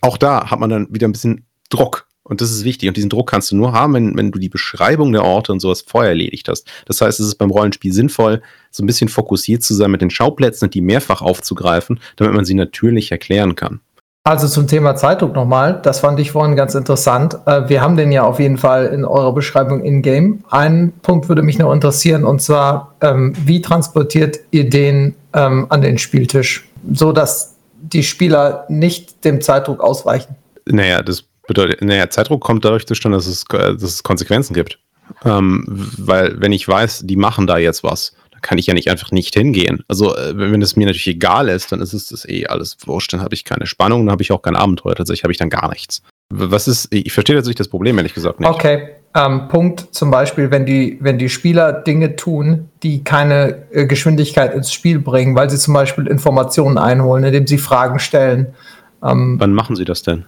Auch 0.00 0.16
da 0.16 0.50
hat 0.50 0.60
man 0.60 0.70
dann 0.70 0.88
wieder 0.90 1.06
ein 1.06 1.12
bisschen 1.12 1.44
Druck. 1.68 2.06
Und 2.28 2.42
das 2.42 2.50
ist 2.50 2.64
wichtig. 2.64 2.88
Und 2.88 2.96
diesen 2.96 3.08
Druck 3.08 3.30
kannst 3.30 3.50
du 3.50 3.56
nur 3.56 3.72
haben, 3.72 3.94
wenn, 3.94 4.16
wenn 4.16 4.30
du 4.30 4.38
die 4.38 4.50
Beschreibung 4.50 5.12
der 5.12 5.24
Orte 5.24 5.50
und 5.50 5.60
sowas 5.60 5.82
vorher 5.86 6.10
erledigt 6.10 6.48
hast. 6.48 6.66
Das 6.84 7.00
heißt, 7.00 7.20
es 7.20 7.26
ist 7.26 7.36
beim 7.36 7.50
Rollenspiel 7.50 7.92
sinnvoll, 7.92 8.42
so 8.70 8.82
ein 8.82 8.86
bisschen 8.86 9.08
fokussiert 9.08 9.62
zu 9.62 9.74
sein 9.74 9.90
mit 9.90 10.02
den 10.02 10.10
Schauplätzen 10.10 10.66
und 10.66 10.74
die 10.74 10.82
mehrfach 10.82 11.22
aufzugreifen, 11.22 12.00
damit 12.16 12.34
man 12.34 12.44
sie 12.44 12.54
natürlich 12.54 13.10
erklären 13.10 13.54
kann. 13.54 13.80
Also 14.28 14.46
zum 14.46 14.66
Thema 14.66 14.94
Zeitdruck 14.94 15.34
nochmal, 15.34 15.80
das 15.82 16.00
fand 16.00 16.20
ich 16.20 16.32
vorhin 16.32 16.54
ganz 16.54 16.74
interessant. 16.74 17.38
Äh, 17.46 17.66
wir 17.70 17.80
haben 17.80 17.96
den 17.96 18.12
ja 18.12 18.24
auf 18.24 18.38
jeden 18.38 18.58
Fall 18.58 18.84
in 18.88 19.06
eurer 19.06 19.32
Beschreibung 19.32 19.82
in-game. 19.82 20.44
Ein 20.50 20.92
Punkt 21.00 21.30
würde 21.30 21.40
mich 21.40 21.58
noch 21.58 21.72
interessieren, 21.72 22.24
und 22.24 22.42
zwar, 22.42 22.94
ähm, 23.00 23.32
wie 23.46 23.62
transportiert 23.62 24.40
ihr 24.50 24.68
den 24.68 25.14
ähm, 25.32 25.64
an 25.70 25.80
den 25.80 25.96
Spieltisch, 25.96 26.68
so 26.92 27.12
dass 27.12 27.54
die 27.80 28.02
Spieler 28.02 28.66
nicht 28.68 29.24
dem 29.24 29.40
Zeitdruck 29.40 29.82
ausweichen? 29.82 30.36
Naja, 30.66 31.00
das 31.00 31.24
bedeutet, 31.46 31.80
naja, 31.80 32.10
Zeitdruck 32.10 32.42
kommt 32.42 32.66
dadurch 32.66 32.86
zustande, 32.86 33.16
dass 33.16 33.26
es, 33.26 33.46
dass 33.48 33.82
es 33.82 34.02
Konsequenzen 34.02 34.52
gibt. 34.52 34.78
Ähm, 35.24 35.64
weil, 35.96 36.38
wenn 36.38 36.52
ich 36.52 36.68
weiß, 36.68 37.04
die 37.06 37.16
machen 37.16 37.46
da 37.46 37.56
jetzt 37.56 37.82
was, 37.82 38.12
kann 38.42 38.58
ich 38.58 38.66
ja 38.66 38.74
nicht 38.74 38.90
einfach 38.90 39.10
nicht 39.10 39.34
hingehen. 39.34 39.82
Also, 39.88 40.16
äh, 40.16 40.36
wenn 40.36 40.62
es 40.62 40.76
mir 40.76 40.86
natürlich 40.86 41.08
egal 41.08 41.48
ist, 41.48 41.72
dann 41.72 41.80
ist 41.80 41.92
es 41.92 42.08
das 42.08 42.28
eh 42.28 42.46
alles 42.46 42.76
wurscht. 42.86 43.12
Dann 43.12 43.20
habe 43.20 43.34
ich 43.34 43.44
keine 43.44 43.66
Spannung, 43.66 44.06
dann 44.06 44.12
habe 44.12 44.22
ich 44.22 44.32
auch 44.32 44.42
kein 44.42 44.56
Abenteuer. 44.56 44.94
Tatsächlich 44.94 45.24
habe 45.24 45.32
ich 45.32 45.38
dann 45.38 45.50
gar 45.50 45.68
nichts. 45.70 46.02
Was 46.30 46.68
ist, 46.68 46.88
ich 46.92 47.12
verstehe 47.12 47.36
tatsächlich 47.36 47.56
das 47.56 47.68
Problem, 47.68 47.96
ehrlich 47.96 48.14
gesagt 48.14 48.40
nicht. 48.40 48.48
Okay. 48.48 48.90
Ähm, 49.14 49.48
Punkt 49.48 49.88
zum 49.92 50.10
Beispiel, 50.10 50.50
wenn 50.50 50.66
die, 50.66 50.98
wenn 51.00 51.18
die 51.18 51.30
Spieler 51.30 51.72
Dinge 51.72 52.16
tun, 52.16 52.68
die 52.82 53.02
keine 53.02 53.64
äh, 53.70 53.86
Geschwindigkeit 53.86 54.54
ins 54.54 54.72
Spiel 54.72 54.98
bringen, 54.98 55.34
weil 55.34 55.48
sie 55.48 55.56
zum 55.56 55.72
Beispiel 55.72 56.06
Informationen 56.06 56.76
einholen, 56.76 57.24
indem 57.24 57.46
sie 57.46 57.56
Fragen 57.56 57.98
stellen. 57.98 58.54
Ähm, 59.02 59.36
Wann 59.38 59.54
machen 59.54 59.76
sie 59.76 59.86
das 59.86 60.02
denn? 60.02 60.26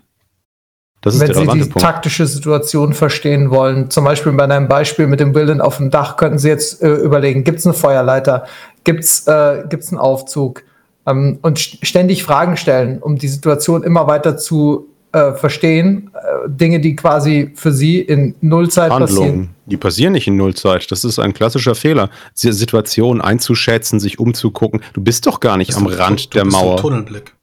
Das 1.03 1.15
ist 1.15 1.21
Wenn 1.21 1.35
Sie 1.35 1.59
die 1.59 1.61
Punkt. 1.61 1.81
taktische 1.81 2.27
Situation 2.27 2.93
verstehen 2.93 3.51
wollen, 3.51 3.91
zum 3.91 4.05
Beispiel 4.05 4.33
bei 4.33 4.45
einem 4.45 4.69
Beispiel 4.69 5.07
mit 5.07 5.19
dem 5.21 5.35
Willen 5.35 5.61
auf 5.61 5.79
dem 5.79 5.91
Dach, 5.91 6.17
könnten 6.17 6.39
Sie 6.39 6.49
jetzt 6.49 6.83
äh, 6.83 6.93
überlegen, 6.93 7.43
gibt 7.43 7.59
es 7.61 7.67
eine 7.67 7.75
Feuerleiter, 7.75 8.45
gibt 8.85 9.05
es 9.05 9.27
äh, 9.27 9.31
einen 9.31 9.99
Aufzug 9.99 10.63
ähm, 11.07 11.39
und 11.41 11.59
ständig 11.59 12.23
Fragen 12.23 12.57
stellen, 12.59 12.99
um 12.99 13.17
die 13.17 13.29
Situation 13.29 13.83
immer 13.83 14.07
weiter 14.07 14.37
zu 14.37 14.89
äh, 15.13 15.33
verstehen. 15.33 16.11
Äh, 16.15 16.49
Dinge, 16.49 16.81
die 16.81 16.97
quasi 16.97 17.53
für 17.55 17.73
sie 17.73 18.01
in 18.01 18.35
Nullzeit 18.43 18.93
Handlungen. 18.93 19.17
passieren. 19.17 19.49
Die 19.67 19.77
passieren 19.77 20.13
nicht 20.13 20.27
in 20.27 20.37
Nullzeit. 20.37 20.91
Das 20.91 21.05
ist 21.05 21.19
ein 21.19 21.33
klassischer 21.33 21.75
Fehler. 21.75 22.11
Situationen 22.35 23.23
einzuschätzen, 23.23 24.01
sich 24.01 24.19
umzugucken. 24.19 24.83
Du 24.93 25.01
bist 25.01 25.27
doch 25.27 25.41
gar 25.41 25.57
nicht 25.57 25.75
am 25.77 25.87
Rand 25.87 26.27
du, 26.27 26.29
du 26.29 26.35
der 26.35 26.45
Mauer. 26.45 26.77
Tunnelblick. 26.77 27.35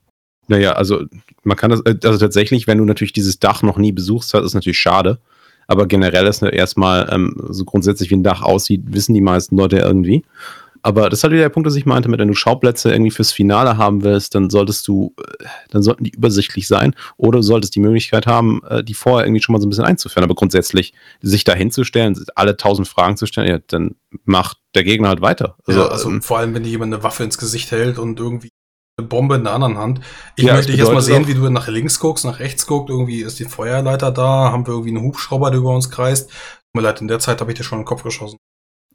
Naja, 0.47 0.73
also 0.73 1.01
man 1.47 1.57
kann 1.57 1.71
das, 1.71 1.81
äh, 1.81 1.95
also 2.03 2.19
tatsächlich, 2.19 2.67
wenn 2.67 2.77
du 2.77 2.85
natürlich 2.85 3.13
dieses 3.13 3.39
Dach 3.39 3.63
noch 3.63 3.77
nie 3.77 3.91
besuchst 3.91 4.33
hast, 4.33 4.43
ist 4.43 4.53
natürlich 4.53 4.79
schade. 4.79 5.19
Aber 5.67 5.85
generell 5.85 6.27
ist 6.27 6.41
erstmal 6.41 7.09
ähm, 7.11 7.35
so 7.49 7.65
grundsätzlich 7.65 8.09
wie 8.09 8.15
ein 8.15 8.23
Dach 8.23 8.41
aussieht, 8.41 8.83
wissen 8.85 9.13
die 9.13 9.21
meisten 9.21 9.57
Leute 9.57 9.77
irgendwie. 9.79 10.23
Aber 10.81 11.09
das 11.09 11.19
ist 11.19 11.23
halt 11.23 11.33
wieder 11.33 11.41
der 11.41 11.49
Punkt, 11.49 11.67
dass 11.67 11.75
ich 11.75 11.85
meinte, 11.85 12.09
wenn 12.09 12.27
du 12.27 12.33
Schauplätze 12.33 12.91
irgendwie 12.91 13.11
fürs 13.11 13.33
Finale 13.33 13.75
haben 13.75 14.03
willst, 14.03 14.35
dann 14.35 14.49
solltest 14.49 14.87
du, 14.87 15.13
äh, 15.19 15.45
dann 15.69 15.83
sollten 15.83 16.05
die 16.05 16.11
übersichtlich 16.11 16.67
sein 16.67 16.95
oder 17.17 17.39
du 17.39 17.43
solltest 17.43 17.75
die 17.75 17.81
Möglichkeit 17.81 18.27
haben, 18.27 18.61
äh, 18.69 18.83
die 18.83 18.93
vorher 18.93 19.25
irgendwie 19.25 19.41
schon 19.41 19.53
mal 19.53 19.59
so 19.59 19.67
ein 19.67 19.69
bisschen 19.69 19.83
einzuführen. 19.83 20.23
Aber 20.23 20.35
grundsätzlich 20.35 20.93
sich 21.21 21.43
da 21.43 21.53
hinzustellen, 21.53 22.17
alle 22.35 22.55
tausend 22.55 22.87
Fragen 22.87 23.17
zu 23.17 23.25
stellen, 23.25 23.49
ja, 23.49 23.59
dann 23.67 23.95
macht 24.23 24.59
der 24.75 24.83
Gegner 24.83 25.09
halt 25.09 25.21
weiter. 25.21 25.57
Also, 25.65 25.81
ja, 25.81 25.87
also 25.87 26.09
ähm, 26.09 26.21
vor 26.21 26.37
allem, 26.37 26.53
wenn 26.53 26.63
dir 26.63 26.69
jemand 26.69 26.93
eine 26.93 27.03
Waffe 27.03 27.23
ins 27.23 27.37
Gesicht 27.37 27.71
hält 27.71 27.99
und 27.99 28.19
irgendwie 28.19 28.49
eine 28.97 29.07
Bombe 29.07 29.35
in 29.35 29.43
der 29.43 29.53
anderen 29.53 29.77
Hand. 29.77 30.01
Ich 30.35 30.45
ja, 30.45 30.55
möchte 30.55 30.71
dich 30.71 30.79
erstmal 30.79 31.03
sehen, 31.03 31.27
wie 31.27 31.35
du 31.35 31.47
nach 31.49 31.67
links 31.67 31.99
guckst, 31.99 32.25
nach 32.25 32.39
rechts 32.39 32.65
guckst, 32.65 32.89
irgendwie 32.89 33.21
ist 33.21 33.37
die 33.39 33.45
Feuerleiter 33.45 34.11
da, 34.11 34.51
haben 34.51 34.65
wir 34.65 34.73
irgendwie 34.73 34.89
einen 34.89 35.03
Hubschrauber, 35.03 35.51
der 35.51 35.59
über 35.59 35.75
uns 35.75 35.91
kreist. 35.91 36.29
Tut 36.29 36.75
mir 36.75 36.81
leid, 36.81 37.01
in 37.01 37.07
der 37.07 37.19
Zeit 37.19 37.39
habe 37.39 37.51
ich 37.51 37.57
dir 37.57 37.63
schon 37.63 37.79
den 37.79 37.85
Kopf 37.85 38.01
geschossen. 38.01 38.37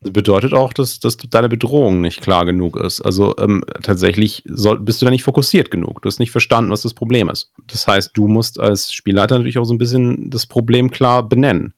Das 0.01 0.13
bedeutet 0.13 0.53
auch, 0.55 0.73
dass, 0.73 0.99
dass 0.99 1.17
deine 1.17 1.49
Bedrohung 1.49 2.01
nicht 2.01 2.21
klar 2.21 2.45
genug 2.45 2.77
ist. 2.77 3.01
Also 3.01 3.37
ähm, 3.39 3.65
tatsächlich 3.85 4.43
soll, 4.47 4.81
bist 4.81 5.01
du 5.01 5.05
da 5.05 5.13
nicht 5.13 5.23
fokussiert 5.23 5.71
genug. 5.71 6.03
Du 6.03 6.09
hast 6.09 6.19
nicht 6.19 6.33
verstanden, 6.33 6.73
was 6.73 6.83
das 6.83 6.95
Problem 6.95 7.29
ist. 7.29 7.53
Das 7.69 7.87
heißt, 7.87 8.11
du 8.15 8.27
musst 8.27 8.59
als 8.59 8.93
Spielleiter 8.93 9.37
natürlich 9.37 9.59
auch 9.59 9.65
so 9.65 9.75
ein 9.75 9.79
bisschen 9.79 10.31
das 10.31 10.47
Problem 10.47 10.91
klar 10.91 11.23
benennen. 11.23 11.75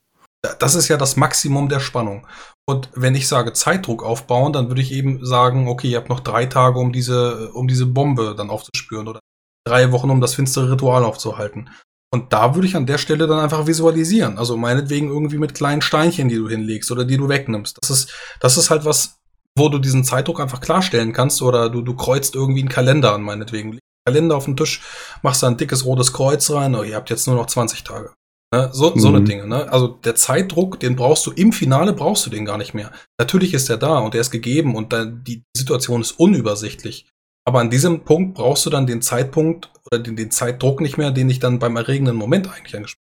Das 0.59 0.75
ist 0.75 0.89
ja 0.89 0.97
das 0.97 1.17
Maximum 1.17 1.69
der 1.69 1.81
Spannung. 1.81 2.27
Und 2.67 2.89
wenn 2.95 3.15
ich 3.15 3.29
sage 3.29 3.53
Zeitdruck 3.53 4.03
aufbauen, 4.03 4.53
dann 4.53 4.69
würde 4.69 4.81
ich 4.81 4.93
eben 4.93 5.25
sagen, 5.25 5.69
okay, 5.69 5.89
ihr 5.89 5.99
habt 5.99 6.09
noch 6.09 6.21
drei 6.21 6.47
Tage, 6.47 6.79
um 6.79 6.93
diese, 6.93 7.51
um 7.53 7.69
diese 7.69 7.87
Bombe 7.87 8.35
dann 8.37 8.51
aufzuspüren 8.51 9.07
oder 9.07 9.21
drei 9.67 9.93
Wochen, 9.93 10.11
um 10.11 10.21
das 10.21 10.35
finstere 10.35 10.73
Ritual 10.73 11.05
aufzuhalten. 11.05 11.69
Und 12.13 12.33
da 12.33 12.55
würde 12.55 12.67
ich 12.67 12.77
an 12.77 12.87
der 12.87 12.99
Stelle 12.99 13.27
dann 13.27 13.41
einfach 13.41 13.67
visualisieren. 13.67 14.39
Also 14.39 14.57
meinetwegen 14.57 15.09
irgendwie 15.09 15.39
mit 15.39 15.55
kleinen 15.55 15.83
Steinchen, 15.83 16.29
die 16.29 16.37
du 16.37 16.49
hinlegst 16.49 16.91
oder 16.91 17.05
die 17.05 17.17
du 17.17 17.29
wegnimmst. 17.29 17.79
Das 17.83 17.91
ist, 17.91 18.15
das 18.41 18.57
ist 18.57 18.71
halt 18.71 18.85
was, 18.85 19.17
wo 19.59 19.69
du 19.69 19.79
diesen 19.79 20.05
Zeitdruck 20.05 20.41
einfach 20.41 20.61
klarstellen 20.61 21.13
kannst 21.13 21.43
oder 21.43 21.69
du, 21.69 21.83
du 21.83 21.95
kreuzt 21.97 22.35
irgendwie 22.35 22.61
einen 22.61 22.69
Kalender 22.69 23.15
an, 23.15 23.23
meinetwegen. 23.23 23.79
Kalender 24.07 24.37
auf 24.37 24.45
den 24.45 24.57
Tisch, 24.57 24.83
machst 25.23 25.43
da 25.43 25.49
ein 25.49 25.57
dickes 25.57 25.85
rotes 25.85 26.13
Kreuz 26.13 26.51
rein, 26.51 26.75
oh, 26.75 26.83
ihr 26.83 26.95
habt 26.95 27.11
jetzt 27.11 27.27
nur 27.27 27.37
noch 27.37 27.47
20 27.47 27.85
Tage. 27.85 28.13
Ne? 28.55 28.71
So, 28.73 28.95
mhm. 28.95 29.01
so 29.01 29.09
eine 29.09 29.21
mhm. 29.21 29.25
Dinge. 29.25 29.47
Ne? 29.49 29.73
Also 29.73 29.89
der 29.89 30.15
Zeitdruck, 30.15 30.79
den 30.79 30.95
brauchst 30.95 31.27
du 31.27 31.33
im 31.33 31.53
Finale, 31.53 31.93
brauchst 31.93 32.25
du 32.25 32.31
den 32.31 32.45
gar 32.45 32.59
nicht 32.59 32.73
mehr. 32.73 32.93
Natürlich 33.19 33.53
ist 33.53 33.69
der 33.69 33.79
da 33.79 33.99
und 33.99 34.15
der 34.15 34.21
ist 34.21 34.31
gegeben 34.31 34.77
und 34.77 34.93
dann 34.93 35.25
die 35.25 35.43
Situation 35.57 36.01
ist 36.01 36.13
unübersichtlich. 36.13 37.07
Aber 37.45 37.61
an 37.61 37.71
diesem 37.71 38.05
Punkt 38.05 38.35
brauchst 38.35 38.65
du 38.65 38.71
dann 38.71 38.87
den 38.87 39.03
Zeitpunkt 39.03 39.71
oder 39.91 40.01
den, 40.01 40.17
den 40.17 40.31
Zeitdruck 40.31 40.81
nicht 40.81 40.97
mehr, 40.97 41.11
den 41.11 41.29
ich 41.29 41.41
dann 41.41 41.59
beim 41.59 41.77
erregenden 41.77 42.17
Moment 42.17 42.49
eigentlich 42.49 42.77
angesprochen 42.77 43.01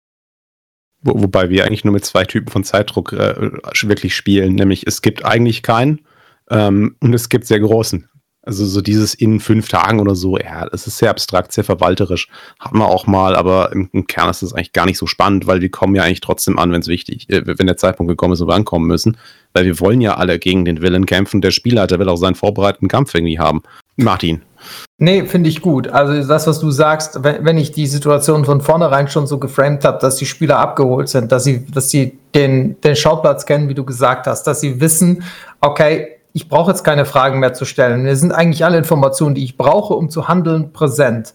habe. 1.04 1.18
Wo, 1.18 1.22
wobei 1.22 1.50
wir 1.50 1.64
eigentlich 1.64 1.84
nur 1.84 1.94
mit 1.94 2.04
zwei 2.04 2.24
Typen 2.24 2.50
von 2.50 2.64
Zeitdruck 2.64 3.12
äh, 3.12 3.50
wirklich 3.82 4.16
spielen, 4.16 4.54
nämlich 4.54 4.86
es 4.86 5.02
gibt 5.02 5.24
eigentlich 5.24 5.62
keinen 5.62 6.00
ähm, 6.50 6.96
und 7.00 7.12
es 7.12 7.28
gibt 7.28 7.46
sehr 7.46 7.60
großen. 7.60 8.08
Also 8.44 8.66
so 8.66 8.80
dieses 8.80 9.14
in 9.14 9.38
fünf 9.38 9.68
Tagen 9.68 10.00
oder 10.00 10.16
so, 10.16 10.36
ja, 10.36 10.68
das 10.68 10.88
ist 10.88 10.98
sehr 10.98 11.10
abstrakt, 11.10 11.52
sehr 11.52 11.62
verwalterisch. 11.62 12.28
Hat 12.58 12.72
man 12.72 12.88
auch 12.88 13.06
mal, 13.06 13.36
aber 13.36 13.70
im, 13.72 13.88
im 13.92 14.08
Kern 14.08 14.30
ist 14.30 14.42
das 14.42 14.52
eigentlich 14.52 14.72
gar 14.72 14.86
nicht 14.86 14.98
so 14.98 15.06
spannend, 15.06 15.46
weil 15.46 15.60
wir 15.60 15.70
kommen 15.70 15.94
ja 15.94 16.02
eigentlich 16.02 16.20
trotzdem 16.20 16.58
an, 16.58 16.72
wenn 16.72 16.80
es 16.80 16.88
wichtig, 16.88 17.30
äh, 17.30 17.42
wenn 17.46 17.66
der 17.68 17.76
Zeitpunkt 17.76 18.10
gekommen 18.10 18.32
ist, 18.32 18.40
wo 18.40 18.48
wir 18.48 18.54
ankommen 18.54 18.88
müssen. 18.88 19.16
Weil 19.52 19.64
wir 19.66 19.78
wollen 19.78 20.00
ja 20.00 20.16
alle 20.16 20.40
gegen 20.40 20.64
den 20.64 20.82
Willen 20.82 21.06
kämpfen. 21.06 21.40
Der 21.40 21.52
Spielleiter 21.52 22.00
will 22.00 22.08
auch 22.08 22.16
seinen 22.16 22.34
vorbereiteten 22.34 22.88
Kampf 22.88 23.14
irgendwie 23.14 23.38
haben. 23.38 23.62
Martin. 23.96 24.42
Nee, 24.98 25.26
finde 25.26 25.48
ich 25.50 25.60
gut. 25.60 25.88
Also 25.88 26.26
das, 26.26 26.46
was 26.46 26.58
du 26.58 26.70
sagst, 26.70 27.22
wenn, 27.22 27.44
wenn 27.44 27.58
ich 27.58 27.72
die 27.72 27.86
Situation 27.86 28.44
von 28.44 28.60
vornherein 28.60 29.08
schon 29.08 29.26
so 29.26 29.38
geframed 29.38 29.84
habe, 29.84 29.98
dass 30.00 30.16
die 30.16 30.26
Spieler 30.26 30.58
abgeholt 30.58 31.08
sind, 31.08 31.30
dass 31.30 31.44
sie, 31.44 31.66
dass 31.66 31.90
sie 31.90 32.18
den, 32.34 32.80
den 32.80 32.96
Schauplatz 32.96 33.46
kennen, 33.46 33.68
wie 33.68 33.74
du 33.74 33.84
gesagt 33.84 34.26
hast, 34.26 34.44
dass 34.46 34.60
sie 34.60 34.80
wissen, 34.80 35.22
okay, 35.60 36.08
ich 36.32 36.48
brauche 36.48 36.70
jetzt 36.70 36.84
keine 36.84 37.04
Fragen 37.04 37.40
mehr 37.40 37.52
zu 37.52 37.64
stellen. 37.64 38.02
Mir 38.02 38.16
sind 38.16 38.32
eigentlich 38.32 38.64
alle 38.64 38.78
Informationen, 38.78 39.34
die 39.34 39.44
ich 39.44 39.56
brauche, 39.56 39.94
um 39.94 40.08
zu 40.08 40.28
handeln, 40.28 40.72
präsent. 40.72 41.34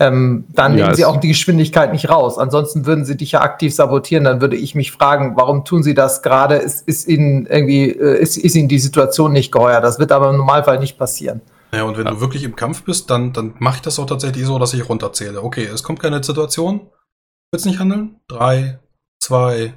Ähm, 0.00 0.44
dann 0.52 0.76
ja, 0.76 0.84
nehmen 0.84 0.96
sie 0.96 1.04
auch 1.04 1.18
die 1.18 1.28
Geschwindigkeit 1.28 1.92
nicht 1.92 2.10
raus. 2.10 2.36
Ansonsten 2.36 2.84
würden 2.84 3.04
sie 3.04 3.16
dich 3.16 3.32
ja 3.32 3.42
aktiv 3.42 3.74
sabotieren. 3.74 4.24
Dann 4.24 4.40
würde 4.40 4.56
ich 4.56 4.74
mich 4.74 4.90
fragen, 4.90 5.34
warum 5.36 5.64
tun 5.64 5.82
sie 5.82 5.94
das 5.94 6.22
gerade? 6.22 6.56
Ist, 6.56 6.86
ist 6.88 7.08
ihnen 7.08 7.46
irgendwie, 7.46 7.90
äh, 7.90 8.20
ist, 8.20 8.36
ist 8.36 8.56
ihnen 8.56 8.68
die 8.68 8.80
Situation 8.80 9.32
nicht 9.32 9.52
geheuer? 9.52 9.80
Das 9.80 9.98
wird 9.98 10.10
aber 10.10 10.30
im 10.30 10.36
Normalfall 10.36 10.80
nicht 10.80 10.98
passieren. 10.98 11.40
Ja, 11.72 11.84
und 11.84 11.96
wenn 11.96 12.06
ja. 12.06 12.12
du 12.12 12.20
wirklich 12.20 12.44
im 12.44 12.56
Kampf 12.56 12.82
bist, 12.82 13.08
dann, 13.10 13.32
dann 13.32 13.54
mache 13.58 13.76
ich 13.76 13.82
das 13.82 13.98
auch 13.98 14.06
tatsächlich 14.06 14.44
so, 14.46 14.58
dass 14.58 14.74
ich 14.74 14.88
runterzähle. 14.88 15.42
Okay, 15.42 15.68
es 15.72 15.82
kommt 15.82 16.00
keine 16.00 16.22
Situation. 16.22 16.88
Willst 17.52 17.66
nicht 17.66 17.78
handeln? 17.78 18.16
Drei, 18.26 18.80
zwei, 19.20 19.74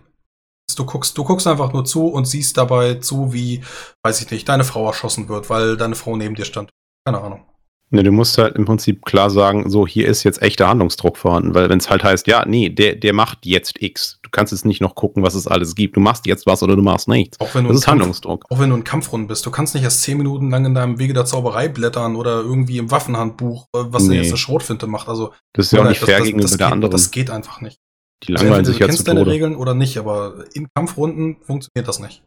Du 0.77 0.85
guckst, 0.85 1.17
du 1.17 1.23
guckst 1.23 1.47
einfach 1.47 1.73
nur 1.73 1.85
zu 1.85 2.07
und 2.07 2.25
siehst 2.25 2.57
dabei 2.57 2.95
zu, 2.95 3.33
wie, 3.33 3.63
weiß 4.03 4.21
ich 4.21 4.31
nicht, 4.31 4.47
deine 4.47 4.63
Frau 4.63 4.85
erschossen 4.87 5.27
wird, 5.27 5.49
weil 5.49 5.75
deine 5.75 5.95
Frau 5.95 6.15
neben 6.15 6.35
dir 6.35 6.45
stand. 6.45 6.69
Keine 7.05 7.21
Ahnung. 7.21 7.41
Ne, 7.89 8.03
du 8.03 8.11
musst 8.11 8.37
halt 8.37 8.57
im 8.57 8.65
Prinzip 8.65 9.05
klar 9.05 9.29
sagen, 9.29 9.69
so, 9.69 9.87
hier 9.87 10.07
ist 10.07 10.23
jetzt 10.23 10.41
echter 10.41 10.67
Handlungsdruck 10.67 11.15
vorhanden, 11.15 11.55
weil 11.55 11.69
wenn 11.69 11.79
es 11.79 11.89
halt 11.89 12.03
heißt, 12.03 12.27
ja, 12.27 12.43
nee, 12.45 12.69
der, 12.69 12.95
der 12.95 13.13
macht 13.13 13.45
jetzt 13.45 13.81
X. 13.81 14.19
Du 14.23 14.29
kannst 14.29 14.51
jetzt 14.51 14.65
nicht 14.65 14.81
noch 14.81 14.93
gucken, 14.93 15.23
was 15.23 15.35
es 15.35 15.47
alles 15.47 15.73
gibt. 15.73 15.95
Du 15.95 16.01
machst 16.01 16.25
jetzt 16.25 16.45
was 16.45 16.61
oder 16.63 16.75
du 16.75 16.81
machst 16.81 17.07
nichts. 17.07 17.39
Auch 17.39 17.55
wenn 17.55 17.63
du 17.63 17.69
das 17.69 17.79
ist 17.79 17.85
Kampf, 17.85 18.01
Handlungsdruck. 18.01 18.43
Auch 18.49 18.59
wenn 18.59 18.71
du 18.71 18.75
in 18.75 18.83
Kampfrunden 18.83 19.27
bist. 19.27 19.45
Du 19.45 19.51
kannst 19.51 19.73
nicht 19.73 19.83
erst 19.83 20.01
zehn 20.01 20.17
Minuten 20.17 20.51
lang 20.51 20.65
in 20.65 20.75
deinem 20.75 20.99
Wege 20.99 21.13
der 21.13 21.23
Zauberei 21.23 21.69
blättern 21.69 22.17
oder 22.17 22.41
irgendwie 22.41 22.77
im 22.77 22.91
Waffenhandbuch, 22.91 23.67
äh, 23.73 23.79
was 23.85 24.03
nee. 24.03 24.15
der 24.15 24.25
jetzt 24.25 24.37
Schrotfinte 24.37 24.85
macht. 24.85 25.07
Also, 25.07 25.31
das 25.53 25.67
ist 25.67 25.71
ja 25.71 25.81
auch 25.81 25.87
nicht 25.87 26.01
fair 26.01 26.17
das, 26.17 26.25
gegenüber 26.25 26.41
das 26.41 26.57
der 26.57 26.67
geht, 26.67 26.73
anderen. 26.73 26.91
Das 26.91 27.11
geht 27.11 27.29
einfach 27.29 27.61
nicht. 27.61 27.79
Die 28.23 28.31
langweilen 28.31 28.65
sich 28.65 28.79
ja 28.79 28.89
zu 28.89 28.91
Tode. 28.91 28.97
Du 28.97 29.03
kennst 29.03 29.07
deine 29.07 29.25
Regeln 29.25 29.55
oder 29.55 29.73
nicht, 29.73 29.97
aber 29.97 30.45
in 30.53 30.67
Kampfrunden 30.73 31.37
funktioniert 31.41 31.87
das 31.87 31.99
nicht. 31.99 32.23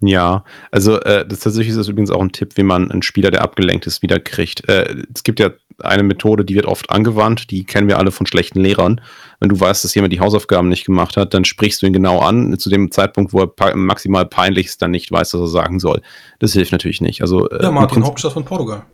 Ja, 0.00 0.44
also 0.70 1.00
äh, 1.00 1.26
das 1.26 1.40
tatsächlich 1.40 1.70
ist 1.70 1.76
das 1.76 1.88
übrigens 1.88 2.12
auch 2.12 2.20
ein 2.20 2.30
Tipp, 2.30 2.56
wie 2.56 2.62
man 2.62 2.90
einen 2.90 3.02
Spieler, 3.02 3.32
der 3.32 3.42
abgelenkt 3.42 3.86
ist, 3.86 4.00
wieder 4.00 4.20
kriegt. 4.20 4.68
Äh, 4.68 5.04
es 5.12 5.24
gibt 5.24 5.40
ja 5.40 5.50
eine 5.80 6.04
Methode, 6.04 6.44
die 6.44 6.54
wird 6.54 6.66
oft 6.66 6.90
angewandt, 6.90 7.50
die 7.50 7.64
kennen 7.64 7.88
wir 7.88 7.98
alle 7.98 8.12
von 8.12 8.26
schlechten 8.26 8.60
Lehrern. 8.60 9.00
Wenn 9.40 9.48
du 9.48 9.58
weißt, 9.58 9.82
dass 9.82 9.94
jemand 9.94 10.12
die 10.12 10.20
Hausaufgaben 10.20 10.68
nicht 10.68 10.84
gemacht 10.84 11.16
hat, 11.16 11.34
dann 11.34 11.44
sprichst 11.44 11.82
du 11.82 11.86
ihn 11.86 11.92
genau 11.92 12.20
an, 12.20 12.56
zu 12.58 12.70
dem 12.70 12.92
Zeitpunkt, 12.92 13.32
wo 13.32 13.40
er 13.40 13.76
maximal 13.76 14.24
peinlich 14.24 14.66
ist, 14.66 14.82
dann 14.82 14.92
nicht 14.92 15.10
weiß, 15.10 15.34
was 15.34 15.40
er 15.40 15.48
sagen 15.48 15.80
soll. 15.80 16.00
Das 16.38 16.52
hilft 16.52 16.70
natürlich 16.70 17.00
nicht. 17.00 17.20
Also, 17.20 17.48
äh, 17.50 17.62
ja, 17.62 17.70
Martin, 17.72 18.04
Hauptstadt 18.04 18.32
von 18.32 18.44
Portugal. 18.44 18.86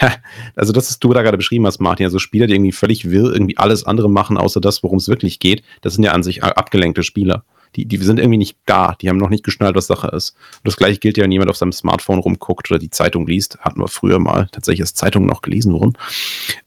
Also 0.56 0.72
das, 0.72 0.88
was 0.88 0.98
du 0.98 1.12
da 1.12 1.22
gerade 1.22 1.36
beschrieben 1.36 1.66
hast, 1.66 1.80
Martin, 1.80 2.06
also 2.06 2.18
Spieler, 2.18 2.46
die 2.46 2.54
irgendwie 2.54 2.72
völlig 2.72 3.10
wirr 3.10 3.32
irgendwie 3.32 3.56
alles 3.56 3.84
andere 3.84 4.10
machen, 4.10 4.36
außer 4.36 4.60
das, 4.60 4.82
worum 4.82 4.98
es 4.98 5.08
wirklich 5.08 5.38
geht, 5.38 5.62
das 5.80 5.94
sind 5.94 6.04
ja 6.04 6.12
an 6.12 6.22
sich 6.22 6.42
abgelenkte 6.42 7.02
Spieler. 7.02 7.44
Die, 7.74 7.86
die 7.86 7.96
sind 7.96 8.18
irgendwie 8.18 8.38
nicht 8.38 8.58
da, 8.66 8.96
die 9.00 9.08
haben 9.08 9.16
noch 9.16 9.30
nicht 9.30 9.44
geschnallt, 9.44 9.74
was 9.74 9.86
Sache 9.86 10.08
ist. 10.08 10.36
Und 10.56 10.66
das 10.66 10.76
gleiche 10.76 10.98
gilt 10.98 11.16
ja, 11.16 11.24
wenn 11.24 11.32
jemand 11.32 11.48
auf 11.48 11.56
seinem 11.56 11.72
Smartphone 11.72 12.18
rumguckt 12.18 12.70
oder 12.70 12.78
die 12.78 12.90
Zeitung 12.90 13.26
liest, 13.26 13.58
hatten 13.60 13.80
wir 13.80 13.88
früher 13.88 14.18
mal 14.18 14.48
tatsächlich 14.52 14.82
als 14.82 14.92
Zeitung 14.92 15.24
noch 15.24 15.40
gelesen 15.40 15.72
wurden, 15.72 15.94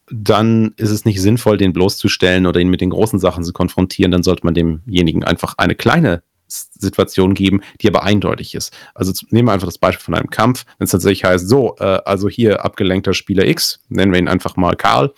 dann 0.09 0.73
ist 0.77 0.89
es 0.89 1.05
nicht 1.05 1.21
sinnvoll, 1.21 1.57
den 1.57 1.73
bloßzustellen 1.73 2.47
oder 2.47 2.59
ihn 2.59 2.69
mit 2.69 2.81
den 2.81 2.89
großen 2.89 3.19
Sachen 3.19 3.43
zu 3.43 3.53
konfrontieren, 3.53 4.11
dann 4.11 4.23
sollte 4.23 4.45
man 4.45 4.55
demjenigen 4.55 5.23
einfach 5.23 5.55
eine 5.59 5.75
kleine 5.75 6.23
Situation 6.71 7.33
geben, 7.33 7.61
die 7.81 7.87
aber 7.87 8.03
eindeutig 8.03 8.55
ist. 8.55 8.73
Also 8.93 9.11
nehmen 9.29 9.47
wir 9.47 9.53
einfach 9.53 9.67
das 9.67 9.77
Beispiel 9.77 10.03
von 10.03 10.13
einem 10.13 10.29
Kampf, 10.29 10.65
wenn 10.77 10.85
es 10.85 10.91
tatsächlich 10.91 11.23
heißt, 11.23 11.47
so, 11.47 11.75
äh, 11.79 11.99
also 12.05 12.29
hier 12.29 12.63
abgelenkter 12.63 13.13
Spieler 13.13 13.45
X, 13.45 13.79
nennen 13.89 14.11
wir 14.11 14.19
ihn 14.19 14.27
einfach 14.27 14.55
mal 14.55 14.75
Karl, 14.75 15.13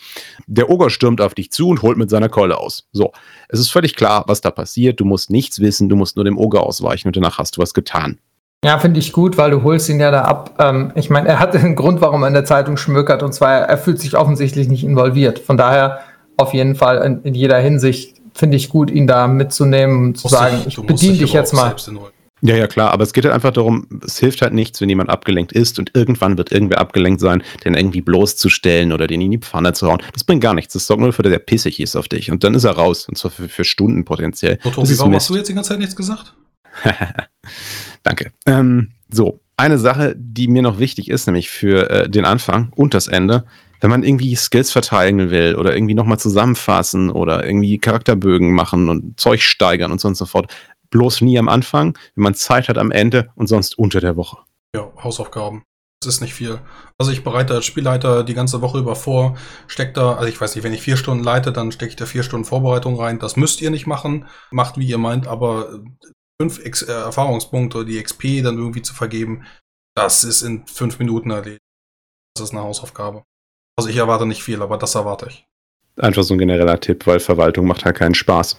der 0.47 0.69
Oger 0.69 0.89
stürmt 0.89 1.21
auf 1.21 1.33
dich 1.33 1.51
zu 1.51 1.69
und 1.69 1.81
holt 1.81 1.97
mit 1.97 2.09
seiner 2.09 2.29
Keule 2.29 2.57
aus. 2.57 2.88
So, 2.91 3.11
es 3.49 3.59
ist 3.59 3.69
völlig 3.69 3.95
klar, 3.95 4.23
was 4.27 4.41
da 4.41 4.51
passiert, 4.51 4.99
du 4.99 5.05
musst 5.05 5.29
nichts 5.29 5.59
wissen, 5.59 5.89
du 5.89 5.95
musst 5.95 6.15
nur 6.15 6.25
dem 6.25 6.38
Oger 6.38 6.63
ausweichen 6.63 7.07
und 7.07 7.15
danach 7.15 7.38
hast 7.38 7.57
du 7.57 7.61
was 7.61 7.73
getan. 7.73 8.19
Ja, 8.63 8.79
finde 8.79 8.99
ich 8.99 9.13
gut, 9.13 9.38
weil 9.38 9.51
du 9.51 9.61
holst 9.61 9.88
ihn 9.88 9.99
ja 9.99 10.09
da 10.09 10.23
ab. 10.23 10.55
Ähm, 10.59 10.91
ich 10.95 11.09
meine, 11.09 11.29
er 11.29 11.39
hat 11.39 11.55
einen 11.55 11.75
Grund, 11.75 12.01
warum 12.01 12.23
er 12.23 12.27
in 12.27 12.33
der 12.33 12.45
Zeitung 12.45 12.75
schmökert, 12.75 13.21
und 13.21 13.33
zwar, 13.33 13.53
er 13.53 13.77
fühlt 13.77 13.99
sich 13.99 14.17
offensichtlich 14.17 14.67
nicht 14.67 14.83
involviert. 14.83 15.38
Von 15.38 15.57
daher 15.57 15.99
auf 16.38 16.53
jeden 16.53 16.75
Fall 16.75 17.03
in, 17.03 17.21
in 17.23 17.33
jeder 17.35 17.59
Hinsicht 17.59 18.16
finde 18.38 18.57
ich 18.57 18.69
gut, 18.69 18.91
ihn 18.91 19.07
da 19.07 19.27
mitzunehmen 19.27 20.05
und 20.05 20.17
zu 20.17 20.27
sagen, 20.27 20.63
ich 20.67 20.77
bediene 20.77 21.17
dich 21.17 21.33
jetzt 21.33 21.53
mal. 21.53 21.75
Ja, 22.41 22.55
ja, 22.55 22.67
klar, 22.67 22.91
aber 22.91 23.03
es 23.03 23.13
geht 23.13 23.25
halt 23.25 23.33
einfach 23.33 23.51
darum, 23.51 23.88
es 24.05 24.19
hilft 24.19 24.43
halt 24.43 24.53
nichts, 24.53 24.79
wenn 24.79 24.89
jemand 24.89 25.09
abgelenkt 25.09 25.51
ist 25.51 25.79
und 25.79 25.95
irgendwann 25.95 26.38
wird 26.38 26.51
irgendwer 26.51 26.79
abgelenkt 26.79 27.19
sein, 27.19 27.41
den 27.65 27.73
irgendwie 27.73 28.01
bloßzustellen 28.01 28.93
oder 28.93 29.07
den 29.07 29.21
in 29.21 29.31
die 29.31 29.39
Pfanne 29.39 29.73
zu 29.73 29.88
hauen. 29.88 30.03
Das 30.13 30.23
bringt 30.23 30.43
gar 30.43 30.53
nichts. 30.53 30.73
Das 30.73 30.85
sorgt 30.85 31.01
nur 31.01 31.13
für, 31.13 31.23
der 31.23 31.31
der 31.31 31.39
pissig 31.39 31.79
ist 31.79 31.95
auf 31.95 32.07
dich. 32.07 32.29
Und 32.29 32.43
dann 32.43 32.53
ist 32.53 32.63
er 32.63 32.73
raus. 32.73 33.07
Und 33.09 33.17
zwar 33.17 33.31
für, 33.31 33.49
für 33.49 33.63
Stunden 33.63 34.05
potenziell. 34.05 34.59
So, 34.63 34.69
Tobi, 34.69 34.99
warum 34.99 35.15
hast 35.15 35.29
du 35.29 35.35
jetzt 35.35 35.49
die 35.49 35.55
ganze 35.55 35.69
Zeit 35.69 35.79
nichts 35.79 35.95
gesagt? 35.95 36.35
Danke. 38.03 38.31
Ähm, 38.45 38.91
so, 39.09 39.39
eine 39.57 39.79
Sache, 39.79 40.15
die 40.15 40.47
mir 40.47 40.61
noch 40.61 40.77
wichtig 40.77 41.09
ist, 41.09 41.25
nämlich 41.25 41.49
für 41.49 41.89
äh, 41.89 42.09
den 42.09 42.25
Anfang 42.25 42.71
und 42.75 42.93
das 42.93 43.07
Ende, 43.07 43.45
wenn 43.80 43.89
man 43.89 44.03
irgendwie 44.03 44.36
Skills 44.36 44.71
verteilen 44.71 45.30
will 45.30 45.55
oder 45.55 45.75
irgendwie 45.75 45.93
nochmal 45.93 46.19
zusammenfassen 46.19 47.09
oder 47.09 47.45
irgendwie 47.45 47.78
Charakterbögen 47.78 48.53
machen 48.53 48.89
und 48.89 49.19
Zeug 49.19 49.41
steigern 49.41 49.91
und 49.91 50.01
so 50.01 50.07
und 50.07 50.15
so 50.15 50.25
fort, 50.25 50.53
bloß 50.89 51.21
nie 51.21 51.38
am 51.38 51.49
Anfang, 51.49 51.97
wenn 52.15 52.23
man 52.23 52.36
Zeit 52.36 52.69
hat 52.69 52.78
am 52.78 52.91
Ende 52.91 53.30
und 53.36 53.47
sonst 53.47 53.78
unter 53.78 53.99
der 53.99 54.15
Woche. 54.15 54.38
Ja, 54.75 54.91
Hausaufgaben. 55.03 55.63
Das 56.01 56.13
ist 56.13 56.21
nicht 56.21 56.36
viel. 56.36 56.59
Also 56.99 57.11
ich 57.11 57.23
bereite 57.23 57.55
als 57.55 57.65
Spielleiter 57.65 58.23
die 58.23 58.36
ganze 58.36 58.61
Woche 58.61 58.78
über 58.78 58.95
vor, 58.95 59.36
stecke 59.65 59.93
da, 59.93 60.13
also 60.13 60.28
ich 60.30 60.39
weiß 60.39 60.55
nicht, 60.55 60.63
wenn 60.63 60.73
ich 60.73 60.82
vier 60.82 60.95
Stunden 60.95 61.23
leite, 61.23 61.51
dann 61.51 61.71
stecke 61.71 61.89
ich 61.89 61.95
da 61.95 62.05
vier 62.05 62.21
Stunden 62.21 62.45
Vorbereitung 62.45 62.99
rein. 62.99 63.17
Das 63.17 63.36
müsst 63.36 63.61
ihr 63.61 63.71
nicht 63.71 63.88
machen. 63.88 64.28
Macht, 64.51 64.78
wie 64.78 64.86
ihr 64.86 64.99
meint, 64.99 65.25
aber 65.25 65.80
fünf 66.39 66.63
Ex 66.63 66.84
äh, 66.84 66.91
Erfahrungspunkte, 66.91 67.84
die 67.84 68.01
XP 68.01 68.43
dann 68.43 68.57
irgendwie 68.57 68.84
zu 68.84 68.93
vergeben, 68.93 69.43
das 69.95 70.23
ist 70.23 70.43
in 70.43 70.67
fünf 70.67 70.99
Minuten 70.99 71.32
erledigt. 71.32 71.61
Das 72.36 72.43
ist 72.43 72.51
eine 72.51 72.61
Hausaufgabe. 72.61 73.23
Also 73.78 73.89
ich 73.89 73.97
erwarte 73.97 74.25
nicht 74.25 74.43
viel, 74.43 74.61
aber 74.61 74.78
das 74.78 74.95
erwarte 74.95 75.28
ich. 75.30 75.45
Einfach 75.97 76.23
so 76.23 76.34
ein 76.34 76.39
genereller 76.39 76.80
Tipp, 76.80 77.07
weil 77.07 77.19
Verwaltung 77.19 77.65
macht 77.67 77.86
halt 77.86 77.95
keinen 77.95 78.15
Spaß. 78.15 78.57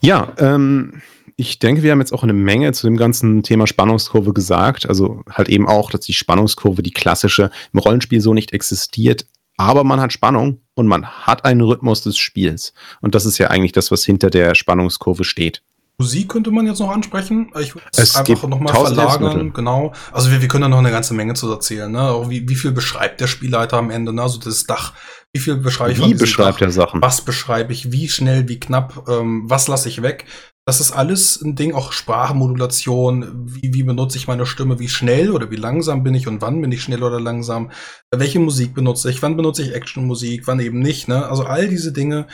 Ja, 0.00 0.32
ähm, 0.38 1.02
ich 1.36 1.58
denke, 1.58 1.82
wir 1.82 1.92
haben 1.92 2.00
jetzt 2.00 2.12
auch 2.12 2.22
eine 2.22 2.32
Menge 2.32 2.72
zu 2.72 2.86
dem 2.86 2.96
ganzen 2.96 3.42
Thema 3.42 3.66
Spannungskurve 3.66 4.32
gesagt. 4.32 4.88
Also 4.88 5.22
halt 5.30 5.50
eben 5.50 5.68
auch, 5.68 5.90
dass 5.90 6.00
die 6.00 6.14
Spannungskurve, 6.14 6.82
die 6.82 6.90
klassische, 6.90 7.50
im 7.72 7.78
Rollenspiel 7.78 8.20
so 8.22 8.32
nicht 8.32 8.52
existiert. 8.52 9.26
Aber 9.58 9.84
man 9.84 10.00
hat 10.00 10.12
Spannung 10.12 10.60
und 10.74 10.86
man 10.86 11.06
hat 11.06 11.44
einen 11.44 11.60
Rhythmus 11.60 12.02
des 12.02 12.16
Spiels. 12.16 12.72
Und 13.02 13.14
das 13.14 13.26
ist 13.26 13.38
ja 13.38 13.48
eigentlich 13.48 13.72
das, 13.72 13.90
was 13.90 14.04
hinter 14.04 14.30
der 14.30 14.54
Spannungskurve 14.54 15.24
steht. 15.24 15.62
Musik 15.98 16.28
könnte 16.28 16.50
man 16.50 16.66
jetzt 16.66 16.80
noch 16.80 16.90
ansprechen. 16.90 17.50
Ich 17.58 17.74
würde 17.74 17.86
es 17.96 18.16
einfach 18.16 18.48
nochmal 18.48 18.74
verlagern. 18.74 19.52
Genau. 19.54 19.92
Also 20.12 20.30
wir, 20.30 20.42
wir 20.42 20.48
können 20.48 20.62
da 20.62 20.68
noch 20.68 20.78
eine 20.78 20.90
ganze 20.90 21.14
Menge 21.14 21.32
zu 21.34 21.50
erzählen. 21.50 21.90
Ne? 21.90 22.02
Auch 22.02 22.28
wie, 22.28 22.46
wie 22.48 22.54
viel 22.54 22.72
beschreibt 22.72 23.20
der 23.22 23.26
Spielleiter 23.26 23.78
am 23.78 23.90
Ende? 23.90 24.12
Ne? 24.12 24.20
Also 24.20 24.38
das 24.38 24.64
Dach. 24.64 24.92
Wie 25.32 25.40
viel 25.40 25.56
beschreibe 25.56 25.92
ich? 25.92 26.04
Wie 26.04 26.14
beschreibt 26.14 26.60
er 26.60 26.70
Sachen? 26.70 27.00
Was 27.00 27.22
beschreibe 27.22 27.72
ich? 27.72 27.92
Wie 27.92 28.08
schnell? 28.08 28.46
Wie 28.46 28.60
knapp? 28.60 29.08
Ähm, 29.08 29.44
was 29.46 29.68
lasse 29.68 29.88
ich 29.88 30.02
weg? 30.02 30.26
Das 30.66 30.80
ist 30.80 30.92
alles 30.92 31.40
ein 31.40 31.54
Ding, 31.54 31.74
auch 31.74 31.92
Sprachmodulation. 31.92 33.46
Wie, 33.46 33.72
wie 33.72 33.82
benutze 33.82 34.18
ich 34.18 34.26
meine 34.26 34.46
Stimme? 34.46 34.78
Wie 34.78 34.88
schnell 34.88 35.30
oder 35.30 35.50
wie 35.50 35.56
langsam 35.56 36.02
bin 36.02 36.14
ich 36.14 36.26
und 36.26 36.42
wann 36.42 36.60
bin 36.60 36.72
ich 36.72 36.82
schnell 36.82 37.02
oder 37.02 37.20
langsam? 37.20 37.70
Welche 38.14 38.40
Musik 38.40 38.74
benutze 38.74 39.08
ich? 39.08 39.22
Wann 39.22 39.36
benutze 39.36 39.62
ich 39.62 39.74
Actionmusik? 39.74 40.46
Wann 40.46 40.60
eben 40.60 40.80
nicht? 40.80 41.08
Ne? 41.08 41.26
Also 41.26 41.44
all 41.44 41.68
diese 41.68 41.92
Dinge. 41.92 42.26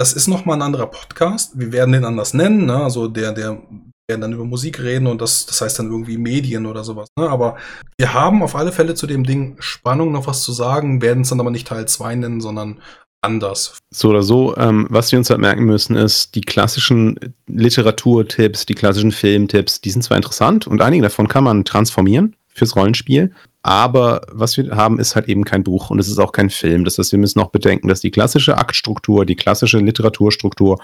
Das 0.00 0.14
ist 0.14 0.28
noch 0.28 0.46
mal 0.46 0.54
ein 0.54 0.62
anderer 0.62 0.86
Podcast. 0.86 1.58
Wir 1.58 1.72
werden 1.72 1.92
den 1.92 2.06
anders 2.06 2.32
nennen. 2.32 2.64
Ne? 2.64 2.74
Also 2.74 3.06
der, 3.06 3.32
der 3.32 3.60
werden 4.08 4.22
dann 4.22 4.32
über 4.32 4.46
Musik 4.46 4.80
reden 4.80 5.06
und 5.06 5.20
das, 5.20 5.44
das 5.44 5.60
heißt 5.60 5.78
dann 5.78 5.90
irgendwie 5.90 6.16
Medien 6.16 6.64
oder 6.64 6.84
sowas. 6.84 7.08
Ne? 7.18 7.28
Aber 7.28 7.58
wir 7.98 8.14
haben 8.14 8.42
auf 8.42 8.56
alle 8.56 8.72
Fälle 8.72 8.94
zu 8.94 9.06
dem 9.06 9.24
Ding 9.24 9.56
Spannung 9.58 10.10
noch 10.10 10.26
was 10.26 10.42
zu 10.42 10.52
sagen, 10.52 11.02
werden 11.02 11.20
es 11.20 11.28
dann 11.28 11.38
aber 11.38 11.50
nicht 11.50 11.66
Teil 11.66 11.86
2 11.86 12.14
nennen, 12.14 12.40
sondern 12.40 12.80
anders. 13.20 13.76
So 13.90 14.08
oder 14.08 14.22
so, 14.22 14.56
ähm, 14.56 14.86
was 14.88 15.12
wir 15.12 15.18
uns 15.18 15.28
halt 15.28 15.42
merken 15.42 15.64
müssen, 15.64 15.96
ist, 15.96 16.34
die 16.34 16.40
klassischen 16.40 17.34
Literaturtipps, 17.46 18.64
die 18.64 18.74
klassischen 18.74 19.12
Filmtipps, 19.12 19.82
die 19.82 19.90
sind 19.90 20.00
zwar 20.00 20.16
interessant 20.16 20.66
und 20.66 20.80
einige 20.80 21.02
davon 21.02 21.28
kann 21.28 21.44
man 21.44 21.66
transformieren 21.66 22.36
fürs 22.54 22.74
Rollenspiel, 22.74 23.34
aber 23.62 24.22
was 24.30 24.56
wir 24.56 24.70
haben, 24.74 24.98
ist 24.98 25.14
halt 25.16 25.28
eben 25.28 25.44
kein 25.44 25.64
Buch 25.64 25.90
und 25.90 25.98
es 25.98 26.08
ist 26.08 26.18
auch 26.18 26.32
kein 26.32 26.48
Film. 26.48 26.84
Das 26.84 26.96
heißt, 26.96 27.12
wir 27.12 27.18
müssen 27.18 27.40
auch 27.40 27.50
bedenken, 27.50 27.88
dass 27.88 28.00
die 28.00 28.10
klassische 28.10 28.56
Aktstruktur, 28.56 29.26
die 29.26 29.36
klassische 29.36 29.78
Literaturstruktur, 29.78 30.78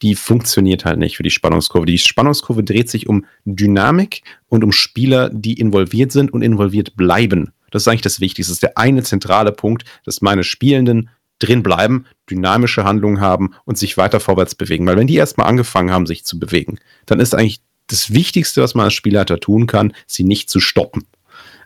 die 0.00 0.14
funktioniert 0.14 0.84
halt 0.84 0.98
nicht 0.98 1.16
für 1.16 1.22
die 1.22 1.30
Spannungskurve. 1.30 1.86
Die 1.86 1.98
Spannungskurve 1.98 2.64
dreht 2.64 2.90
sich 2.90 3.08
um 3.08 3.26
Dynamik 3.44 4.22
und 4.48 4.64
um 4.64 4.72
Spieler, 4.72 5.30
die 5.30 5.54
involviert 5.54 6.10
sind 6.10 6.32
und 6.32 6.42
involviert 6.42 6.96
bleiben. 6.96 7.52
Das 7.70 7.82
ist 7.82 7.88
eigentlich 7.88 8.02
das 8.02 8.20
Wichtigste. 8.20 8.50
Das 8.50 8.56
ist 8.56 8.62
der 8.62 8.78
eine 8.78 9.02
zentrale 9.02 9.52
Punkt, 9.52 9.84
dass 10.04 10.22
meine 10.22 10.44
Spielenden 10.44 11.10
drin 11.38 11.62
bleiben, 11.62 12.06
dynamische 12.30 12.84
Handlungen 12.84 13.20
haben 13.20 13.54
und 13.64 13.76
sich 13.76 13.96
weiter 13.96 14.20
vorwärts 14.20 14.54
bewegen. 14.54 14.86
Weil 14.86 14.96
wenn 14.96 15.06
die 15.06 15.16
erstmal 15.16 15.48
angefangen 15.48 15.90
haben, 15.90 16.06
sich 16.06 16.24
zu 16.24 16.38
bewegen, 16.38 16.78
dann 17.06 17.20
ist 17.20 17.34
eigentlich 17.34 17.60
das 17.88 18.12
Wichtigste, 18.12 18.62
was 18.62 18.74
man 18.74 18.84
als 18.84 18.94
Spielleiter 18.94 19.38
tun 19.38 19.66
kann, 19.66 19.92
sie 20.06 20.24
nicht 20.24 20.48
zu 20.48 20.60
stoppen. 20.60 21.04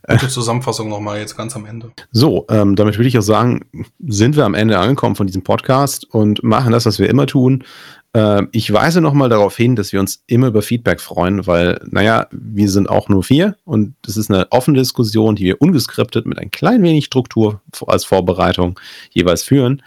Gute 0.08 0.28
Zusammenfassung 0.28 0.88
nochmal 0.88 1.18
jetzt 1.18 1.36
ganz 1.36 1.56
am 1.56 1.66
Ende. 1.66 1.90
So, 2.12 2.46
ähm, 2.48 2.76
damit 2.76 2.96
würde 2.96 3.08
ich 3.08 3.18
auch 3.18 3.22
sagen, 3.22 3.66
sind 4.06 4.36
wir 4.36 4.44
am 4.44 4.54
Ende 4.54 4.78
angekommen 4.78 5.16
von 5.16 5.26
diesem 5.26 5.42
Podcast 5.42 6.04
und 6.10 6.42
machen 6.42 6.72
das, 6.72 6.86
was 6.86 6.98
wir 6.98 7.08
immer 7.10 7.26
tun. 7.26 7.64
Äh, 8.12 8.44
ich 8.52 8.72
weise 8.72 9.00
nochmal 9.00 9.28
darauf 9.28 9.56
hin, 9.56 9.76
dass 9.76 9.92
wir 9.92 10.00
uns 10.00 10.22
immer 10.26 10.46
über 10.48 10.62
Feedback 10.62 11.00
freuen, 11.00 11.46
weil, 11.46 11.80
naja, 11.90 12.28
wir 12.30 12.70
sind 12.70 12.88
auch 12.88 13.08
nur 13.08 13.24
vier 13.24 13.56
und 13.64 13.94
es 14.06 14.16
ist 14.16 14.30
eine 14.30 14.50
offene 14.52 14.78
Diskussion, 14.78 15.36
die 15.36 15.44
wir 15.44 15.60
ungeskriptet 15.60 16.24
mit 16.24 16.38
ein 16.38 16.50
klein 16.50 16.82
wenig 16.82 17.04
Struktur 17.04 17.60
als 17.86 18.04
Vorbereitung 18.04 18.78
jeweils 19.10 19.42
führen. 19.42 19.82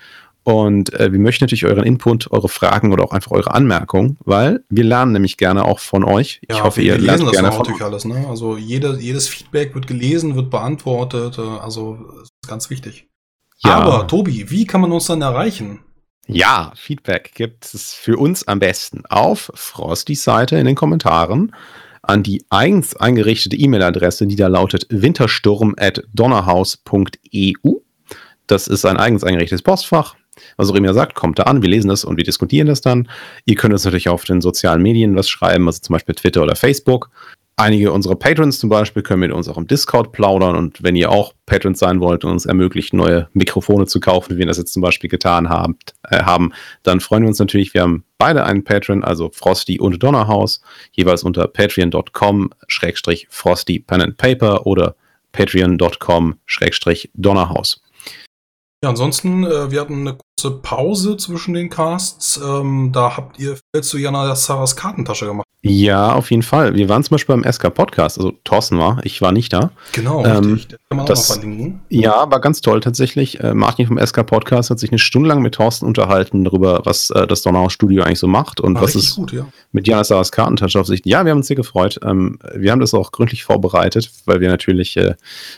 Und 0.50 0.94
äh, 0.94 1.12
wir 1.12 1.20
möchten 1.20 1.44
natürlich 1.44 1.66
euren 1.66 1.84
Input, 1.84 2.32
eure 2.32 2.50
Fragen 2.50 2.92
oder 2.92 3.04
auch 3.04 3.12
einfach 3.12 3.30
eure 3.30 3.54
Anmerkungen, 3.54 4.18
weil 4.26 4.64
wir 4.70 4.84
lernen 4.84 5.12
nämlich 5.12 5.38
gerne 5.38 5.64
auch 5.64 5.78
von 5.78 6.04
euch. 6.04 6.40
Ich 6.42 6.58
ja, 6.58 6.64
hoffe, 6.64 6.82
ihr 6.82 6.98
lernt 6.98 7.22
das 7.22 7.34
gerne 7.34 7.50
natürlich 7.50 7.84
alles. 7.84 8.04
Ne? 8.04 8.26
Also 8.28 8.58
jede, 8.58 8.98
jedes 9.00 9.28
Feedback 9.28 9.76
wird 9.76 9.86
gelesen, 9.86 10.36
wird 10.36 10.50
beantwortet. 10.50 11.38
Äh, 11.38 11.42
also 11.42 12.00
ist 12.24 12.32
ganz 12.48 12.72
wichtig. 12.72 13.08
Ja. 13.60 13.76
Aber 13.76 14.08
Tobi, 14.08 14.50
wie 14.50 14.66
kann 14.66 14.82
man 14.82 14.92
uns 14.92 15.06
dann 15.06 15.22
erreichen? 15.22 15.82
Ja, 16.26 16.74
Feedback 16.76 17.34
gibt 17.36 17.72
es 17.72 17.94
für 17.94 18.18
uns 18.18 18.48
am 18.48 18.58
besten 18.58 19.04
auf 19.08 19.52
Frostys 19.54 20.24
Seite 20.24 20.58
in 20.58 20.66
den 20.66 20.74
Kommentaren 20.74 21.56
an 22.02 22.24
die 22.24 22.44
eigens 22.50 22.96
eingerichtete 22.96 23.56
E-Mail-Adresse, 23.56 24.26
die 24.26 24.36
da 24.36 24.48
lautet 24.48 24.88
wintersturm.donnerhaus.eu. 24.90 27.74
Das 28.48 28.68
ist 28.68 28.86
ein 28.86 28.98
eigens 28.98 29.24
eingerichtetes 29.24 29.62
Postfach. 29.62 30.16
Was 30.58 30.70
auch 30.70 30.76
immer 30.76 30.94
sagt, 30.94 31.16
kommt 31.16 31.40
da 31.40 31.44
an, 31.44 31.62
wir 31.62 31.70
lesen 31.70 31.90
das 31.90 32.04
und 32.04 32.18
wir 32.18 32.24
diskutieren 32.24 32.68
das 32.68 32.82
dann. 32.82 33.10
Ihr 33.46 33.56
könnt 33.56 33.74
uns 33.74 33.86
natürlich 33.86 34.10
auf 34.10 34.24
den 34.24 34.42
sozialen 34.42 34.82
Medien 34.82 35.16
was 35.16 35.30
schreiben, 35.30 35.68
also 35.68 35.82
zum 35.82 35.94
Beispiel 35.94 36.16
Twitter 36.16 36.44
oder 36.44 36.56
Facebook. 36.56 37.10
Einige 37.60 37.92
unserer 37.92 38.16
Patrons 38.16 38.58
zum 38.58 38.70
Beispiel 38.70 39.04
können 39.04 39.20
mit 39.20 39.34
uns 39.34 39.50
auch 39.50 39.58
im 39.58 39.68
Discord 39.68 40.14
plaudern 40.14 40.56
und 40.56 40.82
wenn 40.82 40.96
ihr 40.96 41.12
auch 41.12 41.34
Patrons 41.46 41.78
sein 41.78 42.00
wollt 42.00 42.24
und 42.24 42.32
uns 42.32 42.46
ermöglicht, 42.46 42.94
neue 42.94 43.28
Mikrofone 43.34 43.86
zu 43.86 44.00
kaufen, 44.00 44.36
wie 44.36 44.38
wir 44.38 44.46
das 44.46 44.58
jetzt 44.58 44.72
zum 44.72 44.82
Beispiel 44.82 45.10
getan 45.10 45.50
haben, 45.50 45.78
äh, 46.10 46.24
haben, 46.24 46.54
dann 46.84 47.02
freuen 47.02 47.24
wir 47.24 47.28
uns 47.28 47.40
natürlich. 47.40 47.74
Wir 47.74 47.82
haben 47.82 48.06
beide 48.18 48.46
einen 48.46 48.64
Patron, 48.64 49.04
also 49.04 49.30
Frosty 49.34 49.78
und 49.78 50.02
Donnerhaus, 50.02 50.62
jeweils 50.94 51.24
unter 51.24 51.48
patreon.com-frosty 51.48 53.80
pen 53.80 54.02
and 54.04 54.16
paper 54.16 54.66
oder 54.66 54.96
patreon.com-donnerhaus. 55.34 57.82
Ja, 58.82 58.90
ansonsten, 58.90 59.44
äh, 59.44 59.70
wir 59.70 59.82
hatten 59.82 60.08
eine 60.08 60.18
Pause 60.62 61.18
zwischen 61.18 61.54
den 61.54 61.70
Casts. 61.70 62.40
Ähm, 62.44 62.92
da 62.94 63.18
habt 63.18 63.40
ihr 63.40 63.58
viel 63.74 63.84
zu 63.84 63.98
Jana 63.98 64.36
Saras 64.36 64.76
Kartentasche 64.76 65.26
gemacht. 65.26 65.46
Ja, 65.62 66.14
auf 66.14 66.32
jeden 66.32 66.44
Fall. 66.44 66.76
Wir 66.76 66.88
waren 66.88 67.04
zum 67.04 67.16
Beispiel 67.16 67.36
beim 67.36 67.52
SK 67.52 67.74
Podcast, 67.74 68.18
also 68.18 68.32
Thorsten 68.46 68.78
war, 68.78 69.02
ich 69.04 69.22
war 69.22 69.34
nicht 69.34 69.52
da. 69.52 69.72
Genau, 69.92 70.26
ähm, 70.26 70.54
richtig. 70.54 70.80
Kann 70.88 70.98
man 70.98 71.06
das, 71.06 71.30
auch 71.30 71.36
noch 71.36 71.42
verlinken. 71.42 71.82
Ja, 71.90 72.32
war 72.32 72.40
ganz 72.40 72.62
toll 72.62 72.80
tatsächlich. 72.80 73.42
Äh, 73.42 73.54
Martin 73.54 73.86
vom 73.86 74.00
SK 74.00 74.26
Podcast 74.26 74.70
hat 74.70 74.80
sich 74.80 74.90
eine 74.90 75.00
Stunde 75.00 75.28
lang 75.28 75.42
mit 75.42 75.56
Thorsten 75.56 75.86
unterhalten 75.86 76.46
darüber, 76.46 76.82
was 76.86 77.10
äh, 77.10 77.28
das 77.28 77.42
Donauer 77.42 77.72
Studio 77.72 78.04
eigentlich 78.04 78.20
so 78.20 78.28
macht 78.28 78.62
und 78.62 78.76
war 78.76 78.84
was 78.84 78.96
es 78.96 79.16
gut, 79.16 79.34
ja. 79.34 79.48
mit 79.74 79.86
Jana 79.86 80.06
Saras 80.06 80.32
Kartentasche 80.32 80.80
auf 80.80 80.88
sich. 80.88 81.02
Ja, 81.04 81.26
wir 81.26 81.32
haben 81.32 81.40
uns 81.40 81.48
sehr 81.48 81.58
gefreut. 81.58 82.00
Ähm, 82.06 82.40
wir 82.56 82.72
haben 82.72 82.80
das 82.80 82.94
auch 82.94 83.12
gründlich 83.12 83.44
vorbereitet, 83.44 84.10
weil 84.24 84.40
wir 84.40 84.48
natürlich 84.48 84.96
äh, 84.96 85.16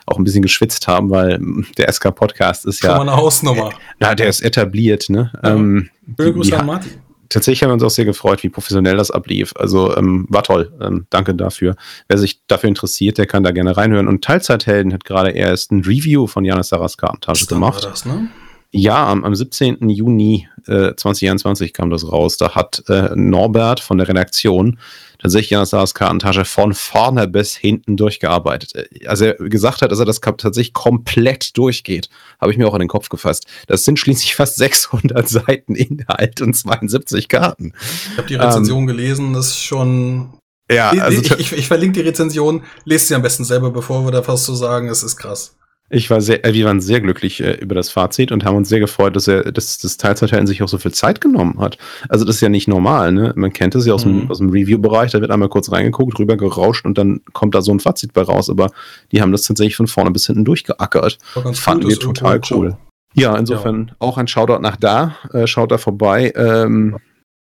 auch 0.07 0.17
ein 0.17 0.23
bisschen 0.23 0.41
geschwitzt 0.41 0.88
haben, 0.88 1.11
weil 1.11 1.39
der 1.77 1.91
SK 1.93 2.15
Podcast 2.15 2.65
ist 2.65 2.82
ja. 2.82 2.95
Schon 2.95 3.05
mal 3.05 3.13
eine 3.13 3.21
Hausnummer. 3.21 3.69
Ja, 3.99 4.15
der 4.15 4.29
ist 4.29 4.41
etabliert, 4.41 4.70
ne? 5.09 5.32
Ja. 5.43 5.55
Ähm, 5.55 5.89
an 6.17 6.65
Martin 6.65 6.91
tatsächlich 7.32 7.63
haben 7.63 7.69
wir 7.69 7.74
uns 7.74 7.84
auch 7.84 7.89
sehr 7.89 8.05
gefreut, 8.05 8.43
wie 8.43 8.49
professionell 8.49 8.97
das 8.97 9.09
ablief. 9.09 9.53
Also 9.55 9.95
ähm, 9.95 10.26
war 10.30 10.43
toll. 10.43 10.72
Ähm, 10.82 11.07
danke 11.09 11.34
dafür. 11.34 11.76
Wer 12.07 12.17
sich 12.17 12.41
dafür 12.47 12.67
interessiert, 12.67 13.17
der 13.17 13.26
kann 13.26 13.43
da 13.43 13.51
gerne 13.51 13.76
reinhören. 13.76 14.07
Und 14.07 14.24
Teilzeithelden 14.24 14.93
hat 14.93 15.05
gerade 15.05 15.32
erst 15.32 15.72
ein 15.72 15.82
Review 15.82 16.28
von 16.28 16.45
Janis 16.45 16.69
Saraska 16.69 17.07
am 17.07 17.19
Tasche 17.22 17.47
gemacht. 17.47 17.84
Das, 17.84 18.05
ne? 18.05 18.28
Ja, 18.74 19.07
am, 19.07 19.26
am 19.26 19.36
17. 19.36 19.89
Juni 19.89 20.47
äh, 20.65 20.95
2021 20.95 21.74
kam 21.74 21.89
das 21.89 22.09
raus. 22.09 22.38
Da 22.38 22.55
hat 22.55 22.84
äh, 22.88 23.09
Norbert 23.15 23.82
von 23.82 23.97
der 23.97 24.07
Redaktion 24.07 24.80
tatsächlich 25.19 25.57
an 25.57 25.67
der 25.69 25.86
Kartentasche 25.93 26.45
von 26.45 26.74
vorne 26.74 27.28
bis 27.28 27.55
hinten 27.55 27.97
durchgearbeitet. 27.97 28.74
Äh, 28.76 29.07
also 29.07 29.26
er 29.26 29.34
gesagt 29.36 29.82
hat, 29.82 29.91
dass 29.91 29.99
er 29.99 30.05
das 30.05 30.22
tatsächlich 30.22 30.74
komplett 30.74 31.57
durchgeht, 31.57 32.09
habe 32.39 32.53
ich 32.53 32.57
mir 32.57 32.67
auch 32.67 32.74
an 32.74 32.80
den 32.80 32.88
Kopf 32.88 33.09
gefasst. 33.09 33.45
Das 33.67 33.84
sind 33.84 33.99
schließlich 33.99 34.36
fast 34.36 34.55
600 34.55 35.28
Seiten 35.30 35.76
Inhalt 35.76 36.41
und 36.41 36.53
72 36.53 37.28
Karten. 37.28 37.74
Ich 38.11 38.17
habe 38.17 38.28
die 38.28 38.36
Rezension 38.36 38.82
ähm, 38.82 38.88
gelesen, 38.88 39.34
das 39.34 39.47
ist 39.47 39.59
schon 39.59 40.34
ja, 40.72 40.91
also 40.91 41.22
ich, 41.22 41.32
ich, 41.32 41.51
ich, 41.51 41.67
verlinke 41.67 42.01
die 42.01 42.07
Rezension, 42.07 42.63
lest 42.86 43.09
sie 43.09 43.15
am 43.15 43.22
besten 43.22 43.43
selber, 43.43 43.72
bevor 43.72 44.05
wir 44.05 44.11
da 44.11 44.26
was 44.26 44.45
zu 44.45 44.55
sagen. 44.55 44.88
Es 44.88 45.03
ist 45.03 45.17
krass. 45.17 45.57
Ich 45.91 46.09
war 46.09 46.21
sehr, 46.21 46.45
äh, 46.45 46.53
wir 46.53 46.65
waren 46.65 46.81
sehr 46.81 47.01
glücklich 47.01 47.41
äh, 47.41 47.53
über 47.53 47.75
das 47.75 47.89
Fazit 47.89 48.31
und 48.31 48.45
haben 48.45 48.55
uns 48.55 48.69
sehr 48.69 48.79
gefreut, 48.79 49.15
dass 49.15 49.27
er, 49.27 49.51
dass 49.51 49.77
das 49.77 49.97
Teilzeithelden 49.97 50.47
sich 50.47 50.63
auch 50.63 50.67
so 50.67 50.77
viel 50.77 50.93
Zeit 50.93 51.21
genommen 51.21 51.59
hat. 51.59 51.77
Also 52.09 52.25
das 52.25 52.35
ist 52.35 52.41
ja 52.41 52.49
nicht 52.49 52.67
normal, 52.67 53.11
ne? 53.11 53.33
Man 53.35 53.53
kennt 53.53 53.75
es 53.75 53.85
ja 53.85 53.93
aus, 53.93 54.05
mhm. 54.05 54.21
dem, 54.21 54.31
aus 54.31 54.37
dem 54.37 54.49
Review-Bereich, 54.49 55.11
da 55.11 55.21
wird 55.21 55.31
einmal 55.31 55.49
kurz 55.49 55.71
reingeguckt, 55.71 56.17
rüber 56.17 56.37
gerauscht 56.37 56.85
und 56.85 56.97
dann 56.97 57.21
kommt 57.33 57.55
da 57.55 57.61
so 57.61 57.71
ein 57.71 57.79
Fazit 57.79 58.13
bei 58.13 58.21
raus. 58.21 58.49
Aber 58.49 58.71
die 59.11 59.21
haben 59.21 59.31
das 59.31 59.43
tatsächlich 59.43 59.75
von 59.75 59.87
vorne 59.87 60.11
bis 60.11 60.27
hinten 60.27 60.45
durchgeackert. 60.45 61.17
Fanden 61.53 61.89
wir 61.89 61.99
total 61.99 62.39
cool. 62.51 62.77
Ja, 63.13 63.35
insofern 63.35 63.87
ja. 63.89 63.95
auch 63.99 64.17
ein 64.17 64.27
Shoutout 64.27 64.61
nach 64.61 64.77
da. 64.77 65.15
Äh, 65.33 65.47
schaut 65.47 65.71
da 65.71 65.77
vorbei. 65.77 66.31
Ähm, 66.35 66.97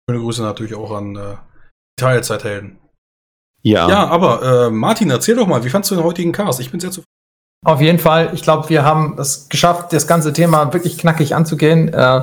Schöne 0.09 0.21
Grüße 0.21 0.41
natürlich 0.41 0.73
auch 0.73 0.91
an 0.91 1.15
äh, 1.15 1.35
Teilzeithelden. 1.97 2.79
Ja. 3.61 3.87
Ja, 3.89 4.07
aber 4.07 4.67
äh, 4.67 4.69
Martin, 4.71 5.09
erzähl 5.09 5.35
doch 5.35 5.45
mal, 5.45 5.63
wie 5.63 5.69
fandst 5.69 5.91
du 5.91 5.95
den 5.95 6.03
heutigen 6.03 6.31
Cast? 6.31 6.59
Ich 6.59 6.71
bin 6.71 6.79
sehr 6.79 6.91
zufrieden. 6.91 7.05
Auf 7.65 7.81
jeden 7.81 7.99
Fall. 7.99 8.31
Ich 8.33 8.41
glaube, 8.41 8.69
wir 8.69 8.83
haben 8.83 9.17
es 9.19 9.49
geschafft, 9.49 9.91
das 9.91 10.07
ganze 10.07 10.31
Thema 10.31 10.71
wirklich 10.73 10.97
knackig 10.97 11.35
anzugehen. 11.35 11.93
Äh, 11.93 12.21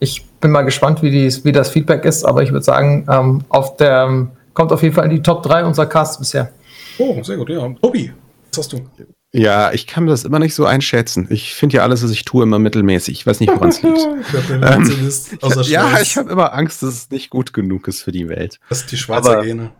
ich 0.00 0.26
bin 0.40 0.50
mal 0.50 0.62
gespannt, 0.62 1.02
wie, 1.02 1.10
die, 1.10 1.44
wie 1.44 1.52
das 1.52 1.70
Feedback 1.70 2.04
ist, 2.04 2.24
aber 2.24 2.42
ich 2.42 2.52
würde 2.52 2.64
sagen, 2.64 3.06
ähm, 3.10 3.44
auf 3.48 3.76
der, 3.76 4.28
kommt 4.52 4.72
auf 4.72 4.82
jeden 4.82 4.94
Fall 4.94 5.04
in 5.06 5.10
die 5.10 5.22
Top 5.22 5.42
3 5.42 5.64
unserer 5.64 5.86
Casts 5.86 6.18
bisher. 6.18 6.52
Oh, 6.98 7.22
sehr 7.22 7.36
gut, 7.36 7.48
ja. 7.48 7.68
Tobi, 7.80 8.12
was 8.50 8.58
hast 8.58 8.72
du? 8.72 8.80
Ja, 9.32 9.72
ich 9.72 9.86
kann 9.86 10.06
das 10.06 10.24
immer 10.24 10.38
nicht 10.38 10.54
so 10.54 10.64
einschätzen. 10.64 11.26
Ich 11.30 11.54
finde 11.54 11.76
ja 11.76 11.82
alles, 11.82 12.02
was 12.02 12.10
ich 12.10 12.24
tue, 12.24 12.42
immer 12.42 12.58
mittelmäßig. 12.58 13.18
Ich 13.18 13.26
weiß 13.26 13.40
nicht, 13.40 13.52
woran 13.52 13.68
es 13.68 13.82
liegt. 13.82 13.98
ähm, 14.50 15.62
ja, 15.62 16.00
ich 16.00 16.16
habe 16.16 16.30
immer 16.30 16.54
Angst, 16.54 16.82
dass 16.82 16.94
es 16.94 17.10
nicht 17.10 17.30
gut 17.30 17.52
genug 17.52 17.88
ist 17.88 18.02
für 18.02 18.12
die 18.12 18.28
Welt. 18.28 18.60
Das 18.68 18.82
ist 18.82 18.92
die 18.92 18.96
Schweizer 18.96 19.32
Aber, 19.32 19.42
Gene. 19.42 19.72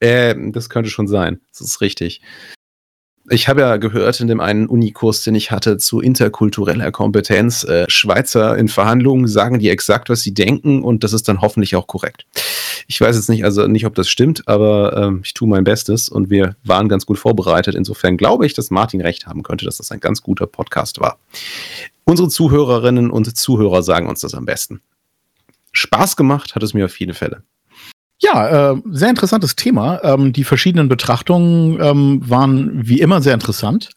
Äh, 0.00 0.34
das 0.52 0.68
könnte 0.68 0.90
schon 0.90 1.08
sein. 1.08 1.40
Das 1.50 1.60
ist 1.60 1.80
richtig. 1.80 2.22
Ich 3.32 3.46
habe 3.46 3.60
ja 3.60 3.76
gehört 3.76 4.18
in 4.18 4.26
dem 4.26 4.40
einen 4.40 4.66
Unikurs, 4.66 5.22
den 5.22 5.36
ich 5.36 5.52
hatte 5.52 5.78
zu 5.78 6.00
interkultureller 6.00 6.90
Kompetenz, 6.90 7.62
äh, 7.62 7.84
Schweizer 7.88 8.58
in 8.58 8.66
Verhandlungen 8.66 9.28
sagen 9.28 9.60
die 9.60 9.68
exakt, 9.68 10.08
was 10.08 10.22
sie 10.22 10.34
denken 10.34 10.82
und 10.82 11.04
das 11.04 11.12
ist 11.12 11.28
dann 11.28 11.40
hoffentlich 11.40 11.76
auch 11.76 11.86
korrekt. 11.86 12.26
Ich 12.88 13.00
weiß 13.00 13.14
jetzt 13.14 13.28
nicht, 13.28 13.44
also 13.44 13.68
nicht, 13.68 13.86
ob 13.86 13.94
das 13.94 14.08
stimmt, 14.08 14.48
aber 14.48 14.96
ähm, 14.96 15.20
ich 15.24 15.32
tue 15.32 15.48
mein 15.48 15.62
Bestes 15.62 16.08
und 16.08 16.28
wir 16.28 16.56
waren 16.64 16.88
ganz 16.88 17.06
gut 17.06 17.20
vorbereitet. 17.20 17.76
Insofern 17.76 18.16
glaube 18.16 18.46
ich, 18.46 18.54
dass 18.54 18.72
Martin 18.72 19.00
recht 19.00 19.28
haben 19.28 19.44
könnte, 19.44 19.64
dass 19.64 19.76
das 19.76 19.92
ein 19.92 20.00
ganz 20.00 20.22
guter 20.22 20.48
Podcast 20.48 20.98
war. 21.00 21.16
Unsere 22.02 22.28
Zuhörerinnen 22.28 23.12
und 23.12 23.36
Zuhörer 23.36 23.84
sagen 23.84 24.08
uns 24.08 24.20
das 24.20 24.34
am 24.34 24.44
besten. 24.44 24.80
Spaß 25.70 26.16
gemacht 26.16 26.56
hat 26.56 26.64
es 26.64 26.74
mir 26.74 26.86
auf 26.86 26.90
viele 26.90 27.14
Fälle. 27.14 27.44
Ja, 28.22 28.72
äh, 28.72 28.82
sehr 28.90 29.08
interessantes 29.08 29.56
Thema. 29.56 30.00
Ähm, 30.04 30.32
die 30.32 30.44
verschiedenen 30.44 30.88
Betrachtungen 30.88 31.80
ähm, 31.80 32.20
waren 32.28 32.86
wie 32.86 33.00
immer 33.00 33.22
sehr 33.22 33.32
interessant. 33.32 33.90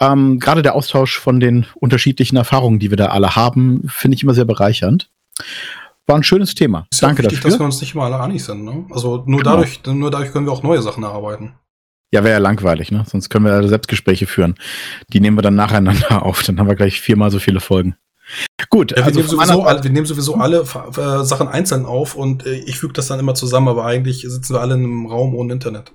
Ähm, 0.00 0.38
Gerade 0.38 0.62
der 0.62 0.74
Austausch 0.74 1.18
von 1.18 1.40
den 1.40 1.66
unterschiedlichen 1.74 2.36
Erfahrungen, 2.36 2.78
die 2.78 2.90
wir 2.90 2.96
da 2.96 3.06
alle 3.08 3.36
haben, 3.36 3.82
finde 3.88 4.14
ich 4.14 4.22
immer 4.22 4.34
sehr 4.34 4.46
bereichernd. 4.46 5.10
War 6.06 6.16
ein 6.16 6.22
schönes 6.22 6.54
Thema. 6.54 6.86
Ist 6.90 7.02
Danke 7.02 7.22
ja 7.22 7.24
wichtig, 7.24 7.40
dafür. 7.40 7.50
dass 7.50 7.60
wir 7.60 7.66
uns 7.66 7.80
nicht 7.80 7.94
immer 7.94 8.04
alle 8.04 8.20
einig 8.20 8.42
sind. 8.42 8.64
Ne? 8.64 8.86
Also 8.90 9.24
nur 9.26 9.40
genau. 9.40 9.56
dadurch, 9.56 9.80
nur 9.84 10.10
dadurch 10.10 10.32
können 10.32 10.46
wir 10.46 10.52
auch 10.52 10.62
neue 10.62 10.80
Sachen 10.80 11.02
erarbeiten. 11.02 11.54
Ja, 12.12 12.22
wäre 12.22 12.34
ja 12.34 12.38
langweilig, 12.38 12.92
ne? 12.92 13.04
Sonst 13.06 13.28
können 13.28 13.44
wir 13.44 13.68
Selbstgespräche 13.68 14.26
führen. 14.26 14.54
Die 15.12 15.20
nehmen 15.20 15.36
wir 15.36 15.42
dann 15.42 15.56
nacheinander 15.56 16.22
auf. 16.24 16.42
Dann 16.44 16.58
haben 16.58 16.68
wir 16.68 16.76
gleich 16.76 17.00
viermal 17.00 17.30
so 17.30 17.40
viele 17.40 17.60
Folgen. 17.60 17.96
Gut, 18.70 18.92
ja, 18.92 18.98
wir, 18.98 19.04
also 19.04 19.20
nehmen 19.20 19.28
sowieso, 19.28 19.62
alle, 19.62 19.82
wir 19.84 19.90
nehmen 19.90 20.06
sowieso 20.06 20.34
alle 20.34 20.60
äh, 20.60 21.24
Sachen 21.24 21.48
einzeln 21.48 21.86
auf 21.86 22.14
und 22.14 22.44
äh, 22.46 22.54
ich 22.54 22.78
füge 22.78 22.92
das 22.92 23.06
dann 23.06 23.20
immer 23.20 23.34
zusammen, 23.34 23.68
aber 23.68 23.84
eigentlich 23.84 24.22
sitzen 24.22 24.54
wir 24.54 24.60
alle 24.60 24.74
in 24.74 24.84
einem 24.84 25.06
Raum 25.06 25.34
ohne 25.34 25.52
Internet. 25.52 25.92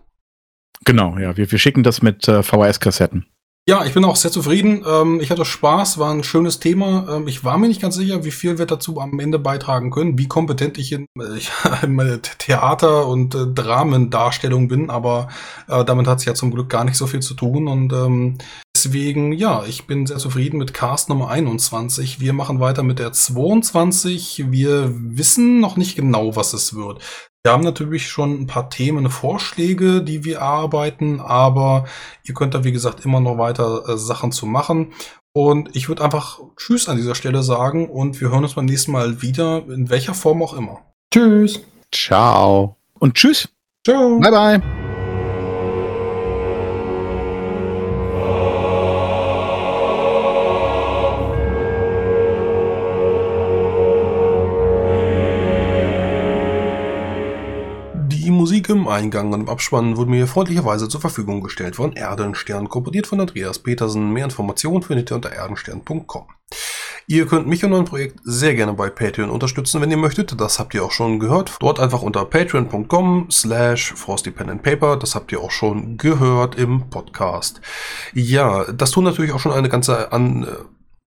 Genau, 0.86 1.18
ja, 1.18 1.36
wir, 1.38 1.52
wir 1.52 1.60
schicken 1.60 1.84
das 1.84 2.02
mit 2.02 2.28
äh, 2.28 2.42
VHS-Kassetten. 2.42 3.26
Ja, 3.70 3.86
ich 3.86 3.94
bin 3.94 4.04
auch 4.06 4.16
sehr 4.16 4.32
zufrieden. 4.32 4.84
Ähm, 4.88 5.20
ich 5.22 5.30
hatte 5.30 5.46
Spaß, 5.46 6.00
war 6.00 6.12
ein 6.12 6.24
schönes 6.24 6.60
Thema. 6.60 7.08
Ähm, 7.18 7.28
ich 7.28 7.44
war 7.44 7.60
mir 7.60 7.68
nicht 7.68 7.82
ganz 7.82 7.94
sicher, 7.94 8.26
wie 8.26 8.32
viel 8.32 8.58
wir 8.58 8.66
dazu 8.66 9.00
am 9.00 9.20
Ende 9.20 9.38
beitragen 9.38 9.92
können, 9.92 10.18
wie 10.18 10.28
kompetent 10.28 10.80
ich 10.80 10.92
in, 10.92 11.06
äh, 11.20 11.84
in 11.84 12.22
Theater- 12.40 13.06
und 13.06 13.36
äh, 13.36 13.46
Dramendarstellung 13.46 14.68
bin, 14.68 14.90
aber 14.90 15.28
äh, 15.68 15.86
damit 15.86 16.08
hat 16.08 16.18
es 16.18 16.26
ja 16.26 16.34
zum 16.34 16.50
Glück 16.50 16.70
gar 16.70 16.84
nicht 16.86 16.98
so 16.98 17.06
viel 17.06 17.20
zu 17.20 17.36
tun. 17.36 17.68
Und 17.68 17.94
ähm, 17.94 18.40
deswegen, 18.76 19.32
ja, 19.32 19.64
ich 19.66 19.86
bin 19.86 20.08
sehr 20.08 20.18
zufrieden 20.18 20.58
mit 20.58 20.74
Cast 20.74 21.10
Nummer 21.10 21.30
21. 21.30 22.20
Wir 22.20 22.34
machen 22.34 22.60
weiter 22.60 22.82
mit 22.82 22.98
der 22.98 23.14
22. 23.14 24.46
Wir 24.50 24.92
wissen 24.92 25.60
noch 25.60 25.78
nicht 25.78 25.96
genau, 25.96 26.36
was 26.36 26.54
es 26.54 26.74
wird. 26.74 27.00
Wir 27.44 27.54
haben 27.54 27.64
natürlich 27.64 28.08
schon 28.08 28.42
ein 28.42 28.48
paar 28.48 28.70
Themen, 28.70 29.10
Vorschläge, 29.10 30.04
die 30.04 30.24
wir 30.24 30.44
arbeiten, 30.44 31.20
aber 31.20 31.86
ihr 32.24 32.36
könnt 32.36 32.54
da, 32.54 32.64
wie 32.64 32.72
gesagt, 32.72 33.04
immer 33.04 33.20
noch 33.20 33.40
weiter 33.40 33.90
äh, 33.90 33.98
Sachen 33.98 34.32
zu 34.32 34.46
machen. 34.46 34.94
Und 35.34 35.76
ich 35.76 35.88
würde 35.88 36.04
einfach 36.04 36.40
Tschüss 36.58 36.88
an 36.90 36.98
dieser 36.98 37.16
Stelle 37.16 37.42
sagen 37.42 37.90
und 37.90 38.20
wir 38.22 38.30
hören 38.30 38.44
uns 38.44 38.54
beim 38.54 38.66
nächsten 38.66 38.92
Mal 38.92 39.22
wieder, 39.22 39.64
in 39.70 39.90
welcher 39.90 40.14
Form 40.14 40.44
auch 40.44 40.54
immer. 40.54 40.82
Tschüss. 41.14 41.62
Ciao. 41.92 42.76
Und 43.00 43.16
tschüss. 43.16 43.50
Ciao. 43.86 44.20
Bye, 44.20 44.32
bye. 44.32 44.91
Im 58.72 58.88
Eingang 58.88 59.34
und 59.34 59.42
im 59.42 59.50
Abspann 59.50 59.98
wurde 59.98 60.10
mir 60.12 60.28
freundlicherweise 60.28 60.90
zur 60.90 61.02
Verfügung 61.02 61.42
gestellt 61.42 61.76
von 61.76 61.94
Erdenstern, 61.94 62.70
komponiert 62.70 63.08
von 63.08 63.20
Andreas 63.20 63.60
Petersen. 63.60 64.12
Mehr 64.12 64.26
Informationen 64.26 64.84
findet 64.84 65.12
ihr 65.12 65.16
unter 65.16 65.32
erdenstern.com. 65.32 66.26
Ihr 67.08 67.26
könnt 67.26 67.48
mich 67.48 67.64
und 67.66 67.72
mein 67.72 67.86
Projekt 67.86 68.20
sehr 68.24 68.56
gerne 68.56 68.74
bei 68.74 68.90
Patreon 68.90 69.30
unterstützen, 69.30 69.82
wenn 69.82 69.92
ihr 69.92 69.98
möchtet. 69.98 70.40
Das 70.40 70.60
habt 70.60 70.74
ihr 70.74 70.84
auch 70.84 70.92
schon 70.92 71.20
gehört. 71.20 71.58
Dort 71.60 71.80
einfach 71.80 72.02
unter 72.02 72.24
patreon.com 72.26 73.28
slash 73.30 73.94
frostypenandpaper. 73.94 74.98
Das 74.98 75.16
habt 75.16 75.32
ihr 75.32 75.42
auch 75.42 75.52
schon 75.52 75.98
gehört 75.98 76.56
im 76.56 76.90
Podcast. 76.90 77.60
Ja, 78.14 78.72
das 78.72 78.92
tun 78.92 79.04
natürlich 79.04 79.34
auch 79.34 79.40
schon 79.40 79.52
eine 79.52 79.70
ganze 79.70 80.12
an 80.12 80.48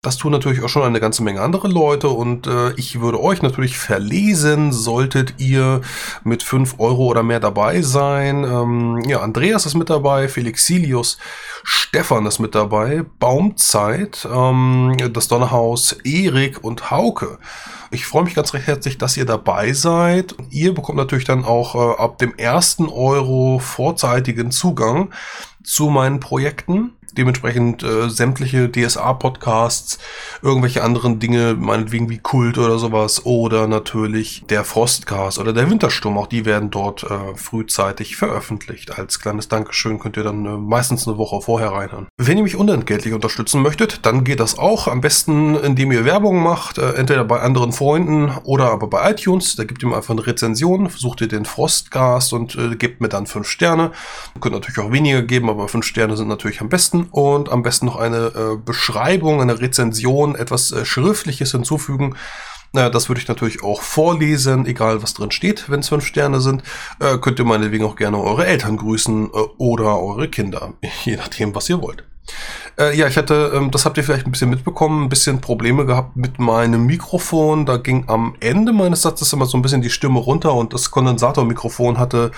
das 0.07 0.19
tun 0.19 0.33
natürlich 0.33 0.63
auch 0.63 0.69
schon 0.69 0.83
eine 0.83 1.01
ganze 1.01 1.23
Menge 1.23 1.41
andere 1.41 1.69
Leute 1.69 2.09
und 2.09 2.47
äh, 2.47 2.73
ich 2.75 3.01
würde 3.01 3.21
euch 3.21 3.43
natürlich 3.43 3.79
verlesen, 3.79 4.73
solltet 4.73 5.35
ihr 5.39 5.81
mit 6.25 6.43
5 6.43 6.77
Euro 6.79 7.07
oder 7.07 7.23
mehr 7.23 7.41
dabei 7.41 7.83
sein. 7.83 8.45
Ähm, 8.45 9.03
ja, 9.07 9.21
Andreas 9.21 9.67
ist 9.67 9.75
mit 9.75 9.91
dabei, 9.91 10.29
Felix 10.29 10.67
Silius, 10.67 11.19
Stefan 11.63 12.27
ist 12.27 12.39
mit 12.39 12.55
dabei, 12.55 13.05
Baumzeit, 13.19 14.29
ähm, 14.31 14.97
das 15.13 15.29
Donnerhaus, 15.29 15.93
Erik 16.05 16.63
und 16.63 16.91
Hauke. 16.91 17.39
Ich 17.91 18.07
freue 18.07 18.25
mich 18.25 18.35
ganz 18.35 18.55
recht 18.55 18.67
herzlich, 18.67 18.99
dass 18.99 19.17
ihr 19.17 19.25
dabei 19.25 19.73
seid. 19.73 20.35
Ihr 20.51 20.75
bekommt 20.75 20.99
natürlich 20.99 21.25
dann 21.25 21.45
auch 21.45 21.75
äh, 21.75 22.03
ab 22.03 22.19
dem 22.19 22.35
ersten 22.37 22.89
Euro 22.89 23.59
vorzeitigen 23.59 24.51
Zugang 24.51 25.11
zu 25.63 25.89
meinen 25.91 26.21
Projekten 26.21 26.93
dementsprechend 27.17 27.83
äh, 27.83 28.09
sämtliche 28.09 28.71
DSA-Podcasts, 28.71 29.99
irgendwelche 30.43 30.83
anderen 30.83 31.19
Dinge, 31.19 31.55
meinetwegen 31.59 32.11
wie 32.11 32.19
Kult 32.19 32.59
oder 32.59 32.79
sowas, 32.79 33.25
oder 33.25 33.67
natürlich 33.67 34.45
der 34.49 34.65
Frostcast 34.65 35.39
oder 35.39 35.53
der 35.53 35.71
Wintersturm, 35.71 36.19
auch 36.19 36.27
die 36.27 36.45
werden 36.45 36.71
dort 36.71 37.05
äh, 37.05 37.37
frühzeitig 37.37 38.17
veröffentlicht. 38.17 38.99
Als 38.99 39.21
kleines 39.21 39.49
Dankeschön 39.49 39.99
könnt 39.99 40.17
ihr 40.17 40.25
dann 40.25 40.45
äh, 40.45 40.57
meistens 40.57 41.07
eine 41.07 41.19
Woche 41.19 41.41
vorher 41.41 41.73
reinhören. 41.73 42.09
Wenn 42.17 42.39
ihr 42.39 42.45
mich 42.45 42.57
unentgeltlich 42.57 43.15
unterstützen 43.15 43.63
möchtet, 43.63 44.05
dann 44.07 44.25
geht 44.25 44.41
das 44.41 44.59
auch. 44.59 44.89
Am 44.89 45.01
besten, 45.01 45.55
indem 45.57 45.93
ihr 45.93 46.05
Werbung 46.05 46.43
macht, 46.43 46.79
äh, 46.79 46.93
entweder 46.93 47.25
bei 47.25 47.41
anderen 47.41 47.73
Freunden 47.73 48.33
oder 48.45 48.71
aber 48.71 48.87
bei 48.87 49.11
iTunes. 49.11 49.57
Da 49.57 49.65
gibt 49.65 49.83
ihr 49.83 49.89
mir 49.89 49.97
einfach 49.97 50.11
eine 50.11 50.27
Rezension, 50.27 50.89
sucht 50.89 51.21
ihr 51.21 51.29
den 51.29 51.45
Frostcast 51.45 52.33
und 52.33 52.57
äh, 52.57 52.77
gebt 52.77 53.01
mir 53.01 53.09
dann 53.09 53.27
fünf 53.27 53.49
Sterne. 53.49 53.93
Ihr 54.35 54.41
könnt 54.41 54.55
natürlich 54.55 54.79
auch 54.79 54.93
weniger 54.93 55.23
geben, 55.23 55.49
aber 55.49 55.69
fünf 55.69 55.87
Sterne 55.87 56.17
sind 56.17 56.29
natürlich 56.29 56.61
am 56.61 56.69
besten 56.69 57.04
und 57.11 57.51
am 57.51 57.63
besten 57.63 57.87
noch 57.87 57.97
eine 57.97 58.27
äh, 58.27 58.57
Beschreibung, 58.57 59.41
eine 59.41 59.61
Rezension, 59.61 60.35
etwas 60.35 60.73
äh, 60.73 60.85
Schriftliches 60.85 61.53
hinzufügen. 61.53 62.17
Äh, 62.75 62.91
das 62.91 63.09
würde 63.09 63.21
ich 63.21 63.29
natürlich 63.29 63.63
auch 63.63 63.83
vorlesen, 63.83 64.67
egal 64.67 65.03
was 65.03 65.15
drin 65.15 65.31
steht, 65.31 65.71
wenn 65.71 65.81
es 65.81 65.89
fünf 65.89 66.07
Sterne 66.07 66.41
sind. 66.41 66.63
Äh, 67.01 67.19
könnt 67.19 67.39
ihr 67.39 67.45
meinetwegen 67.45 67.85
auch 67.85 67.97
gerne 67.97 68.19
eure 68.19 68.47
Eltern 68.47 68.77
grüßen 68.77 69.27
äh, 69.27 69.39
oder 69.59 70.01
eure 70.01 70.29
Kinder, 70.29 70.75
je 71.05 71.17
nachdem, 71.17 71.55
was 71.55 71.69
ihr 71.69 71.81
wollt. 71.81 72.05
Äh, 72.79 72.97
ja, 72.97 73.07
ich 73.07 73.17
hatte, 73.17 73.53
ähm, 73.55 73.71
das 73.71 73.85
habt 73.85 73.97
ihr 73.99 74.05
vielleicht 74.05 74.27
ein 74.27 74.33
bisschen 74.33 74.51
mitbekommen, 74.51 75.05
ein 75.05 75.09
bisschen 75.09 75.41
Probleme 75.41 75.87
gehabt 75.87 76.17
mit 76.17 76.39
meinem 76.39 76.87
Mikrofon. 76.87 77.67
Da 77.67 77.77
ging 77.77 78.05
am 78.09 78.35
Ende 78.41 78.73
meines 78.73 79.03
Satzes 79.03 79.33
immer 79.33 79.47
so 79.47 79.57
ein 79.59 79.63
bisschen 79.63 79.83
die 79.83 79.91
Stimme 79.91 80.19
runter 80.19 80.55
und 80.55 80.73
das 80.73 80.91
Kondensatormikrofon 80.91 81.99
hatte 81.99 82.33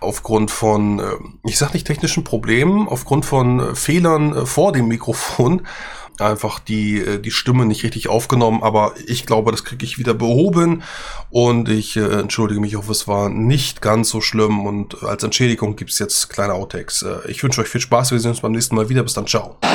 aufgrund 0.00 0.50
von, 0.50 0.98
äh, 0.98 1.04
ich 1.44 1.58
sag 1.58 1.74
nicht 1.74 1.86
technischen 1.86 2.24
Problemen, 2.24 2.88
aufgrund 2.88 3.24
von 3.24 3.60
äh, 3.60 3.74
Fehlern 3.74 4.34
äh, 4.34 4.46
vor 4.46 4.72
dem 4.72 4.88
Mikrofon 4.88 5.62
einfach 6.18 6.58
die, 6.58 7.22
die 7.22 7.30
Stimme 7.30 7.64
nicht 7.64 7.82
richtig 7.82 8.08
aufgenommen, 8.08 8.62
aber 8.62 8.92
ich 9.06 9.24
glaube, 9.24 9.52
das 9.52 9.64
kriege 9.64 9.86
ich 9.86 9.98
wieder 9.98 10.12
behoben 10.12 10.82
und 11.30 11.70
ich 11.70 11.96
äh, 11.96 12.00
entschuldige 12.00 12.60
mich, 12.60 12.72
ich 12.72 12.78
hoffe, 12.78 12.92
es 12.92 13.08
war 13.08 13.30
nicht 13.30 13.80
ganz 13.80 14.10
so 14.10 14.20
schlimm 14.20 14.66
und 14.66 15.02
als 15.02 15.22
Entschädigung 15.22 15.76
gibt 15.76 15.92
es 15.92 15.98
jetzt 15.98 16.28
kleine 16.28 16.52
Outtakes. 16.52 17.02
Äh, 17.02 17.30
ich 17.30 17.42
wünsche 17.42 17.62
euch 17.62 17.68
viel 17.68 17.80
Spaß, 17.80 18.12
wir 18.12 18.20
sehen 18.20 18.32
uns 18.32 18.42
beim 18.42 18.52
nächsten 18.52 18.74
Mal 18.76 18.90
wieder. 18.90 19.02
Bis 19.02 19.14
dann, 19.14 19.26
ciao. 19.26 19.56
Das 19.62 19.70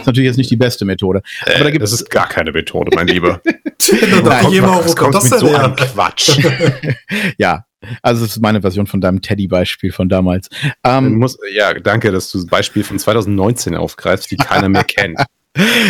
ist 0.00 0.06
natürlich 0.06 0.28
jetzt 0.28 0.38
nicht 0.38 0.50
die 0.50 0.56
beste 0.56 0.84
Methode. 0.84 1.22
Aber 1.42 1.54
äh, 1.54 1.64
da 1.64 1.70
gibt 1.70 1.82
das 1.82 1.92
ist 1.92 2.10
gar 2.10 2.26
keine 2.26 2.50
Methode, 2.50 2.90
mein 2.94 3.06
Lieber. 3.06 3.40
da 3.44 4.40
kommt, 4.40 4.62
was 4.62 4.96
kommt 4.96 5.14
mit 5.14 5.38
so 5.38 5.54
einem 5.54 5.76
Quatsch. 5.76 6.40
ja, 7.38 7.64
also 8.02 8.24
es 8.24 8.32
ist 8.32 8.42
meine 8.42 8.60
Version 8.60 8.86
von 8.86 9.00
deinem 9.00 9.22
Teddy-Beispiel 9.22 9.92
von 9.92 10.08
damals. 10.08 10.48
Ähm, 10.84 11.18
muss, 11.18 11.38
ja, 11.52 11.74
danke, 11.74 12.12
dass 12.12 12.30
du 12.30 12.38
das 12.38 12.46
Beispiel 12.46 12.84
von 12.84 12.98
2019 12.98 13.76
aufgreifst, 13.76 14.30
die 14.30 14.36
keiner 14.36 14.68
mehr 14.68 14.84
kennt. 14.88 15.18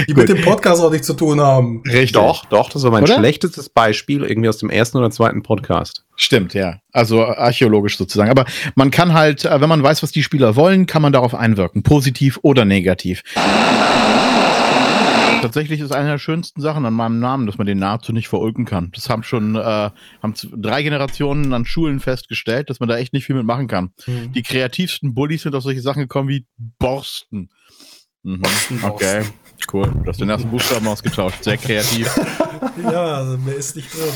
Die 0.09 0.15
mit 0.15 0.29
dem 0.29 0.41
Podcast 0.41 0.83
auch 0.83 0.91
nichts 0.91 1.07
zu 1.07 1.13
tun 1.13 1.39
haben. 1.39 1.83
Richtig. 1.87 2.13
Doch, 2.13 2.47
doch, 2.47 2.71
das 2.71 2.83
war 2.83 2.91
mein 2.91 3.03
Oder? 3.03 3.17
schlechtestes 3.17 3.69
Beispiel 3.69 4.25
irgendwie 4.25 4.49
aus 4.49 4.57
dem 4.57 4.71
ersten 4.71 4.97
oder 4.97 5.11
zweiten 5.11 5.43
Podcast. 5.43 6.05
Stimmt, 6.17 6.55
ja. 6.55 6.81
Also 6.93 7.23
archäologisch 7.23 7.99
sozusagen. 7.99 8.31
Aber 8.31 8.47
man 8.75 8.91
kann 8.91 9.13
halt, 9.13 9.45
äh, 9.45 9.61
wenn 9.61 9.69
man 9.69 9.83
weiß, 9.83 10.03
was 10.03 10.13
die 10.13 10.23
Spieler 10.23 10.57
wollen, 10.57 10.87
kann 10.87 11.03
man 11.03 11.13
darauf 11.13 11.35
einwirken. 11.35 11.83
Positiv 11.83 12.39
oder 12.43 12.65
negativ. 12.65 13.23
Tatsächlich 15.41 15.81
ist 15.81 15.93
eine 15.93 16.11
der 16.11 16.19
schönsten 16.19 16.61
Sachen 16.61 16.85
an 16.85 16.95
meinem 16.95 17.19
Namen, 17.19 17.47
dass 17.47 17.59
man 17.59 17.67
den 17.67 17.79
nahezu 17.79 18.13
nicht 18.13 18.29
verulken 18.29 18.65
kann. 18.65 18.91
Das 18.95 19.09
haben 19.09 19.23
schon 19.23 19.57
äh, 19.57 19.61
haben 19.61 20.35
drei 20.57 20.83
Generationen 20.83 21.53
an 21.53 21.65
Schulen 21.65 22.01
festgestellt, 22.01 22.71
dass 22.71 22.81
man 22.81 22.89
da 22.89 22.97
echt 22.97 23.13
nicht 23.13 23.27
viel 23.27 23.37
mitmachen 23.37 23.67
kann. 23.67 23.93
Mhm. 24.07 24.33
Die 24.33 24.43
kreativsten 24.43 25.15
Bullies 25.15 25.43
sind 25.43 25.55
auf 25.55 25.63
solche 25.63 25.81
Sachen 25.81 26.03
gekommen 26.03 26.29
wie 26.29 26.47
Borsten. 26.79 27.51
Mhm. 28.23 28.41
Borsten, 28.41 28.85
okay, 28.85 29.25
cool. 29.73 29.91
Du 30.03 30.09
hast 30.09 30.21
den 30.21 30.31
ersten 30.31 30.51
Buchstaben 30.51 30.87
ausgetauscht. 30.87 31.43
Sehr 31.43 31.57
kreativ. 31.57 32.15
ja, 32.83 33.17
also 33.17 33.39
mehr 33.39 33.57
ist 33.57 33.77
nicht 33.77 33.93
drin. 33.93 34.13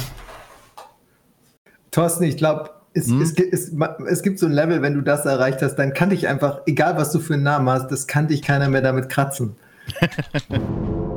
Thorsten, 1.90 2.24
ich 2.24 2.36
glaube, 2.36 2.70
es, 2.92 3.09
hm? 3.09 3.20
es, 3.20 3.32
es, 3.32 3.72
es, 4.06 4.22
gibt 4.22 4.38
so 4.38 4.46
ein 4.46 4.52
Level, 4.52 4.82
wenn 4.82 4.94
du 4.94 5.01
das 5.01 5.26
erreicht 5.26 5.62
hast, 5.62 5.76
dann 5.76 5.94
kann 5.94 6.10
dich 6.10 6.28
einfach, 6.28 6.60
egal 6.66 6.96
was 6.96 7.12
du 7.12 7.18
für 7.18 7.34
einen 7.34 7.42
Namen 7.42 7.68
hast, 7.68 7.88
das 7.88 8.06
kann 8.06 8.28
dich 8.28 8.42
keiner 8.42 8.68
mehr 8.68 8.82
damit 8.82 9.09
kratzen. 9.09 9.56